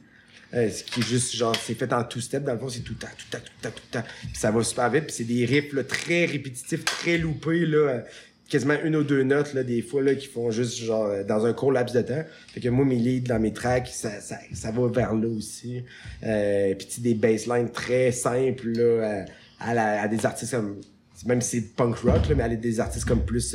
Euh, 0.54 0.70
ce 0.70 0.82
qui 0.84 1.02
est 1.02 1.04
juste 1.04 1.36
genre 1.36 1.54
c'est 1.62 1.74
fait 1.74 1.92
en 1.92 2.04
two 2.06 2.22
step 2.22 2.44
dans 2.46 2.54
le 2.54 2.60
fond 2.60 2.70
c'est 2.70 2.80
tout 2.80 2.94
temps 2.94 3.08
tout 3.18 3.26
temps 3.30 3.44
tout 3.44 3.52
temps 3.62 3.70
tout 3.76 3.84
temps. 3.92 4.04
Puis 4.22 4.36
ça 4.40 4.50
va 4.50 4.64
super 4.64 4.90
vite 4.90 5.04
puis 5.08 5.14
c'est 5.14 5.26
des 5.26 5.44
riffs 5.46 5.74
là, 5.74 5.84
très 5.84 6.24
répétitifs 6.26 6.86
très 6.86 7.18
loupés 7.18 7.66
là 7.66 7.78
euh, 7.78 8.00
quasiment 8.48 8.76
une 8.82 8.96
ou 8.96 9.04
deux 9.04 9.24
notes 9.24 9.54
là 9.54 9.64
des 9.64 9.82
fois 9.82 10.02
là 10.02 10.16
qui 10.16 10.28
font 10.28 10.50
juste 10.50 10.78
genre 10.78 11.06
euh, 11.08 11.24
dans 11.26 11.46
un 11.46 11.52
court 11.52 11.74
laps 11.74 11.94
de 11.94 12.02
temps. 12.02 12.24
Fait 12.54 12.62
que 12.62 12.70
moi 12.70 12.86
mes 12.86 12.96
leads 12.96 13.28
dans 13.28 13.42
mes 13.42 13.52
tracks 13.52 13.90
ça 13.92 14.22
ça, 14.22 14.38
ça 14.54 14.72
va 14.72 14.88
vers 14.88 15.14
là 15.14 15.28
aussi. 15.28 15.84
Euh, 16.24 16.74
puis 16.76 16.88
des 17.02 17.14
basslines 17.14 17.70
très 17.70 18.14
simples 18.14 18.70
là 18.70 18.84
euh, 18.84 19.26
à, 19.60 19.74
la- 19.74 20.02
à 20.04 20.08
des 20.08 20.26
artistes 20.26 20.52
comme 20.54 20.80
même 21.26 21.42
si 21.42 21.58
c'est 21.60 21.76
punk 21.76 21.96
rock 21.98 22.30
là, 22.30 22.36
mais 22.36 22.44
à 22.44 22.50
des 22.56 22.80
artistes 22.80 23.04
comme 23.06 23.26
plus 23.26 23.54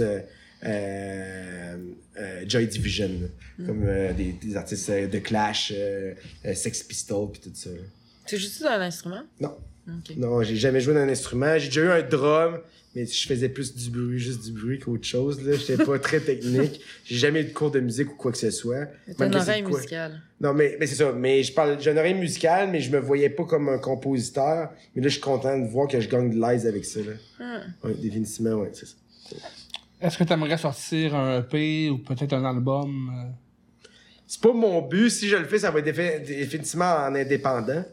Joy 2.46 2.66
Division 2.66 3.08
là. 3.08 3.66
comme 3.66 3.82
euh, 3.86 4.12
des, 4.12 4.32
des 4.32 4.56
artistes 4.56 4.88
euh, 4.90 5.06
de 5.06 5.18
Clash 5.18 5.72
euh, 5.74 6.14
euh, 6.44 6.54
Sex 6.54 6.82
Pistols 6.82 7.30
puis 7.32 7.40
tout 7.40 7.50
ça. 7.54 7.70
Tu 8.26 8.36
joues-tu 8.38 8.62
d'un 8.62 8.80
instrument? 8.80 9.22
non 9.40 9.56
Ok. 9.88 10.16
non 10.16 10.42
j'ai 10.44 10.54
jamais 10.56 10.80
joué 10.80 10.94
d'un 10.94 11.08
instrument 11.08 11.58
j'ai 11.58 11.66
déjà 11.66 11.80
eu 11.80 11.88
un 11.88 12.02
drum 12.02 12.60
mais 12.94 13.04
je 13.04 13.26
faisais 13.26 13.48
plus 13.48 13.74
du 13.74 13.90
bruit 13.90 14.20
juste 14.20 14.44
du 14.44 14.52
bruit 14.52 14.78
qu'autre 14.78 15.02
chose 15.04 15.44
là 15.44 15.56
j'étais 15.56 15.82
pas 15.82 15.98
très 16.08 16.20
technique 16.20 16.80
j'ai 17.04 17.16
jamais 17.16 17.40
eu 17.40 17.44
de 17.46 17.52
cours 17.52 17.72
de 17.72 17.80
musique 17.80 18.12
ou 18.12 18.14
quoi 18.14 18.30
que 18.30 18.38
ce 18.38 18.52
soit 18.52 18.86
T'as 19.18 19.26
une 19.26 19.34
oreille 19.34 19.62
musicale. 19.64 20.20
non, 20.40 20.54
mais, 20.54 20.76
mais 20.78 20.86
c'est 20.86 20.94
ça. 20.94 21.10
Mais 21.12 21.42
je 21.42 21.52
parle, 21.52 21.78
j'ai 21.80 21.90
une 21.90 21.98
oreille 21.98 22.14
musicale, 22.14 22.68
mais 22.70 22.80
je 22.80 22.92
me 22.92 22.98
voyais 23.00 23.28
pas 23.30 23.44
comme 23.44 23.68
un 23.68 23.78
compositeur. 23.78 24.70
Mais 24.94 25.02
là, 25.02 25.08
je 25.08 25.14
suis 25.14 25.20
content 25.20 25.58
de 25.58 25.66
voir 25.66 25.88
que 25.88 25.98
je 26.00 26.08
gagne 26.08 26.30
de 26.30 26.40
l'aise 26.40 26.64
avec 26.66 26.84
ça, 26.84 27.00
là. 27.00 27.12
Hmm. 27.40 27.86
Ouais, 27.86 27.94
définitivement, 27.94 28.54
ouais, 28.60 28.70
c'est 28.72 28.86
ça. 28.86 28.94
Est-ce 30.02 30.18
que 30.18 30.24
tu 30.24 30.32
aimerais 30.32 30.58
sortir 30.58 31.14
un 31.14 31.40
EP 31.40 31.88
ou 31.90 31.98
peut-être 31.98 32.32
un 32.32 32.44
album? 32.44 33.10
euh? 33.16 33.30
C'est 34.26 34.40
pas 34.40 34.52
mon 34.52 34.82
but. 34.82 35.10
Si 35.10 35.28
je 35.28 35.36
le 35.36 35.44
fais, 35.44 35.58
ça 35.60 35.70
va 35.70 35.78
être 35.80 35.86
défi- 35.86 36.24
définitivement 36.26 36.92
en 37.06 37.14
indépendant. 37.14 37.84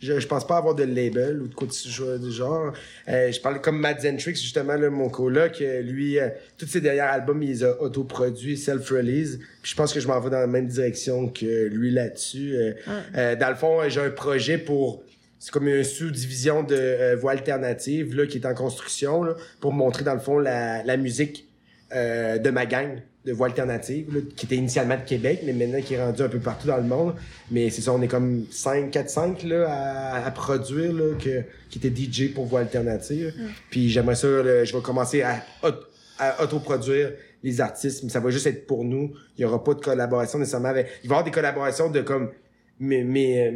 Je, 0.00 0.18
je 0.18 0.26
pense 0.26 0.44
pas 0.44 0.56
avoir 0.56 0.74
de 0.74 0.82
label 0.82 1.40
ou 1.42 1.46
de 1.46 1.54
quoi 1.54 1.68
de 1.68 1.72
ce 1.72 1.88
genre- 1.88 2.18
du 2.18 2.32
genre. 2.32 2.72
Euh, 3.08 3.30
je 3.30 3.40
parlais 3.40 3.60
comme 3.60 3.78
Matt 3.78 4.00
Zentrix, 4.00 4.34
justement, 4.34 4.74
là, 4.74 4.90
mon 4.90 5.08
coloc, 5.08 5.62
lui, 5.82 6.18
euh, 6.18 6.28
tous 6.58 6.66
ses 6.66 6.80
derniers 6.80 6.98
albums, 7.00 7.40
il 7.44 7.50
les 7.50 7.62
a 7.62 7.80
autoproduits, 7.80 8.56
self-release. 8.56 9.38
Puis 9.62 9.70
je 9.70 9.76
pense 9.76 9.92
que 9.92 10.00
je 10.00 10.08
m'en 10.08 10.18
vais 10.18 10.30
dans 10.30 10.40
la 10.40 10.48
même 10.48 10.66
direction 10.66 11.28
que 11.28 11.66
lui 11.68 11.92
là-dessus. 11.92 12.56
Euh, 12.56 12.72
euh, 13.14 13.36
dans 13.36 13.50
le 13.50 13.54
fond, 13.54 13.88
j'ai 13.88 14.00
un 14.00 14.10
projet 14.10 14.58
pour... 14.58 15.04
C'est 15.38 15.52
comme 15.52 15.68
une 15.68 15.84
sous-division 15.84 16.62
de 16.64 16.74
euh, 16.76 17.16
voix 17.16 17.32
alternative 17.32 18.14
là, 18.16 18.26
qui 18.26 18.38
est 18.38 18.46
en 18.46 18.54
construction 18.54 19.22
là, 19.22 19.34
pour 19.60 19.72
montrer, 19.72 20.02
dans 20.02 20.14
le 20.14 20.20
fond, 20.20 20.38
la, 20.38 20.82
la 20.82 20.96
musique 20.96 21.46
euh, 21.94 22.38
de 22.38 22.50
ma 22.50 22.66
gang 22.66 23.00
de 23.24 23.32
voix 23.32 23.46
alternative, 23.46 24.12
là, 24.14 24.20
qui 24.34 24.46
était 24.46 24.56
initialement 24.56 24.96
de 24.96 25.02
Québec, 25.08 25.42
mais 25.44 25.52
maintenant 25.52 25.80
qui 25.80 25.94
est 25.94 26.02
rendu 26.02 26.22
un 26.22 26.28
peu 26.28 26.40
partout 26.40 26.66
dans 26.66 26.76
le 26.76 26.82
monde. 26.82 27.14
Mais 27.50 27.70
c'est 27.70 27.80
ça, 27.80 27.92
on 27.92 28.02
est 28.02 28.08
comme 28.08 28.46
5, 28.50 28.90
4, 28.90 29.10
5 29.10 29.42
là, 29.44 29.66
à, 29.68 30.26
à 30.26 30.30
produire, 30.32 30.92
là, 30.92 31.14
que, 31.16 31.42
qui 31.70 31.78
était 31.78 31.94
DJ 31.94 32.34
pour 32.34 32.46
voix 32.46 32.60
alternative. 32.60 33.32
Puis 33.70 33.90
j'aimerais 33.90 34.16
ça, 34.16 34.26
là, 34.26 34.64
je 34.64 34.76
vais 34.76 34.82
commencer 34.82 35.22
à, 35.22 35.44
à 36.18 36.42
autoproduire 36.42 37.12
les 37.44 37.60
artistes, 37.60 38.02
mais 38.02 38.10
ça 38.10 38.20
va 38.20 38.30
juste 38.30 38.46
être 38.46 38.66
pour 38.66 38.84
nous. 38.84 39.12
Il 39.36 39.42
y 39.42 39.44
aura 39.44 39.62
pas 39.62 39.74
de 39.74 39.80
collaboration 39.80 40.38
nécessairement 40.38 40.68
avec... 40.68 40.88
Il 41.04 41.08
va 41.08 41.14
y 41.14 41.18
avoir 41.18 41.24
des 41.24 41.30
collaborations 41.30 41.90
de 41.90 42.00
comme 42.00 42.30
mes, 42.80 43.04
mes, 43.04 43.50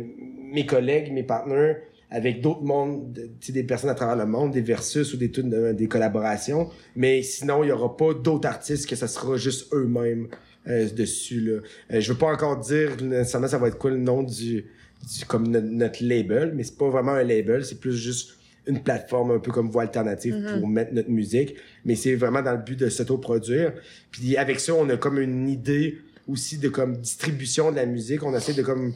mes 0.53 0.67
collègues, 0.67 1.13
mes 1.13 1.23
partenaires, 1.23 1.77
avec 2.11 2.41
d'autres 2.41 2.63
mondes, 2.63 3.19
des 3.49 3.65
personnes 3.65 3.91
à 3.91 3.95
travers 3.95 4.17
le 4.17 4.27
monde, 4.31 4.53
des 4.53 4.61
versus 4.61 5.13
ou 5.13 5.17
des 5.17 5.29
de- 5.29 5.73
des 5.73 5.89
collaborations. 5.89 6.71
Mais 6.95 7.23
sinon, 7.23 7.65
il 7.65 7.69
y 7.69 7.73
aura 7.73 7.97
pas 7.97 8.15
d'autres 8.15 8.49
artistes 8.49 8.89
que 8.89 8.95
ça 8.97 9.09
sera 9.09 9.37
juste 9.37 9.73
eux-mêmes 9.75 10.29
euh, 10.69 10.89
dessus. 10.91 11.41
Là. 11.41 11.61
Euh, 11.93 12.01
je 12.01 12.13
veux 12.13 12.19
pas 12.19 12.33
encore 12.33 12.59
dire 12.61 12.91
nécessairement 13.03 13.49
ça 13.49 13.59
va 13.59 13.69
être 13.69 13.79
quoi 13.79 13.91
le 13.91 13.99
nom 13.99 14.23
du, 14.23 14.65
du 14.65 15.25
comme 15.27 15.49
notre, 15.49 15.67
notre 15.67 16.05
label, 16.05 16.53
mais 16.55 16.63
c'est 16.65 16.77
pas 16.79 16.89
vraiment 16.89 17.13
un 17.13 17.25
label, 17.25 17.65
c'est 17.65 17.79
plus 17.81 17.97
juste 17.97 18.33
une 18.69 18.83
plateforme 18.83 19.31
un 19.31 19.39
peu 19.39 19.53
comme 19.53 19.71
voix 19.71 19.83
alternative 19.83 20.35
pour 20.59 20.69
mettre 20.69 20.93
notre 20.93 21.11
musique. 21.11 21.55
Mais 21.85 21.95
c'est 21.95 22.17
vraiment 22.17 22.43
dans 22.43 22.53
le 22.53 22.59
but 22.63 22.77
de 22.79 22.89
s'autoproduire. 22.89 23.73
Puis 24.11 24.37
avec 24.37 24.59
ça, 24.59 24.75
on 24.75 24.89
a 24.91 24.97
comme 24.97 25.21
une 25.21 25.49
idée 25.49 25.99
aussi 26.27 26.59
de 26.59 26.69
comme 26.69 26.97
distribution 26.97 27.71
de 27.71 27.77
la 27.77 27.87
musique. 27.87 28.25
On 28.25 28.35
essaie 28.35 28.55
de 28.55 28.63
comme 28.63 28.93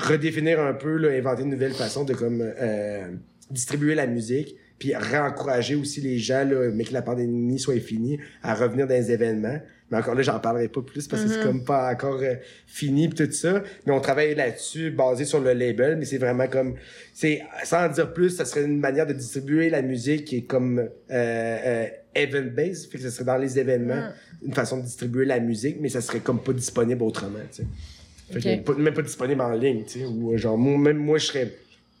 redéfinir 0.00 0.60
un 0.60 0.74
peu, 0.74 0.96
là, 0.96 1.10
inventer 1.10 1.42
une 1.42 1.50
nouvelle 1.50 1.74
façon 1.74 2.04
de 2.04 2.14
comme 2.14 2.40
euh, 2.42 3.08
distribuer 3.50 3.94
la 3.94 4.06
musique, 4.06 4.56
puis 4.78 4.94
réencourager 4.94 5.74
aussi 5.74 6.00
les 6.00 6.18
gens, 6.18 6.44
là, 6.44 6.70
mais 6.72 6.84
que 6.84 6.92
la 6.92 7.02
pandémie 7.02 7.58
soit 7.58 7.78
finie, 7.80 8.18
à 8.42 8.54
revenir 8.54 8.86
dans 8.86 8.94
les 8.94 9.12
événements. 9.12 9.60
Mais 9.90 9.98
encore 9.98 10.14
là, 10.14 10.22
j'en 10.22 10.38
parlerai 10.38 10.68
pas 10.68 10.82
plus 10.82 11.08
parce 11.08 11.24
que 11.24 11.28
c'est 11.28 11.42
comme 11.42 11.64
pas 11.64 11.92
encore 11.92 12.20
euh, 12.22 12.36
fini 12.66 13.08
pis 13.08 13.26
tout 13.26 13.32
ça. 13.32 13.62
Mais 13.86 13.92
on 13.92 14.00
travaille 14.00 14.34
là-dessus, 14.34 14.90
basé 14.90 15.24
sur 15.24 15.40
le 15.40 15.52
label, 15.52 15.96
mais 15.96 16.04
c'est 16.04 16.18
vraiment 16.18 16.46
comme, 16.46 16.76
c'est 17.12 17.42
sans 17.64 17.86
en 17.86 17.88
dire 17.88 18.12
plus, 18.12 18.30
ça 18.30 18.44
serait 18.44 18.64
une 18.64 18.78
manière 18.78 19.06
de 19.06 19.12
distribuer 19.12 19.68
la 19.68 19.82
musique 19.82 20.26
qui 20.26 20.36
est 20.38 20.42
comme 20.42 20.78
euh, 20.78 20.88
euh, 21.10 21.86
event 22.14 22.50
based, 22.54 22.90
fait 22.90 22.98
que 22.98 23.04
ce 23.04 23.10
serait 23.10 23.24
dans 23.24 23.36
les 23.36 23.58
événements, 23.58 24.10
une 24.46 24.54
façon 24.54 24.78
de 24.78 24.82
distribuer 24.82 25.24
la 25.24 25.40
musique, 25.40 25.78
mais 25.80 25.88
ça 25.88 26.00
serait 26.00 26.20
comme 26.20 26.40
pas 26.40 26.52
disponible 26.52 27.02
autrement, 27.02 27.38
tu 27.50 27.62
sais. 27.62 27.68
Fait 28.30 28.40
que 28.40 28.58
Ok. 28.58 28.64
pas- 28.64 28.74
même 28.82 28.94
pas 28.94 29.02
disponible 29.02 29.40
en 29.40 29.52
ligne, 29.52 29.84
tu 29.84 30.00
sais, 30.00 30.04
ou 30.06 30.32
euh, 30.32 30.36
genre 30.36 30.56
moi, 30.56 30.78
même 30.78 30.98
moi 30.98 31.18
je 31.18 31.26
serais 31.26 31.52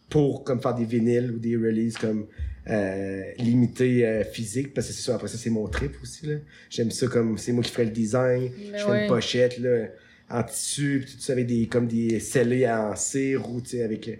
pour 0.08 0.44
comme 0.44 0.60
faire 0.60 0.74
des 0.74 0.84
vinyles 0.84 1.30
ou 1.32 1.38
des 1.38 1.56
releases 1.56 1.96
comme 1.96 2.26
euh, 2.68 3.22
limités 3.38 4.04
euh, 4.06 4.24
physiques 4.24 4.74
parce 4.74 4.86
que 4.88 4.92
c'est 4.92 5.02
ça 5.02 5.14
après 5.14 5.28
ça 5.28 5.38
c'est 5.38 5.50
mon 5.50 5.66
trip 5.68 5.92
aussi 6.02 6.26
là. 6.26 6.36
J'aime 6.68 6.90
ça 6.90 7.06
comme 7.06 7.36
c'est 7.38 7.52
moi 7.52 7.62
qui 7.64 7.70
ferais 7.70 7.84
le 7.84 7.90
design, 7.90 8.50
Mais 8.72 8.78
je 8.78 8.84
fais 8.84 8.90
ouais. 8.90 9.02
une 9.02 9.08
pochette 9.08 9.58
là 9.58 9.86
en 10.28 10.42
tissu 10.44 11.02
pis 11.04 11.12
tout 11.16 11.20
ça 11.20 11.32
avec 11.32 11.46
des 11.46 11.66
comme 11.66 11.86
des 11.88 12.20
scellés 12.20 12.68
en 12.68 12.94
cire 12.96 13.50
ou 13.50 13.60
tu 13.60 13.70
sais 13.70 13.82
avec 13.82 14.08
euh, 14.08 14.14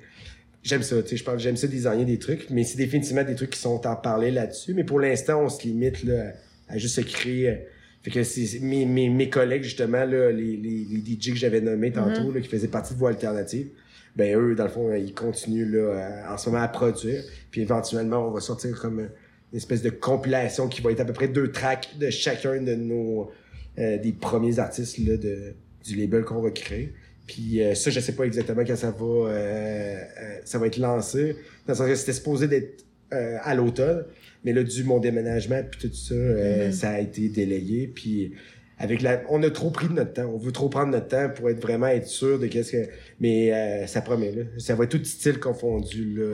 J'aime 0.62 0.82
ça, 0.82 1.02
tu 1.02 1.08
sais, 1.08 1.16
je 1.16 1.24
parle, 1.24 1.38
j'aime 1.40 1.56
ça 1.56 1.66
designer 1.66 2.04
des 2.04 2.18
trucs, 2.18 2.50
mais 2.50 2.64
c'est 2.64 2.76
définitivement 2.76 3.24
des 3.24 3.34
trucs 3.34 3.48
qui 3.48 3.58
sont 3.58 3.86
en 3.86 3.96
parler 3.96 4.30
là-dessus. 4.30 4.74
Mais 4.74 4.84
pour 4.84 5.00
l'instant, 5.00 5.42
on 5.42 5.48
se 5.48 5.62
limite 5.66 6.04
là, 6.04 6.34
à 6.68 6.76
juste 6.76 6.96
se 6.96 7.00
créer. 7.00 7.60
Fait 8.02 8.10
que 8.10 8.22
c'est 8.22 8.60
mes, 8.60 8.86
mes, 8.86 9.08
mes 9.10 9.28
collègues, 9.28 9.62
justement, 9.62 10.04
là, 10.04 10.30
les, 10.32 10.56
les, 10.56 10.86
les 10.88 11.00
DJ 11.20 11.30
que 11.32 11.36
j'avais 11.36 11.60
nommés 11.60 11.92
tantôt, 11.92 12.32
là, 12.32 12.40
qui 12.40 12.48
faisaient 12.48 12.68
partie 12.68 12.94
de 12.94 12.98
Voix 12.98 13.10
Alternative, 13.10 13.68
ben 14.16 14.36
eux, 14.38 14.54
dans 14.54 14.64
le 14.64 14.70
fond, 14.70 14.92
ils 14.94 15.12
continuent 15.14 15.70
là, 15.70 16.24
à- 16.26 16.34
en 16.34 16.38
ce 16.38 16.48
moment 16.48 16.62
à 16.62 16.68
produire. 16.68 17.22
Puis 17.50 17.60
éventuellement, 17.60 18.26
on 18.26 18.30
va 18.30 18.40
sortir 18.40 18.78
comme 18.80 19.00
une 19.52 19.56
espèce 19.56 19.82
de 19.82 19.90
compilation 19.90 20.68
qui 20.68 20.80
va 20.80 20.92
être 20.92 21.00
à 21.00 21.04
peu 21.04 21.12
près 21.12 21.28
deux 21.28 21.50
tracks 21.52 21.90
de 21.98 22.08
chacun 22.10 22.60
de 22.62 22.74
nos 22.74 23.30
euh, 23.78 23.98
des 23.98 24.12
premiers 24.12 24.58
artistes 24.58 24.98
là, 24.98 25.16
de, 25.16 25.54
du 25.84 25.94
label 25.96 26.24
qu'on 26.24 26.40
va 26.42 26.50
créer. 26.50 26.92
Puis 27.26 27.62
euh, 27.62 27.74
ça, 27.74 27.90
je 27.90 28.00
sais 28.00 28.12
pas 28.16 28.24
exactement 28.24 28.64
quand 28.64 28.76
ça 28.76 28.90
va 28.90 29.04
euh, 29.04 29.30
euh, 29.30 30.38
ça 30.44 30.58
va 30.58 30.66
être 30.66 30.78
lancé. 30.78 31.36
Dans 31.66 31.74
le 31.74 31.78
sens 31.78 31.86
que 31.86 31.94
c'était 31.94 32.12
supposé 32.12 32.48
d'être 32.48 32.84
euh, 33.12 33.36
à 33.42 33.54
l'automne, 33.54 34.04
mais 34.44 34.52
là, 34.52 34.62
du 34.62 34.84
mon 34.84 34.98
déménagement 34.98 35.62
puis 35.70 35.88
tout 35.88 35.94
ça, 35.94 36.14
euh, 36.14 36.72
ça 36.72 36.90
a 36.90 37.00
été 37.00 37.28
délayé. 37.28 37.86
Puis 37.88 38.32
avec 38.78 39.02
la, 39.02 39.22
on 39.28 39.42
a 39.42 39.50
trop 39.50 39.70
pris 39.70 39.88
de 39.88 39.92
notre 39.92 40.14
temps. 40.14 40.30
On 40.34 40.38
veut 40.38 40.52
trop 40.52 40.68
prendre 40.68 40.90
notre 40.92 41.08
temps 41.08 41.28
pour 41.34 41.50
être 41.50 41.60
vraiment 41.60 41.88
être 41.88 42.06
sûr 42.06 42.38
de 42.38 42.46
qu'est-ce 42.46 42.72
que. 42.72 42.88
Mais 43.20 43.52
euh, 43.52 43.86
ça 43.86 44.00
promet 44.00 44.32
là. 44.32 44.42
Ça 44.58 44.74
va 44.74 44.84
être 44.84 44.90
tout 44.98 45.04
style 45.04 45.38
confondu 45.38 46.14
là. 46.16 46.24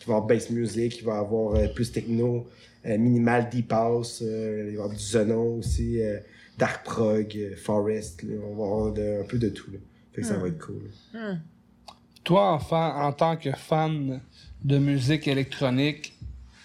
Il 0.00 0.06
va 0.06 0.14
y 0.14 0.16
avoir 0.16 0.22
bass 0.26 0.50
music, 0.50 0.98
il 0.98 1.04
va 1.04 1.14
y 1.14 1.18
avoir 1.18 1.54
euh, 1.54 1.68
plus 1.68 1.92
techno, 1.92 2.46
euh, 2.86 2.98
minimal 2.98 3.48
deep 3.50 3.72
house, 3.72 4.20
euh, 4.26 4.62
il 4.62 4.64
va 4.64 4.70
y 4.70 4.74
avoir 4.76 4.88
du 4.90 4.96
zonon 4.98 5.56
aussi, 5.58 6.02
euh, 6.02 6.18
dark 6.58 6.84
prog, 6.84 7.38
forest. 7.56 8.22
Là. 8.24 8.34
On 8.50 8.54
va 8.56 8.64
avoir 8.64 8.92
de- 8.92 9.20
un 9.20 9.24
peu 9.24 9.38
de 9.38 9.48
tout 9.50 9.70
là. 9.70 9.78
Fait 10.12 10.22
que 10.22 10.26
ça 10.26 10.36
va 10.38 10.48
être 10.48 10.58
cool. 10.58 10.82
là. 11.14 11.36
Toi, 12.24 12.52
enfin, 12.52 12.94
en 12.96 13.12
tant 13.12 13.36
que 13.36 13.50
fan 13.52 14.20
de 14.64 14.78
musique 14.78 15.26
électronique 15.28 16.11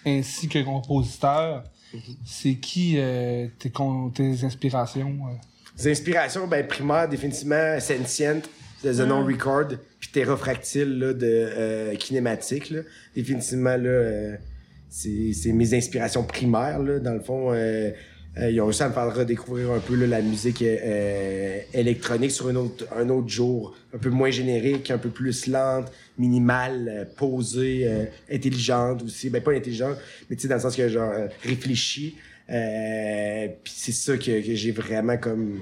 ainsi 0.08 0.48
que 0.48 0.60
compositeur, 0.60 1.64
c'est 2.26 2.56
qui 2.56 2.96
euh, 2.98 3.48
tes, 3.60 3.72
tes 4.14 4.44
inspirations? 4.44 5.16
euh? 5.28 5.34
Les 5.78 5.92
inspirations, 5.92 6.48
ben, 6.48 6.66
primaires, 6.66 7.08
définitivement, 7.08 7.80
Sentient, 7.80 8.42
de 8.84 8.94
The 8.94 9.08
Non 9.08 9.26
Record, 9.26 9.68
puis 10.00 10.10
Terra 10.12 10.38
Fractile, 10.38 11.00
là, 11.00 11.14
de 11.14 11.26
euh, 11.26 11.96
Kinématique, 11.96 12.70
là. 12.70 12.82
Définitivement, 13.16 13.78
là, 13.78 13.90
euh, 13.90 14.36
c'est 14.90 15.34
c'est 15.34 15.52
mes 15.52 15.74
inspirations 15.74 16.24
primaires, 16.24 16.80
là. 16.80 17.00
Dans 17.00 17.14
le 17.14 17.22
fond, 17.22 17.54
euh, 18.38 18.44
euh, 18.44 18.52
ils 18.52 18.62
ont 18.62 18.66
réussi 18.66 18.84
à 18.84 18.90
me 18.90 18.94
faire 18.94 19.14
redécouvrir 19.14 19.72
un 19.72 19.80
peu 19.80 19.96
là, 19.96 20.08
la 20.08 20.22
musique 20.22 20.62
euh, 20.62 21.60
électronique 21.74 22.32
sur 22.32 22.48
un 22.48 22.56
autre, 22.56 22.86
un 22.96 23.10
autre 23.10 23.28
jour, 23.28 23.76
un 23.94 23.98
peu 23.98 24.10
moins 24.10 24.30
générique, 24.30 24.92
un 24.92 24.98
peu 24.98 25.10
plus 25.10 25.48
lente, 25.48 25.92
minimale, 26.18 26.88
euh, 26.90 27.06
posée, 27.18 27.88
euh, 27.88 28.06
intelligente 28.32 29.04
aussi. 29.04 29.30
Ben, 29.30 29.42
pas 29.42 29.54
intelligente, 29.54 29.98
mais 30.30 30.36
tu 30.36 30.44
sais, 30.44 30.48
dans 30.48 30.56
le 30.56 30.62
sens 30.62 30.76
que 30.76 30.88
genre 30.88 31.12
euh, 31.12 31.28
réfléchie. 31.44 32.16
Euh, 32.50 33.48
puis 33.64 33.74
c'est 33.76 33.92
ça 33.92 34.18
que, 34.18 34.46
que 34.46 34.56
j'ai 34.56 34.72
vraiment 34.72 35.18
comme 35.18 35.60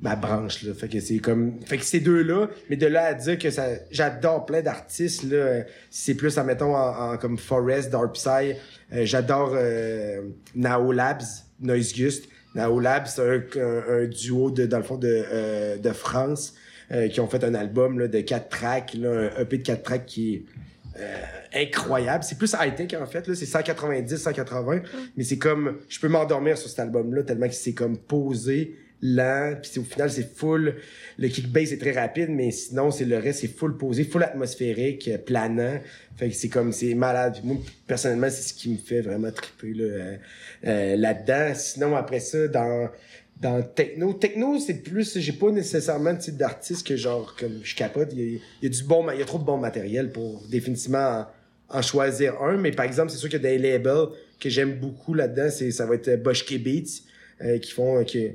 ma 0.00 0.14
branche 0.14 0.62
là 0.62 0.74
fait 0.74 0.86
que 0.86 1.00
c'est 1.00 1.18
comme 1.18 1.58
fait 1.64 1.78
que 1.78 1.84
ces 1.84 1.98
deux 1.98 2.22
là 2.22 2.48
mais 2.70 2.76
de 2.76 2.86
là 2.86 3.06
à 3.06 3.14
dire 3.14 3.36
que 3.38 3.50
ça 3.50 3.68
j'adore 3.90 4.46
plein 4.46 4.62
d'artistes 4.62 5.24
là 5.24 5.36
euh, 5.36 5.62
c'est 5.90 6.14
plus 6.14 6.38
admettons 6.38 6.76
en, 6.76 7.14
en 7.14 7.16
comme 7.16 7.36
Forest 7.36 7.90
Dark 7.90 8.14
Psy 8.14 8.28
euh, 8.92 9.04
j'adore 9.04 9.54
euh, 9.54 10.20
Nao 10.54 10.92
Labs 10.92 11.47
Noise 11.60 11.92
Gust 11.92 12.28
Nao 12.54 12.80
Labs 12.80 13.06
c'est 13.06 13.20
un, 13.22 13.60
un, 13.60 14.02
un 14.02 14.06
duo 14.06 14.50
de 14.50 14.66
dans 14.66 14.78
le 14.78 14.84
fond 14.84 14.96
de 14.96 15.24
euh, 15.30 15.76
de 15.76 15.90
France 15.92 16.54
euh, 16.90 17.08
qui 17.08 17.20
ont 17.20 17.28
fait 17.28 17.44
un 17.44 17.54
album 17.54 17.98
là, 17.98 18.08
de 18.08 18.20
quatre 18.20 18.48
tracks 18.48 18.94
là, 18.94 19.30
un 19.36 19.42
EP 19.42 19.58
de 19.58 19.62
quatre 19.62 19.82
tracks 19.82 20.06
qui 20.06 20.34
est 20.34 20.42
euh, 20.98 21.22
incroyable. 21.54 22.24
C'est 22.24 22.38
plus 22.38 22.54
high-tech 22.58 23.00
en 23.00 23.06
fait, 23.06 23.28
là. 23.28 23.34
C'est 23.34 23.46
190, 23.46 24.16
180. 24.16 24.80
Mais 25.16 25.24
c'est 25.24 25.38
comme, 25.38 25.78
je 25.88 26.00
peux 26.00 26.08
m'endormir 26.08 26.58
sur 26.58 26.68
cet 26.68 26.80
album-là 26.80 27.22
tellement 27.22 27.46
que 27.46 27.54
c'est 27.54 27.74
comme 27.74 27.96
posé, 27.96 28.76
lent. 29.02 29.54
Puis 29.62 29.78
au 29.78 29.84
final, 29.84 30.10
c'est 30.10 30.34
full. 30.34 30.76
Le 31.18 31.28
kick 31.28 31.50
bass 31.50 31.72
est 31.72 31.78
très 31.78 31.92
rapide, 31.92 32.30
mais 32.30 32.50
sinon, 32.50 32.90
c'est 32.90 33.04
le 33.04 33.18
reste, 33.18 33.40
c'est 33.40 33.48
full 33.48 33.76
posé, 33.76 34.04
full 34.04 34.22
atmosphérique, 34.22 35.08
euh, 35.08 35.18
planant. 35.18 35.78
Fait 36.16 36.28
que 36.28 36.34
c'est 36.34 36.48
comme, 36.48 36.72
c'est 36.72 36.94
malade. 36.94 37.38
Moi, 37.44 37.56
personnellement, 37.86 38.30
c'est 38.30 38.42
ce 38.42 38.54
qui 38.54 38.70
me 38.70 38.76
fait 38.76 39.00
vraiment 39.00 39.30
triper, 39.30 39.74
là, 39.74 39.84
euh, 39.84 40.16
euh, 40.66 40.96
là-dedans. 40.96 41.54
Sinon, 41.54 41.96
après 41.96 42.20
ça, 42.20 42.48
dans, 42.48 42.88
dans 43.40 43.62
techno 43.62 44.14
techno 44.14 44.58
c'est 44.58 44.82
plus 44.82 45.16
j'ai 45.16 45.32
pas 45.32 45.52
nécessairement 45.52 46.12
de 46.12 46.18
type 46.18 46.36
d'artiste 46.36 46.84
que 46.84 46.96
genre 46.96 47.36
comme 47.38 47.60
je 47.62 47.76
capote 47.76 48.08
il 48.12 48.18
y, 48.18 48.36
a, 48.36 48.38
y 48.62 48.66
a 48.66 48.68
du 48.68 48.82
bon 48.82 49.06
il 49.12 49.20
y 49.20 49.22
a 49.22 49.24
trop 49.24 49.38
de 49.38 49.44
bon 49.44 49.58
matériel 49.58 50.10
pour 50.10 50.42
définitivement 50.48 51.24
en, 51.70 51.78
en 51.78 51.82
choisir 51.82 52.42
un 52.42 52.56
mais 52.56 52.72
par 52.72 52.84
exemple 52.84 53.12
c'est 53.12 53.16
sûr 53.16 53.28
qu'il 53.28 53.40
y 53.40 53.46
a 53.46 53.50
des 53.50 53.58
labels 53.58 54.08
que 54.40 54.50
j'aime 54.50 54.80
beaucoup 54.80 55.14
là-dedans 55.14 55.50
c'est 55.50 55.70
ça 55.70 55.86
va 55.86 55.94
être 55.94 56.20
Boschke 56.20 56.58
Beats 56.58 57.02
euh, 57.40 57.58
qui 57.58 57.70
font 57.70 58.00
euh, 58.00 58.02
qui, 58.02 58.30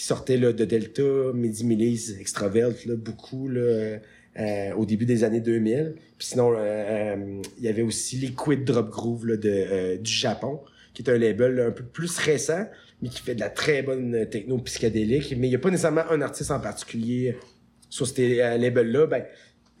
qui 0.00 0.06
sortaient 0.06 0.38
là, 0.38 0.54
de 0.54 0.64
Delta 0.64 1.02
Midi 1.34 1.62
Milice 1.66 2.14
Extravelt 2.18 2.86
là, 2.86 2.96
beaucoup 2.96 3.50
là, 3.50 3.98
euh, 4.38 4.72
au 4.74 4.86
début 4.86 5.04
des 5.04 5.24
années 5.24 5.42
2000 5.42 5.94
puis 6.16 6.26
sinon 6.26 6.54
euh, 6.54 6.56
euh, 6.56 7.42
il 7.58 7.64
y 7.64 7.68
avait 7.68 7.82
aussi 7.82 8.16
Liquid 8.16 8.64
Drop 8.64 8.88
Groove 8.88 9.26
là, 9.26 9.36
de 9.36 9.50
euh, 9.50 9.96
du 9.98 10.10
Japon 10.10 10.60
qui 10.94 11.02
est 11.02 11.10
un 11.10 11.18
label 11.18 11.60
un 11.60 11.70
peu 11.70 11.84
plus 11.84 12.16
récent 12.16 12.64
mais 13.02 13.10
qui 13.10 13.20
fait 13.20 13.34
de 13.34 13.40
la 13.40 13.50
très 13.50 13.82
bonne 13.82 14.26
techno 14.30 14.56
psychédélique. 14.58 15.34
Mais 15.36 15.48
il 15.48 15.50
n'y 15.50 15.56
a 15.56 15.58
pas 15.58 15.70
nécessairement 15.70 16.10
un 16.10 16.22
artiste 16.22 16.50
en 16.50 16.60
particulier 16.60 17.36
sur 17.90 18.06
ces 18.06 18.36
labels-là. 18.36 19.06
Ben, 19.06 19.24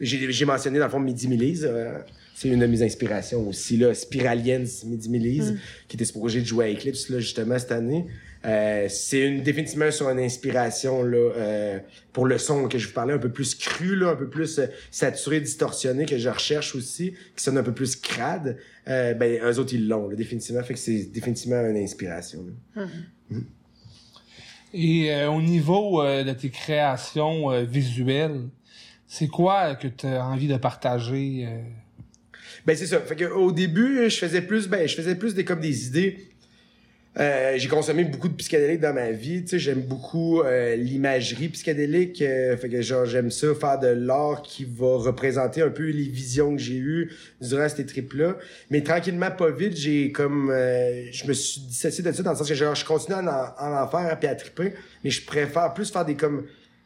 j'ai 0.00 0.44
mentionné 0.44 0.78
dans 0.78 0.86
le 0.86 0.90
fond 0.90 1.00
Midi 1.00 1.28
Millise. 1.28 1.68
euh, 1.70 1.98
c'est 2.34 2.48
une 2.48 2.60
de 2.60 2.66
mes 2.66 2.82
inspirations 2.82 3.46
aussi. 3.46 3.76
Là, 3.76 3.92
Spiraliens 3.92 4.64
Midi 4.86 5.10
Millise, 5.10 5.58
qui 5.88 5.96
était 5.96 6.06
supposé 6.06 6.40
de 6.40 6.46
jouer 6.46 6.64
à 6.64 6.72
Eclipse 6.72 7.10
là, 7.10 7.18
justement 7.18 7.58
cette 7.58 7.72
année. 7.72 8.06
Euh, 8.46 8.86
c'est 8.88 9.20
une 9.20 9.42
définitivement 9.42 9.90
sur 9.90 10.08
une 10.08 10.18
inspiration 10.18 11.02
là 11.02 11.18
euh, 11.18 11.78
pour 12.14 12.24
le 12.24 12.38
son 12.38 12.68
que 12.68 12.78
je 12.78 12.86
vous 12.88 12.94
parlais 12.94 13.12
un 13.12 13.18
peu 13.18 13.28
plus 13.28 13.54
cru 13.54 13.94
là 13.94 14.08
un 14.12 14.16
peu 14.16 14.30
plus 14.30 14.58
euh, 14.58 14.66
saturé 14.90 15.42
distorsionné 15.42 16.06
que 16.06 16.16
je 16.16 16.30
recherche 16.30 16.74
aussi 16.74 17.12
qui 17.36 17.44
sonne 17.44 17.58
un 17.58 17.62
peu 17.62 17.74
plus 17.74 17.96
crade 17.96 18.56
euh, 18.88 19.12
ben 19.12 19.38
eux 19.44 19.58
autres 19.58 19.74
ils 19.74 19.86
l'ont 19.86 20.08
là, 20.08 20.16
définitivement 20.16 20.62
fait 20.62 20.72
que 20.72 20.80
c'est 20.80 21.10
définitivement 21.12 21.60
une 21.66 21.76
inspiration 21.76 22.46
là. 22.76 22.86
Et 24.72 25.12
euh, 25.12 25.30
au 25.30 25.42
niveau 25.42 26.00
euh, 26.00 26.22
de 26.22 26.32
tes 26.32 26.50
créations 26.50 27.50
euh, 27.50 27.64
visuelles, 27.64 28.48
c'est 29.12 29.26
quoi 29.26 29.74
que 29.74 29.88
tu 29.88 30.06
as 30.06 30.24
envie 30.24 30.46
de 30.46 30.56
partager? 30.56 31.44
euh? 31.44 31.60
Ben 32.64 32.76
c'est 32.76 32.86
ça. 32.86 33.00
Fait 33.00 33.16
que 33.16 33.24
au 33.24 33.50
début, 33.50 34.08
je 34.08 34.16
faisais 34.16 34.40
plus 34.40 34.68
ben 34.68 34.86
je 34.86 34.94
faisais 34.94 35.16
plus 35.16 35.34
des 35.34 35.44
comme 35.44 35.60
des 35.60 35.88
idées. 35.88 36.26
Euh, 37.18 37.54
j'ai 37.56 37.66
consommé 37.66 38.04
beaucoup 38.04 38.28
de 38.28 38.34
psychédéliques 38.34 38.78
dans 38.78 38.94
ma 38.94 39.10
vie, 39.10 39.44
j'aime 39.44 39.80
beaucoup 39.80 40.42
euh, 40.42 40.76
l'imagerie 40.76 41.48
psychédélique, 41.48 42.18
fait 42.18 42.68
que 42.70 42.82
genre 42.82 43.04
j'aime 43.04 43.32
ça 43.32 43.52
faire 43.52 43.80
de 43.80 43.88
l'art 43.88 44.42
qui 44.42 44.64
va 44.64 44.98
représenter 44.98 45.60
un 45.60 45.70
peu 45.70 45.90
les 45.90 46.04
visions 46.08 46.54
que 46.54 46.62
j'ai 46.62 46.76
eues 46.76 47.10
durant 47.40 47.68
ces 47.68 47.84
trips 47.84 48.14
là, 48.14 48.36
mais 48.70 48.82
tranquillement 48.82 49.32
pas 49.32 49.50
vite, 49.50 49.76
j'ai 49.76 50.12
comme 50.12 50.52
je 50.52 51.26
me 51.26 51.32
suis 51.32 51.62
dissocié 51.62 52.04
de 52.04 52.12
ça 52.12 52.22
dans 52.22 52.30
le 52.30 52.36
sens 52.36 52.48
que 52.48 52.54
genre 52.54 52.76
je 52.76 52.84
continue 52.84 53.16
à 53.16 53.56
en, 53.58 53.64
à 53.66 53.84
en 53.84 53.88
faire 53.88 54.16
à 54.30 54.34
triper, 54.36 54.74
mais 55.02 55.10
je 55.10 55.26
préfère 55.26 55.74
plus 55.74 55.90
faire 55.90 56.04
des 56.04 56.14
comme 56.14 56.44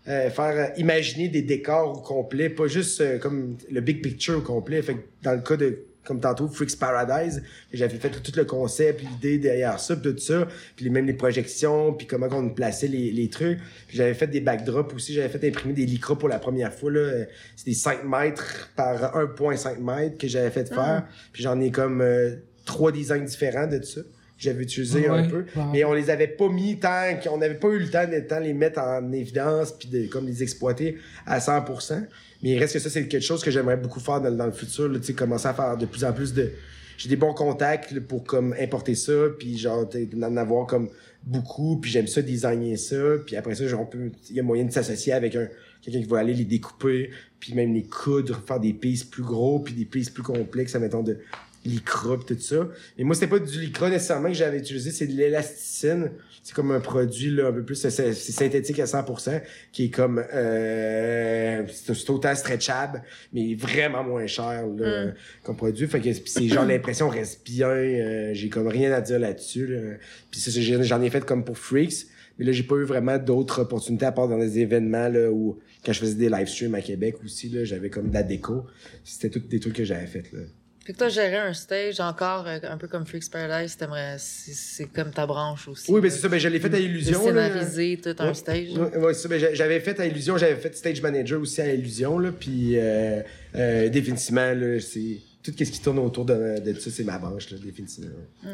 euh, 0.09 0.31
faire 0.31 0.71
euh, 0.71 0.75
imaginer 0.77 1.29
des 1.29 1.43
décors 1.43 1.99
au 1.99 2.03
complet, 2.03 2.51
pas 2.51 2.67
juste 2.67 3.01
euh, 3.01 3.19
comme 3.19 3.57
le 3.71 3.81
big 3.81 4.03
picture 4.03 4.39
au 4.39 4.43
complet. 4.43 4.83
Fait 4.83 4.95
que 4.95 5.01
dans 5.23 5.33
le 5.33 5.41
cas 5.41 5.57
de 5.57 5.85
comme 6.05 6.21
tantôt 6.21 6.49
Freaks 6.49 6.79
Paradise, 6.79 7.43
j'avais 7.73 7.97
fait 7.97 8.11
tout 8.11 8.33
le 8.37 8.45
concept, 8.45 9.03
l'idée 9.03 9.39
derrière 9.39 9.81
ça, 9.81 9.97
puis 9.97 10.13
tout 10.13 10.21
ça, 10.21 10.47
puis 10.77 10.91
même 10.91 11.07
les 11.07 11.15
projections, 11.15 11.95
puis 11.95 12.07
comment 12.07 12.29
on 12.31 12.51
plaçait 12.51 12.89
les, 12.89 13.11
les 13.11 13.31
trucs. 13.31 13.59
J'avais 13.89 14.15
fait 14.15 14.27
des 14.27 14.41
backdrops 14.41 14.95
aussi, 14.95 15.15
j'avais 15.15 15.31
fait 15.31 15.49
imprimer 15.49 15.73
des 15.73 15.87
lycras 15.87 16.17
pour 16.17 16.29
la 16.29 16.39
première 16.39 16.73
fois 16.73 16.91
là, 16.91 17.25
des 17.65 17.75
5 17.75 18.05
mètres 18.05 18.71
par 18.77 19.17
1.5 19.17 19.81
mètres 19.81 20.19
que 20.19 20.29
j'avais 20.29 20.51
fait 20.51 20.69
faire. 20.69 21.07
Puis 21.33 21.43
j'en 21.43 21.59
ai 21.61 21.71
comme 21.71 22.03
euh, 22.03 22.37
trois 22.65 22.93
designs 22.93 23.25
différents 23.25 23.67
de 23.67 23.81
ça. 23.83 24.03
J'avais 24.37 24.65
utilisé 24.65 25.07
un 25.07 25.29
peu, 25.29 25.45
ouais. 25.55 25.65
mais 25.73 25.85
on 25.85 25.93
les 25.93 26.11
avait 26.11 26.27
pas 26.29 26.49
mis 26.49 26.79
tant 26.79 27.19
qu'on 27.23 27.39
n'avait 27.39 27.55
pas 27.55 27.69
eu 27.69 27.79
le 27.79 27.89
temps 27.89 28.05
de 28.05 28.43
les 28.43 28.53
mettre 28.53 28.81
en 28.81 29.13
évidence 29.13 29.73
puis 29.73 29.89
de 29.89 30.07
comme 30.09 30.27
les 30.27 30.43
exploiter 30.43 30.99
à 31.25 31.39
100%. 31.39 32.07
Mais 32.43 32.51
il 32.51 32.59
reste 32.59 32.75
que 32.75 32.81
ça 32.81 32.91
c'est 32.91 33.07
quelque 33.07 33.23
chose 33.23 33.45
que 33.45 33.51
j'aimerais 33.51 33.77
beaucoup 33.77 34.01
faire 34.01 34.21
dans, 34.21 34.33
dans 34.33 34.47
le 34.47 34.53
futur, 34.53 34.91
tu 34.93 35.03
sais 35.03 35.13
commencer 35.15 35.47
à 35.47 35.55
faire 35.55 35.77
de 35.77 35.87
plus 35.87 36.05
en 36.05 36.13
plus 36.13 36.35
de 36.35 36.51
j'ai 36.97 37.09
des 37.09 37.17
bons 37.17 37.35
contacts 37.35 37.91
là, 37.91 38.01
pour 38.01 38.25
comme 38.25 38.55
importer 38.61 38.95
ça 38.95 39.13
puis 39.39 39.59
genre 39.59 39.89
d'en 40.13 40.37
avoir 40.37 40.67
comme 40.67 40.91
beaucoup 41.23 41.79
puis 41.81 41.91
j'aime 41.91 42.07
ça 42.07 42.23
designer 42.23 42.77
ça 42.77 42.97
puis 43.25 43.37
après 43.37 43.55
ça 43.55 43.67
genre 43.67 43.83
on 43.83 43.87
peut 43.87 44.11
il 44.31 44.37
y 44.37 44.41
a 44.41 44.43
moyen 44.43 44.65
de 44.65 44.71
s'associer 44.71 45.13
avec 45.13 45.35
un 45.37 45.49
quelqu'un 45.83 46.01
qui 46.01 46.09
va 46.09 46.19
aller 46.19 46.35
les 46.35 46.45
découper 46.45 47.11
puis 47.41 47.55
même 47.55 47.75
les 47.75 47.85
coudre 47.85 48.41
faire 48.47 48.61
des 48.61 48.73
pistes 48.73 49.11
plus 49.11 49.23
gros 49.23 49.59
puis 49.59 49.75
des 49.75 49.85
pistes 49.85 50.15
plus 50.15 50.23
complexes 50.23 50.75
admettons 50.75 51.03
de 51.03 51.19
lycra 51.65 52.19
pis 52.19 52.35
tout 52.35 52.41
ça. 52.41 52.69
Mais 52.99 53.05
moi, 53.05 53.15
c'était 53.15 53.27
pas 53.27 53.39
du 53.39 53.61
lycra 53.61 53.91
nécessairement 53.91 54.29
que 54.29 54.35
j'avais 54.35 54.59
utilisé, 54.59 54.91
c'est 54.91 55.07
de 55.07 55.13
l'élasticine. 55.13 56.11
C'est 56.43 56.55
comme 56.55 56.73
un 56.73 56.81
produit 56.81 57.31
là, 57.31 57.49
un 57.49 57.53
peu 57.53 57.63
plus, 57.65 57.75
c'est 57.75 58.13
synthétique 58.13 58.79
à 58.79 58.85
100%, 58.85 59.41
qui 59.73 59.87
est 59.87 59.91
comme, 59.91 60.23
euh, 60.33 61.63
c'est 61.73 62.11
autant 62.11 62.35
stretchable, 62.35 63.03
mais 63.33 63.55
vraiment 63.55 64.05
moins 64.05 64.27
cher 64.27 64.67
là, 64.77 65.13
comme 65.43 65.57
produit. 65.57 65.87
Fait 65.87 66.01
que 66.01 66.11
c'est 66.13 66.49
genre 66.49 66.67
l'impression 66.67 67.09
reste 67.09 67.45
bien. 67.45 67.69
euh, 67.69 68.31
j'ai 68.35 68.49
comme 68.49 68.69
rien 68.69 68.93
à 68.93 69.01
dire 69.01 69.19
là-dessus. 69.19 69.67
Là. 69.67 69.97
Puis 70.31 70.41
j'en 70.83 71.01
ai 71.03 71.11
fait 71.11 71.25
comme 71.25 71.45
pour 71.45 71.59
Freaks. 71.59 72.07
Mais 72.39 72.45
là, 72.45 72.53
j'ai 72.53 72.65
pas 72.65 72.75
eu 72.75 72.85
vraiment 72.85 73.17
d'autres 73.17 73.61
opportunités 73.63 74.07
à 74.07 74.13
part 74.13 74.29
dans 74.29 74.39
des 74.39 74.59
événements 74.59 75.09
là 75.09 75.31
où 75.31 75.59
quand 75.85 75.93
je 75.93 76.01
faisais 76.01 76.17
des 76.17 76.29
live 76.29 76.49
streams 76.49 76.75
à 76.75 76.81
Québec 76.81 77.17
aussi 77.25 77.49
là, 77.49 77.65
j'avais 77.65 77.91
comme 77.91 78.09
de 78.09 78.15
la 78.15 78.23
déco. 78.23 78.65
C'était 79.05 79.31
tous 79.31 79.47
des 79.47 79.61
trucs 79.61 79.75
que 79.75 79.85
j'avais 79.85 80.07
fait 80.07 80.33
là. 80.33 80.41
Fait 80.85 80.93
que 80.93 80.99
toi, 80.99 81.09
gérer 81.09 81.39
un 81.39 81.55
stage 81.55 81.99
encore, 82.01 82.47
euh, 82.47 82.59
un 82.65 82.77
peu 82.77 82.89
comme 82.89 83.07
Freaks 83.07 83.31
Paradise, 83.31 83.77
c'est, 84.19 84.87
comme 84.93 85.11
ta 85.13 85.27
branche 85.27 85.67
aussi. 85.67 85.91
Oui, 85.91 86.01
ben 86.03 86.09
là. 86.09 86.15
c'est 86.15 86.21
ça, 86.21 86.29
ben 86.29 86.39
je 86.39 86.49
l'ai 86.49 86.61
fait 86.61 86.75
à 86.75 86.79
Illusion. 86.79 87.23
scénariser 87.25 87.99
tout 88.03 88.15
un 88.19 88.29
Ouais. 88.29 88.35
stage. 88.35 88.69
Ouais, 88.77 88.97
ouais, 88.99 89.15
c'est 89.15 89.23
ça. 89.23 89.29
Ben, 89.29 89.41
j'a- 89.41 89.55
j'avais 89.55 89.81
fait 89.81 89.99
à 89.99 90.05
Illusion, 90.05 90.37
j'avais 90.37 90.57
fait 90.57 90.77
stage 90.77 91.01
manager 91.01 91.41
aussi 91.41 91.63
à 91.63 91.73
Illusion, 91.73 92.19
là, 92.19 92.33
puis 92.39 92.73
euh, 92.79 93.23
euh, 93.55 93.89
définitivement, 93.89 94.53
là, 94.53 94.79
c'est 94.81 95.21
tout 95.43 95.53
ce 95.57 95.65
qui 95.65 95.81
tourne 95.81 95.99
autour 96.01 96.27
de, 96.27 96.59
de 96.61 96.75
ça, 96.79 96.91
c'est 96.91 97.05
ma 97.05 97.19
branche, 97.19 97.51
là, 97.51 97.57
définitivement. 97.65 98.11
ouais. 98.45 98.51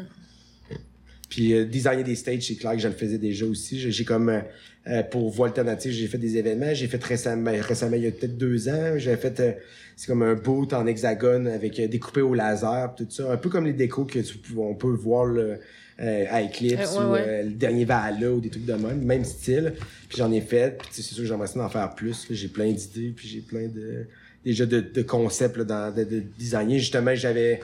Puis 1.31 1.53
euh, 1.53 1.65
designer 1.65 2.03
des 2.03 2.15
stages, 2.15 2.45
c'est 2.45 2.55
clair 2.55 2.73
que 2.73 2.79
je 2.79 2.89
le 2.89 2.93
faisais 2.93 3.17
déjà 3.17 3.45
aussi. 3.45 3.79
J'ai 3.79 4.03
comme 4.03 4.29
euh, 4.29 4.41
euh, 4.87 5.01
pour 5.01 5.29
voix 5.31 5.47
alternative, 5.47 5.91
j'ai 5.93 6.07
fait 6.07 6.17
des 6.17 6.35
événements. 6.37 6.73
J'ai 6.73 6.87
fait 6.87 7.03
récemment, 7.03 7.51
récemment 7.57 7.95
il 7.95 8.03
y 8.03 8.07
a 8.07 8.11
peut-être 8.11 8.37
deux 8.37 8.67
ans, 8.67 8.97
j'avais 8.97 9.17
fait 9.17 9.39
euh, 9.39 9.53
c'est 9.95 10.07
comme 10.07 10.23
un 10.23 10.35
boot 10.35 10.73
en 10.73 10.85
hexagone 10.85 11.47
avec 11.47 11.79
euh, 11.79 11.87
découpé 11.87 12.21
au 12.21 12.33
laser, 12.33 12.93
tout 12.95 13.07
ça, 13.09 13.31
un 13.31 13.37
peu 13.37 13.49
comme 13.49 13.65
les 13.65 13.73
décos 13.73 14.05
que 14.05 14.19
tu, 14.19 14.37
on 14.57 14.75
peut 14.75 14.89
voir 14.89 15.25
là, 15.25 15.55
euh, 16.01 16.25
à 16.29 16.43
Eclipse 16.43 16.97
ouais, 16.97 17.03
ou 17.03 17.11
ouais. 17.11 17.23
euh, 17.25 17.43
le 17.43 17.51
dernier 17.51 17.85
Valhalla 17.85 18.31
ou 18.33 18.41
des 18.41 18.49
trucs 18.49 18.65
de 18.65 18.73
même, 18.73 19.01
même 19.01 19.23
style. 19.23 19.73
Puis 20.09 20.17
j'en 20.17 20.31
ai 20.33 20.41
fait, 20.41 20.79
puis 20.79 20.89
c'est 20.91 21.01
sûr 21.01 21.23
que 21.23 21.29
j'aimerais 21.29 21.47
ça 21.47 21.63
en 21.63 21.69
faire 21.69 21.95
plus. 21.95 22.27
J'ai 22.29 22.47
plein 22.49 22.71
d'idées, 22.71 23.13
puis 23.15 23.27
j'ai 23.27 23.41
plein 23.41 23.67
de 23.67 24.05
déjà 24.43 24.65
de, 24.65 24.81
de 24.81 25.01
concept 25.03 25.55
là, 25.57 25.63
dans, 25.63 25.95
de, 25.95 26.03
de 26.03 26.23
designer. 26.37 26.79
Justement, 26.79 27.15
j'avais 27.15 27.61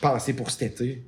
pensé 0.00 0.32
pour 0.32 0.50
cet 0.50 0.62
été. 0.80 1.02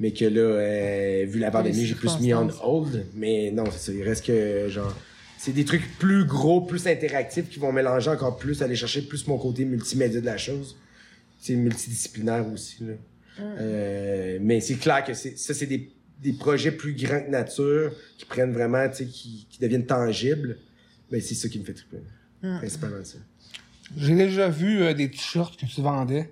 Mais 0.00 0.12
que 0.12 0.24
là, 0.24 0.40
euh, 0.40 1.26
vu 1.28 1.40
la 1.40 1.50
pandémie, 1.50 1.84
j'ai 1.84 1.94
plus 1.94 2.18
mis 2.20 2.32
en 2.32 2.48
circonstances. 2.48 2.60
hold. 2.62 3.06
Mais 3.14 3.50
non, 3.50 3.64
c'est 3.70 3.78
ça. 3.78 3.92
Il 3.92 4.02
reste 4.02 4.24
que, 4.24 4.68
genre, 4.68 4.94
c'est 5.38 5.52
des 5.52 5.64
trucs 5.64 5.98
plus 5.98 6.24
gros, 6.24 6.60
plus 6.60 6.86
interactifs 6.86 7.48
qui 7.48 7.58
vont 7.58 7.72
mélanger 7.72 8.10
encore 8.10 8.36
plus, 8.36 8.62
aller 8.62 8.76
chercher 8.76 9.02
plus 9.02 9.26
mon 9.26 9.38
côté 9.38 9.64
multimédia 9.64 10.20
de 10.20 10.26
la 10.26 10.36
chose. 10.36 10.76
C'est 11.40 11.54
multidisciplinaire 11.54 12.46
aussi, 12.52 12.84
là. 12.84 12.94
Euh, 13.40 14.38
mais 14.40 14.60
c'est 14.60 14.74
clair 14.74 15.04
que 15.04 15.14
c'est, 15.14 15.38
ça, 15.38 15.54
c'est 15.54 15.66
des, 15.66 15.90
des 16.20 16.32
projets 16.32 16.72
plus 16.72 16.92
grands 16.94 17.20
que 17.20 17.30
nature, 17.30 17.92
qui 18.16 18.24
prennent 18.24 18.52
vraiment, 18.52 18.88
tu 18.88 18.96
sais, 18.96 19.06
qui, 19.06 19.46
qui 19.48 19.60
deviennent 19.60 19.86
tangibles. 19.86 20.58
Ben, 21.10 21.20
c'est 21.20 21.34
ça 21.34 21.48
qui 21.48 21.58
me 21.60 21.64
fait 21.64 21.74
triper. 21.74 21.98
Principalement 22.40 23.04
ça. 23.04 23.18
J'ai 23.96 24.14
déjà 24.14 24.48
vu 24.48 24.82
euh, 24.82 24.92
des 24.92 25.10
t-shirts 25.10 25.58
que 25.58 25.66
tu 25.66 25.80
vendais. 25.80 26.30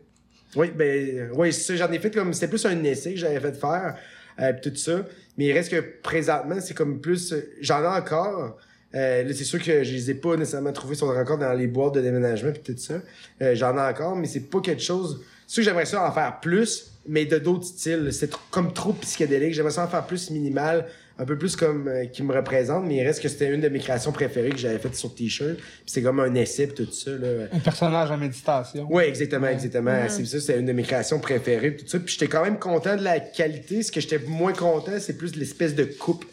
Oui, 0.57 0.71
ben, 0.75 1.31
oui, 1.35 1.53
ça, 1.53 1.77
j'en 1.77 1.91
ai 1.93 1.99
fait 1.99 2.11
comme, 2.11 2.33
c'était 2.33 2.49
plus 2.49 2.65
un 2.65 2.83
essai 2.85 3.13
que 3.13 3.21
j'avais 3.21 3.41
fait 3.41 3.53
faire, 3.53 3.97
euh, 4.41 4.53
tout 4.63 4.75
ça. 4.75 5.05
Mais 5.37 5.47
il 5.47 5.53
reste 5.53 5.71
que 5.71 5.85
présentement, 6.03 6.61
c'est 6.61 6.75
comme 6.75 7.01
plus, 7.01 7.35
j'en 7.61 7.83
ai 7.83 7.99
encore. 7.99 8.57
Euh, 8.95 9.25
là, 9.25 9.35
c'est 9.35 9.45
sûr 9.45 9.63
que 9.63 9.85
je 9.85 9.93
les 9.93 10.11
ai 10.11 10.15
pas 10.15 10.37
nécessairement 10.37 10.73
trouvés 10.73 10.95
sur 10.95 11.13
le 11.13 11.19
encore 11.19 11.39
dans 11.39 11.53
les 11.53 11.67
boîtes 11.67 11.95
de 11.95 12.01
déménagement 12.01 12.53
pis 12.53 12.61
tout 12.61 12.79
ça. 12.79 12.95
Euh, 13.43 13.55
j'en 13.55 13.77
ai 13.77 13.81
encore, 13.81 14.17
mais 14.17 14.27
c'est 14.27 14.49
pas 14.49 14.61
quelque 14.61 14.83
chose. 14.83 15.23
C'est 15.47 15.55
sûr 15.55 15.63
que 15.63 15.69
j'aimerais 15.69 15.87
ça 15.87 16.09
en 16.09 16.13
faire 16.13 16.41
plus, 16.41 16.93
mais 17.07 17.27
de 17.27 17.39
d'autres 17.39 17.67
styles. 17.67 18.11
C'est 18.13 18.31
comme 18.51 18.73
trop 18.73 18.95
psychédélique. 18.95 19.53
J'aimerais 19.53 19.73
ça 19.73 19.85
en 19.85 19.89
faire 19.89 20.07
plus 20.07 20.31
minimal, 20.31 20.87
un 21.19 21.25
peu 21.25 21.39
plus 21.39 21.57
comme 21.57 21.89
euh, 21.89 22.05
qui 22.07 22.23
me 22.23 22.35
représente, 22.35 22.85
mais 22.85 22.97
il 22.97 23.03
reste 23.03 23.23
que 23.23 23.29
c'était 23.29 23.53
une 23.53 23.61
de 23.61 23.69
mes 23.69 23.79
créations 23.79 24.13
préférées 24.13 24.51
que 24.51 24.59
j'avais 24.59 24.79
faite 24.79 24.95
sur 24.95 25.15
t-shirt. 25.15 25.57
Puis 25.57 25.65
c'est 25.87 26.03
comme 26.03 26.21
un 26.21 26.35
essai 26.35 26.69
tout 26.69 26.91
ça. 26.91 27.11
Là. 27.13 27.47
Un 27.53 27.59
personnage 27.59 28.11
en 28.11 28.19
méditation. 28.19 28.87
Oui, 28.91 29.05
exactement, 29.05 29.49
exactement. 29.49 30.09
C'est 30.09 30.27
ça, 30.27 30.41
c'est 30.41 30.59
une 30.59 30.67
de 30.67 30.73
mes 30.73 30.83
créations 30.83 31.19
préférées, 31.19 31.77
tout 31.77 31.87
ça. 31.87 31.99
Puis 31.99 32.15
j'étais 32.15 32.29
quand 32.29 32.45
même 32.45 32.59
content 32.59 32.97
de 32.97 33.03
la 33.03 33.21
qualité. 33.21 33.83
Ce 33.83 33.91
que 33.91 34.01
j'étais 34.01 34.19
moins 34.19 34.53
content, 34.53 34.93
c'est 34.99 35.17
plus 35.17 35.37
l'espèce 35.37 35.75
de 35.75 35.85
coupe 35.85 36.25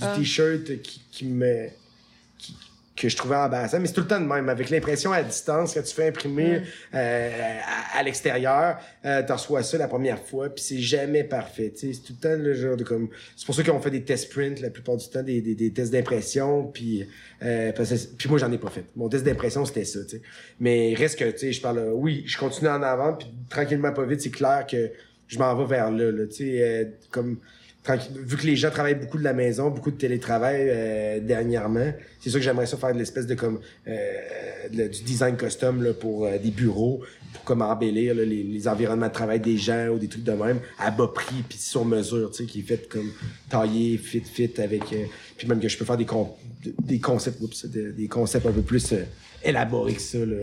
du 0.00 0.20
t-shirt 0.20 0.80
qui, 0.82 1.02
qui 1.10 1.24
me 1.24 1.66
que 2.98 3.08
je 3.08 3.16
trouvais 3.16 3.36
embarrassant. 3.36 3.78
Mais 3.80 3.86
c'est 3.86 3.94
tout 3.94 4.00
le 4.00 4.08
temps 4.08 4.20
de 4.20 4.26
même. 4.26 4.48
Avec 4.48 4.70
l'impression 4.70 5.12
à 5.12 5.22
distance, 5.22 5.72
quand 5.74 5.82
tu 5.82 5.94
fais 5.94 6.08
imprimer 6.08 6.62
euh, 6.94 7.58
à, 7.94 7.98
à 7.98 8.02
l'extérieur, 8.02 8.78
euh, 9.04 9.22
tu 9.22 9.32
reçois 9.32 9.62
ça 9.62 9.78
la 9.78 9.88
première 9.88 10.18
fois, 10.18 10.48
puis 10.48 10.62
c'est 10.62 10.78
jamais 10.78 11.24
parfait. 11.24 11.70
tu 11.70 11.86
sais. 11.86 11.92
C'est 11.92 12.00
tout 12.02 12.14
le 12.20 12.28
temps 12.28 12.42
le 12.42 12.54
genre 12.54 12.76
de 12.76 12.84
comme. 12.84 13.08
C'est 13.36 13.46
pour 13.46 13.54
ça 13.54 13.62
qu'on 13.62 13.80
fait 13.80 13.90
des 13.90 14.02
tests 14.02 14.32
print 14.32 14.60
la 14.60 14.70
plupart 14.70 14.96
du 14.96 15.08
temps, 15.08 15.22
des, 15.22 15.40
des, 15.40 15.54
des 15.54 15.72
tests 15.72 15.92
d'impression, 15.92 16.64
puis 16.64 17.06
euh, 17.42 17.72
puis 18.18 18.28
moi 18.28 18.38
j'en 18.38 18.50
ai 18.50 18.58
pas 18.58 18.70
fait. 18.70 18.84
Mon 18.96 19.08
test 19.08 19.24
d'impression 19.24 19.64
c'était 19.64 19.84
ça. 19.84 20.00
tu 20.04 20.16
sais. 20.16 20.22
Mais 20.58 20.94
reste 20.94 21.18
que 21.18 21.30
tu 21.30 21.38
sais, 21.38 21.52
je 21.52 21.60
parle. 21.60 21.78
Oui, 21.94 22.24
je 22.26 22.36
continue 22.36 22.68
en 22.68 22.82
avant, 22.82 23.14
puis 23.14 23.28
tranquillement 23.48 23.92
pas 23.92 24.04
vite, 24.04 24.20
c'est 24.20 24.30
clair 24.30 24.66
que 24.66 24.90
je 25.28 25.38
m'en 25.38 25.54
vais 25.54 25.66
vers 25.66 25.90
là. 25.90 26.10
là 26.10 26.26
tu 26.26 26.36
sais, 26.36 26.62
euh, 26.62 26.84
comme 27.10 27.38
tranquille- 27.96 28.12
vu 28.22 28.36
que 28.36 28.46
les 28.46 28.56
gens 28.56 28.70
travaillent 28.70 28.94
beaucoup 28.94 29.18
de 29.18 29.24
la 29.24 29.32
maison, 29.32 29.70
beaucoup 29.70 29.90
de 29.90 29.96
télétravail 29.96 30.66
euh, 30.68 31.20
dernièrement, 31.20 31.92
c'est 32.20 32.30
sûr 32.30 32.38
que 32.38 32.44
j'aimerais 32.44 32.66
ça 32.66 32.76
faire 32.76 32.92
de 32.92 32.98
l'espèce 32.98 33.26
de 33.26 33.34
comme 33.34 33.60
euh, 33.86 34.68
du 34.70 35.02
design 35.04 35.36
custom 35.36 35.82
là, 35.82 35.92
pour 35.94 36.26
euh, 36.26 36.36
des 36.38 36.50
bureaux, 36.50 37.00
pour 37.32 37.44
comme 37.44 37.62
embellir 37.62 38.14
là, 38.14 38.24
les, 38.24 38.42
les 38.42 38.68
environnements 38.68 39.08
de 39.08 39.12
travail 39.12 39.40
des 39.40 39.56
gens 39.56 39.88
ou 39.88 39.98
des 39.98 40.08
trucs 40.08 40.24
de 40.24 40.32
même 40.32 40.58
à 40.78 40.90
bas 40.90 41.10
prix 41.14 41.42
puis 41.48 41.58
sur 41.58 41.84
mesure, 41.84 42.30
tu 42.30 42.44
sais, 42.44 42.44
qui 42.50 42.60
est 42.60 42.62
fait 42.62 42.88
comme 42.88 43.10
taillé, 43.48 43.96
fit, 43.98 44.20
fit 44.20 44.52
avec, 44.58 44.92
euh, 44.92 45.04
puis 45.36 45.46
même 45.48 45.60
que 45.60 45.68
je 45.68 45.78
peux 45.78 45.84
faire 45.84 45.96
des 45.96 46.06
con- 46.06 46.30
des 46.82 46.98
concepts, 46.98 47.40
oups, 47.40 47.66
des, 47.66 48.08
concepts 48.08 48.46
un 48.46 48.52
peu 48.52 48.62
plus 48.62 48.92
euh, 48.92 49.04
élaborés 49.44 49.94
que 49.94 50.02
ça, 50.02 50.18
là, 50.18 50.36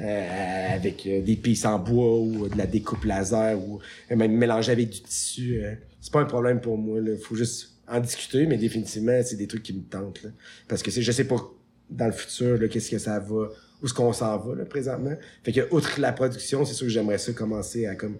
euh, 0.00 0.74
avec 0.76 1.08
des 1.24 1.36
pistes 1.36 1.66
en 1.66 1.78
bois 1.78 2.18
ou 2.20 2.48
de 2.48 2.56
la 2.56 2.66
découpe 2.66 3.04
laser 3.04 3.58
ou 3.58 3.80
même 4.14 4.32
mélanger 4.32 4.72
avec 4.72 4.90
du 4.90 5.00
tissu. 5.00 5.60
C'est 6.00 6.12
pas 6.12 6.20
un 6.20 6.26
problème 6.26 6.60
pour 6.60 6.78
moi. 6.78 7.00
Il 7.00 7.18
faut 7.18 7.34
juste 7.34 7.78
en 7.88 8.00
discuter, 8.00 8.46
mais 8.46 8.56
définitivement, 8.56 9.20
c'est 9.24 9.36
des 9.36 9.46
trucs 9.46 9.62
qui 9.62 9.72
me 9.72 9.82
tentent. 9.82 10.22
Là. 10.22 10.30
Parce 10.68 10.82
que 10.82 10.90
je 10.90 11.12
sais 11.12 11.24
pas 11.24 11.36
dans 11.90 12.06
le 12.06 12.12
futur, 12.12 12.58
là, 12.58 12.68
qu'est-ce 12.68 12.90
que 12.90 12.98
ça 12.98 13.18
va, 13.18 13.48
où 13.82 13.86
est-ce 13.86 13.94
qu'on 13.94 14.12
s'en 14.12 14.36
va 14.38 14.54
là, 14.54 14.64
présentement. 14.64 15.14
Fait 15.42 15.52
que, 15.52 15.72
outre 15.74 16.00
la 16.00 16.12
production, 16.12 16.64
c'est 16.64 16.74
sûr 16.74 16.86
que 16.86 16.92
j'aimerais 16.92 17.18
ça 17.18 17.32
commencer 17.32 17.86
à 17.86 17.94
comme. 17.94 18.18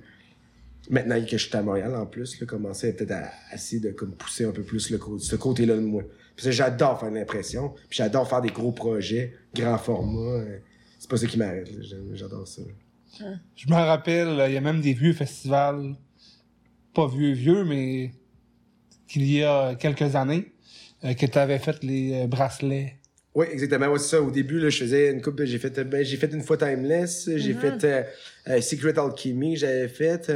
Maintenant 0.90 1.22
que 1.22 1.36
je 1.36 1.46
suis 1.46 1.54
à 1.54 1.62
Montréal 1.62 1.94
en 1.94 2.06
plus, 2.06 2.40
là, 2.40 2.46
commencer 2.46 2.94
peut-être 2.94 3.12
à, 3.12 3.30
essayer 3.52 3.80
de 3.80 3.90
comme 3.90 4.12
pousser 4.12 4.46
un 4.46 4.52
peu 4.52 4.62
plus 4.62 4.90
le 4.90 4.98
ce 5.18 5.36
côté-là 5.36 5.76
de 5.76 5.80
moi. 5.80 6.02
Parce 6.34 6.50
j'adore 6.50 6.98
faire 6.98 7.10
l'impression, 7.10 7.74
puis 7.90 7.98
j'adore 7.98 8.26
faire 8.26 8.40
des 8.40 8.48
gros 8.48 8.72
projets, 8.72 9.34
grand 9.54 9.76
format. 9.76 10.38
euh, 10.38 10.58
c'est 10.98 11.10
pas 11.10 11.18
ça 11.18 11.26
qui 11.26 11.36
m'arrête. 11.36 11.70
là. 11.70 11.84
J'adore 12.14 12.48
ça. 12.48 12.62
Je 13.54 13.68
me 13.68 13.74
rappelle, 13.74 14.44
il 14.48 14.54
y 14.54 14.56
a 14.56 14.60
même 14.60 14.80
des 14.80 14.94
vieux 14.94 15.12
festivals, 15.12 15.94
pas 16.98 17.06
vieux 17.06 17.32
vieux, 17.32 17.62
mais 17.62 18.10
qu'il 19.06 19.30
y 19.30 19.44
a 19.44 19.76
quelques 19.76 20.16
années, 20.16 20.52
euh, 21.04 21.14
que 21.14 21.26
tu 21.26 21.38
avais 21.38 21.60
fait 21.60 21.80
les 21.84 22.24
euh, 22.24 22.26
bracelets. 22.26 22.96
Oui, 23.36 23.46
exactement. 23.52 23.86
Ouais, 23.86 24.00
c'est 24.00 24.16
ça. 24.16 24.20
Au 24.20 24.32
début, 24.32 24.58
là, 24.58 24.68
je 24.68 24.78
faisais 24.78 25.12
une 25.12 25.22
coupe. 25.22 25.40
J'ai 25.44 25.60
fait, 25.60 25.78
ben, 25.84 26.04
j'ai 26.04 26.16
fait 26.16 26.32
une 26.32 26.42
fois 26.42 26.56
Timeless. 26.56 27.30
J'ai 27.36 27.54
fait 27.54 27.84
euh, 27.84 28.02
euh, 28.48 28.60
Secret 28.60 28.98
Alchemy. 28.98 29.56
J'avais 29.56 29.86
fait. 29.86 30.28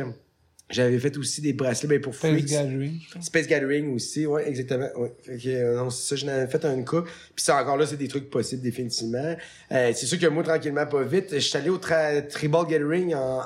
J'avais 0.72 0.98
fait 0.98 1.16
aussi 1.16 1.40
des 1.40 1.52
bracelets 1.52 1.88
ben, 1.88 2.00
pour 2.00 2.14
Space 2.14 2.30
Freaks. 2.32 2.46
Gathering. 2.50 3.00
Space 3.20 3.46
Gathering 3.46 3.94
aussi, 3.94 4.26
ouais, 4.26 4.48
exactement. 4.48 4.88
Ouais. 4.96 5.12
Fait 5.22 5.36
que, 5.36 5.48
euh, 5.48 5.76
non, 5.76 5.90
c'est 5.90 6.08
ça, 6.08 6.16
j'en 6.16 6.28
avais 6.32 6.46
fait 6.46 6.64
un 6.64 6.82
coup. 6.82 7.02
Puis 7.02 7.44
ça, 7.44 7.60
encore 7.60 7.76
là, 7.76 7.86
c'est 7.86 7.96
des 7.96 8.08
trucs 8.08 8.30
possibles, 8.30 8.62
définitivement. 8.62 9.36
Euh, 9.70 9.92
c'est 9.94 10.06
sûr 10.06 10.18
que 10.18 10.26
moi, 10.26 10.42
tranquillement, 10.42 10.86
pas 10.86 11.02
vite, 11.02 11.28
je 11.32 11.38
suis 11.38 11.56
allé 11.58 11.70
au 11.70 11.78
tra- 11.78 12.26
Tribal 12.26 12.66
Gathering 12.66 13.14
en, 13.14 13.40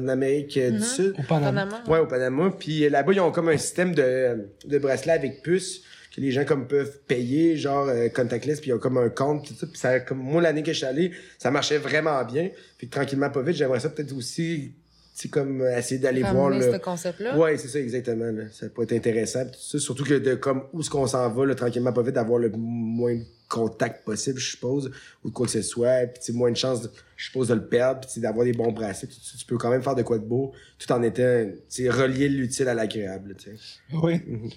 en 0.00 0.08
Amérique 0.08 0.58
du 0.58 0.82
Sud. 0.82 1.14
Au 1.18 1.22
Panama. 1.22 1.66
Panama. 1.66 1.84
Ouais, 1.88 1.98
au 2.00 2.06
Panama. 2.06 2.54
Puis 2.58 2.84
euh, 2.84 2.90
là-bas, 2.90 3.12
ils 3.12 3.20
ont 3.20 3.32
comme 3.32 3.48
un 3.48 3.56
système 3.56 3.94
de, 3.94 4.48
de 4.66 4.78
bracelets 4.78 5.12
avec 5.12 5.42
puce 5.42 5.82
que 6.14 6.20
les 6.20 6.30
gens 6.30 6.44
comme 6.44 6.68
peuvent 6.68 7.00
payer, 7.08 7.56
genre 7.56 7.88
euh, 7.88 8.08
contactless, 8.08 8.60
puis 8.60 8.70
ils 8.70 8.72
ont 8.72 8.78
comme 8.78 8.98
un 8.98 9.08
compte, 9.08 9.48
tout 9.48 9.54
ça. 9.54 9.66
Puis 9.66 9.78
ça, 9.78 9.98
comme 9.98 10.18
moi, 10.18 10.40
l'année 10.40 10.62
que 10.62 10.72
je 10.72 10.76
suis 10.76 10.86
allé, 10.86 11.10
ça 11.38 11.50
marchait 11.50 11.78
vraiment 11.78 12.22
bien. 12.24 12.50
Fait 12.78 12.86
que 12.86 12.90
tranquillement, 12.92 13.30
pas 13.30 13.42
vite, 13.42 13.56
j'aimerais 13.56 13.80
ça 13.80 13.88
peut-être 13.88 14.12
aussi, 14.16 14.72
c'est 15.16 15.30
comme 15.30 15.60
euh, 15.62 15.78
essayer 15.78 16.00
d'aller 16.00 16.22
voir 16.22 16.50
le... 16.50 16.60
ce 16.60 16.76
concept-là. 16.76 17.38
Ouais, 17.38 17.56
c'est 17.56 17.68
ça, 17.68 17.78
exactement. 17.78 18.32
Là. 18.32 18.42
Ça 18.50 18.68
pourrait 18.68 18.84
être 18.84 18.92
intéressant. 18.94 19.44
pis 19.46 19.52
tout 19.52 19.58
ça. 19.60 19.78
Surtout 19.78 20.02
que 20.04 20.14
de 20.14 20.34
comme 20.34 20.64
où 20.72 20.80
est-ce 20.80 20.90
qu'on 20.90 21.06
s'en 21.06 21.30
va, 21.30 21.46
là, 21.46 21.54
tranquillement, 21.54 21.92
pas 21.92 22.02
vite, 22.02 22.16
d'avoir 22.16 22.40
le 22.40 22.50
moins 22.50 23.14
de 23.14 23.22
contact 23.48 24.04
possible, 24.04 24.40
je 24.40 24.50
suppose, 24.50 24.90
ou 25.22 25.28
de 25.28 25.32
quoi 25.34 25.46
que 25.46 25.52
ce 25.52 25.62
soit. 25.62 26.06
Puis 26.08 26.18
tu 26.18 26.32
sais, 26.32 26.32
moins 26.36 26.50
de 26.50 26.56
chances, 26.56 26.82
de- 26.82 26.90
je 27.16 27.26
suppose, 27.26 27.48
de 27.48 27.54
le 27.54 27.64
perdre, 27.66 28.00
puis 28.00 28.08
tu 28.08 28.14
sais, 28.14 28.20
d'avoir 28.20 28.44
des 28.44 28.52
bons 28.52 28.72
bracelets. 28.72 29.08
Tu 29.38 29.46
peux 29.46 29.56
quand 29.56 29.70
même 29.70 29.82
faire 29.82 29.94
de 29.94 30.02
quoi 30.02 30.18
de 30.18 30.24
beau, 30.24 30.52
tout 30.78 30.90
en 30.90 31.00
étant, 31.02 31.44
tu 31.46 31.58
sais, 31.68 31.88
relier 31.88 32.28
l'utile 32.28 32.66
à 32.68 32.74
l'agréable. 32.74 33.36
tu 33.38 33.56
sais. 33.56 33.62
Oui. 33.92 34.20
Mhm. 34.26 34.50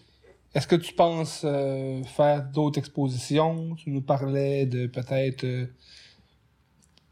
Est-ce 0.56 0.66
que 0.66 0.76
tu 0.78 0.94
penses 0.96 1.42
euh, 1.44 2.02
faire 2.04 2.42
d'autres 2.52 2.80
expositions? 2.80 3.76
Tu 3.76 3.92
nous 3.92 4.02
parlais 4.02 4.66
de 4.66 4.88
peut-être 4.88 5.44
euh, 5.44 5.66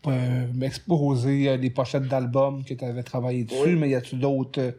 euh, 0.08 0.46
exposer 0.62 1.50
euh, 1.50 1.58
des 1.58 1.70
pochettes 1.70 2.08
d'albums 2.08 2.64
que 2.64 2.74
tu 2.74 2.84
avais 2.86 3.04
travaillé 3.04 3.44
dessus, 3.44 3.58
Oui. 3.64 3.76
mais 3.76 3.90
y 3.90 3.96
a-tu 3.96 4.16
d'autres... 4.16 4.60
euh, 4.62 4.72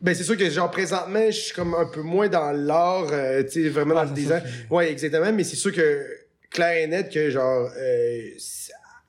Ben, 0.00 0.14
c'est 0.14 0.24
sûr 0.24 0.36
que, 0.36 0.48
genre, 0.50 0.70
présentement, 0.70 1.26
je 1.26 1.36
suis 1.36 1.54
comme 1.54 1.74
un 1.74 1.86
peu 1.86 2.02
moins 2.02 2.28
dans 2.28 2.52
l'art, 2.52 3.08
euh, 3.12 3.42
tu 3.44 3.62
sais, 3.64 3.68
vraiment 3.68 3.94
Ah, 3.96 4.04
dans 4.04 4.10
le 4.10 4.16
design. 4.16 4.42
Ouais, 4.70 4.90
exactement, 4.90 5.32
mais 5.32 5.44
c'est 5.44 5.56
sûr 5.56 5.72
que, 5.72 6.06
clair 6.50 6.82
et 6.82 6.86
net, 6.86 7.10
que, 7.12 7.30
genre, 7.30 7.68
euh, 7.78 8.20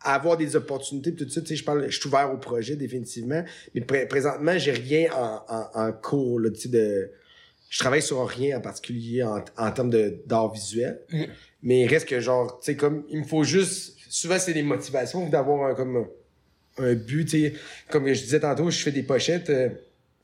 avoir 0.03 0.35
des 0.38 0.56
opportunités 0.56 1.14
tout 1.14 1.30
ça, 1.30 1.41
tu 1.41 1.48
sais, 1.48 1.56
je 1.56 1.64
parle, 1.64 1.85
je 1.89 1.98
suis 1.99 2.07
ouvert 2.07 2.31
au 2.34 2.38
projet, 2.38 2.76
définitivement. 2.76 3.43
Mais 3.76 3.81
pré- 3.81 4.07
présentement, 4.07 4.57
j'ai 4.57 4.72
rien 4.72 5.10
en, 5.15 5.41
en, 5.48 5.88
en 5.88 5.91
cours, 5.91 6.39
là, 6.39 6.49
tu 6.49 6.61
sais, 6.61 6.69
de, 6.69 7.11
je 7.69 7.80
travaille 7.80 8.02
sur 8.02 8.26
rien 8.27 8.57
en 8.57 8.61
particulier 8.61 9.23
en, 9.23 9.43
en 9.57 9.72
termes 9.72 9.91
d'art 10.26 10.52
visuel. 10.52 10.99
Mais 11.64 11.81
il 11.81 11.88
reste 11.88 12.07
que, 12.07 12.19
genre, 12.19 12.60
tu 12.60 12.65
sais, 12.65 12.76
comme, 12.76 13.03
il 13.10 13.19
me 13.19 13.23
faut 13.26 13.43
juste, 13.43 13.95
souvent, 14.11 14.38
c'est 14.38 14.53
des 14.53 14.61
motivations 14.63 15.27
d'avoir 15.29 15.71
un, 15.71 15.73
comme, 15.75 16.05
un 16.77 16.93
but, 16.93 17.25
tu 17.25 17.31
sais. 17.41 17.53
Comme 17.89 18.07
je 18.13 18.21
disais 18.21 18.39
tantôt, 18.41 18.69
je 18.69 18.77
fais 18.77 18.91
des 18.91 19.03
pochettes, 19.03 19.49
euh, 19.49 19.69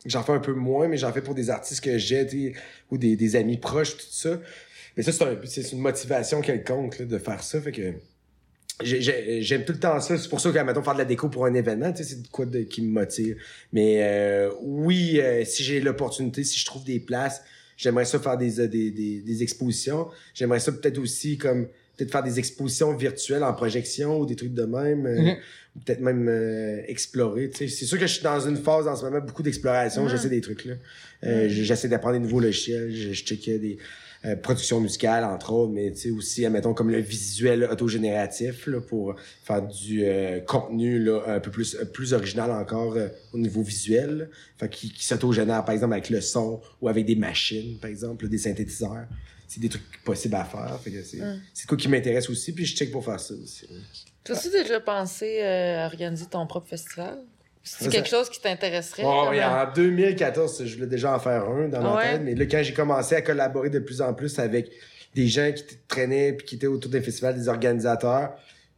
j'en 0.05 0.23
fais 0.23 0.33
un 0.33 0.39
peu 0.39 0.53
moins, 0.53 0.87
mais 0.87 0.97
j'en 0.97 1.11
fais 1.13 1.21
pour 1.21 1.35
des 1.35 1.49
artistes 1.49 1.83
que 1.83 1.97
j'ai, 1.97 2.53
ou 2.91 2.97
des, 2.97 3.15
des 3.15 3.35
amis 3.35 3.57
proches, 3.57 3.97
tout 3.97 4.05
ça. 4.09 4.39
Mais 4.95 5.03
ça, 5.03 5.11
c'est 5.11 5.23
un, 5.23 5.37
c'est 5.45 5.71
une 5.71 5.79
motivation 5.79 6.41
quelconque, 6.41 6.99
là, 6.99 7.05
de 7.05 7.17
faire 7.17 7.41
ça. 7.43 7.61
Fait 7.61 7.71
que, 7.71 7.93
j'ai- 8.83 9.01
j'ai- 9.01 9.41
j'aime 9.41 9.63
tout 9.65 9.73
le 9.73 9.79
temps 9.79 9.99
ça. 10.01 10.17
C'est 10.17 10.29
pour 10.29 10.39
ça 10.41 10.51
que, 10.51 10.59
mettons, 10.59 10.83
faire 10.83 10.93
de 10.93 10.99
la 10.99 11.05
déco 11.05 11.29
pour 11.29 11.45
un 11.45 11.53
événement, 11.53 11.91
tu 11.93 12.03
sais, 12.03 12.15
c'est 12.15 12.27
quoi 12.29 12.45
de, 12.45 12.61
qui 12.61 12.81
me 12.81 12.91
motive. 12.91 13.37
Mais, 13.71 14.03
euh, 14.03 14.51
oui, 14.61 15.19
euh, 15.21 15.45
si 15.45 15.63
j'ai 15.63 15.79
l'opportunité, 15.81 16.43
si 16.43 16.59
je 16.59 16.65
trouve 16.65 16.83
des 16.83 16.99
places, 16.99 17.41
j'aimerais 17.77 18.05
ça 18.05 18.19
faire 18.19 18.37
des, 18.37 18.59
euh, 18.59 18.67
des, 18.67 18.91
des, 18.91 19.21
des 19.21 19.43
expositions. 19.43 20.07
J'aimerais 20.33 20.59
ça 20.59 20.71
peut-être 20.71 20.97
aussi, 20.97 21.37
comme, 21.37 21.67
peut-être 21.97 22.11
faire 22.11 22.23
des 22.23 22.37
expositions 22.39 22.93
virtuelles 22.95 23.43
en 23.43 23.53
projection 23.53 24.19
ou 24.19 24.25
des 24.25 24.35
trucs 24.35 24.53
de 24.53 24.63
même. 24.63 25.05
euh, 25.05 25.21
Mhm. 25.21 25.35
peut-être 25.85 25.99
même 26.01 26.27
euh, 26.29 26.81
explorer. 26.87 27.49
tu 27.49 27.57
sais. 27.57 27.67
C'est 27.67 27.85
sûr 27.85 27.99
que 27.99 28.07
je 28.07 28.13
suis 28.13 28.23
dans 28.23 28.39
une 28.39 28.57
phase 28.57 28.87
en 28.87 28.95
ce 28.95 29.03
moment, 29.05 29.19
beaucoup 29.21 29.43
d'exploration. 29.43 30.03
Mhm. 30.03 30.09
J'essaie 30.09 30.29
des 30.29 30.41
trucs 30.41 30.65
là. 30.65 30.73
Euh, 31.23 31.47
j- 31.49 31.65
J'essaie 31.65 31.87
d'apprendre 31.89 32.13
des 32.15 32.19
nouveaux 32.19 32.39
logiciels. 32.39 32.89
Je, 32.95 33.11
je 33.13 33.23
checkais 33.23 33.59
des. 33.59 33.77
euh, 34.25 34.35
production 34.35 34.81
musicale, 34.81 35.23
entre 35.23 35.53
autres, 35.53 35.71
mais 35.71 35.91
tu 35.91 35.97
sais, 35.97 36.09
aussi, 36.09 36.43
admettons, 36.43 36.73
comme 36.73 36.89
le 36.89 36.97
visuel 36.99 37.63
autogénératif, 37.71 38.65
là, 38.65 38.81
pour 38.81 39.15
faire 39.43 39.61
du 39.61 40.03
euh, 40.03 40.39
contenu, 40.39 40.97
là, 40.99 41.21
un 41.27 41.39
peu 41.39 41.51
plus, 41.51 41.77
plus 41.93 42.13
original 42.13 42.49
encore 42.51 42.95
euh, 42.95 43.09
au 43.33 43.37
niveau 43.37 43.61
visuel. 43.61 44.17
là. 44.17 44.25
Fait 44.57 44.69
qui, 44.69 44.91
qui 44.91 45.05
s'autogénère, 45.05 45.63
par 45.63 45.73
exemple, 45.75 45.93
avec 45.93 46.09
le 46.09 46.21
son 46.21 46.59
ou 46.81 46.89
avec 46.89 47.05
des 47.05 47.15
machines, 47.15 47.77
par 47.79 47.91
exemple, 47.91 48.27
des 48.27 48.39
synthétiseurs. 48.39 49.05
C'est 49.47 49.59
des 49.61 49.69
trucs 49.69 50.03
possibles 50.03 50.35
à 50.35 50.43
faire. 50.43 50.79
Fait 50.83 50.91
que 50.91 51.01
c'est, 51.03 51.19
c'est 51.53 51.65
quoi 51.67 51.77
qui 51.77 51.87
m'intéresse 51.87 52.29
aussi, 52.29 52.51
puis 52.53 52.65
je 52.65 52.75
check 52.75 52.91
pour 52.91 53.03
faire 53.05 53.19
ça 53.19 53.33
aussi. 53.33 53.65
T'as-tu 54.23 54.49
déjà 54.49 54.79
pensé 54.81 55.39
euh, 55.41 55.83
à 55.83 55.85
organiser 55.85 56.25
ton 56.25 56.45
propre 56.45 56.67
festival? 56.67 57.19
C'est 57.63 57.89
quelque 57.89 58.09
chose 58.09 58.29
qui 58.29 58.39
t'intéresserait? 58.41 59.03
Oh, 59.05 59.27
oui, 59.29 59.43
en 59.43 59.71
2014, 59.73 60.65
je 60.65 60.75
voulais 60.75 60.87
déjà 60.87 61.13
en 61.15 61.19
faire 61.19 61.43
un 61.49 61.67
dans 61.67 61.81
ma 61.81 61.95
Ouais. 61.95 62.11
tête, 62.13 62.21
mais 62.23 62.35
là, 62.35 62.45
quand 62.45 62.61
j'ai 62.63 62.73
commencé 62.73 63.15
à 63.15 63.21
collaborer 63.21 63.69
de 63.69 63.79
plus 63.79 64.01
en 64.01 64.13
plus 64.13 64.37
avec 64.39 64.69
des 65.15 65.27
gens 65.27 65.51
qui 65.51 65.63
traînaient 65.87 66.33
puis 66.33 66.45
qui 66.45 66.55
étaient 66.55 66.67
autour 66.67 66.91
des 66.91 67.01
festivals, 67.01 67.35
des 67.35 67.47
organisateurs, 67.49 68.33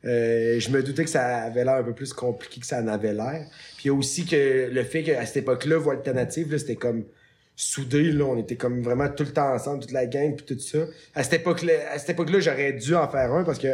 euh, 0.06 0.60
je 0.60 0.70
me 0.70 0.82
doutais 0.82 1.04
que 1.04 1.10
ça 1.10 1.38
avait 1.44 1.64
l'air 1.66 1.76
un 1.76 1.84
peu 1.84 1.94
plus 1.94 2.14
compliqué 2.14 2.62
que 2.62 2.66
ça 2.66 2.80
en 2.82 2.88
avait 2.88 3.14
l'air. 3.14 3.46
Puis 3.76 3.86
il 3.86 3.88
y 3.88 3.90
a 3.90 3.94
aussi 3.94 4.26
que 4.26 4.70
le 4.72 4.84
fait 4.84 5.04
qu'à 5.04 5.26
cette 5.26 5.38
époque-là, 5.38 5.78
Voix 5.78 5.94
Alternative, 5.94 6.52
là, 6.52 6.58
c'était 6.58 6.76
comme 6.78 7.04
soudé, 7.62 8.12
là, 8.14 8.24
on 8.24 8.38
était 8.38 8.56
comme 8.56 8.82
vraiment 8.82 9.10
tout 9.10 9.24
le 9.24 9.32
temps 9.34 9.54
ensemble, 9.54 9.82
toute 9.82 9.92
la 9.92 10.06
gang, 10.06 10.34
puis 10.34 10.46
tout 10.46 10.60
ça. 10.60 10.80
À 11.14 11.24
cette 11.24 11.42
époque-là, 11.42 11.74
à 11.92 12.00
cette 12.00 12.12
époque-là, 12.12 12.40
j'aurais 12.40 12.72
dû 12.72 12.96
en 12.96 13.08
faire 13.10 13.34
un 13.34 13.44
parce 13.44 13.60
que 13.60 13.68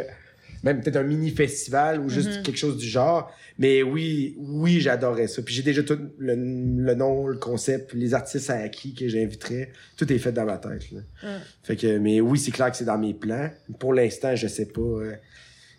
même 0.64 0.80
peut-être 0.80 0.96
un 0.96 1.04
mini 1.04 1.30
festival 1.30 2.00
ou 2.00 2.08
juste 2.08 2.42
quelque 2.42 2.56
chose 2.58 2.76
du 2.78 2.86
genre. 2.86 3.32
Mais 3.58 3.84
oui, 3.84 4.34
oui, 4.38 4.80
j'adorais 4.80 5.28
ça. 5.28 5.40
Puis 5.40 5.54
j'ai 5.54 5.62
déjà 5.62 5.84
tout 5.84 5.98
le, 6.18 6.34
le 6.34 6.94
nom, 6.94 7.28
le 7.28 7.38
concept, 7.38 7.94
les 7.94 8.12
artistes 8.12 8.50
à 8.50 8.68
qui 8.68 8.92
que 8.92 9.06
j'inviterais. 9.06 9.70
Tout 9.96 10.12
est 10.12 10.18
fait 10.18 10.32
dans 10.32 10.44
ma 10.44 10.58
tête. 10.58 10.90
Là. 10.90 11.00
Fait 11.62 11.76
que, 11.76 11.98
mais 11.98 12.20
oui, 12.20 12.38
c'est 12.38 12.50
clair 12.50 12.70
que 12.72 12.76
c'est 12.76 12.84
dans 12.84 12.98
mes 12.98 13.14
plans. 13.14 13.50
Pour 13.78 13.94
l'instant, 13.94 14.34
je 14.34 14.48
sais 14.48 14.66
pas. 14.66 14.80
euh, 14.80 15.12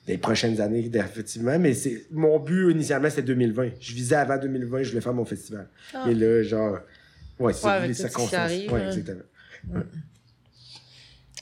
les 0.07 0.17
prochaines 0.17 0.61
années, 0.61 0.89
effectivement. 0.93 1.59
Mais 1.59 1.73
c'est 1.73 2.05
mon 2.11 2.39
but 2.39 2.71
initialement, 2.71 3.09
c'était 3.09 3.23
2020. 3.23 3.71
Je 3.81 3.93
visais 3.93 4.15
avant 4.15 4.37
2020, 4.37 4.83
je 4.83 4.89
voulais 4.91 5.01
faire 5.01 5.13
mon 5.13 5.25
festival. 5.25 5.67
Ah. 5.93 6.05
Et 6.09 6.13
là, 6.15 6.43
genre, 6.43 6.79
ouais, 7.39 7.53
c'est 7.53 7.65
Ouais, 7.65 7.71
avec 7.73 7.87
les 7.89 7.93
circonstances. 7.93 8.33
arrive, 8.33 8.71
ouais, 8.73 8.81
hein. 8.83 8.87
exactement. 8.87 9.23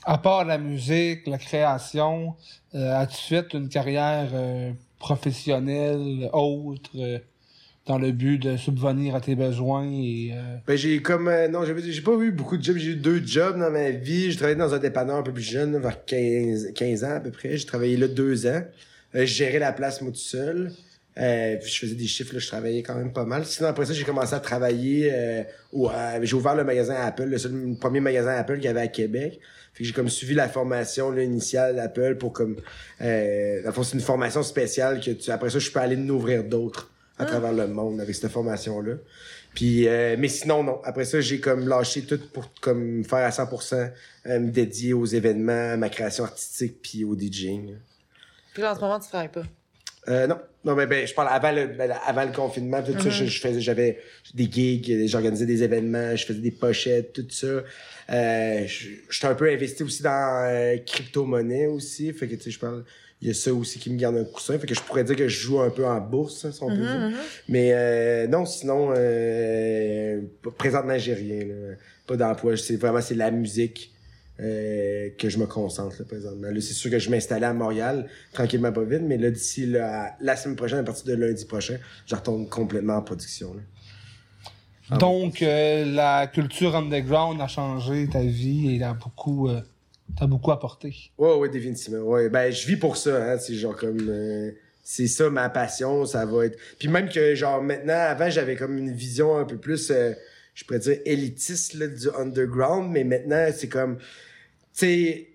À 0.04 0.18
part 0.18 0.44
la 0.44 0.58
musique, 0.58 1.26
la 1.26 1.38
création, 1.38 2.34
euh, 2.74 2.94
as-tu 3.00 3.16
fait 3.16 3.52
une 3.54 3.68
carrière 3.68 4.30
euh, 4.34 4.70
professionnelle 4.98 6.30
autre 6.32 6.90
euh, 6.96 7.18
dans 7.86 7.98
le 7.98 8.12
but 8.12 8.38
de 8.38 8.56
subvenir 8.56 9.14
à 9.16 9.20
tes 9.20 9.34
besoins 9.34 9.84
et 9.90 10.30
euh, 10.32 10.56
Ben, 10.66 10.76
j'ai 10.76 11.02
comme, 11.02 11.26
euh, 11.28 11.48
non, 11.48 11.64
j'ai 11.64 11.92
j'ai 11.92 12.02
pas 12.02 12.12
eu 12.20 12.30
beaucoup 12.30 12.56
de 12.56 12.62
jobs. 12.62 12.76
J'ai 12.76 12.92
eu 12.92 12.96
deux 12.96 13.20
jobs 13.24 13.58
dans 13.58 13.70
ma 13.70 13.90
vie. 13.90 14.30
J'ai 14.30 14.36
travaillé 14.36 14.56
dans 14.58 14.74
un 14.74 14.78
dépanneur 14.78 15.16
un 15.16 15.22
peu 15.22 15.32
plus 15.32 15.42
jeune, 15.42 15.76
vers 15.78 16.04
15, 16.04 16.72
15 16.74 17.04
ans 17.04 17.10
à 17.16 17.20
peu 17.20 17.30
près. 17.32 17.56
J'ai 17.56 17.66
travaillé 17.66 17.96
là 17.96 18.06
deux 18.08 18.46
ans. 18.46 18.62
Euh, 19.14 19.20
je 19.20 19.24
gérais 19.26 19.58
la 19.58 19.72
place, 19.72 20.00
moi, 20.02 20.10
tout 20.12 20.18
seul. 20.18 20.72
Euh, 21.18 21.56
puis 21.56 21.70
je 21.70 21.78
faisais 21.78 21.94
des 21.94 22.06
chiffres, 22.06 22.34
là, 22.34 22.38
je 22.40 22.46
travaillais 22.46 22.82
quand 22.82 22.94
même 22.94 23.12
pas 23.12 23.24
mal. 23.24 23.46
Sinon, 23.46 23.70
après 23.70 23.86
ça, 23.86 23.94
j'ai 23.94 24.04
commencé 24.04 24.34
à 24.34 24.40
travailler. 24.40 25.10
Euh, 25.12 25.42
au- 25.72 25.88
à- 25.88 26.22
j'ai 26.22 26.34
ouvert 26.34 26.54
le 26.54 26.62
magasin 26.64 26.94
Apple, 26.94 27.24
le, 27.24 27.38
seul, 27.38 27.52
le 27.52 27.74
premier 27.74 28.00
magasin 28.00 28.32
Apple 28.32 28.56
qu'il 28.56 28.64
y 28.64 28.68
avait 28.68 28.80
à 28.82 28.88
Québec. 28.88 29.40
Fait 29.72 29.82
que 29.82 29.84
j'ai 29.88 29.94
comme 29.94 30.08
suivi 30.10 30.34
la 30.34 30.48
formation 30.48 31.10
là, 31.10 31.22
initiale 31.22 31.76
d'Apple 31.76 32.16
pour 32.16 32.32
comme... 32.32 32.56
Euh, 33.00 33.60
dans 33.62 33.68
le 33.68 33.72
fond, 33.72 33.82
c'est 33.82 33.94
une 33.94 34.02
formation 34.02 34.42
spéciale 34.42 35.00
que 35.00 35.10
tu, 35.10 35.30
après 35.30 35.48
ça, 35.50 35.58
je 35.58 35.70
peux 35.70 35.80
aller 35.80 35.96
en 35.96 36.08
ouvrir 36.10 36.44
d'autres 36.44 36.90
à 37.18 37.24
travers 37.24 37.52
le 37.54 37.66
monde 37.66 37.98
avec 38.00 38.14
cette 38.14 38.30
formation-là. 38.30 38.94
Puis, 39.54 39.88
euh, 39.88 40.16
mais 40.18 40.28
sinon, 40.28 40.62
non. 40.62 40.80
Après 40.84 41.06
ça, 41.06 41.22
j'ai 41.22 41.40
comme 41.40 41.66
lâché 41.66 42.02
tout 42.02 42.20
pour 42.34 42.52
comme 42.60 43.04
faire 43.04 43.20
à 43.26 43.30
100% 43.30 43.90
euh, 44.26 44.38
me 44.40 44.50
dédier 44.50 44.92
aux 44.92 45.06
événements, 45.06 45.72
à 45.72 45.76
ma 45.78 45.88
création 45.88 46.24
artistique 46.24 46.76
puis 46.82 47.04
au 47.04 47.16
DJing. 47.18 47.74
Puis 48.52 48.62
là, 48.62 48.72
en 48.72 48.76
ce 48.76 48.80
moment, 48.82 49.00
tu 49.00 49.08
travailles 49.08 49.30
pas. 49.32 49.44
Euh, 50.08 50.26
non, 50.26 50.38
non, 50.64 50.74
mais 50.74 50.86
ben, 50.86 51.06
je 51.06 51.14
parle 51.14 51.28
avant 51.30 51.52
le, 51.52 51.68
ben, 51.68 51.92
avant 52.06 52.24
le 52.24 52.32
confinement, 52.32 52.82
tout 52.82 53.00
ça, 53.00 53.10
je, 53.10 53.24
je 53.24 53.40
faisais, 53.40 53.60
j'avais 53.60 53.98
des 54.34 54.50
gigs, 54.50 55.06
j'organisais 55.06 55.46
des 55.46 55.62
événements, 55.62 56.16
je 56.16 56.26
faisais 56.26 56.40
des 56.40 56.50
pochettes, 56.50 57.12
tout 57.12 57.26
ça. 57.30 57.62
Euh, 58.10 58.66
j'étais 58.66 59.26
un 59.26 59.34
peu 59.34 59.48
investi 59.48 59.82
aussi 59.82 60.02
dans 60.02 60.44
euh, 60.44 60.76
crypto-monnaie 60.84 61.66
aussi, 61.66 62.12
fait 62.12 62.26
que 62.26 62.34
tu 62.34 62.42
sais, 62.42 62.50
je 62.50 62.58
parle, 62.58 62.84
il 63.22 63.28
y 63.28 63.30
a 63.30 63.34
ça 63.34 63.52
aussi 63.54 63.78
qui 63.78 63.90
me 63.90 63.98
garde 63.98 64.16
un 64.16 64.24
coussin, 64.24 64.58
fait 64.58 64.66
que 64.66 64.74
je 64.74 64.80
pourrais 64.80 65.04
dire 65.04 65.16
que 65.16 65.28
je 65.28 65.40
joue 65.40 65.60
un 65.60 65.70
peu 65.70 65.86
en 65.86 66.00
bourse, 66.00 66.44
hein, 66.44 66.52
si 66.52 66.62
on 66.62 66.68
peut 66.68 66.76
dire. 66.76 67.12
Mais 67.48 67.70
euh, 67.72 68.26
non, 68.26 68.44
sinon, 68.44 68.92
euh, 68.96 70.20
présentement, 70.58 70.98
j'ai 70.98 71.14
rien, 71.14 71.44
là. 71.44 71.74
pas 72.06 72.16
d'emploi, 72.16 72.56
c'est 72.56 72.76
vraiment 72.76 73.00
c'est 73.00 73.14
la 73.14 73.30
musique. 73.30 73.92
Euh, 74.40 75.10
que 75.18 75.28
je 75.28 75.38
me 75.38 75.46
concentre 75.46 75.96
là, 75.98 76.04
présentement. 76.04 76.48
Là, 76.48 76.60
c'est 76.60 76.74
sûr 76.74 76.90
que 76.90 76.98
je 76.98 77.10
m'installais 77.10 77.46
à 77.46 77.54
Montréal, 77.54 78.08
tranquillement 78.32 78.72
pas 78.72 78.84
vite, 78.84 79.02
mais 79.02 79.16
là, 79.16 79.30
d'ici 79.30 79.66
là, 79.66 80.16
la 80.20 80.36
semaine 80.36 80.56
prochaine, 80.56 80.78
à 80.78 80.84
partir 80.84 81.04
de 81.06 81.14
lundi 81.14 81.44
prochain, 81.44 81.78
je 82.06 82.14
retourne 82.14 82.48
complètement 82.48 82.96
en 82.96 83.02
production. 83.02 83.54
Là. 83.54 83.60
Ah 84.88 84.98
donc 84.98 85.42
euh, 85.42 85.84
la 85.84 86.28
culture 86.28 86.76
underground 86.76 87.40
a 87.40 87.48
changé 87.48 88.08
ta 88.08 88.20
vie 88.20 88.76
et 88.76 88.84
a 88.84 88.94
beaucoup 88.94 89.48
euh, 89.48 89.60
t'a 90.16 90.26
beaucoup 90.26 90.52
apporté. 90.52 90.94
Ouais, 91.18 91.34
ouais, 91.36 91.48
définitivement. 91.48 92.00
Ouais, 92.00 92.28
ben, 92.28 92.52
je 92.52 92.66
vis 92.66 92.76
pour 92.76 92.96
ça, 92.96 93.32
hein. 93.32 93.38
C'est 93.38 93.54
genre 93.54 93.76
comme, 93.76 94.08
euh, 94.08 94.52
c'est 94.82 95.08
ça 95.08 95.28
ma 95.30 95.48
passion, 95.48 96.06
ça 96.06 96.24
va 96.24 96.46
être. 96.46 96.58
Puis 96.78 96.88
même 96.88 97.08
que, 97.08 97.34
genre, 97.34 97.62
maintenant, 97.62 97.98
avant, 97.98 98.30
j'avais 98.30 98.56
comme 98.56 98.78
une 98.78 98.92
vision 98.92 99.36
un 99.36 99.44
peu 99.44 99.56
plus, 99.56 99.90
euh, 99.90 100.12
je 100.54 100.64
pourrais 100.64 100.78
dire, 100.78 100.98
élitiste, 101.04 101.74
là, 101.74 101.88
du 101.88 102.08
underground, 102.16 102.90
mais 102.90 103.04
maintenant, 103.04 103.46
c'est 103.54 103.68
comme, 103.68 103.98
sais, 104.80 105.28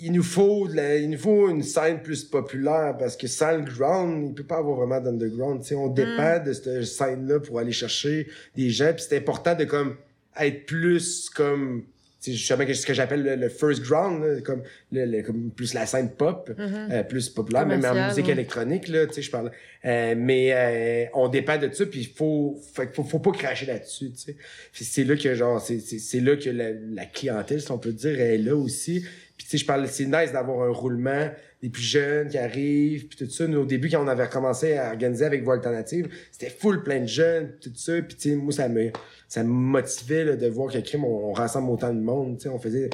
il 0.00 0.12
nous 0.12 0.22
faut 0.22 0.68
la- 0.68 0.96
il 0.96 1.10
nous 1.10 1.18
faut 1.18 1.48
une 1.48 1.62
scène 1.62 2.02
plus 2.02 2.24
populaire 2.24 2.96
parce 2.98 3.16
que 3.16 3.26
sans 3.26 3.56
le 3.56 3.64
ground, 3.64 4.26
il 4.28 4.34
peut 4.34 4.44
pas 4.44 4.58
avoir 4.58 4.76
vraiment 4.76 5.00
d'underground. 5.00 5.62
Tu 5.62 5.68
sais, 5.68 5.74
on 5.74 5.88
dépend 5.88 6.42
de 6.44 6.52
cette 6.52 6.84
scène-là 6.84 7.40
pour 7.40 7.58
aller 7.58 7.72
chercher 7.72 8.28
des 8.54 8.70
gens. 8.70 8.92
Puis 8.94 9.04
c'est 9.08 9.16
important 9.16 9.54
de 9.54 9.64
comme 9.64 9.96
être 10.38 10.66
plus 10.66 11.28
comme 11.30 11.84
sais, 12.20 12.32
justement 12.32 12.64
ce 12.72 12.84
que 12.86 12.94
j'appelle 12.94 13.22
le, 13.22 13.36
le 13.36 13.48
first 13.48 13.82
ground, 13.82 14.22
là, 14.24 14.40
comme, 14.40 14.62
le, 14.92 15.04
le- 15.04 15.22
comme 15.22 15.50
plus 15.50 15.74
la 15.74 15.86
scène 15.86 16.10
pop, 16.10 16.50
euh, 16.58 17.02
plus 17.02 17.28
populaire, 17.28 17.66
même 17.66 17.84
en 17.84 17.94
musique 18.08 18.26
électronique, 18.32 18.88
là, 18.88 19.06
tu 19.06 19.14
sais, 19.14 19.22
je 19.22 19.30
parle. 19.30 19.50
Euh, 19.84 20.14
mais 20.16 20.50
euh, 20.52 21.04
on 21.14 21.28
dépend 21.28 21.56
de 21.58 21.70
ça, 21.72 21.86
puis 21.86 22.00
il 22.00 22.08
faut, 22.08 22.60
faut, 22.92 23.04
faut 23.04 23.18
pas 23.20 23.30
cracher 23.32 23.66
là-dessus, 23.66 24.10
tu 24.10 24.18
sais. 24.18 24.36
C'est 24.72 25.04
là 25.04 25.16
que 25.16 25.34
genre, 25.34 25.60
c'est, 25.60 25.78
c'est, 25.80 25.98
c'est 25.98 26.20
là 26.20 26.36
que 26.36 26.50
la, 26.50 26.70
la 26.72 27.06
clientèle, 27.06 27.60
si 27.60 27.70
on 27.70 27.78
peut 27.78 27.92
dire, 27.92 28.20
est 28.20 28.38
là 28.38 28.56
aussi. 28.56 29.04
Puis 29.38 29.46
tu 29.46 29.50
sais, 29.52 29.58
je 29.58 29.64
parle, 29.64 29.86
c'est 29.88 30.04
nice 30.04 30.32
d'avoir 30.32 30.68
un 30.68 30.72
roulement 30.72 31.30
des 31.62 31.70
plus 31.70 31.82
jeunes 31.82 32.28
qui 32.28 32.38
arrivent, 32.38 33.06
puis 33.06 33.16
tout 33.16 33.30
ça. 33.30 33.46
Nous, 33.46 33.60
au 33.60 33.64
début, 33.64 33.88
quand 33.88 34.04
on 34.04 34.08
avait 34.08 34.28
commencé 34.28 34.76
à 34.76 34.90
organiser 34.90 35.24
avec 35.24 35.44
Voix 35.44 35.54
Alternative, 35.54 36.08
c'était 36.32 36.50
full 36.50 36.82
plein 36.82 37.00
de 37.00 37.06
jeunes, 37.06 37.52
tout 37.60 37.70
ça. 37.74 38.02
Puis 38.02 38.16
tu 38.16 38.30
sais, 38.30 38.36
moi, 38.36 38.52
ça 38.52 38.68
me, 38.68 38.90
ça 39.28 39.44
me 39.44 39.48
motivait 39.48 40.24
là, 40.24 40.36
de 40.36 40.48
voir 40.48 40.72
que 40.72 40.78
crime, 40.78 41.04
on, 41.04 41.30
on 41.30 41.32
rassemble 41.32 41.70
autant 41.70 41.94
de 41.94 42.00
monde. 42.00 42.36
Tu 42.36 42.42
sais, 42.42 42.48
on 42.48 42.58
faisait... 42.58 42.90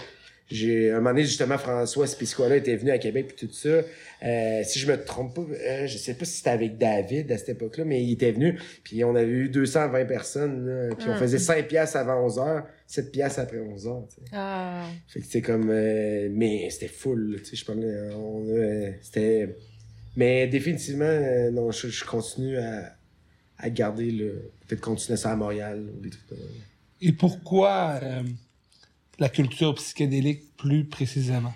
J'ai, 0.50 0.90
un 0.90 0.96
moment 0.96 1.10
donné, 1.10 1.22
justement, 1.22 1.56
François 1.56 2.06
Spiscola 2.06 2.56
était 2.56 2.76
venu 2.76 2.90
à 2.90 2.98
Québec, 2.98 3.34
puis 3.34 3.46
tout 3.46 3.52
ça. 3.52 3.80
Euh, 4.22 4.62
si 4.62 4.78
je 4.78 4.90
me 4.90 5.02
trompe 5.02 5.34
pas, 5.34 5.42
euh, 5.42 5.86
je 5.86 5.96
sais 5.96 6.14
pas 6.14 6.24
si 6.26 6.32
c'était 6.38 6.50
avec 6.50 6.76
David 6.76 7.32
à 7.32 7.38
cette 7.38 7.50
époque-là, 7.50 7.84
mais 7.84 8.02
il 8.02 8.12
était 8.12 8.32
venu, 8.32 8.58
puis 8.82 9.02
on 9.04 9.14
avait 9.14 9.30
eu 9.30 9.48
220 9.48 10.04
personnes, 10.04 10.66
là, 10.66 10.94
puis 10.96 11.08
on 11.08 11.16
faisait 11.16 11.38
5 11.38 11.66
piastres 11.66 11.96
avant 11.96 12.24
11 12.24 12.38
heures, 12.38 12.66
7 12.86 13.10
piastres 13.10 13.40
après 13.40 13.58
11 13.58 13.86
heures, 13.86 14.06
tu 14.08 14.16
sais. 14.16 14.30
Ah. 14.32 14.86
Fait 15.08 15.20
que 15.20 15.26
c'est 15.26 15.42
comme 15.42 15.70
euh, 15.70 16.28
mais 16.30 16.68
c'était 16.70 16.88
full, 16.88 17.36
tu 17.38 17.50
sais, 17.50 17.56
je 17.56 17.64
parlais 17.64 18.10
on 18.14 18.46
a, 18.46 18.50
euh, 18.50 18.90
c'était 19.00 19.56
mais 20.16 20.46
définitivement 20.46 21.04
euh, 21.04 21.50
non, 21.50 21.70
je, 21.70 21.88
je 21.88 22.04
continue 22.04 22.58
à 22.58 22.94
à 23.58 23.70
garder 23.70 24.10
le 24.10 24.50
peut-être 24.66 24.80
continuer 24.80 25.16
ça 25.16 25.32
à 25.32 25.36
Montréal 25.36 25.84
ou 25.96 26.00
des 26.00 26.10
trucs 26.10 26.26
comme 26.28 26.38
ça. 26.38 26.44
Et 27.00 27.12
pourquoi 27.12 28.00
euh, 28.02 28.22
la 29.18 29.28
culture 29.28 29.74
psychédélique 29.74 30.56
plus 30.56 30.84
précisément? 30.84 31.54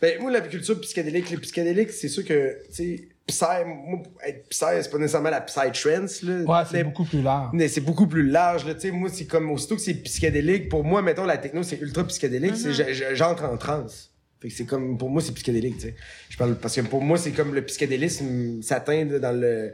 Ben, 0.00 0.20
moi, 0.20 0.30
la 0.32 0.40
culture 0.40 0.80
psychédélique, 0.80 1.30
les 1.30 1.36
psychédéliques, 1.36 1.90
c'est 1.90 2.08
sûr 2.08 2.24
que, 2.24 2.56
tu 2.66 2.72
sais, 2.74 3.08
psy, 3.26 3.44
moi, 3.64 4.02
être 4.26 4.48
psy, 4.48 4.64
c'est 4.82 4.90
pas 4.90 4.98
nécessairement 4.98 5.30
la 5.30 5.40
psytrance, 5.42 6.22
là. 6.22 6.42
Ouais, 6.42 6.64
c'est 6.68 6.82
beaucoup 6.82 7.04
plus 7.04 7.22
large. 7.22 7.50
Mais 7.52 7.68
c'est 7.68 7.80
beaucoup 7.80 8.08
plus 8.08 8.26
large, 8.28 8.66
là, 8.66 8.74
tu 8.74 8.80
sais. 8.80 8.90
Moi, 8.90 9.08
c'est 9.12 9.26
comme, 9.26 9.50
aussitôt 9.52 9.76
que 9.76 9.82
c'est 9.82 9.94
psychédélique, 9.94 10.68
pour 10.68 10.82
moi, 10.82 11.02
mettons, 11.02 11.24
la 11.24 11.38
techno, 11.38 11.62
c'est 11.62 11.80
ultra 11.80 12.04
psychédélique, 12.06 12.54
je- 12.56 13.14
j'entre 13.14 13.44
en 13.44 13.56
transe. 13.56 14.10
Fait 14.40 14.48
que 14.48 14.54
c'est 14.54 14.64
comme, 14.64 14.98
pour 14.98 15.08
moi, 15.08 15.22
c'est 15.22 15.32
psychédélique, 15.34 15.76
tu 15.76 15.82
sais. 15.82 15.94
Je 16.30 16.36
parle, 16.36 16.56
parce 16.58 16.74
que 16.74 16.80
pour 16.80 17.00
moi, 17.00 17.16
c'est 17.16 17.30
comme 17.30 17.54
le 17.54 17.62
psychédélisme 17.64 18.60
s'atteint 18.60 19.04
dans 19.04 19.40
le, 19.40 19.72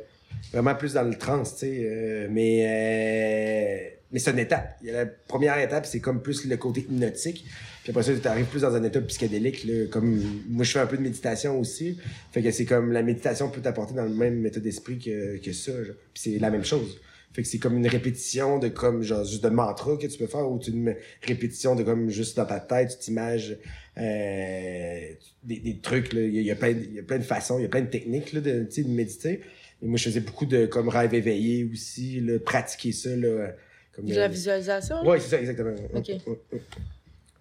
vraiment 0.53 0.75
plus 0.75 0.93
dans 0.93 1.05
le 1.05 1.15
trance, 1.17 1.55
tu 1.55 1.61
sais. 1.61 1.81
euh, 1.85 2.29
mais, 2.31 2.67
euh, 2.67 3.98
mais 4.11 4.19
c'est 4.19 4.31
une 4.31 4.39
étape. 4.39 4.77
Il 4.83 4.89
y 4.89 4.91
a 4.91 5.05
la 5.05 5.07
première 5.07 5.59
étape, 5.59 5.85
c'est 5.85 6.01
comme 6.01 6.23
plus 6.23 6.47
le 6.47 6.57
côté 6.57 6.81
hypnotique. 6.81 7.45
Puis 7.83 7.91
après 7.91 8.03
ça, 8.03 8.13
tu 8.15 8.27
arrives 8.27 8.47
plus 8.47 8.63
dans 8.63 8.75
un 8.75 8.83
état 8.83 9.01
psychédélique, 9.01 9.65
là, 9.65 9.87
comme, 9.91 10.23
moi, 10.49 10.65
je 10.65 10.73
fais 10.73 10.79
un 10.79 10.87
peu 10.87 10.97
de 10.97 11.03
méditation 11.03 11.59
aussi. 11.59 11.99
Fait 12.33 12.43
que 12.43 12.51
c'est 12.51 12.65
comme, 12.65 12.93
la 12.93 13.03
méditation 13.03 13.51
peut 13.51 13.61
t'apporter 13.61 13.95
dans 13.95 14.05
le 14.05 14.15
même 14.15 14.45
état 14.47 14.61
d'esprit 14.61 14.99
que, 14.99 15.37
que 15.39 15.53
ça, 15.53 15.73
genre. 15.85 15.97
Puis 16.15 16.23
c'est 16.23 16.39
la 16.39 16.51
même 16.51 16.65
chose. 16.65 16.99
Fait 17.35 17.43
que 17.43 17.49
c'est 17.49 17.59
comme 17.59 17.77
une 17.77 17.87
répétition 17.87 18.59
de 18.59 18.69
comme 18.69 19.03
genre 19.03 19.25
juste 19.25 19.45
de 19.45 19.51
mantra 19.51 19.97
que 19.99 20.07
tu 20.07 20.19
peux 20.19 20.27
faire 20.27 20.51
ou 20.51 20.59
une 20.67 20.97
répétition 21.23 21.77
de 21.77 21.83
comme 21.83 22.09
juste 22.09 22.37
dans 22.39 22.47
ta 22.47 22.59
tête, 22.59 22.91
tu 22.91 22.99
t'images 22.99 23.59
euh, 23.99 25.01
des, 25.45 25.59
des 25.59 25.79
trucs 25.79 26.15
là, 26.15 26.23
il 26.23 26.41
y, 26.41 26.51
a 26.51 26.57
plein 26.57 26.71
il 26.71 26.95
y 26.95 26.99
a 26.99 27.03
plein 27.03 27.19
de 27.19 27.23
façons, 27.23 27.59
il 27.59 27.63
y 27.63 27.65
a 27.67 27.69
plein 27.69 27.83
de 27.83 27.91
techniques 27.91 28.33
là 28.33 28.41
de, 28.41 28.67
de 28.67 28.89
méditer. 28.89 29.41
Et 29.83 29.87
moi 29.87 29.99
je 29.99 30.05
faisais 30.05 30.21
beaucoup 30.21 30.47
de 30.47 30.65
comme 30.65 30.89
rêve 30.89 31.13
éveillé 31.15 31.69
aussi, 31.71 32.21
là, 32.21 32.39
pratiquer 32.39 32.93
ça 32.93 33.15
là 33.15 33.53
comme 33.99 34.07
De 34.07 34.15
la 34.15 34.29
visualisation? 34.29 35.05
Ouais, 35.05 35.19
c'est 35.19 35.29
ça 35.29 35.41
exactement. 35.41 35.75
Ok. 35.95 36.09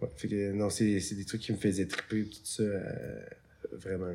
Ouais, 0.01 0.09
fait 0.15 0.27
que 0.27 0.51
non, 0.53 0.69
c'est 0.69 0.99
c'est 0.99 1.15
des 1.15 1.25
trucs 1.25 1.41
qui 1.41 1.51
me 1.51 1.57
faisaient 1.57 1.85
triper 1.85 2.23
tout 2.25 2.39
ça 2.43 2.63
euh, 2.63 2.81
vraiment. 3.71 4.07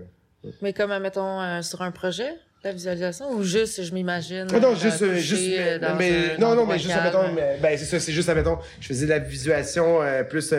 Mais 0.60 0.72
comme, 0.72 0.96
mettons, 0.98 1.40
euh, 1.40 1.62
sur 1.62 1.82
un 1.82 1.92
projet, 1.92 2.34
la 2.64 2.72
visualisation, 2.72 3.30
ou 3.32 3.44
juste, 3.44 3.82
je 3.84 3.94
m'imagine. 3.94 4.48
Ah 4.52 4.58
non, 4.58 4.74
juste, 4.74 5.02
euh, 5.02 5.14
juste, 5.16 5.80
dans 5.80 5.96
mais, 5.96 6.34
un 6.34 6.38
non, 6.38 6.56
non, 6.56 6.66
mais 6.66 6.78
juste, 6.78 6.88
calme. 6.94 7.06
admettons, 7.06 7.32
mais, 7.32 7.58
ben, 7.62 7.78
c'est 7.78 7.84
ça, 7.84 8.00
c'est 8.00 8.12
juste, 8.12 8.28
admettons, 8.28 8.58
je 8.80 8.88
faisais 8.88 9.06
de 9.06 9.10
la 9.10 9.20
visualisation, 9.20 10.00
plus, 10.28 10.52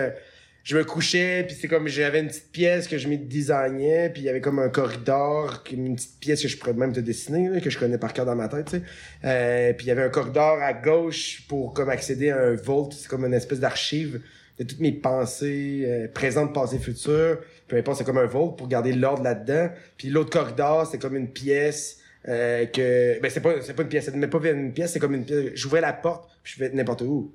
je 0.63 0.77
me 0.77 0.83
couchais, 0.85 1.43
puis 1.45 1.57
c'est 1.59 1.67
comme, 1.67 1.87
j'avais 1.89 2.21
une 2.21 2.27
petite 2.27 2.51
pièce 2.51 2.87
que 2.87 2.97
je 2.97 3.09
me 3.09 3.17
designais, 3.17 4.09
puis 4.09 4.21
il 4.21 4.25
y 4.25 4.29
avait 4.29 4.39
comme 4.39 4.59
un 4.59 4.69
corridor, 4.69 5.61
une 5.71 5.95
petite 5.95 6.19
pièce 6.19 6.41
que 6.41 6.47
je 6.47 6.57
pourrais 6.57 6.73
même 6.73 6.93
te 6.93 7.01
dessiner, 7.01 7.49
là, 7.49 7.59
que 7.59 7.69
je 7.69 7.77
connais 7.77 7.97
par 7.97 8.13
cœur 8.13 8.25
dans 8.25 8.35
ma 8.35 8.47
tête, 8.47 8.65
tu 8.65 8.77
sais. 8.77 8.83
Euh, 9.25 9.73
puis 9.73 9.87
il 9.87 9.89
y 9.89 9.91
avait 9.91 10.03
un 10.03 10.09
corridor 10.09 10.61
à 10.61 10.73
gauche 10.73 11.45
pour, 11.49 11.73
comme, 11.73 11.89
accéder 11.89 12.29
à 12.29 12.39
un 12.39 12.55
vault, 12.55 12.89
c'est 12.93 13.09
comme 13.09 13.25
une 13.25 13.33
espèce 13.33 13.59
d'archive 13.59 14.21
de 14.57 14.63
toutes 14.63 14.79
mes 14.79 14.91
pensées, 14.91 15.83
euh, 15.85 16.07
présentes, 16.13 16.53
passées, 16.53 16.77
futures. 16.77 17.39
Peu 17.67 17.75
importe, 17.75 17.97
c'est 17.97 18.03
comme 18.03 18.19
un 18.19 18.25
vault 18.25 18.51
pour 18.51 18.67
garder 18.67 18.93
l'ordre 18.93 19.23
là-dedans. 19.23 19.69
Puis 19.97 20.09
l'autre 20.09 20.29
corridor, 20.29 20.87
c'est 20.89 20.99
comme 20.99 21.15
une 21.15 21.29
pièce, 21.29 21.97
euh, 22.29 22.67
que 22.67 23.19
ben 23.19 23.29
c'est 23.29 23.41
pas 23.41 23.61
c'est 23.61 23.73
pas 23.73 23.83
une 23.83 23.89
pièce 23.89 24.05
c'est 24.05 24.15
même 24.15 24.29
pas 24.29 24.39
une 24.47 24.71
pièce 24.71 24.93
c'est 24.93 24.99
comme 24.99 25.13
une 25.13 25.25
pièce 25.25 25.51
j'ouvrais 25.55 25.81
la 25.81 25.91
porte 25.91 26.29
puis 26.41 26.53
je 26.55 26.59
vais 26.63 26.69
n'importe 26.69 27.01
où 27.01 27.33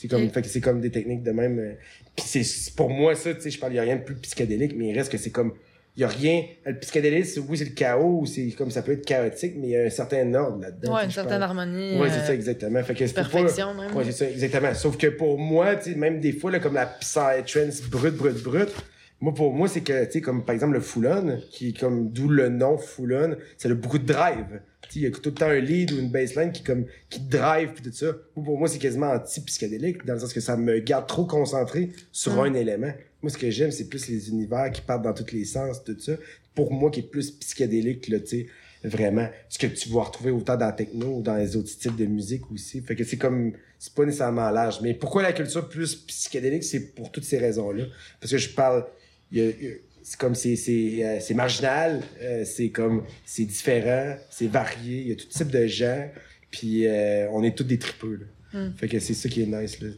c'est 0.00 0.08
comme 0.08 0.28
fait 0.30 0.42
que 0.42 0.48
c'est 0.48 0.60
comme 0.60 0.80
des 0.80 0.90
techniques 0.90 1.22
de 1.22 1.30
même 1.30 1.58
euh, 1.58 1.72
puis 2.16 2.26
c'est 2.44 2.74
pour 2.74 2.90
moi 2.90 3.14
ça 3.14 3.34
tu 3.34 3.40
sais 3.42 3.50
je 3.50 3.58
parle 3.58 3.74
y 3.74 3.78
a 3.78 3.82
rien 3.82 3.96
de 3.96 4.02
plus 4.02 4.14
psychédélique 4.16 4.74
mais 4.76 4.88
il 4.88 4.96
reste 4.98 5.10
que 5.12 5.18
c'est 5.18 5.30
comme 5.30 5.52
il 5.96 6.00
y 6.02 6.04
a 6.04 6.08
rien 6.08 6.44
le 6.64 6.78
psychédélique 6.78 7.26
oui 7.48 7.58
c'est 7.58 7.64
le 7.64 7.70
chaos 7.72 8.20
ou 8.20 8.26
c'est 8.26 8.48
comme 8.52 8.70
ça 8.70 8.80
peut 8.82 8.92
être 8.92 9.04
chaotique 9.04 9.54
mais 9.58 9.66
il 9.66 9.70
y 9.70 9.76
a 9.76 9.82
un 9.84 9.90
certain 9.90 10.32
ordre 10.34 10.62
là-dedans 10.62 10.94
Ouais, 10.94 11.04
une 11.04 11.10
certaine 11.10 11.30
parle. 11.40 11.42
harmonie. 11.42 11.98
ouais 12.00 12.08
euh, 12.08 12.10
c'est 12.12 12.26
ça 12.26 12.34
exactement 12.34 12.82
fait 12.82 12.94
que 12.94 13.06
c'est 13.06 13.14
pour 13.14 13.24
pas- 13.24 13.30
perfection, 13.30 13.74
même. 13.74 13.94
Ouais, 13.96 14.04
c'est 14.04 14.12
ça, 14.12 14.30
exactement. 14.30 14.72
Sauf 14.74 14.96
que 14.96 15.08
pour 15.08 15.38
moi, 15.38 15.76
tu 15.76 15.90
sais, 15.92 15.96
même 15.98 16.20
des 16.20 16.32
fois, 16.32 16.50
là, 16.50 16.60
comme 16.60 16.74
la 16.74 16.86
psytrance 16.86 17.82
brute, 17.90 18.14
brute, 18.14 18.42
brute, 18.42 18.72
moi, 19.20 19.34
pour 19.34 19.52
moi, 19.52 19.68
c'est 19.68 19.82
que, 19.82 20.04
tu 20.06 20.12
sais, 20.12 20.20
comme 20.22 20.44
par 20.44 20.54
exemple 20.54 20.74
le 20.74 20.80
Full-On, 20.80 21.40
qui 21.50 21.68
est 21.70 21.78
comme, 21.78 22.10
d'où 22.10 22.28
le 22.28 22.48
nom 22.48 22.78
Full-On, 22.78 23.36
c'est 23.58 23.68
le 23.68 23.74
beaucoup 23.74 23.98
de 23.98 24.06
drive. 24.06 24.60
Il 24.94 25.02
y 25.02 25.06
a 25.06 25.10
tout 25.10 25.20
le 25.24 25.34
temps 25.34 25.46
un 25.46 25.60
lead 25.60 25.92
ou 25.92 25.98
une 25.98 26.10
bassline 26.10 26.52
qui, 26.52 26.62
comme, 26.62 26.86
qui 27.08 27.20
drive 27.20 27.72
pis 27.74 27.82
tout 27.82 27.92
ça. 27.92 28.12
Pour 28.34 28.58
moi, 28.58 28.68
c'est 28.68 28.78
quasiment 28.78 29.10
anti-psychédélique, 29.12 30.04
dans 30.04 30.14
le 30.14 30.20
sens 30.20 30.32
que 30.32 30.40
ça 30.40 30.56
me 30.56 30.78
garde 30.80 31.06
trop 31.06 31.24
concentré 31.24 31.90
sur 32.12 32.34
Mm. 32.34 32.38
un 32.40 32.54
élément. 32.54 32.92
Moi, 33.22 33.30
ce 33.30 33.38
que 33.38 33.50
j'aime, 33.50 33.70
c'est 33.70 33.88
plus 33.88 34.08
les 34.08 34.28
univers 34.30 34.70
qui 34.72 34.80
partent 34.80 35.02
dans 35.02 35.12
tous 35.14 35.32
les 35.32 35.44
sens, 35.44 35.84
tout 35.84 35.98
ça. 35.98 36.12
Pour 36.54 36.72
moi, 36.72 36.90
qui 36.90 37.00
est 37.00 37.10
plus 37.10 37.30
psychédélique, 37.30 38.08
là, 38.08 38.18
tu 38.20 38.26
sais, 38.26 38.46
vraiment. 38.82 39.28
Ce 39.48 39.58
que 39.58 39.66
tu 39.66 39.88
vas 39.90 40.02
retrouver 40.02 40.30
autant 40.30 40.56
dans 40.56 40.66
la 40.66 40.72
techno 40.72 41.18
ou 41.18 41.22
dans 41.22 41.36
les 41.36 41.54
autres 41.56 41.68
styles 41.68 41.96
de 41.96 42.06
musique 42.06 42.50
aussi. 42.50 42.80
Fait 42.80 42.96
que 42.96 43.04
c'est 43.04 43.18
comme, 43.18 43.52
c'est 43.78 43.92
pas 43.94 44.04
nécessairement 44.06 44.50
large. 44.50 44.80
Mais 44.82 44.94
pourquoi 44.94 45.22
la 45.22 45.32
culture 45.32 45.68
plus 45.68 45.94
psychédélique? 45.94 46.64
C'est 46.64 46.94
pour 46.94 47.12
toutes 47.12 47.24
ces 47.24 47.38
raisons-là. 47.38 47.84
Parce 48.20 48.32
que 48.32 48.38
je 48.38 48.48
parle, 48.50 48.86
il 49.30 49.38
y 49.38 49.40
a- 49.42 49.50
il 49.50 49.64
y 49.64 49.68
a- 49.68 49.74
c'est 50.02 50.18
comme 50.18 50.34
c'est 50.34 50.56
c'est 50.56 51.04
euh, 51.04 51.18
c'est 51.20 51.34
marginal 51.34 52.00
euh, 52.22 52.44
c'est 52.44 52.70
comme 52.70 53.04
c'est 53.24 53.44
différent 53.44 54.16
c'est 54.30 54.46
varié 54.48 55.00
il 55.02 55.08
y 55.08 55.12
a 55.12 55.16
tout 55.16 55.26
type 55.28 55.48
de 55.50 55.66
gens 55.66 56.08
puis 56.50 56.86
euh, 56.86 57.28
on 57.32 57.42
est 57.42 57.56
tous 57.56 57.64
des 57.64 57.78
tripeux 57.78 58.20
là. 58.52 58.60
Mm. 58.60 58.72
fait 58.76 58.88
que 58.88 58.98
c'est 58.98 59.14
ça 59.14 59.28
qui 59.28 59.42
est 59.42 59.46
nice 59.46 59.80
là 59.80 59.88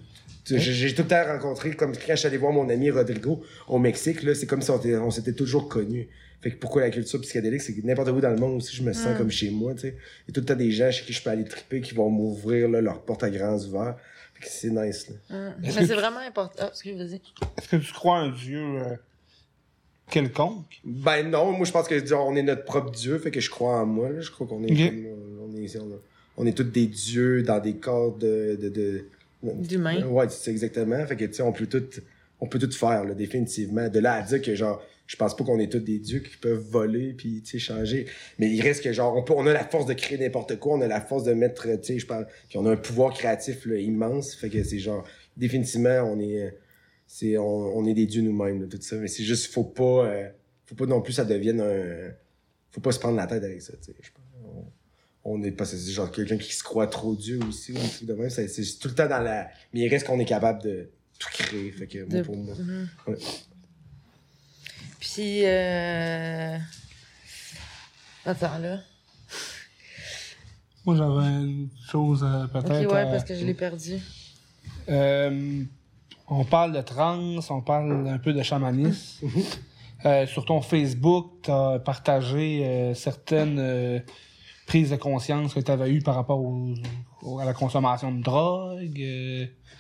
j'ai 0.44 0.58
j'ai 0.58 0.94
tout 0.94 1.02
le 1.02 1.08
temps 1.08 1.24
rencontré 1.24 1.70
comme 1.74 1.92
quand 1.92 2.00
je 2.10 2.16
suis 2.16 2.26
allé 2.26 2.36
voir 2.36 2.52
mon 2.52 2.68
ami 2.68 2.90
Rodrigo 2.90 3.42
au 3.68 3.78
Mexique 3.78 4.22
là 4.24 4.34
c'est 4.34 4.46
comme 4.46 4.60
si 4.60 4.70
on, 4.70 4.78
était- 4.78 4.96
on 4.96 5.10
s'était 5.10 5.32
toujours 5.34 5.68
connus 5.68 6.08
fait 6.40 6.50
que 6.50 6.56
pourquoi 6.56 6.82
la 6.82 6.90
culture 6.90 7.20
psychédélique 7.20 7.62
c'est 7.62 7.72
que 7.74 7.86
n'importe 7.86 8.08
où 8.10 8.20
dans 8.20 8.30
le 8.30 8.36
monde 8.36 8.56
aussi 8.56 8.74
je 8.74 8.82
me 8.82 8.92
sens 8.92 9.14
Mm. 9.14 9.18
comme 9.18 9.30
chez 9.30 9.50
moi 9.50 9.74
tu 9.74 9.82
sais 9.82 9.96
il 10.26 10.28
y 10.28 10.30
a 10.30 10.34
tout 10.34 10.40
le 10.40 10.46
temps 10.46 10.56
des 10.56 10.72
gens 10.72 10.90
chez 10.90 11.04
qui 11.04 11.12
je 11.12 11.22
peux 11.22 11.30
aller 11.30 11.44
triper 11.44 11.80
qui 11.80 11.94
vont 11.94 12.10
m'ouvrir 12.10 12.68
là, 12.68 12.80
leurs 12.80 13.02
portes 13.02 13.22
à 13.22 13.30
grands 13.30 13.56
ouverts 13.64 13.96
fait 14.34 14.46
que 14.46 14.50
c'est 14.50 14.70
nice 14.70 15.08
là. 15.08 15.14
Est-ce 15.38 15.60
Mais 15.60 15.68
que 15.68 15.72
c'est 15.74 15.94
tu- 15.94 16.00
vraiment 16.00 16.18
important. 16.18 16.64
Ah, 16.66 16.68
excuse, 16.72 16.96
vas-y. 16.98 17.20
Est-ce 17.58 17.68
que 17.68 17.76
tu 17.76 17.92
crois 17.92 18.14
en 18.18 18.22
un 18.24 18.30
dieu 18.32 18.58
euh, 18.60 18.96
quelconque? 20.12 20.80
Ben 20.84 21.28
non, 21.28 21.52
moi 21.52 21.66
je 21.66 21.72
pense 21.72 21.89
que 21.89 22.05
genre, 22.05 22.26
on 22.28 22.36
est 22.36 22.43
notre 22.43 22.64
propre 22.64 22.90
dieu, 22.90 23.18
fait 23.18 23.30
que 23.30 23.40
je 23.40 23.51
crois 23.51 23.80
en 23.80 23.86
moi. 23.86 24.10
Là. 24.10 24.20
Je 24.20 24.30
crois 24.30 24.47
qu'on 24.47 24.62
est, 24.64 24.68
comme, 24.68 25.06
euh, 25.06 25.48
on 25.48 25.56
est, 25.56 25.76
on, 25.78 26.01
on 26.36 26.47
est 26.47 26.56
tous 26.56 26.64
des 26.64 26.86
dieux 26.86 27.43
dans 27.43 27.59
des 27.59 27.74
corps 27.74 28.16
de, 28.16 28.59
de, 28.60 28.68
de 28.68 29.05
D'humain. 29.43 30.05
Ouais, 30.06 30.26
c'est 30.28 30.52
exactement. 30.52 31.05
Fait 31.06 31.16
que 31.16 31.24
tu 31.24 31.34
sais, 31.34 31.43
on 31.43 31.52
peut 31.52 31.66
tout, 31.66 31.84
on 32.40 32.47
peut 32.47 32.59
tout 32.59 32.70
faire 32.70 33.05
là, 33.05 33.14
définitivement. 33.14 33.89
De 33.89 33.98
là 33.98 34.14
à 34.14 34.22
dire 34.22 34.40
que 34.40 34.55
genre, 34.55 34.80
je 35.06 35.16
pense 35.16 35.36
pas 35.36 35.44
qu'on 35.44 35.59
est 35.59 35.70
tous 35.70 35.80
des 35.80 35.98
dieux 35.98 36.20
qui 36.20 36.36
peuvent 36.36 36.64
voler 36.70 37.12
puis 37.12 37.43
tu 37.43 37.52
sais 37.52 37.59
changer. 37.59 38.06
Mais 38.39 38.48
il 38.48 38.62
reste 38.62 38.84
que 38.84 38.93
genre, 38.93 39.16
on 39.16 39.22
peut, 39.22 39.34
on 39.36 39.47
a 39.47 39.52
la 39.52 39.64
force 39.64 39.86
de 39.86 39.94
créer 39.94 40.18
n'importe 40.18 40.59
quoi, 40.59 40.74
on 40.76 40.80
a 40.80 40.86
la 40.86 41.01
force 41.01 41.24
de 41.24 41.32
mettre, 41.32 41.66
tu 41.80 41.94
sais, 41.94 41.98
je 41.98 42.06
parle, 42.06 42.26
puis 42.48 42.59
on 42.59 42.66
a 42.66 42.70
un 42.70 42.76
pouvoir 42.76 43.12
créatif 43.12 43.66
là, 43.66 43.76
immense. 43.76 44.34
Fait 44.34 44.48
que 44.48 44.62
c'est 44.62 44.78
genre, 44.78 45.05
définitivement, 45.36 46.02
on 46.02 46.20
est, 46.20 46.55
c'est, 47.14 47.36
on, 47.36 47.76
on 47.76 47.84
est 47.86 47.93
des 47.93 48.06
dieux 48.06 48.22
nous-mêmes 48.22 48.66
tout 48.70 48.78
ça. 48.80 48.97
Mais 48.97 49.06
c'est 49.09 49.22
juste, 49.22 49.52
faut 49.52 49.64
pas, 49.64 50.06
euh, 50.06 50.28
faut 50.64 50.74
pas 50.74 50.86
non 50.86 51.02
plus 51.02 51.12
ça 51.12 51.26
devienne 51.26 51.60
un, 51.60 52.10
faut 52.70 52.80
pas 52.80 52.90
se 52.93 52.98
prendre 52.98 53.16
la 53.18 53.26
tête 53.26 53.44
avec 53.44 53.60
ça. 53.60 53.74
Tu 53.84 53.93
sais. 53.93 53.97
On- 54.44 54.64
on 55.24 55.43
est 55.44 55.51
pas 55.52 55.66
c'est 55.66 55.78
genre 55.93 56.10
quelqu'un 56.10 56.39
qui 56.39 56.52
se 56.55 56.64
croit 56.64 56.86
trop 56.86 57.14
Dieu 57.14 57.39
aussi 57.48 57.72
ou 57.72 58.06
de 58.06 58.12
même 58.14 58.30
c'est 58.30 58.47
tout 58.80 58.89
le 58.89 58.94
temps 58.94 59.06
dans 59.09 59.20
la 59.22 59.48
mais 59.72 59.80
il 59.80 59.89
reste 59.89 60.05
qu'on 60.06 60.18
est 60.18 60.24
capable 60.24 60.62
de 60.62 60.89
tout 61.18 61.28
créer 61.30 61.70
fait 61.70 61.86
que 61.86 62.02
moi 62.05 62.22
pour 62.22 62.36
moi 62.36 62.55
Mhm. 62.59 62.89
Ouais. 63.06 63.16
Puis, 64.98 65.44
euh... 65.44 66.56
Attends, 68.24 68.59
là. 68.59 68.80
Moi, 70.84 70.97
j'avais 70.97 71.26
une 71.44 71.68
chose 71.90 72.22
euh, 72.24 72.44
Ok, 72.44 72.52
peut-être. 72.52 72.93
ouais, 72.93 73.01
à- 73.01 73.06
parce 73.06 73.24
que 73.24 73.34
je 73.34 73.44
l'ai 73.44 73.55
perdu. 73.55 73.98
Euh, 74.89 75.62
on 76.28 76.44
parle 76.44 76.72
de 76.72 76.80
trans, 76.80 77.38
on 77.50 77.60
parle 77.60 78.08
un 78.08 78.18
peu 78.18 78.32
de 78.32 78.42
chamanisme. 78.42 79.26
Mhm. 79.26 79.42
Euh, 80.04 80.26
sur 80.26 80.44
ton 80.44 80.60
Facebook, 80.60 81.30
tu 81.42 81.50
as 81.50 81.78
partagé 81.78 82.62
euh, 82.64 82.94
certaines 82.94 83.58
euh, 83.60 84.00
prises 84.66 84.90
de 84.90 84.96
conscience 84.96 85.54
que 85.54 85.60
tu 85.60 85.70
avais 85.70 85.90
eues 85.90 86.02
par 86.02 86.16
rapport 86.16 86.42
à 87.40 87.44
la 87.44 87.52
consommation 87.52 88.10
de 88.10 88.20
drogue. 88.20 89.00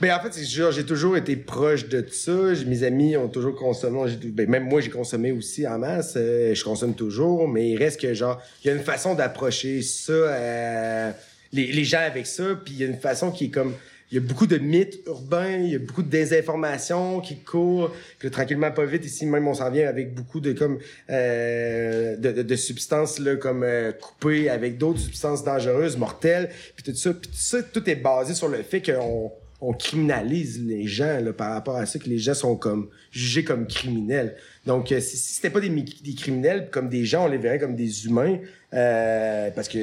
ben 0.00 0.16
en 0.16 0.20
fait 0.20 0.32
c'est 0.32 0.44
j'ai 0.44 0.86
toujours 0.86 1.16
été 1.16 1.36
proche 1.36 1.88
de 1.88 2.06
ça 2.08 2.32
mes 2.66 2.84
amis 2.84 3.16
ont 3.16 3.28
toujours 3.28 3.56
consommé 3.56 4.16
ben, 4.26 4.48
même 4.48 4.68
moi 4.68 4.80
j'ai 4.80 4.90
consommé 4.90 5.32
aussi 5.32 5.66
en 5.66 5.78
masse 5.78 6.14
je 6.14 6.64
consomme 6.64 6.94
toujours 6.94 7.48
mais 7.48 7.70
il 7.70 7.76
reste 7.76 8.00
que 8.00 8.14
genre 8.14 8.40
il 8.62 8.68
y 8.68 8.70
a 8.70 8.74
une 8.74 8.82
façon 8.82 9.14
d'approcher 9.14 9.82
ça 9.82 11.12
les, 11.52 11.72
les 11.72 11.84
gens 11.84 12.00
avec 12.00 12.26
ça 12.26 12.44
puis 12.64 12.74
il 12.74 12.80
y 12.80 12.84
a 12.84 12.86
une 12.86 13.00
façon 13.00 13.32
qui 13.32 13.46
est 13.46 13.50
comme 13.50 13.74
il 14.12 14.16
y 14.16 14.18
a 14.18 14.20
beaucoup 14.20 14.46
de 14.46 14.58
mythes 14.58 15.00
urbains, 15.06 15.56
il 15.56 15.72
y 15.72 15.74
a 15.74 15.78
beaucoup 15.78 16.02
de 16.02 16.10
désinformation 16.10 17.20
qui 17.20 17.38
court, 17.38 17.90
puis 18.18 18.30
tranquillement 18.30 18.70
pas 18.70 18.84
vite 18.84 19.06
ici 19.06 19.24
même 19.24 19.48
on 19.48 19.54
s'en 19.54 19.70
vient 19.70 19.88
avec 19.88 20.14
beaucoup 20.14 20.40
de 20.40 20.52
comme 20.52 20.78
euh, 21.08 22.16
de, 22.16 22.30
de, 22.30 22.42
de 22.42 22.56
substances 22.56 23.18
là 23.18 23.36
comme 23.36 23.62
euh, 23.62 23.90
coupées 23.92 24.50
avec 24.50 24.76
d'autres 24.76 25.00
substances 25.00 25.42
dangereuses, 25.44 25.96
mortelles, 25.96 26.50
puis 26.76 26.84
tout 26.84 26.94
ça, 26.94 27.14
puis 27.14 27.30
tout 27.30 27.36
ça 27.36 27.62
tout 27.62 27.88
est 27.88 27.96
basé 27.96 28.34
sur 28.34 28.48
le 28.48 28.62
fait 28.62 28.82
qu'on 28.82 29.32
on 29.62 29.72
criminalise 29.72 30.60
les 30.62 30.86
gens 30.86 31.20
là, 31.20 31.32
par 31.32 31.52
rapport 31.52 31.76
à 31.76 31.86
ça 31.86 31.98
que 31.98 32.08
les 32.08 32.18
gens 32.18 32.34
sont 32.34 32.56
comme 32.56 32.90
jugés 33.12 33.44
comme 33.44 33.66
criminels. 33.66 34.34
Donc 34.66 34.92
euh, 34.92 35.00
si, 35.00 35.16
si 35.16 35.34
c'était 35.34 35.50
pas 35.50 35.60
des, 35.60 35.70
des 35.70 36.14
criminels 36.14 36.68
comme 36.70 36.88
des 36.88 37.04
gens, 37.06 37.24
on 37.24 37.28
les 37.28 37.38
verrait 37.38 37.60
comme 37.60 37.76
des 37.76 38.04
humains 38.06 38.38
euh, 38.74 39.50
parce 39.54 39.68
que 39.68 39.78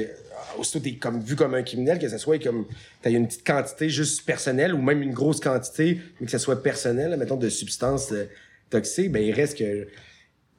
aussitôt 0.58 0.80
t'es 0.80 0.94
comme 0.94 1.20
vu 1.20 1.36
comme 1.36 1.54
un 1.54 1.62
criminel 1.62 1.98
que 1.98 2.08
ça 2.08 2.18
soit 2.18 2.38
comme 2.42 2.66
t'as 3.02 3.10
une 3.10 3.26
petite 3.26 3.46
quantité 3.46 3.88
juste 3.88 4.24
personnelle 4.26 4.74
ou 4.74 4.82
même 4.82 5.02
une 5.02 5.12
grosse 5.12 5.40
quantité 5.40 6.00
mais 6.20 6.26
que 6.26 6.32
ça 6.32 6.38
soit 6.38 6.62
personnel, 6.62 7.16
mettons 7.18 7.36
de 7.36 7.48
substances 7.48 8.12
euh, 8.12 8.24
toxiques, 8.70 9.10
ben 9.12 9.22
il 9.22 9.32
reste 9.32 9.58
que 9.58 9.88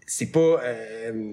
c'est 0.05 0.31
pas 0.31 0.61
euh, 0.63 1.31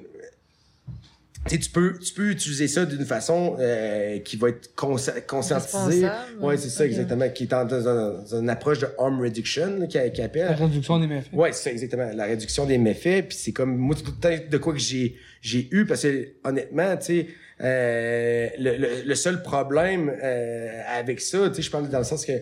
tu 1.46 1.54
sais, 1.54 1.60
tu 1.60 1.70
peux, 1.70 1.96
tu 1.98 2.12
peux 2.12 2.30
utiliser 2.30 2.68
ça 2.68 2.84
d'une 2.84 3.04
façon 3.06 3.56
euh, 3.58 4.18
qui 4.18 4.36
va 4.36 4.50
être 4.50 4.70
consci- 4.76 5.24
conscientisée. 5.26 6.06
Ouais, 6.40 6.56
c'est 6.58 6.68
ça, 6.68 6.84
exactement. 6.84 7.28
Qui 7.30 7.44
est 7.44 7.46
dans, 7.46 7.64
dans, 7.64 7.80
dans- 7.82 8.22
dans 8.22 8.40
une 8.40 8.50
approche 8.50 8.80
de 8.80 8.88
harm 8.98 9.20
reduction, 9.22 9.86
qui, 9.86 9.98
qui 10.12 10.18
La 10.18 10.24
appelle. 10.24 10.52
réduction 10.54 10.98
des 10.98 11.06
méfaits. 11.06 11.32
Ouais, 11.32 11.52
c'est 11.52 11.62
ça, 11.64 11.70
exactement. 11.70 12.10
La 12.12 12.24
réduction 12.24 12.66
des 12.66 12.76
méfaits. 12.76 13.28
Puis 13.28 13.38
c'est 13.38 13.52
comme, 13.52 13.76
moi, 13.76 13.94
tout 13.94 14.10
le 14.10 14.20
temps 14.20 14.44
de 14.50 14.58
quoi 14.58 14.72
que 14.74 14.78
j'ai, 14.80 15.16
j'ai 15.40 15.68
eu, 15.70 15.86
parce 15.86 16.02
que, 16.02 16.28
honnêtement, 16.44 16.96
tu 16.98 17.04
sais, 17.06 17.26
euh, 17.62 18.48
le, 18.59 18.76
le, 18.76 18.89
le 19.06 19.14
seul 19.14 19.43
problème 19.43 20.12
euh, 20.22 20.80
avec 20.97 21.20
ça, 21.20 21.48
tu 21.48 21.56
sais, 21.56 21.62
je 21.62 21.70
parle 21.70 21.89
dans 21.89 21.98
le 21.98 22.05
sens 22.05 22.24
que 22.24 22.32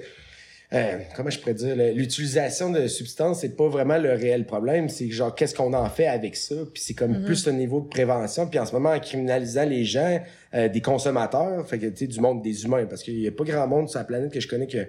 euh, 0.72 0.98
comment 1.14 1.30
je 1.30 1.38
pourrais 1.38 1.54
dire, 1.54 1.76
le- 1.76 1.92
l'utilisation 1.92 2.70
de 2.70 2.88
substances, 2.88 3.40
c'est 3.42 3.56
pas 3.56 3.68
vraiment 3.68 3.98
le 3.98 4.10
réel 4.14 4.44
problème. 4.44 4.88
C'est 4.88 5.08
genre, 5.10 5.32
qu'est-ce 5.34 5.54
qu'on 5.54 5.72
en 5.74 5.88
fait 5.88 6.08
avec 6.08 6.34
ça? 6.34 6.56
Puis 6.74 6.82
c'est 6.84 6.94
comme 6.94 7.22
plus 7.24 7.46
un 7.46 7.52
niveau 7.52 7.80
de 7.80 7.86
prévention. 7.88 8.48
Puis 8.48 8.58
en 8.58 8.66
ce 8.66 8.72
moment, 8.72 8.90
en 8.90 8.98
criminalisant 8.98 9.64
les 9.64 9.84
gens, 9.84 10.20
euh, 10.54 10.68
des 10.68 10.80
consommateurs, 10.80 11.66
fait 11.68 11.78
que, 11.78 11.86
tu 11.86 11.98
sais, 11.98 12.06
du 12.08 12.18
monde 12.20 12.42
des 12.42 12.64
humains, 12.64 12.84
parce 12.86 13.04
qu'il 13.04 13.20
y 13.20 13.28
a 13.28 13.30
pas 13.30 13.44
grand 13.44 13.68
monde 13.68 13.88
sur 13.88 14.00
la 14.00 14.04
planète 14.04 14.32
que 14.32 14.40
je 14.40 14.48
connais 14.48 14.66
que, 14.66 14.88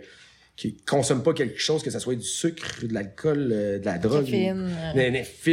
qui 0.58 0.76
consomme 0.76 1.22
pas 1.24 1.34
quelque 1.34 1.60
chose, 1.60 1.84
que 1.84 1.92
ça 1.92 2.00
soit 2.00 2.16
du 2.16 2.24
sucre, 2.26 2.84
de 2.86 2.92
l'alcool, 2.94 3.50
euh, 3.54 3.80
de 3.80 3.86
la 3.86 3.98
drogue. 4.00 4.26
Ou- 4.54 4.58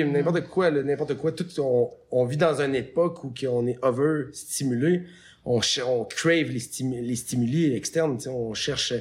euh. 0.02 0.08
n'importe 0.12 0.40
quoi, 0.48 0.70
n'importe 0.70 1.14
quoi. 1.14 1.30
Tout, 1.30 1.46
on, 1.60 1.90
on 2.10 2.24
vit 2.24 2.38
dans 2.38 2.60
une 2.60 2.74
époque 2.74 3.22
où 3.22 3.32
on 3.48 3.66
est 3.66 3.78
over-stimulé. 3.82 5.02
On, 5.44 5.60
ch- 5.60 5.84
on 5.86 6.04
crave 6.04 6.48
les, 6.50 6.58
stimu- 6.58 7.02
les 7.02 7.16
stimuli 7.16 7.74
externes, 7.74 8.18
on 8.28 8.54
cherche 8.54 8.94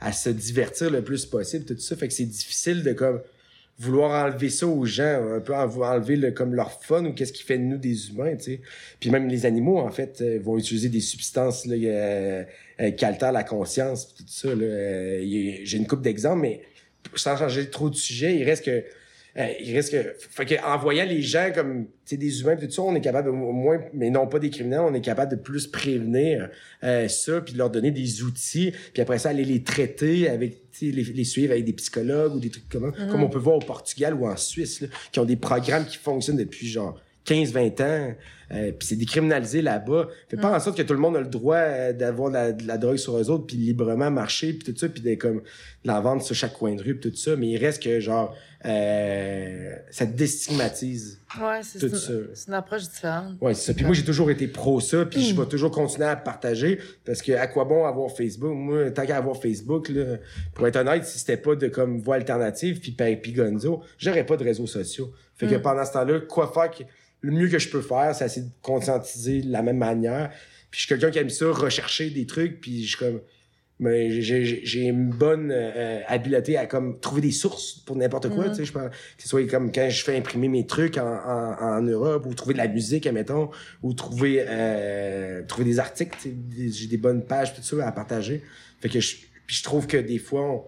à 0.00 0.12
se 0.12 0.30
divertir 0.30 0.90
le 0.90 1.02
plus 1.02 1.26
possible, 1.26 1.66
tout 1.66 1.78
ça. 1.78 1.94
Fait 1.94 2.08
que 2.08 2.14
c'est 2.14 2.24
difficile 2.24 2.82
de 2.82 2.92
comme 2.94 3.20
vouloir 3.80 4.24
enlever 4.26 4.50
ça 4.50 4.66
aux 4.66 4.84
gens, 4.84 5.34
un 5.36 5.40
peu 5.40 5.54
en- 5.54 5.68
enlever 5.82 6.16
le, 6.16 6.30
comme 6.32 6.54
leur 6.54 6.70
fun 6.82 7.04
ou 7.06 7.12
qu'est-ce 7.14 7.32
qui 7.32 7.42
fait 7.42 7.58
de 7.58 7.64
nous 7.64 7.78
des 7.78 8.10
humains, 8.10 8.36
tu 8.36 8.44
sais. 8.44 8.60
Puis 9.00 9.10
même 9.10 9.26
les 9.26 9.46
animaux, 9.46 9.78
en 9.78 9.90
fait, 9.90 10.20
euh, 10.20 10.38
vont 10.42 10.58
utiliser 10.58 10.88
des 10.90 11.00
substances 11.00 11.64
là, 11.66 11.74
euh, 11.76 12.44
euh, 12.80 12.90
qui 12.90 13.04
altèrent 13.04 13.32
la 13.32 13.42
conscience, 13.44 14.14
tout 14.14 14.24
ça. 14.26 14.48
là. 14.54 14.62
Euh, 14.64 15.20
J'ai 15.64 15.78
une 15.78 15.86
coupe 15.86 16.02
d'exemples, 16.02 16.42
mais 16.42 16.60
sans 17.14 17.36
changer 17.36 17.70
trop 17.70 17.88
de 17.88 17.94
sujet, 17.96 18.36
il 18.36 18.44
reste 18.44 18.64
que 18.66 18.84
euh, 19.36 19.48
il 19.60 19.74
reste 19.74 19.92
que 19.92 20.12
fait 20.18 20.44
que 20.44 20.54
en 20.64 20.76
voyant 20.78 21.04
les 21.04 21.22
gens 21.22 21.50
comme 21.54 21.86
tu 21.86 21.90
sais 22.04 22.16
des 22.16 22.40
humains 22.40 22.56
tout 22.56 22.70
ça 22.70 22.82
on 22.82 22.94
est 22.94 23.00
capable 23.00 23.28
au 23.28 23.52
moins 23.52 23.80
mais 23.94 24.10
non 24.10 24.26
pas 24.26 24.38
des 24.38 24.50
criminels 24.50 24.80
on 24.80 24.94
est 24.94 25.00
capable 25.00 25.30
de 25.30 25.36
plus 25.36 25.66
prévenir 25.66 26.50
euh, 26.82 27.06
ça 27.08 27.40
puis 27.40 27.52
de 27.52 27.58
leur 27.58 27.70
donner 27.70 27.90
des 27.90 28.22
outils 28.22 28.72
puis 28.92 29.02
après 29.02 29.18
ça 29.18 29.30
aller 29.30 29.44
les 29.44 29.62
traiter 29.62 30.28
avec 30.28 30.58
les, 30.82 30.90
les 30.90 31.24
suivre 31.24 31.52
avec 31.52 31.64
des 31.64 31.74
psychologues 31.74 32.34
ou 32.34 32.40
des 32.40 32.50
trucs 32.50 32.68
comme 32.68 32.92
ça 32.92 33.06
comme 33.06 33.22
on 33.22 33.28
peut 33.28 33.38
voir 33.38 33.56
au 33.56 33.60
Portugal 33.60 34.14
ou 34.14 34.26
en 34.26 34.36
Suisse 34.36 34.80
là, 34.80 34.88
qui 35.12 35.20
ont 35.20 35.24
des 35.24 35.36
programmes 35.36 35.86
qui 35.86 35.96
fonctionnent 35.96 36.36
depuis 36.38 36.66
genre 36.66 37.00
15-20 37.26 37.82
ans, 37.82 38.14
euh, 38.52 38.72
puis 38.72 38.88
c'est 38.88 38.96
décriminalisé 38.96 39.62
là-bas. 39.62 40.08
Fait 40.28 40.36
pas 40.36 40.54
en 40.54 40.60
sorte 40.60 40.76
que 40.76 40.82
tout 40.82 40.92
le 40.92 40.98
monde 40.98 41.16
a 41.16 41.20
le 41.20 41.28
droit 41.28 41.56
euh, 41.56 41.92
d'avoir 41.92 42.30
de 42.30 42.34
la, 42.34 42.52
de 42.52 42.66
la 42.66 42.78
drogue 42.78 42.96
sur 42.96 43.16
eux 43.16 43.30
autres, 43.30 43.46
puis 43.46 43.56
librement 43.56 44.10
marcher, 44.10 44.52
puis 44.52 44.72
tout 44.72 44.78
ça, 44.78 44.88
puis 44.88 45.02
de 45.02 45.14
comme 45.14 45.36
de 45.38 45.88
la 45.88 46.00
vendre 46.00 46.22
sur 46.22 46.34
chaque 46.34 46.54
coin 46.54 46.74
de 46.74 46.82
rue, 46.82 46.96
puis 46.96 47.10
tout 47.10 47.16
ça. 47.16 47.36
Mais 47.36 47.48
il 47.48 47.58
reste 47.58 47.82
que 47.82 48.00
genre 48.00 48.34
euh, 48.66 49.74
ça 49.90 50.04
déstigmatise. 50.04 51.20
Ouais, 51.40 51.60
c'est 51.62 51.78
Tout 51.78 51.94
ça. 51.94 52.12
c'est 52.34 52.48
une 52.48 52.54
approche 52.54 52.82
différente. 52.82 53.36
Ouais, 53.40 53.54
c'est 53.54 53.66
ça. 53.66 53.74
Puis 53.74 53.84
moi 53.84 53.94
j'ai 53.94 54.04
toujours 54.04 54.30
été 54.30 54.48
pro 54.48 54.80
ça, 54.80 55.06
puis 55.06 55.22
je 55.22 55.34
vais 55.34 55.46
toujours 55.46 55.70
continuer 55.70 56.06
à 56.08 56.16
partager 56.16 56.78
parce 57.04 57.22
que 57.22 57.32
à 57.32 57.46
quoi 57.46 57.64
bon 57.64 57.86
avoir 57.86 58.10
Facebook? 58.10 58.52
Moi, 58.52 58.90
tant 58.90 59.06
qu'à 59.06 59.16
avoir 59.16 59.40
Facebook 59.40 59.88
là, 59.88 60.16
pour 60.54 60.66
être 60.66 60.76
honnête, 60.76 61.04
si 61.04 61.18
c'était 61.20 61.36
pas 61.36 61.54
de 61.54 61.68
comme 61.68 62.00
voie 62.00 62.16
alternative 62.16 62.80
puis 62.80 63.32
Gonzo, 63.32 63.82
j'aurais 63.96 64.26
pas 64.26 64.36
de 64.36 64.44
réseaux 64.44 64.66
sociaux. 64.66 65.12
Fait 65.36 65.46
que 65.46 65.54
pendant 65.54 65.84
ce 65.86 65.92
temps-là, 65.92 66.20
quoi 66.20 66.52
faire 66.52 66.70
que 66.70 66.84
le 67.22 67.32
mieux 67.32 67.48
que 67.48 67.58
je 67.58 67.68
peux 67.68 67.82
faire, 67.82 68.14
c'est 68.14 68.24
essayer 68.26 68.46
de 68.46 68.52
conscientiser 68.62 69.42
de 69.42 69.50
la 69.52 69.62
même 69.62 69.78
manière. 69.78 70.30
Puis 70.70 70.80
je 70.80 70.86
suis 70.86 70.88
quelqu'un 70.88 71.10
qui 71.10 71.18
aime 71.18 71.30
ça, 71.30 71.46
rechercher 71.50 72.10
des 72.10 72.26
trucs, 72.26 72.60
puis 72.60 72.82
je 72.84 72.88
suis 72.96 72.98
comme 72.98 73.20
mais 73.82 74.20
j'ai- 74.20 74.80
une 74.82 75.08
bonne 75.08 75.50
euh, 75.50 76.00
habileté 76.06 76.58
à 76.58 76.66
comme 76.66 77.00
trouver 77.00 77.22
des 77.22 77.30
sources 77.30 77.76
pour 77.86 77.96
n'importe 77.96 78.28
quoi 78.28 78.44
tu 78.50 78.56
sais 78.56 78.64
je 78.66 78.72
pense 78.72 78.90
que 78.90 79.22
ce 79.22 79.26
soit 79.26 79.46
comme 79.46 79.72
quand 79.72 79.88
je 79.88 80.04
fais 80.04 80.18
imprimer 80.18 80.48
mes 80.48 80.66
trucs 80.66 80.98
en, 80.98 81.06
en, 81.06 81.56
en 81.78 81.80
Europe 81.80 82.26
ou 82.26 82.34
trouver 82.34 82.52
de 82.52 82.58
la 82.58 82.68
musique 82.68 83.06
admettons 83.06 83.48
ou 83.82 83.94
trouver 83.94 84.44
euh, 84.46 85.42
trouver 85.46 85.64
des 85.64 85.78
articles 85.78 86.14
tu 86.20 86.28
sais, 86.28 86.68
j'ai 86.78 86.86
des 86.88 86.98
bonnes 86.98 87.24
pages 87.24 87.54
tout 87.54 87.62
ça 87.62 87.86
à 87.86 87.90
partager 87.90 88.42
fait 88.80 88.90
que 88.90 89.00
je 89.00 89.16
puis 89.46 89.56
je 89.56 89.62
trouve 89.62 89.86
que 89.86 89.96
des 89.96 90.18
fois 90.18 90.42
on, 90.42 90.64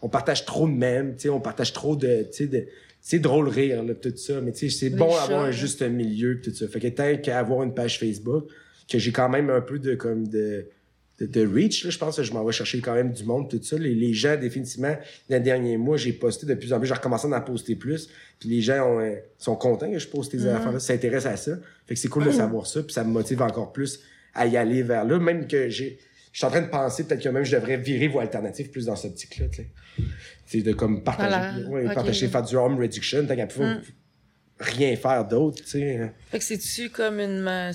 on 0.00 0.08
partage 0.08 0.46
trop 0.46 0.66
de 0.66 0.72
mèmes 0.72 1.14
tu 1.16 1.24
sais 1.24 1.28
on 1.28 1.40
partage 1.40 1.74
trop 1.74 1.94
de 1.94 2.22
tu 2.22 2.32
sais 2.32 2.46
de 2.46 2.66
c'est 3.08 3.20
drôle 3.20 3.48
rire 3.48 3.84
là, 3.84 3.94
tout 3.94 4.16
ça 4.16 4.40
mais 4.40 4.50
tu 4.50 4.68
sais 4.68 4.78
c'est 4.78 4.90
bon 4.90 5.06
d'avoir 5.06 5.42
un 5.42 5.46
là. 5.46 5.50
juste 5.52 5.80
milieu 5.82 6.40
tout 6.40 6.52
ça 6.52 6.66
fait 6.66 6.80
que 6.80 6.88
tant 6.88 7.16
qu'à 7.18 7.38
avoir 7.38 7.62
une 7.62 7.72
page 7.72 8.00
Facebook 8.00 8.48
que 8.90 8.98
j'ai 8.98 9.12
quand 9.12 9.28
même 9.28 9.48
un 9.48 9.60
peu 9.60 9.78
de 9.78 9.94
comme 9.94 10.26
de 10.26 10.66
de, 11.18 11.26
de 11.26 11.46
reach, 11.46 11.84
là, 11.84 11.90
je 11.90 11.98
pense 11.98 12.16
que 12.16 12.22
je 12.22 12.32
m'en 12.32 12.44
vais 12.44 12.52
chercher 12.52 12.80
quand 12.80 12.94
même 12.94 13.12
du 13.12 13.24
monde, 13.24 13.48
tout 13.48 13.62
ça. 13.62 13.78
Les, 13.78 13.94
les 13.94 14.12
gens, 14.12 14.36
définitivement, 14.36 14.96
dans 15.30 15.36
les 15.36 15.40
derniers 15.40 15.76
mois, 15.76 15.96
j'ai 15.96 16.12
posté 16.12 16.46
de 16.46 16.54
plus 16.54 16.72
en 16.72 16.78
plus, 16.78 16.88
j'ai 16.88 16.94
recommencé 16.94 17.26
à 17.32 17.36
en 17.36 17.40
poster 17.40 17.74
plus, 17.74 18.10
puis 18.38 18.50
les 18.50 18.60
gens 18.60 18.86
ont, 18.86 19.00
euh, 19.00 19.14
sont 19.38 19.56
contents 19.56 19.90
que 19.90 19.98
je 19.98 20.08
poste 20.08 20.34
Mm-hmm. 20.34 20.40
ces 20.40 20.46
affaires-là, 20.48 20.78
s'intéressent 20.78 21.32
à 21.32 21.36
ça. 21.36 21.58
Fait 21.86 21.94
que 21.94 22.00
c'est 22.00 22.08
cool 22.08 22.24
de 22.24 22.30
savoir 22.32 22.66
ça, 22.66 22.82
puis 22.82 22.92
ça 22.92 23.04
me 23.04 23.10
motive 23.10 23.40
encore 23.40 23.72
plus 23.72 24.00
à 24.34 24.46
y 24.46 24.56
aller 24.56 24.82
vers 24.82 25.04
là, 25.04 25.18
même 25.18 25.46
que 25.46 25.70
j'ai... 25.70 25.98
Je 26.32 26.40
suis 26.40 26.46
en 26.46 26.50
train 26.50 26.60
de 26.60 26.68
penser 26.68 27.04
peut-être 27.04 27.22
que 27.22 27.30
même 27.30 27.44
je 27.44 27.56
devrais 27.56 27.78
virer 27.78 28.08
voie 28.08 28.20
alternative 28.20 28.68
plus 28.68 28.84
dans 28.84 29.04
optique-là, 29.06 29.46
tu 29.48 29.62
sais. 29.62 29.68
C'est 30.46 30.62
de 30.62 30.72
comme 30.72 31.02
partager, 31.02 31.28
Voilà. 31.30 31.68
ouais, 31.68 31.84
Ok. 31.86 31.90
Mm. 31.90 31.94
partager, 31.94 32.28
faire 32.28 32.42
du 32.42 32.56
harm 32.56 32.78
reduction, 32.78 33.26
tant 33.26 33.34
qu'à 33.36 33.46
pouvoir 33.46 33.76
rien 34.58 34.96
faire 34.96 35.26
d'autre, 35.26 35.62
tu 35.64 35.68
sais. 35.70 36.12
Fait 36.30 36.38
que 36.38 36.44
c'est-tu 36.44 36.88
comme 36.90 37.20
une. 37.20 37.72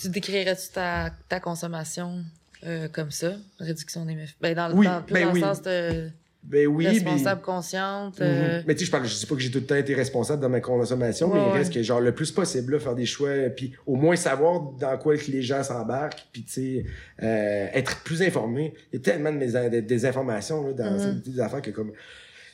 Tu 0.00 0.08
décrirais-tu 0.08 0.68
ta, 0.72 1.10
ta 1.28 1.40
consommation 1.40 2.24
euh, 2.64 2.88
comme 2.88 3.10
ça? 3.10 3.32
Réduction 3.58 4.04
des 4.06 4.14
méfaits. 4.14 4.36
Ben, 4.40 4.54
dans, 4.54 4.72
Oui, 4.76 4.86
dans, 4.86 5.02
ben 5.10 5.26
dans 5.26 5.32
oui. 5.32 5.40
le 5.40 5.46
sens 5.46 5.62
de 5.62 6.10
Ben 6.46 6.66
oui, 6.66 6.86
responsable 6.86 7.40
consciente. 7.40 8.20
euh, 8.20 8.58
Mhm. 8.58 8.64
Mais 8.66 8.74
tu 8.74 8.80
sais, 8.80 8.86
je 8.86 8.90
parle, 8.90 9.06
je 9.06 9.14
dis 9.18 9.24
pas 9.26 9.34
que 9.34 9.40
j'ai 9.40 9.50
tout 9.50 9.60
le 9.60 9.64
temps 9.66 9.76
été 9.76 9.94
responsable 9.94 10.42
dans 10.42 10.50
ma 10.50 10.60
consommation, 10.60 11.32
mais 11.32 11.40
il 11.40 11.46
ouais. 11.46 11.52
reste 11.58 11.72
que 11.72 11.82
genre 11.82 12.00
le 12.00 12.12
plus 12.14 12.30
possible 12.32 12.74
là, 12.74 12.78
faire 12.78 12.94
des 12.94 13.06
choix, 13.06 13.30
puis 13.56 13.72
au 13.86 13.96
moins 13.96 14.14
savoir 14.16 14.60
dans 14.78 14.96
quoi 14.98 15.16
que 15.16 15.30
les 15.30 15.40
gens 15.42 15.62
s'embarquent, 15.62 16.26
puis 16.32 16.44
tu 16.44 16.52
sais, 16.52 16.84
euh, 17.22 17.66
être 17.72 18.02
plus 18.04 18.20
informé. 18.22 18.74
Il 18.92 18.96
y 18.96 18.98
a 18.98 19.02
tellement 19.02 19.32
de, 19.32 19.38
mes, 19.38 19.46
de- 19.70 19.80
des 19.80 20.04
informations 20.06 20.66
là, 20.66 20.72
dans 20.74 20.92
Mhm. 20.98 21.20
des 21.24 21.40
affaires 21.40 21.62
que 21.62 21.70
comme 21.70 21.92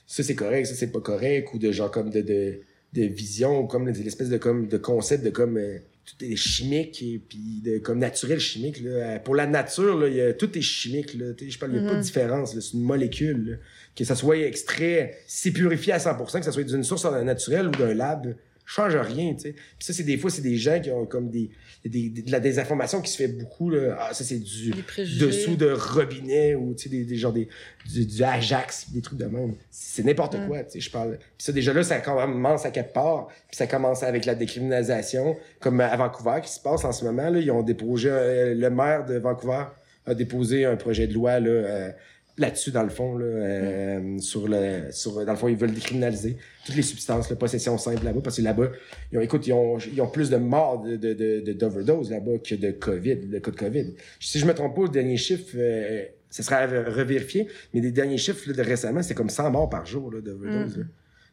ça 0.07 0.23
c'est 0.23 0.35
correct, 0.37 0.67
ça 0.67 0.75
c'est 0.75 0.93
pas 0.93 1.01
correct, 1.01 1.49
ou 1.53 1.59
de 1.59 1.73
genre 1.73 1.91
comme 1.91 2.11
de 2.11 2.21
de, 2.21 2.61
de 2.93 3.03
vision, 3.03 3.61
ou 3.61 3.67
comme 3.67 3.89
l'espèce 3.89 4.29
de 4.29 4.39
comme 4.39 4.69
de 4.69 4.79
concept 4.79 5.25
de 5.25 5.31
comme 5.31 5.57
euh, 5.57 5.79
tout 6.05 6.25
est 6.25 6.35
chimique 6.35 7.01
et 7.03 7.21
puis 7.29 7.61
de 7.65 7.79
comme 7.79 7.99
naturel 8.01 8.41
chimique 8.41 8.81
là. 8.83 8.91
Euh, 8.91 9.19
Pour 9.21 9.37
la 9.37 9.47
nature 9.47 9.97
là, 9.99 10.09
y 10.09 10.21
a, 10.21 10.33
tout 10.33 10.57
est 10.59 10.63
chimique 10.63 11.15
là. 11.15 11.33
Tu 11.35 11.45
sais, 11.45 11.51
Je 11.53 11.59
parle, 11.59 11.73
il 11.73 11.77
y 11.83 11.85
a 11.85 11.87
pas 11.87 11.93
de 11.93 11.97
Mhm. 11.99 12.03
différence. 12.03 12.55
là. 12.55 12.61
C'est 12.61 12.73
une 12.75 12.83
molécule. 12.83 13.51
là 13.51 13.57
que 13.97 14.05
ça 14.05 14.15
soit 14.15 14.39
extrait, 14.39 15.19
si 15.27 15.43
c'est 15.43 15.51
purifié 15.51 15.93
à 15.93 15.99
100%, 15.99 16.39
que 16.39 16.45
ça 16.45 16.53
soit 16.53 16.63
d'une 16.65 16.85
source 16.85 17.05
naturelle 17.05 17.67
ou 17.69 17.71
d'un 17.73 17.95
lab, 17.95 18.35
change 18.65 18.95
rien, 18.95 19.35
tu 19.35 19.41
sais. 19.41 19.53
Puis 19.53 19.81
ça, 19.81 19.93
c'est 19.93 20.05
des 20.05 20.17
fois, 20.17 20.31
c'est 20.31 20.43
des 20.43 20.57
gens 20.57 20.81
qui 20.81 20.93
ont 20.93 21.05
comme 21.05 21.29
des, 21.29 21.51
des, 21.85 22.09
des- 22.09 22.23
de 22.23 22.31
la 22.31 22.39
désinformation 22.39 23.01
qui 23.01 23.11
se 23.11 23.17
fait 23.17 23.27
beaucoup, 23.27 23.69
là. 23.69 23.97
Ah, 23.99 24.15
ça, 24.15 24.23
c'est 24.23 24.39
du 24.39 24.73
dessous 25.19 25.57
de 25.57 25.73
robinet 25.73 26.55
ou, 26.55 26.73
tu 26.75 26.85
sais, 26.85 26.89
des, 26.89 27.05
des 27.05 27.17
genre 27.17 27.33
des, 27.33 27.49
du, 27.93 28.07
du 28.07 28.23
Ajax, 28.23 28.93
des 28.93 29.01
trucs 29.01 29.19
de 29.19 29.25
même. 29.25 29.55
C'est 29.73 30.05
n'importe 30.05 30.37
Mm. 30.37 30.47
quoi, 30.47 30.63
tu 30.63 30.71
sais, 30.71 30.81
je 30.81 30.89
parle. 30.91 31.17
Puis 31.19 31.27
ça, 31.39 31.51
déjà 31.53 31.73
là, 31.73 31.83
ça 31.83 31.99
commence 31.99 32.65
à 32.65 32.71
quelque 32.71 32.93
part, 32.93 33.27
puis 33.49 33.57
ça 33.57 33.67
commence 33.67 34.05
avec 34.05 34.25
la 34.25 34.37
décriminalisation, 34.37 35.37
comme 35.59 35.81
à 35.81 35.97
Vancouver, 35.97 36.41
qui 36.43 36.53
se 36.53 36.61
passe 36.61 36.85
en 36.85 36.93
ce 36.93 37.05
moment, 37.05 37.29
là. 37.29 37.41
Ils 37.41 37.51
ont 37.51 37.63
déposé, 37.65 38.09
euh, 38.09 38.55
le 38.55 38.71
maire 38.71 39.05
de 39.05 39.19
Vancouver 39.19 39.65
a 40.07 40.15
déposé 40.15 40.65
un 40.65 40.77
projet 40.77 41.09
de 41.09 41.15
loi, 41.15 41.41
là, 41.41 41.51
euh, 41.51 41.91
là-dessus 42.39 42.71
dans 42.71 42.83
le 42.83 42.89
fond 42.89 43.17
là, 43.17 43.27
euh, 43.27 44.19
sur 44.19 44.49
le 44.49 44.91
sur 44.91 45.25
dans 45.25 45.33
le 45.33 45.39
fond 45.39 45.49
ils 45.49 45.57
veulent 45.57 45.73
décriminaliser 45.73 46.37
toutes 46.65 46.77
les 46.77 46.83
substances 46.83 47.29
la 47.31 47.37
possession 47.37 47.77
simple 47.79 48.05
là-bas 48.05 48.21
parce 48.23 48.37
que 48.37 48.43
là-bas 48.43 48.71
ils 49.13 49.19
ont 49.19 49.21
écoute 49.21 49.47
ils 49.47 49.53
ont, 49.53 49.79
ils 49.79 50.01
ont 50.01 50.09
plus 50.09 50.31
de 50.31 50.37
morts 50.37 50.83
de 50.83 50.97
de 50.97 51.13
de, 51.13 51.53
d'overdose 51.53 52.11
là-bas 52.11 52.39
que 52.39 52.55
de 52.55 52.71
covid 52.71 53.27
le 53.31 53.41
cas 53.41 53.51
de 53.51 53.57
covid 53.57 53.95
si 54.19 54.39
je 54.39 54.47
me 54.47 54.55
trompe 54.55 54.77
pas 54.77 54.83
le 54.83 54.89
dernier 54.89 55.17
chiffre 55.17 55.53
euh, 55.57 56.05
ça 56.29 56.43
sera 56.43 56.57
à 56.57 56.67
revérifier 56.67 57.49
mais 57.75 57.81
les 57.81 57.93
derniers 57.93 58.19
chiffres 58.19 58.49
là, 58.49 58.55
de 58.55 58.63
récemment 58.63 59.03
c'est 59.03 59.15
comme 59.15 59.31
100 59.31 59.51
morts 59.51 59.69
par 59.69 59.87
jour 59.87 60.13
là, 60.13 60.21
d'overdose 60.21 60.79
là. 60.79 60.85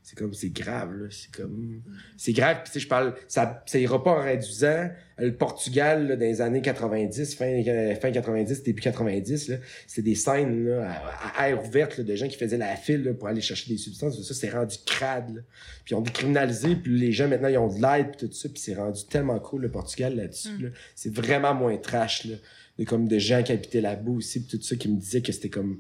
c'est 0.04 0.18
comme 0.18 0.34
c'est 0.34 0.50
grave 0.50 0.94
là 0.96 1.08
c'est 1.10 1.32
comme 1.32 1.82
c'est 2.18 2.34
grave 2.34 2.62
puis 2.64 2.74
sais 2.74 2.80
je 2.80 2.88
parle 2.88 3.14
ça 3.28 3.64
ça 3.66 3.80
ira 3.80 4.04
pas 4.04 4.12
en 4.12 4.22
réduisant 4.22 4.90
le 5.20 5.34
Portugal 5.34 6.08
là, 6.08 6.16
dans 6.16 6.26
les 6.26 6.42
années 6.42 6.62
90 6.62 7.36
fin 7.36 7.46
euh, 7.46 7.96
fin 7.96 8.12
90 8.12 8.64
début 8.64 8.82
90 8.82 9.50
là 9.50 9.58
c'était 9.88 10.04
des 10.04 10.16
scènes 10.16 10.68
là, 10.68 10.92
à, 10.92 11.42
à 11.42 11.50
air 11.50 11.64
ouverte 11.64 11.98
là, 11.98 12.04
de 12.04 12.16
gens 12.16 12.28
qui 12.28 12.38
faisaient 12.38 12.58
la 12.58 12.76
file 12.76 13.04
là, 13.04 13.14
pour 13.14 13.28
aller 13.28 13.42
chercher 13.42 13.72
des 13.72 13.78
substances 13.78 14.22
ça 14.22 14.34
c'est 14.34 14.50
rendu 14.50 14.78
crade 14.86 15.36
là. 15.36 15.42
puis 15.84 15.94
ils 15.94 15.96
ont 15.96 16.02
décriminalisé 16.02 16.76
puis 16.76 16.98
les 17.00 17.12
gens 17.12 17.28
maintenant 17.28 17.48
ils 17.48 17.58
ont 17.58 17.74
de 17.74 17.82
l'aide 17.82 18.16
puis 18.16 18.28
tout 18.28 18.34
ça 18.34 18.50
puis 18.50 18.60
c'est 18.60 18.76
rendu 18.76 19.06
tellement 19.06 19.40
cool 19.40 19.64
le 19.64 19.72
Portugal 19.72 20.16
là-dessus 20.16 20.58
là. 20.60 20.70
c'est 20.96 21.14
vraiment 21.14 21.56
moins 21.56 21.78
trash 21.78 22.26
là 22.26 22.36
de 22.78 22.84
comme 22.84 23.08
de 23.08 23.18
gens 23.18 23.42
qui 23.42 23.52
habitaient 23.52 23.82
là-bas 23.82 24.12
aussi 24.12 24.42
puis 24.44 24.58
tout 24.58 24.64
ça 24.64 24.76
qui 24.76 24.88
me 24.88 25.00
disaient 25.00 25.22
que 25.22 25.32
c'était 25.32 25.50
comme 25.50 25.80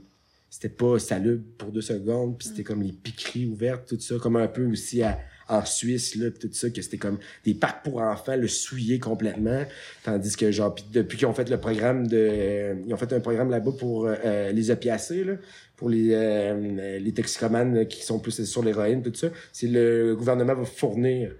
c'était 0.49 0.69
pas 0.69 0.97
salubre 0.97 1.43
pour 1.59 1.71
deux 1.71 1.81
secondes 1.81 2.39
puis 2.39 2.47
c'était 2.47 2.63
comme 2.63 2.81
les 2.81 2.93
piqueries 2.93 3.45
ouvertes 3.45 3.87
tout 3.87 3.99
ça 3.99 4.15
comme 4.19 4.35
un 4.35 4.47
peu 4.47 4.65
aussi 4.65 5.03
à 5.03 5.19
en 5.49 5.63
Suisse 5.65 6.15
là 6.15 6.29
pis 6.31 6.47
tout 6.47 6.53
ça 6.53 6.69
que 6.69 6.81
c'était 6.81 6.97
comme 6.97 7.17
des 7.45 7.53
parcs 7.53 7.83
pour 7.83 8.01
enfants 8.01 8.35
le 8.35 8.47
souiller 8.47 8.99
complètement 8.99 9.63
tandis 10.03 10.35
que 10.35 10.51
genre 10.51 10.73
pis 10.75 10.83
depuis 10.91 11.17
qu'ils 11.17 11.27
ont 11.27 11.33
fait 11.33 11.49
le 11.49 11.57
programme 11.57 12.07
de 12.07 12.17
euh, 12.17 12.73
ils 12.85 12.93
ont 12.93 12.97
fait 12.97 13.13
un 13.13 13.19
programme 13.19 13.49
là-bas 13.49 13.71
pour 13.79 14.07
euh, 14.07 14.51
les 14.51 14.71
opiacés 14.71 15.23
là 15.23 15.33
pour 15.75 15.89
les 15.89 16.09
euh, 16.11 16.99
les 16.99 17.13
toxicomanes 17.13 17.85
qui 17.87 18.03
sont 18.03 18.19
plus 18.19 18.43
sur 18.43 18.63
l'héroïne 18.63 19.01
tout 19.03 19.13
ça 19.13 19.27
c'est 19.53 19.67
le 19.67 20.15
gouvernement 20.15 20.53
va 20.55 20.65
fournir 20.65 21.31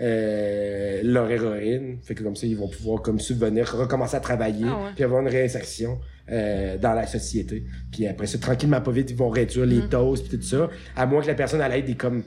euh, 0.00 1.00
leur 1.02 1.30
héroïne 1.30 1.98
fait 2.02 2.14
que 2.14 2.22
comme 2.22 2.36
ça 2.36 2.46
ils 2.46 2.56
vont 2.56 2.68
pouvoir 2.68 3.02
comme 3.02 3.18
subvenir 3.18 3.66
recommencer 3.72 4.16
à 4.16 4.20
travailler 4.20 4.66
Ah 4.68 4.84
ouais. 4.84 4.90
puis 4.94 5.04
avoir 5.04 5.22
une 5.22 5.28
réinsertion 5.28 5.98
euh, 6.28 6.76
dans 6.76 6.92
la 6.92 7.06
société. 7.06 7.62
Puis 7.92 8.04
après 8.08 8.26
ça, 8.26 8.36
tranquillement, 8.38 8.80
pas 8.80 8.90
vite, 8.90 9.10
ils 9.10 9.16
vont 9.16 9.28
réduire 9.28 9.64
les 9.64 9.76
Mm. 9.82 9.88
doses 9.88 10.22
puis 10.24 10.38
tout 10.38 10.44
ça. 10.44 10.68
À 10.96 11.06
moins 11.06 11.22
que 11.22 11.28
la 11.28 11.34
personne 11.34 11.60
elle 11.60 11.72
ait 11.72 11.82
des 11.82 11.94
comme 11.94 12.24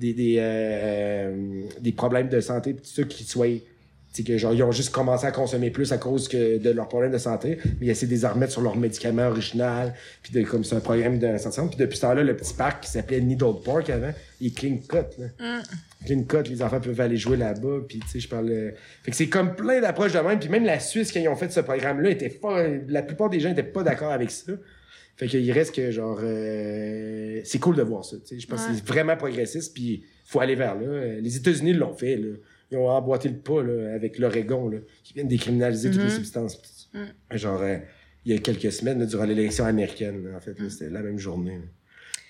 des 0.00 0.14
des, 0.14 0.36
euh, 0.38 0.42
euh, 0.42 1.62
des 1.80 1.92
problèmes 1.92 2.28
de 2.28 2.40
santé 2.40 2.74
tout 2.74 2.84
ça 2.84 3.02
qui 3.04 3.24
soient 3.24 3.46
c'est 4.12 4.24
que 4.24 4.36
genre 4.38 4.52
ils 4.52 4.62
ont 4.64 4.72
juste 4.72 4.90
commencé 4.90 5.24
à 5.26 5.30
consommer 5.30 5.70
plus 5.70 5.92
à 5.92 5.98
cause 5.98 6.26
que 6.26 6.58
de 6.58 6.70
leurs 6.70 6.88
problèmes 6.88 7.12
de 7.12 7.18
santé 7.18 7.58
mais 7.78 7.86
ils 7.86 7.90
essaient 7.90 8.06
de 8.06 8.14
les 8.14 8.26
remettre 8.26 8.52
sur 8.52 8.62
leur 8.62 8.76
médicament 8.76 9.28
original 9.28 9.94
puis 10.22 10.32
de 10.32 10.42
comme 10.42 10.64
c'est 10.64 10.74
un 10.74 10.80
programme 10.80 11.18
de 11.18 11.36
santé 11.36 11.62
puis 11.68 11.78
depuis 11.78 11.96
ce 11.96 12.02
temps-là 12.02 12.24
le 12.24 12.34
petit 12.34 12.54
parc 12.54 12.82
qui 12.82 12.90
s'appelait 12.90 13.20
Needle 13.20 13.60
Park 13.64 13.90
avant 13.90 14.12
il 14.40 14.52
clean 14.52 14.78
cut 14.88 15.20
là. 15.20 15.60
clean 16.06 16.24
cut 16.24 16.48
les 16.48 16.62
enfants 16.62 16.80
peuvent 16.80 17.00
aller 17.00 17.18
jouer 17.18 17.36
là-bas 17.36 17.80
puis 17.86 18.00
tu 18.00 18.08
sais 18.08 18.20
je 18.20 18.28
parle 18.28 18.50
euh, 18.50 18.70
fait 19.04 19.10
que 19.10 19.16
c'est 19.16 19.28
comme 19.28 19.54
plein 19.54 19.80
d'approches 19.80 20.12
de 20.12 20.18
même 20.18 20.40
puis 20.40 20.48
même 20.48 20.64
la 20.64 20.80
Suisse 20.80 21.12
quand 21.12 21.20
ils 21.20 21.28
ont 21.28 21.36
fait 21.36 21.52
ce 21.52 21.60
programme 21.60 22.00
là 22.00 22.10
était 22.10 22.30
pas 22.30 22.66
la 22.88 23.02
plupart 23.02 23.28
des 23.30 23.38
gens 23.38 23.50
étaient 23.50 23.62
pas 23.62 23.82
d'accord 23.82 24.10
avec 24.10 24.30
ça 24.30 24.52
fait 25.20 25.26
qu'il 25.28 25.52
reste 25.52 25.74
que 25.74 25.90
genre 25.90 26.18
euh, 26.22 27.40
c'est 27.44 27.58
cool 27.58 27.76
de 27.76 27.82
voir 27.82 28.04
ça. 28.06 28.16
Je 28.30 28.46
pense 28.46 28.64
que 28.66 28.74
c'est 28.74 28.86
vraiment 28.86 29.16
progressiste 29.18 29.74
puis 29.74 30.02
faut 30.24 30.40
aller 30.40 30.54
vers 30.54 30.74
là. 30.76 30.86
Euh, 30.86 31.20
Les 31.20 31.36
États-Unis 31.36 31.74
l'ont 31.74 31.92
fait 31.94 32.16
là. 32.16 32.36
Ils 32.72 32.78
ont 32.78 32.88
emboîté 32.88 33.28
le 33.28 33.36
pas 33.36 33.62
là, 33.62 33.92
avec 33.94 34.18
l'Oregon 34.18 34.68
là, 34.70 34.78
qui 35.04 35.12
viennent 35.12 35.28
décriminaliser 35.28 35.90
toutes 35.90 35.98
les 36.00 36.04
Mhm. 36.06 36.10
substances. 36.10 36.88
Mm. 36.94 37.36
Genre 37.36 37.60
euh, 37.60 37.76
il 38.24 38.32
y 38.32 38.34
a 38.34 38.38
quelques 38.38 38.72
semaines 38.72 38.98
là, 39.00 39.04
durant 39.06 39.24
l'élection 39.24 39.66
américaine 39.66 40.32
en 40.34 40.40
fait, 40.40 40.58
là, 40.58 40.64
Mm. 40.64 40.70
c'était 40.70 40.90
la 40.90 41.02
même 41.02 41.18
journée. 41.18 41.60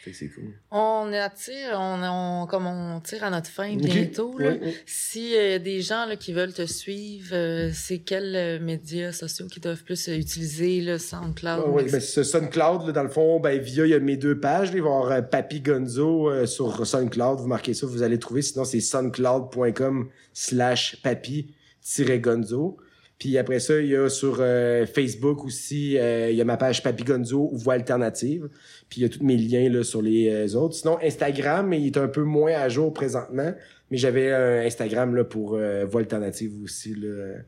Là. 0.00 0.04
Fait 0.04 0.12
que 0.12 0.16
c'est 0.16 0.28
cool. 0.28 0.54
On 0.70 1.12
attire, 1.12 1.74
on, 1.74 2.00
on, 2.02 2.46
comme 2.46 2.66
on 2.66 3.00
tire 3.00 3.24
à 3.24 3.30
notre 3.30 3.50
fin 3.50 3.76
bientôt. 3.76 4.38
Là. 4.38 4.52
Oui, 4.52 4.58
oui. 4.62 4.76
Si 4.86 5.36
euh, 5.36 5.58
des 5.58 5.82
gens 5.82 6.06
là, 6.06 6.16
qui 6.16 6.32
veulent 6.32 6.54
te 6.54 6.64
suivre, 6.64 7.34
euh, 7.34 7.70
c'est 7.74 7.98
quels 7.98 8.34
euh, 8.34 8.58
médias 8.60 9.12
sociaux 9.12 9.46
qui 9.46 9.60
doivent 9.60 9.84
plus 9.84 10.08
euh, 10.08 10.16
utiliser, 10.16 10.80
le 10.80 10.98
SoundCloud? 10.98 11.62
Ah 11.66 11.68
oui, 11.68 11.84
ben, 11.90 12.00
ce 12.00 12.22
SoundCloud, 12.22 12.86
là, 12.86 12.92
dans 12.92 13.02
le 13.02 13.08
fond, 13.10 13.40
ben, 13.40 13.60
via, 13.60 13.84
il 13.86 13.90
y 13.90 13.94
a 13.94 14.00
mes 14.00 14.16
deux 14.16 14.40
pages. 14.40 14.70
il 14.72 14.80
va 14.82 14.88
y 14.88 14.92
avoir 14.92 15.12
euh, 15.12 15.22
Papy 15.22 15.60
Gonzo 15.60 16.30
euh, 16.30 16.46
sur 16.46 16.86
SoundCloud. 16.86 17.40
Vous 17.40 17.46
marquez 17.46 17.74
ça, 17.74 17.86
vous 17.86 18.02
allez 18.02 18.18
trouver. 18.18 18.42
Sinon, 18.42 18.64
c'est 18.64 18.80
soundcloud.com 18.80 20.08
slash 20.32 20.96
papy-gonzo. 21.02 22.78
Puis 23.20 23.38
après 23.38 23.60
ça, 23.60 23.78
il 23.78 23.86
y 23.88 23.94
a 23.94 24.08
sur 24.08 24.38
euh, 24.40 24.86
Facebook 24.86 25.44
aussi, 25.44 25.96
euh, 25.98 26.30
il 26.30 26.36
y 26.36 26.40
a 26.40 26.44
ma 26.44 26.56
page 26.56 26.82
Papy 26.82 27.04
Gonzo 27.04 27.50
ou 27.52 27.56
Voix 27.58 27.74
Alternative. 27.74 28.48
Puis 28.88 29.00
il 29.00 29.02
y 29.02 29.06
a 29.06 29.08
tous 29.10 29.22
mes 29.22 29.36
liens 29.36 29.68
là, 29.68 29.84
sur 29.84 30.02
les 30.02 30.28
euh, 30.28 30.56
autres. 30.58 30.74
Sinon, 30.74 30.98
Instagram, 31.02 31.72
il 31.74 31.86
est 31.86 31.96
un 31.98 32.08
peu 32.08 32.22
moins 32.24 32.52
à 32.54 32.68
jour 32.68 32.92
présentement. 32.92 33.52
Mais 33.90 33.98
j'avais 33.98 34.32
un 34.32 34.64
Instagram 34.64 35.14
là, 35.14 35.24
pour 35.24 35.50
Voix 35.50 36.00
Alternative 36.00 36.52
aussi. 36.64 36.94
Là, 36.94 37.42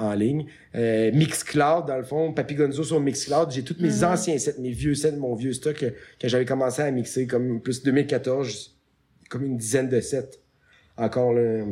en 0.00 0.14
ligne. 0.14 0.46
Mixcloud, 0.74 1.86
dans 1.86 1.96
le 1.96 2.04
fond, 2.04 2.32
Papy 2.32 2.54
Gonzo 2.54 2.84
sur 2.84 3.00
Mixcloud, 3.00 3.50
j'ai 3.50 3.64
tous 3.64 3.76
mes 3.80 3.88
Mhm. 3.88 4.04
anciens 4.12 4.38
sets, 4.38 4.60
mes 4.60 4.70
vieux 4.70 4.94
sets, 4.94 5.16
mon 5.16 5.34
vieux 5.34 5.52
stock 5.52 5.82
euh, 5.82 5.90
que 6.20 6.28
j'avais 6.28 6.44
commencé 6.44 6.82
à 6.82 6.90
mixer 6.92 7.26
comme 7.26 7.60
plus 7.60 7.82
2014, 7.82 8.76
comme 9.28 9.44
une 9.44 9.56
dizaine 9.56 9.88
de 9.88 10.00
sets. 10.00 10.38
Encore 10.96 11.32
là, 11.32 11.64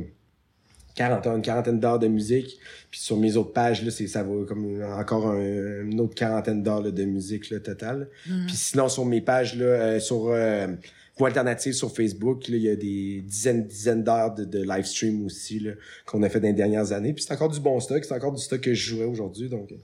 40 0.95 1.27
heures, 1.27 1.37
une 1.37 1.43
quarantaine 1.43 1.81
d'heures 1.81 1.99
de 1.99 2.07
musique. 2.09 2.59
Puis 2.91 3.01
sur 3.01 3.17
mes 3.17 3.37
autres 3.37 3.53
pages, 3.53 3.83
là, 3.85 3.91
c'est, 3.91 4.07
ça 4.07 4.23
va 4.23 4.45
comme 4.47 4.83
encore 4.83 5.27
un- 5.29 5.83
une 5.85 6.01
autre 6.01 6.15
quarantaine 6.15 6.63
d'heures 6.63 6.83
là, 6.83 6.91
de 6.91 7.05
musique 7.05 7.51
là, 7.51 7.59
totale. 7.61 8.09
Mhm. 8.29 8.47
Puis 8.47 8.57
sinon, 8.57 8.89
sur 8.89 9.05
mes 9.05 9.21
pages, 9.21 9.57
là, 9.57 9.65
euh, 9.65 10.01
sur 10.01 10.29
euh, 10.29 10.69
Voix 11.17 11.29
Alternative 11.29 11.73
sur 11.73 11.95
Facebook, 11.95 12.49
là, 12.49 12.57
il 12.57 12.63
y 12.63 12.69
a 12.69 12.77
des 12.77 13.21
dizaines, 13.23 13.67
dizaines 13.67 14.03
d'heures 14.05 14.35
de, 14.35 14.45
de 14.45 14.63
live 14.63 14.85
stream 14.85 15.25
aussi 15.27 15.61
là, 15.61 15.73
qu'on 16.07 16.23
a 16.23 16.29
fait 16.29 16.41
dans 16.41 16.49
les 16.49 16.53
dernières 16.55 16.93
années. 16.93 17.13
Puis 17.13 17.25
c'est 17.25 17.33
encore 17.35 17.51
du 17.51 17.61
bon 17.61 17.79
stock, 17.81 18.05
c'est 18.05 18.15
encore 18.15 18.33
du 18.33 18.43
stock 18.43 18.61
que 18.61 18.75
je 18.75 18.91
jouais 18.95 19.05
aujourd'hui. 19.05 19.49
Donc, 19.49 19.73
euh, 19.73 19.77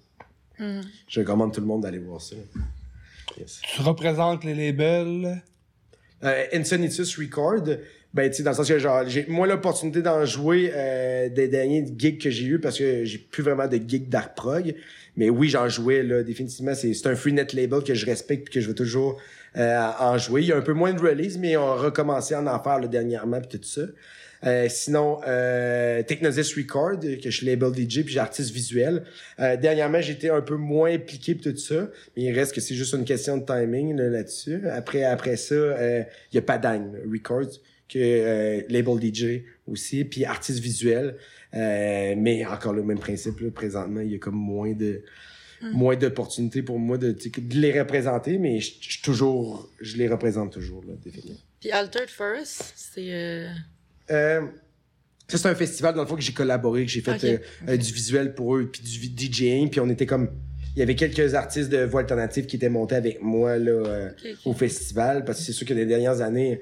Mhm. 0.59 0.83
je 1.09 1.21
recommande 1.21 1.53
tout 1.55 1.61
le 1.61 1.67
monde 1.67 1.83
d'aller 1.83 1.99
voir 1.99 2.21
ça. 2.21 2.37
Yes. 3.39 3.61
Tu 3.63 3.81
représentes 3.83 4.45
les 4.45 4.55
labels? 4.55 5.43
Euh, 6.23 6.45
Insanitus 6.53 7.17
Record, 7.19 7.65
ben, 8.13 8.29
tu 8.29 8.39
sais, 8.39 8.43
dans 8.43 8.51
le 8.51 8.57
sens 8.57 8.69
que, 8.69 8.79
genre, 8.79 9.05
j'ai 9.07 9.27
moins 9.27 9.47
l'opportunité 9.47 10.03
d'en 10.03 10.25
jouer 10.25 10.73
euh, 10.75 11.29
des 11.29 11.49
derniers 11.49 11.85
gigs 11.97 12.21
que 12.21 12.31
j'ai 12.31 12.45
eu 12.45 12.59
parce 12.59 12.79
que 12.79 13.05
j'ai 13.05 13.19
plus 13.19 13.43
vraiment 13.43 13.69
de 13.69 13.77
gigs 13.77 14.09
d'art 14.09 14.35
prog. 14.35 14.75
Mais 15.17 15.31
oui, 15.31 15.49
j'en 15.49 15.69
jouais, 15.69 16.03
là, 16.03 16.23
définitivement. 16.23 16.75
C'est, 16.75 17.07
un 17.07 17.15
free 17.15 17.33
net 17.33 17.53
label 17.53 17.83
que 17.83 17.95
je 17.95 18.07
respecte 18.07 18.49
et 18.49 18.51
que 18.51 18.61
je 18.61 18.69
veux 18.69 18.75
toujours 18.75 19.21
euh, 19.57 19.91
en 19.99 20.19
jouer. 20.19 20.43
Il 20.43 20.49
y 20.49 20.53
a 20.53 20.57
un 20.57 20.63
peu 20.63 20.73
moins 20.73 20.93
de 20.93 21.01
release, 21.01 21.39
mais 21.39 21.57
on 21.57 21.69
a 21.69 21.75
recommencé 21.75 22.35
à 22.35 22.41
en 22.41 22.63
faire, 22.63 22.81
là, 22.81 22.87
dernièrement 22.89 23.41
puis 23.41 23.59
tout 23.59 23.65
ça. 23.67 23.83
Euh, 24.45 24.69
sinon, 24.69 25.21
euh, 25.27 26.03
Technosis 26.03 26.55
Record, 26.57 27.01
que 27.01 27.31
je 27.31 27.37
suis 27.37 27.47
label 27.47 27.73
DJ 27.75 28.03
puis 28.03 28.15
j'ai 28.15 28.21
artiste 28.21 28.53
visuel. 28.53 29.05
Euh, 29.39 29.57
dernièrement, 29.57 30.01
j'étais 30.01 30.31
un 30.31 30.41
peu 30.41 30.57
moins 30.57 30.93
impliqué 30.93 31.37
tout 31.37 31.57
ça, 31.57 31.89
mais 32.17 32.25
il 32.25 32.33
reste 32.33 32.55
que 32.55 32.61
c'est 32.61 32.75
juste 32.75 32.95
une 32.95 33.05
question 33.05 33.37
de 33.37 33.45
timing 33.45 33.97
là, 33.97 34.09
là-dessus. 34.09 34.63
Après, 34.71 35.05
après 35.05 35.37
ça, 35.37 35.55
euh, 35.55 36.03
il 36.33 36.37
y 36.37 36.39
a 36.39 36.43
Padang 36.43 36.93
Records, 37.11 37.61
que 37.93 37.99
euh, 37.99 38.63
label 38.69 38.99
DJ 39.03 39.43
aussi, 39.67 40.05
puis 40.05 40.25
artiste 40.25 40.61
visuel. 40.61 41.17
Euh, 41.55 42.15
mais 42.17 42.47
encore 42.47 42.73
le 42.73 42.83
même 42.83 42.99
principe, 42.99 43.41
là, 43.41 43.51
présentement, 43.51 44.01
il 44.01 44.13
y 44.13 44.15
a 44.15 44.19
comme 44.19 44.37
moins 44.37 44.73
de 44.73 45.03
moins 45.75 45.95
d'opportunités 45.95 46.63
pour 46.63 46.79
moi 46.79 46.97
de, 46.97 47.13
de 47.13 47.55
les 47.59 47.79
représenter, 47.79 48.39
mais 48.39 48.61
je, 48.61 48.73
je 48.81 49.03
toujours, 49.03 49.71
je 49.79 49.99
les 49.99 50.09
représente 50.09 50.53
toujours, 50.53 50.83
là, 50.87 50.95
définitivement. 51.05 51.37
Puis 51.61 51.71
Altered 51.71 52.09
Forest, 52.09 52.73
c'est... 52.77 53.13
euh, 53.13 53.47
Euh, 54.11 54.41
ça, 55.29 55.37
c'est 55.37 55.49
un 55.49 55.55
festival, 55.55 55.95
dans 55.95 56.01
le 56.01 56.09
fond, 56.09 56.17
que 56.17 56.23
j'ai 56.23 56.33
collaboré, 56.33 56.87
que 56.87 56.91
j'ai 56.91 57.03
fait 57.03 57.23
euh, 57.25 57.39
euh, 57.69 57.77
du 57.77 57.93
visuel 57.93 58.35
pour 58.35 58.57
eux, 58.57 58.71
puis 58.73 58.81
du 58.83 59.29
DJing, 59.31 59.69
puis 59.69 59.81
on 59.81 59.91
était 59.91 60.07
comme... 60.07 60.31
Il 60.77 60.79
y 60.79 60.83
avait 60.83 60.95
quelques 60.97 61.35
artistes 61.35 61.69
de 61.69 61.85
voix 61.85 62.01
alternative 62.01 62.47
qui 62.47 62.57
étaient 62.57 62.71
montés 62.71 62.95
avec 62.95 63.21
moi 63.21 63.59
là, 63.59 63.71
euh, 63.71 64.11
au 64.47 64.55
festival, 64.55 65.25
parce 65.27 65.41
que 65.41 65.45
c'est 65.45 65.53
sûr 65.53 65.67
que 65.67 65.75
les 65.75 65.85
dernières 65.85 66.23
années, 66.23 66.61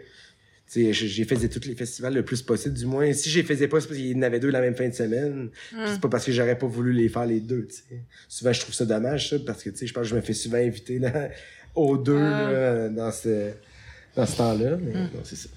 j'ai 0.75 0.93
j'ai 0.93 1.25
fait 1.25 1.49
tous 1.49 1.67
les 1.69 1.75
festivals 1.75 2.15
le 2.15 2.25
plus 2.25 2.43
possible, 2.43 2.75
du 2.75 2.87
moins. 2.87 3.13
Si 3.13 3.31
je 3.31 3.41
les 3.41 3.45
faisais 3.47 3.69
pas, 3.69 3.81
c'est 3.81 3.87
parce 3.89 3.99
qu'il 3.99 4.11
y 4.11 4.15
en 4.19 4.23
avait 4.23 4.39
deux 4.41 4.51
la 4.51 4.61
même 4.61 4.75
fin 4.75 4.89
de 4.89 4.95
semaine. 4.95 5.49
Puis 5.71 5.79
C'est 5.87 6.01
pas 6.01 6.09
parce 6.09 6.25
que 6.25 6.33
j'aurais 6.33 6.59
pas 6.59 6.67
voulu 6.67 6.93
les 6.93 7.09
faire 7.09 7.27
les 7.27 7.41
deux, 7.41 7.67
tu 7.67 7.75
sais. 7.77 8.03
Souvent, 8.29 8.53
je 8.53 8.61
trouve 8.61 8.75
ça 8.75 8.85
dommage, 8.85 9.31
ça, 9.31 9.37
parce 9.47 9.63
que, 9.63 9.71
je 9.75 9.93
pense 9.93 10.03
que 10.05 10.09
je 10.11 10.15
me 10.17 10.21
fais 10.21 10.35
souvent 10.35 10.59
inviter 10.59 10.99
là, 10.99 11.29
aux 11.75 11.97
deux 11.97 12.17
Ah. 12.19 12.53
là, 12.53 12.89
dans 12.91 13.11
ce, 13.13 13.51
dans 14.17 14.27
ce 14.27 14.37
temps-là. 14.37 14.77
Mais 14.81 14.93
Mm. 14.93 15.11
non, 15.15 15.21
c'est 15.25 15.37
ça. 15.37 15.49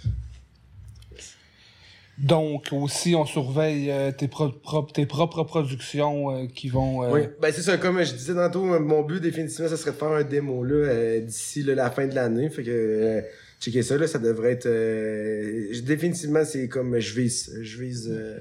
Donc, 2.18 2.68
aussi, 2.72 3.16
on 3.16 3.26
surveille 3.26 3.90
euh, 3.90 4.12
tes, 4.12 4.28
pro- 4.28 4.52
pro- 4.52 4.84
tes 4.94 5.08
propres 5.08 5.44
productions 5.44 6.30
euh, 6.44 6.46
qui 6.46 6.70
vont... 6.70 7.04
euh, 7.04 7.10
Oui, 7.12 7.22
ben 7.42 7.52
c'est 7.52 7.64
ça, 7.64 7.78
comme 7.78 8.04
je 8.04 8.14
disais 8.14 8.36
tantôt, 8.36 8.64
mon 8.80 9.02
but 9.02 9.20
définitivement, 9.20 9.70
ça 9.70 9.78
serait 9.78 9.92
de 9.92 9.96
faire 9.96 10.10
un 10.12 10.24
démo 10.24 10.64
là 10.64 10.74
euh, 10.76 11.22
d'ici 11.22 11.64
là, 11.64 11.74
la 11.74 11.90
fin 11.90 12.06
de 12.06 12.14
l'année. 12.14 12.50
Fait 12.50 12.64
que 12.64 12.70
euh, 12.70 13.22
checker 13.62 13.84
ça, 13.84 13.98
là, 13.98 14.08
ça 14.08 14.20
devrait 14.20 14.52
être. 14.54 14.66
euh, 14.66 15.72
définitivement, 15.84 16.44
c'est 16.44 16.68
comme 16.68 17.00
je 17.00 17.14
vise. 17.14 17.58
Je 17.62 17.82
vise. 17.82 18.10
euh, 18.12 18.40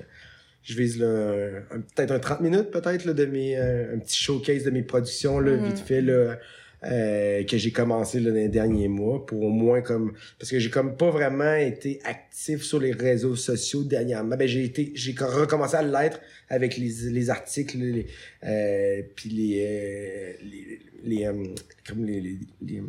je 0.62 0.74
vise 0.76 0.98
peut-être 0.98 2.10
un 2.12 2.18
30 2.18 2.40
minutes 2.42 2.70
peut-être 2.70 3.04
là, 3.06 3.12
de 3.14 3.24
mes. 3.26 3.56
euh, 3.58 3.94
un 3.94 3.98
petit 3.98 4.18
showcase 4.22 4.64
de 4.64 4.70
mes 4.70 4.82
productions 4.82 5.38
là, 5.40 5.52
Mhm. 5.56 5.64
vite 5.64 5.78
fait 5.78 6.00
là. 6.02 6.38
euh, 6.82 7.44
que 7.44 7.58
j'ai 7.58 7.72
commencé 7.72 8.20
là, 8.20 8.30
dans 8.30 8.36
les 8.36 8.48
derniers 8.48 8.88
mois 8.88 9.26
pour 9.26 9.42
au 9.42 9.50
moins 9.50 9.82
comme 9.82 10.14
parce 10.38 10.50
que 10.50 10.58
j'ai 10.58 10.70
comme 10.70 10.96
pas 10.96 11.10
vraiment 11.10 11.54
été 11.54 12.00
actif 12.04 12.62
sur 12.62 12.80
les 12.80 12.92
réseaux 12.92 13.36
sociaux 13.36 13.84
dernièrement 13.84 14.34
ben 14.34 14.48
j'ai 14.48 14.64
été 14.64 14.90
j'ai 14.94 15.14
recommencé 15.18 15.76
à 15.76 15.82
l'être 15.82 16.20
avec 16.48 16.78
les, 16.78 16.88
les 17.10 17.28
articles 17.28 17.76
les, 17.76 18.06
euh, 18.44 19.02
puis 19.14 19.28
les, 19.28 19.62
euh, 19.62 20.32
les, 20.42 20.80
les, 21.18 21.26
euh, 21.26 21.44
comme 21.86 22.02
les, 22.06 22.18
les, 22.22 22.38
les, 22.66 22.78
euh, 22.78 22.82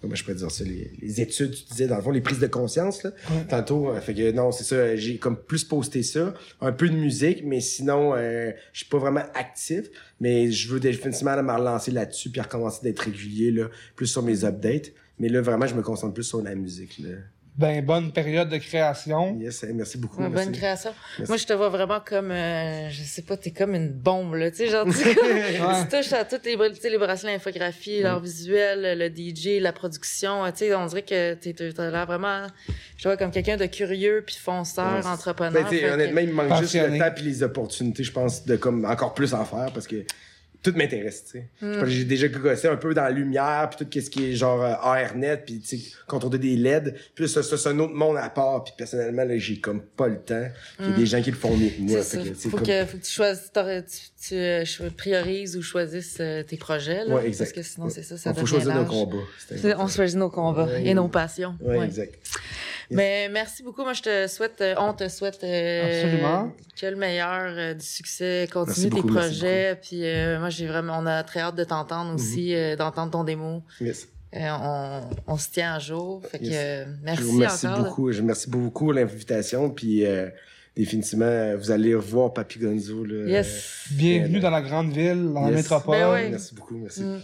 comment 0.00 0.14
je 0.14 0.24
peux 0.24 0.34
dire 0.34 0.50
ça 0.50 0.64
les, 0.64 0.90
les 1.00 1.20
études 1.20 1.54
tu 1.54 1.64
disais 1.64 1.86
dans 1.86 1.96
le 1.96 2.02
fond 2.02 2.10
les 2.10 2.20
prises 2.20 2.38
de 2.38 2.46
conscience 2.46 3.02
là. 3.02 3.10
Ouais. 3.30 3.44
tantôt 3.48 3.90
euh, 3.90 4.00
fait 4.00 4.14
que 4.14 4.30
non 4.32 4.52
c'est 4.52 4.64
ça 4.64 4.96
j'ai 4.96 5.18
comme 5.18 5.36
plus 5.36 5.64
posté 5.64 6.02
ça. 6.02 6.34
Un 6.60 6.72
peu 6.72 6.88
de 6.88 6.94
musique 6.94 7.42
mais 7.44 7.60
sinon 7.60 8.14
euh, 8.14 8.52
je 8.72 8.80
suis 8.80 8.88
pas 8.88 8.98
vraiment 8.98 9.24
actif. 9.34 9.86
Mais 10.20 10.50
je 10.50 10.68
veux 10.72 10.80
définitivement 10.80 11.40
me 11.42 11.52
relancer 11.52 11.90
là-dessus 11.90 12.30
puis 12.30 12.40
recommencer 12.40 12.80
d'être 12.82 13.00
régulier 13.00 13.50
là 13.50 13.68
plus 13.94 14.06
sur 14.06 14.22
mes 14.22 14.44
updates. 14.44 14.92
Mais 15.18 15.28
là 15.28 15.40
vraiment 15.40 15.66
je 15.66 15.74
me 15.74 15.82
concentre 15.82 16.14
plus 16.14 16.24
sur 16.24 16.42
la 16.42 16.54
musique 16.54 16.98
là 16.98 17.10
Ben, 17.58 17.84
bonne 17.84 18.12
période 18.12 18.48
de 18.48 18.56
création. 18.58 19.36
yes 19.40 19.64
merci 19.74 19.98
beaucoup 19.98 20.20
merci. 20.20 20.32
bonne 20.46 20.52
création. 20.54 20.94
Merci. 21.18 21.28
Moi, 21.28 21.36
je 21.38 21.44
te 21.44 21.52
vois 21.52 21.68
vraiment 21.70 21.98
comme, 21.98 22.30
euh, 22.30 22.88
je 22.88 23.02
sais 23.02 23.22
pas, 23.22 23.36
t'es 23.36 23.50
comme 23.50 23.74
une 23.74 23.88
bombe, 23.90 24.34
là. 24.34 24.48
Tu 24.52 24.58
sais, 24.58 24.68
genre, 24.68 24.84
tu, 24.90 25.14
comme- 25.16 25.26
Ouais. 25.26 25.82
tu 25.90 25.96
touches 25.96 26.12
à 26.12 26.24
toutes 26.24 26.44
les, 26.46 26.56
tu 26.56 26.80
sais, 26.80 26.88
les 26.88 26.98
bracelets, 26.98 27.32
l'infographie, 27.32 28.00
l'art 28.00 28.20
visuel, 28.20 28.96
le 28.96 29.08
DJ, 29.08 29.60
la 29.60 29.72
production. 29.72 30.44
euh, 30.44 30.50
Tu 30.52 30.58
sais, 30.66 30.74
on 30.76 30.86
dirait 30.86 31.02
que 31.02 31.34
t'es, 31.34 31.52
t'as 31.52 31.90
l'air 31.90 32.06
vraiment, 32.06 32.46
je 32.96 33.02
te 33.02 33.08
vois 33.08 33.16
comme 33.16 33.32
quelqu'un 33.32 33.56
de 33.56 33.66
curieux 33.66 34.22
puis 34.24 34.36
fonceur, 34.36 34.94
Ouais, 35.04 35.06
entrepreneur. 35.10 35.52
Ben, 35.52 35.66
Fait 35.66 35.80
que- 35.80 35.90
honnêtement, 35.92 36.20
il 36.20 36.28
me 36.28 36.32
manque 36.34 36.60
juste 36.60 36.74
le 36.74 36.96
temps 36.96 37.12
et 37.16 37.22
les 37.22 37.42
opportunités, 37.42 38.04
je 38.04 38.12
pense, 38.12 38.44
de 38.46 38.54
comme 38.54 38.84
encore 38.84 39.14
plus 39.14 39.34
en 39.34 39.44
faire 39.44 39.72
parce 39.74 39.88
que 39.88 40.04
tout 40.70 40.76
m'intéresse, 40.76 41.24
tu 41.24 41.38
sais. 41.38 41.44
Hmm. 41.60 41.84
J'ai 41.86 42.04
déjà 42.04 42.28
gossé 42.28 42.68
un 42.68 42.76
peu 42.76 42.92
dans 42.94 43.02
la 43.02 43.10
lumière, 43.10 43.68
puis 43.70 43.86
tout 43.86 44.00
ce 44.00 44.10
qui 44.10 44.30
est 44.30 44.34
genre 44.34 44.62
euh, 44.62 44.74
ARNet, 44.80 45.38
puis 45.44 45.60
tu 45.60 45.78
sais, 45.78 45.90
contrôler 46.06 46.38
des 46.38 46.56
LED. 46.56 46.94
Puis 47.14 47.28
ça, 47.28 47.42
c'est 47.42 47.68
un 47.68 47.78
autre 47.78 47.94
monde 47.94 48.16
à 48.16 48.28
part, 48.30 48.64
puis 48.64 48.72
personnellement, 48.76 49.24
là, 49.24 49.38
j'ai 49.38 49.60
comme 49.60 49.80
pas 49.80 50.08
le 50.08 50.18
temps. 50.18 50.48
Il 50.80 50.86
y 50.90 50.92
a 50.92 50.96
des 50.96 51.06
gens 51.06 51.22
qui 51.22 51.30
le 51.30 51.36
font 51.36 51.56
mieux 51.56 51.68
que 51.70 51.80
moi. 51.80 52.00
Hmm. 52.00 52.02
Fait 52.02 52.18
que, 52.18 52.34
Faut 52.34 52.50
comme- 52.56 52.66
que, 52.66 52.84
faut 52.86 52.98
que 52.98 53.04
tu 53.04 53.10
choisisses, 53.10 53.50
tu, 53.52 54.28
tu, 54.28 54.34
euh, 54.34 54.64
priorises 54.96 55.56
ou 55.56 55.62
choisisses 55.62 56.18
euh, 56.20 56.42
tes 56.42 56.56
projets, 56.56 57.04
là. 57.04 57.14
Ouais, 57.16 57.26
exact. 57.26 57.46
Parce 57.46 57.52
que 57.52 57.62
sinon, 57.74 57.88
c'est 57.90 58.02
ça, 58.02 58.16
ça 58.16 58.30
Il 58.34 58.40
faut 58.40 58.46
choisir 58.46 58.74
nos 58.74 58.84
combats. 58.84 59.16
On 59.78 59.86
choisit 59.88 60.16
nos 60.18 60.30
combats 60.30 60.66
Ouais. 60.66 60.86
et 60.86 60.94
nos 60.94 61.08
passions. 61.08 61.56
Ouais, 61.60 61.78
Ouais. 61.78 61.84
exact. 61.86 62.14
Mais 62.90 63.28
merci 63.28 63.62
beaucoup. 63.62 63.82
Moi, 63.82 63.92
je 63.92 64.02
te 64.02 64.26
souhaite, 64.28 64.60
euh, 64.60 64.74
on 64.78 64.94
te 64.94 65.08
souhaite 65.08 65.42
euh, 65.44 66.44
que 66.80 66.86
le 66.86 66.96
meilleur 66.96 67.52
euh, 67.56 67.74
du 67.74 67.84
succès. 67.84 68.48
Continue 68.52 68.66
Merci 68.68 68.82
tes 68.90 69.02
beaucoup, 69.02 69.14
merci 69.14 69.38
projets. 69.40 69.76
Puis 69.82 70.04
euh, 70.06 70.38
moi, 70.38 70.48
j'ai 70.50 70.66
vraiment, 70.66 70.98
on 70.98 71.06
a 71.06 71.22
très 71.22 71.40
hâte 71.40 71.54
de 71.56 71.64
t'entendre 71.64 72.14
aussi, 72.14 72.54
euh, 72.54 72.76
d'entendre 72.76 73.10
ton 73.12 73.24
démo. 73.24 73.62
Yes. 73.80 74.08
On, 74.32 75.00
on 75.26 75.36
se 75.38 75.48
tient 75.50 75.74
à 75.74 75.78
jour. 75.78 76.22
Fait 76.30 76.38
que 76.38 76.44
Yes. 76.44 76.54
euh, 76.56 76.84
Je 76.84 77.02
merci 77.04 77.22
vous 77.22 77.32
remercie 77.32 77.66
encore. 77.66 77.84
beaucoup. 77.84 78.12
Je 78.12 78.20
remercie 78.20 78.50
beaucoup 78.50 78.92
l'invitation, 78.92 79.70
puis 79.70 80.04
euh, 80.06 80.28
définitivement, 80.82 81.24
euh, 81.24 81.56
vous 81.56 81.70
allez 81.72 81.92
revoir 81.94 82.32
Papi 82.32 82.60
Gonzo. 82.60 83.04
Là, 83.04 83.28
Yes. 83.28 83.86
Bienvenue 83.90 84.38
dans 84.38 84.50
la 84.50 84.62
grande 84.62 84.92
ville, 84.92 85.32
dans 85.34 85.42
la 85.42 85.48
Yes. 85.48 85.56
métropole. 85.56 85.96
Ben 85.98 86.04
Euh, 86.06 86.12
ouais. 86.12 86.30
Merci 86.30 86.54
beaucoup, 86.54 86.76
merci. 86.76 87.02
Mm. 87.02 87.20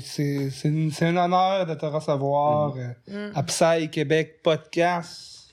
C'est 0.00 0.50
c'est 0.50 0.68
une- 0.68 0.90
c'est 0.90 1.04
un 1.06 1.16
honneur 1.18 1.66
de 1.66 1.74
te 1.74 1.84
recevoir 1.84 2.74
euh, 2.76 3.28
Mm. 3.28 3.32
à 3.34 3.42
Psy 3.42 3.90
Québec 3.90 4.40
Podcast. 4.42 5.52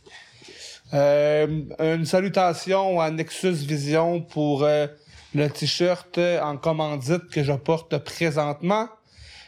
Euh, 0.94 1.64
une 1.80 2.06
salutation 2.06 3.02
à 3.02 3.12
Nexus 3.12 3.52
Vision 3.52 4.22
pour 4.22 4.64
euh, 4.64 4.88
le 5.36 5.50
t-shirt 5.50 6.18
en 6.42 6.56
commandite 6.56 7.28
que 7.30 7.44
je 7.44 7.52
porte 7.52 7.98
présentement. 7.98 8.88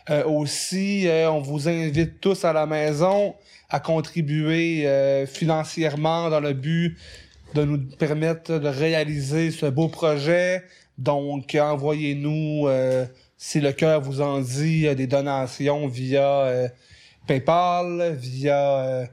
Euh, 0.09 0.25
aussi, 0.25 1.07
euh, 1.07 1.31
on 1.31 1.39
vous 1.39 1.69
invite 1.69 2.19
tous 2.19 2.43
à 2.43 2.51
la 2.51 2.65
maison 2.65 3.35
à 3.69 3.79
contribuer 3.79 4.85
euh, 4.85 5.25
financièrement 5.25 6.29
dans 6.29 6.41
le 6.41 6.51
but 6.53 6.97
de 7.53 7.63
nous 7.63 7.79
permettre 7.79 8.59
de 8.59 8.67
réaliser 8.67 9.51
ce 9.51 9.65
beau 9.65 9.87
projet. 9.87 10.63
Donc, 10.97 11.55
envoyez-nous, 11.55 12.67
euh, 12.67 13.05
si 13.37 13.61
le 13.61 13.71
cœur 13.71 14.01
vous 14.01 14.21
en 14.21 14.41
dit, 14.41 14.85
euh, 14.85 14.95
des 14.95 15.07
donations 15.07 15.87
via 15.87 16.41
euh, 16.41 16.67
PayPal, 17.25 18.15
via 18.15 18.79
euh, 18.79 19.05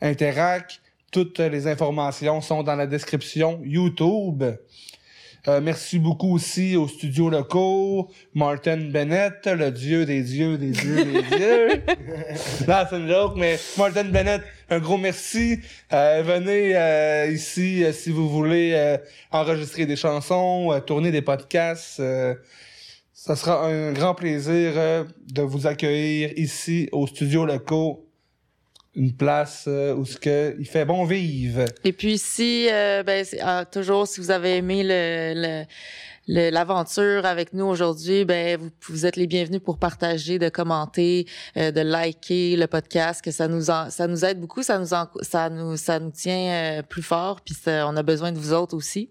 Interac. 0.00 0.80
Toutes 1.10 1.40
les 1.40 1.66
informations 1.66 2.40
sont 2.40 2.62
dans 2.62 2.76
la 2.76 2.86
description 2.86 3.60
YouTube. 3.64 4.44
Euh, 5.48 5.60
merci 5.60 5.98
beaucoup 5.98 6.32
aussi 6.34 6.76
aux 6.76 6.86
studios 6.86 7.28
locaux, 7.28 8.08
Martin 8.32 8.76
Bennett, 8.76 9.44
le 9.46 9.72
dieu 9.72 10.06
des 10.06 10.22
dieux, 10.22 10.56
des 10.56 10.70
dieux, 10.70 11.04
des 11.04 11.22
dieux. 11.36 11.82
Là, 12.68 12.86
c'est 12.88 12.96
une 12.96 13.08
joke, 13.08 13.32
mais 13.36 13.58
Martin 13.76 14.04
Bennett, 14.04 14.42
un 14.70 14.78
gros 14.78 14.98
merci. 14.98 15.58
Euh, 15.92 16.22
venez 16.24 16.76
euh, 16.76 17.26
ici 17.32 17.82
euh, 17.82 17.92
si 17.92 18.10
vous 18.10 18.28
voulez 18.28 18.72
euh, 18.74 18.96
enregistrer 19.32 19.84
des 19.84 19.96
chansons, 19.96 20.80
tourner 20.86 21.10
des 21.10 21.22
podcasts. 21.22 21.98
euh, 21.98 22.36
ça 23.12 23.34
sera 23.34 23.66
un 23.66 23.92
grand 23.92 24.14
plaisir 24.14 24.72
de 25.32 25.42
vous 25.42 25.66
accueillir 25.68 26.32
ici 26.36 26.88
aux 26.92 27.06
studios 27.06 27.46
locaux. 27.46 28.08
Une 28.94 29.14
place 29.14 29.64
euh, 29.68 29.94
où 29.94 30.04
ce 30.04 30.18
que 30.18 30.54
il 30.58 30.66
fait 30.66 30.84
bon 30.84 31.04
vivre. 31.06 31.64
Et 31.82 31.92
puis 31.94 32.18
si, 32.18 32.68
euh, 32.70 33.02
ben, 33.02 33.24
ah, 33.40 33.64
toujours, 33.64 34.06
si 34.06 34.20
vous 34.20 34.30
avez 34.30 34.56
aimé 34.58 34.82
le, 34.84 35.64
l'aventure 36.50 37.24
avec 37.24 37.52
nous 37.54 37.64
aujourd'hui, 37.64 38.24
ben 38.26 38.58
vous, 38.60 38.68
vous 38.90 39.06
êtes 39.06 39.16
les 39.16 39.26
bienvenus 39.26 39.60
pour 39.64 39.78
partager, 39.78 40.38
de 40.38 40.50
commenter, 40.50 41.26
euh, 41.56 41.70
de 41.70 41.80
liker 41.80 42.56
le 42.56 42.66
podcast, 42.66 43.22
que 43.24 43.30
ça 43.30 43.48
nous 43.48 43.70
en- 43.70 43.88
ça 43.90 44.06
nous 44.06 44.24
aide 44.26 44.38
beaucoup, 44.38 44.62
ça 44.62 44.78
nous 44.78 44.92
en- 44.92 45.08
ça 45.22 45.48
nous 45.48 45.76
ça 45.78 45.98
nous 45.98 46.10
tient 46.10 46.50
euh, 46.78 46.82
plus 46.82 47.02
fort, 47.02 47.40
puis 47.40 47.54
ça- 47.54 47.88
on 47.88 47.96
a 47.96 48.02
besoin 48.02 48.30
de 48.30 48.38
vous 48.38 48.52
autres 48.52 48.76
aussi. 48.76 49.08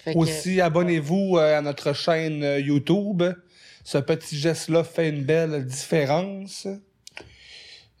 Fait 0.00 0.12
que- 0.14 0.18
Aussi, 0.18 0.60
abonnez-vous 0.60 1.38
à 1.38 1.60
notre 1.62 1.92
chaîne 1.94 2.42
YouTube. 2.58 3.22
Ce 3.84 3.98
petit 3.98 4.36
geste-là 4.36 4.82
fait 4.84 5.08
une 5.08 5.22
belle 5.24 5.64
différence. 5.64 6.66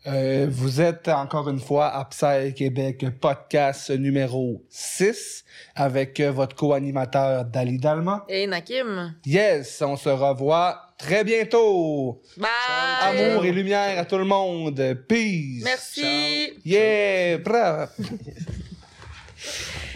Euh, 0.06 0.46
vous 0.48 0.80
êtes 0.80 1.08
encore 1.08 1.50
une 1.50 1.60
fois 1.60 1.88
à 1.88 2.06
Psy 2.06 2.54
Québec 2.54 3.04
podcast 3.20 3.90
numéro 3.90 4.64
6 4.70 5.44
avec 5.74 6.18
euh, 6.20 6.30
votre 6.30 6.56
co-animateur 6.56 7.44
Dali 7.44 7.76
Dalma. 7.76 8.24
Et 8.26 8.46
Nakim. 8.46 9.14
Yes, 9.26 9.82
on 9.82 9.96
se 9.96 10.08
revoit 10.08 10.94
très 10.96 11.22
bientôt. 11.22 12.22
Bye. 12.38 12.48
Amour 13.02 13.44
et 13.44 13.52
lumière 13.52 13.98
à 13.98 14.06
tout 14.06 14.16
le 14.16 14.24
monde. 14.24 15.04
Peace. 15.06 15.64
Merci. 15.64 16.54
Yeah, 16.64 17.36
bravo. 17.36 17.92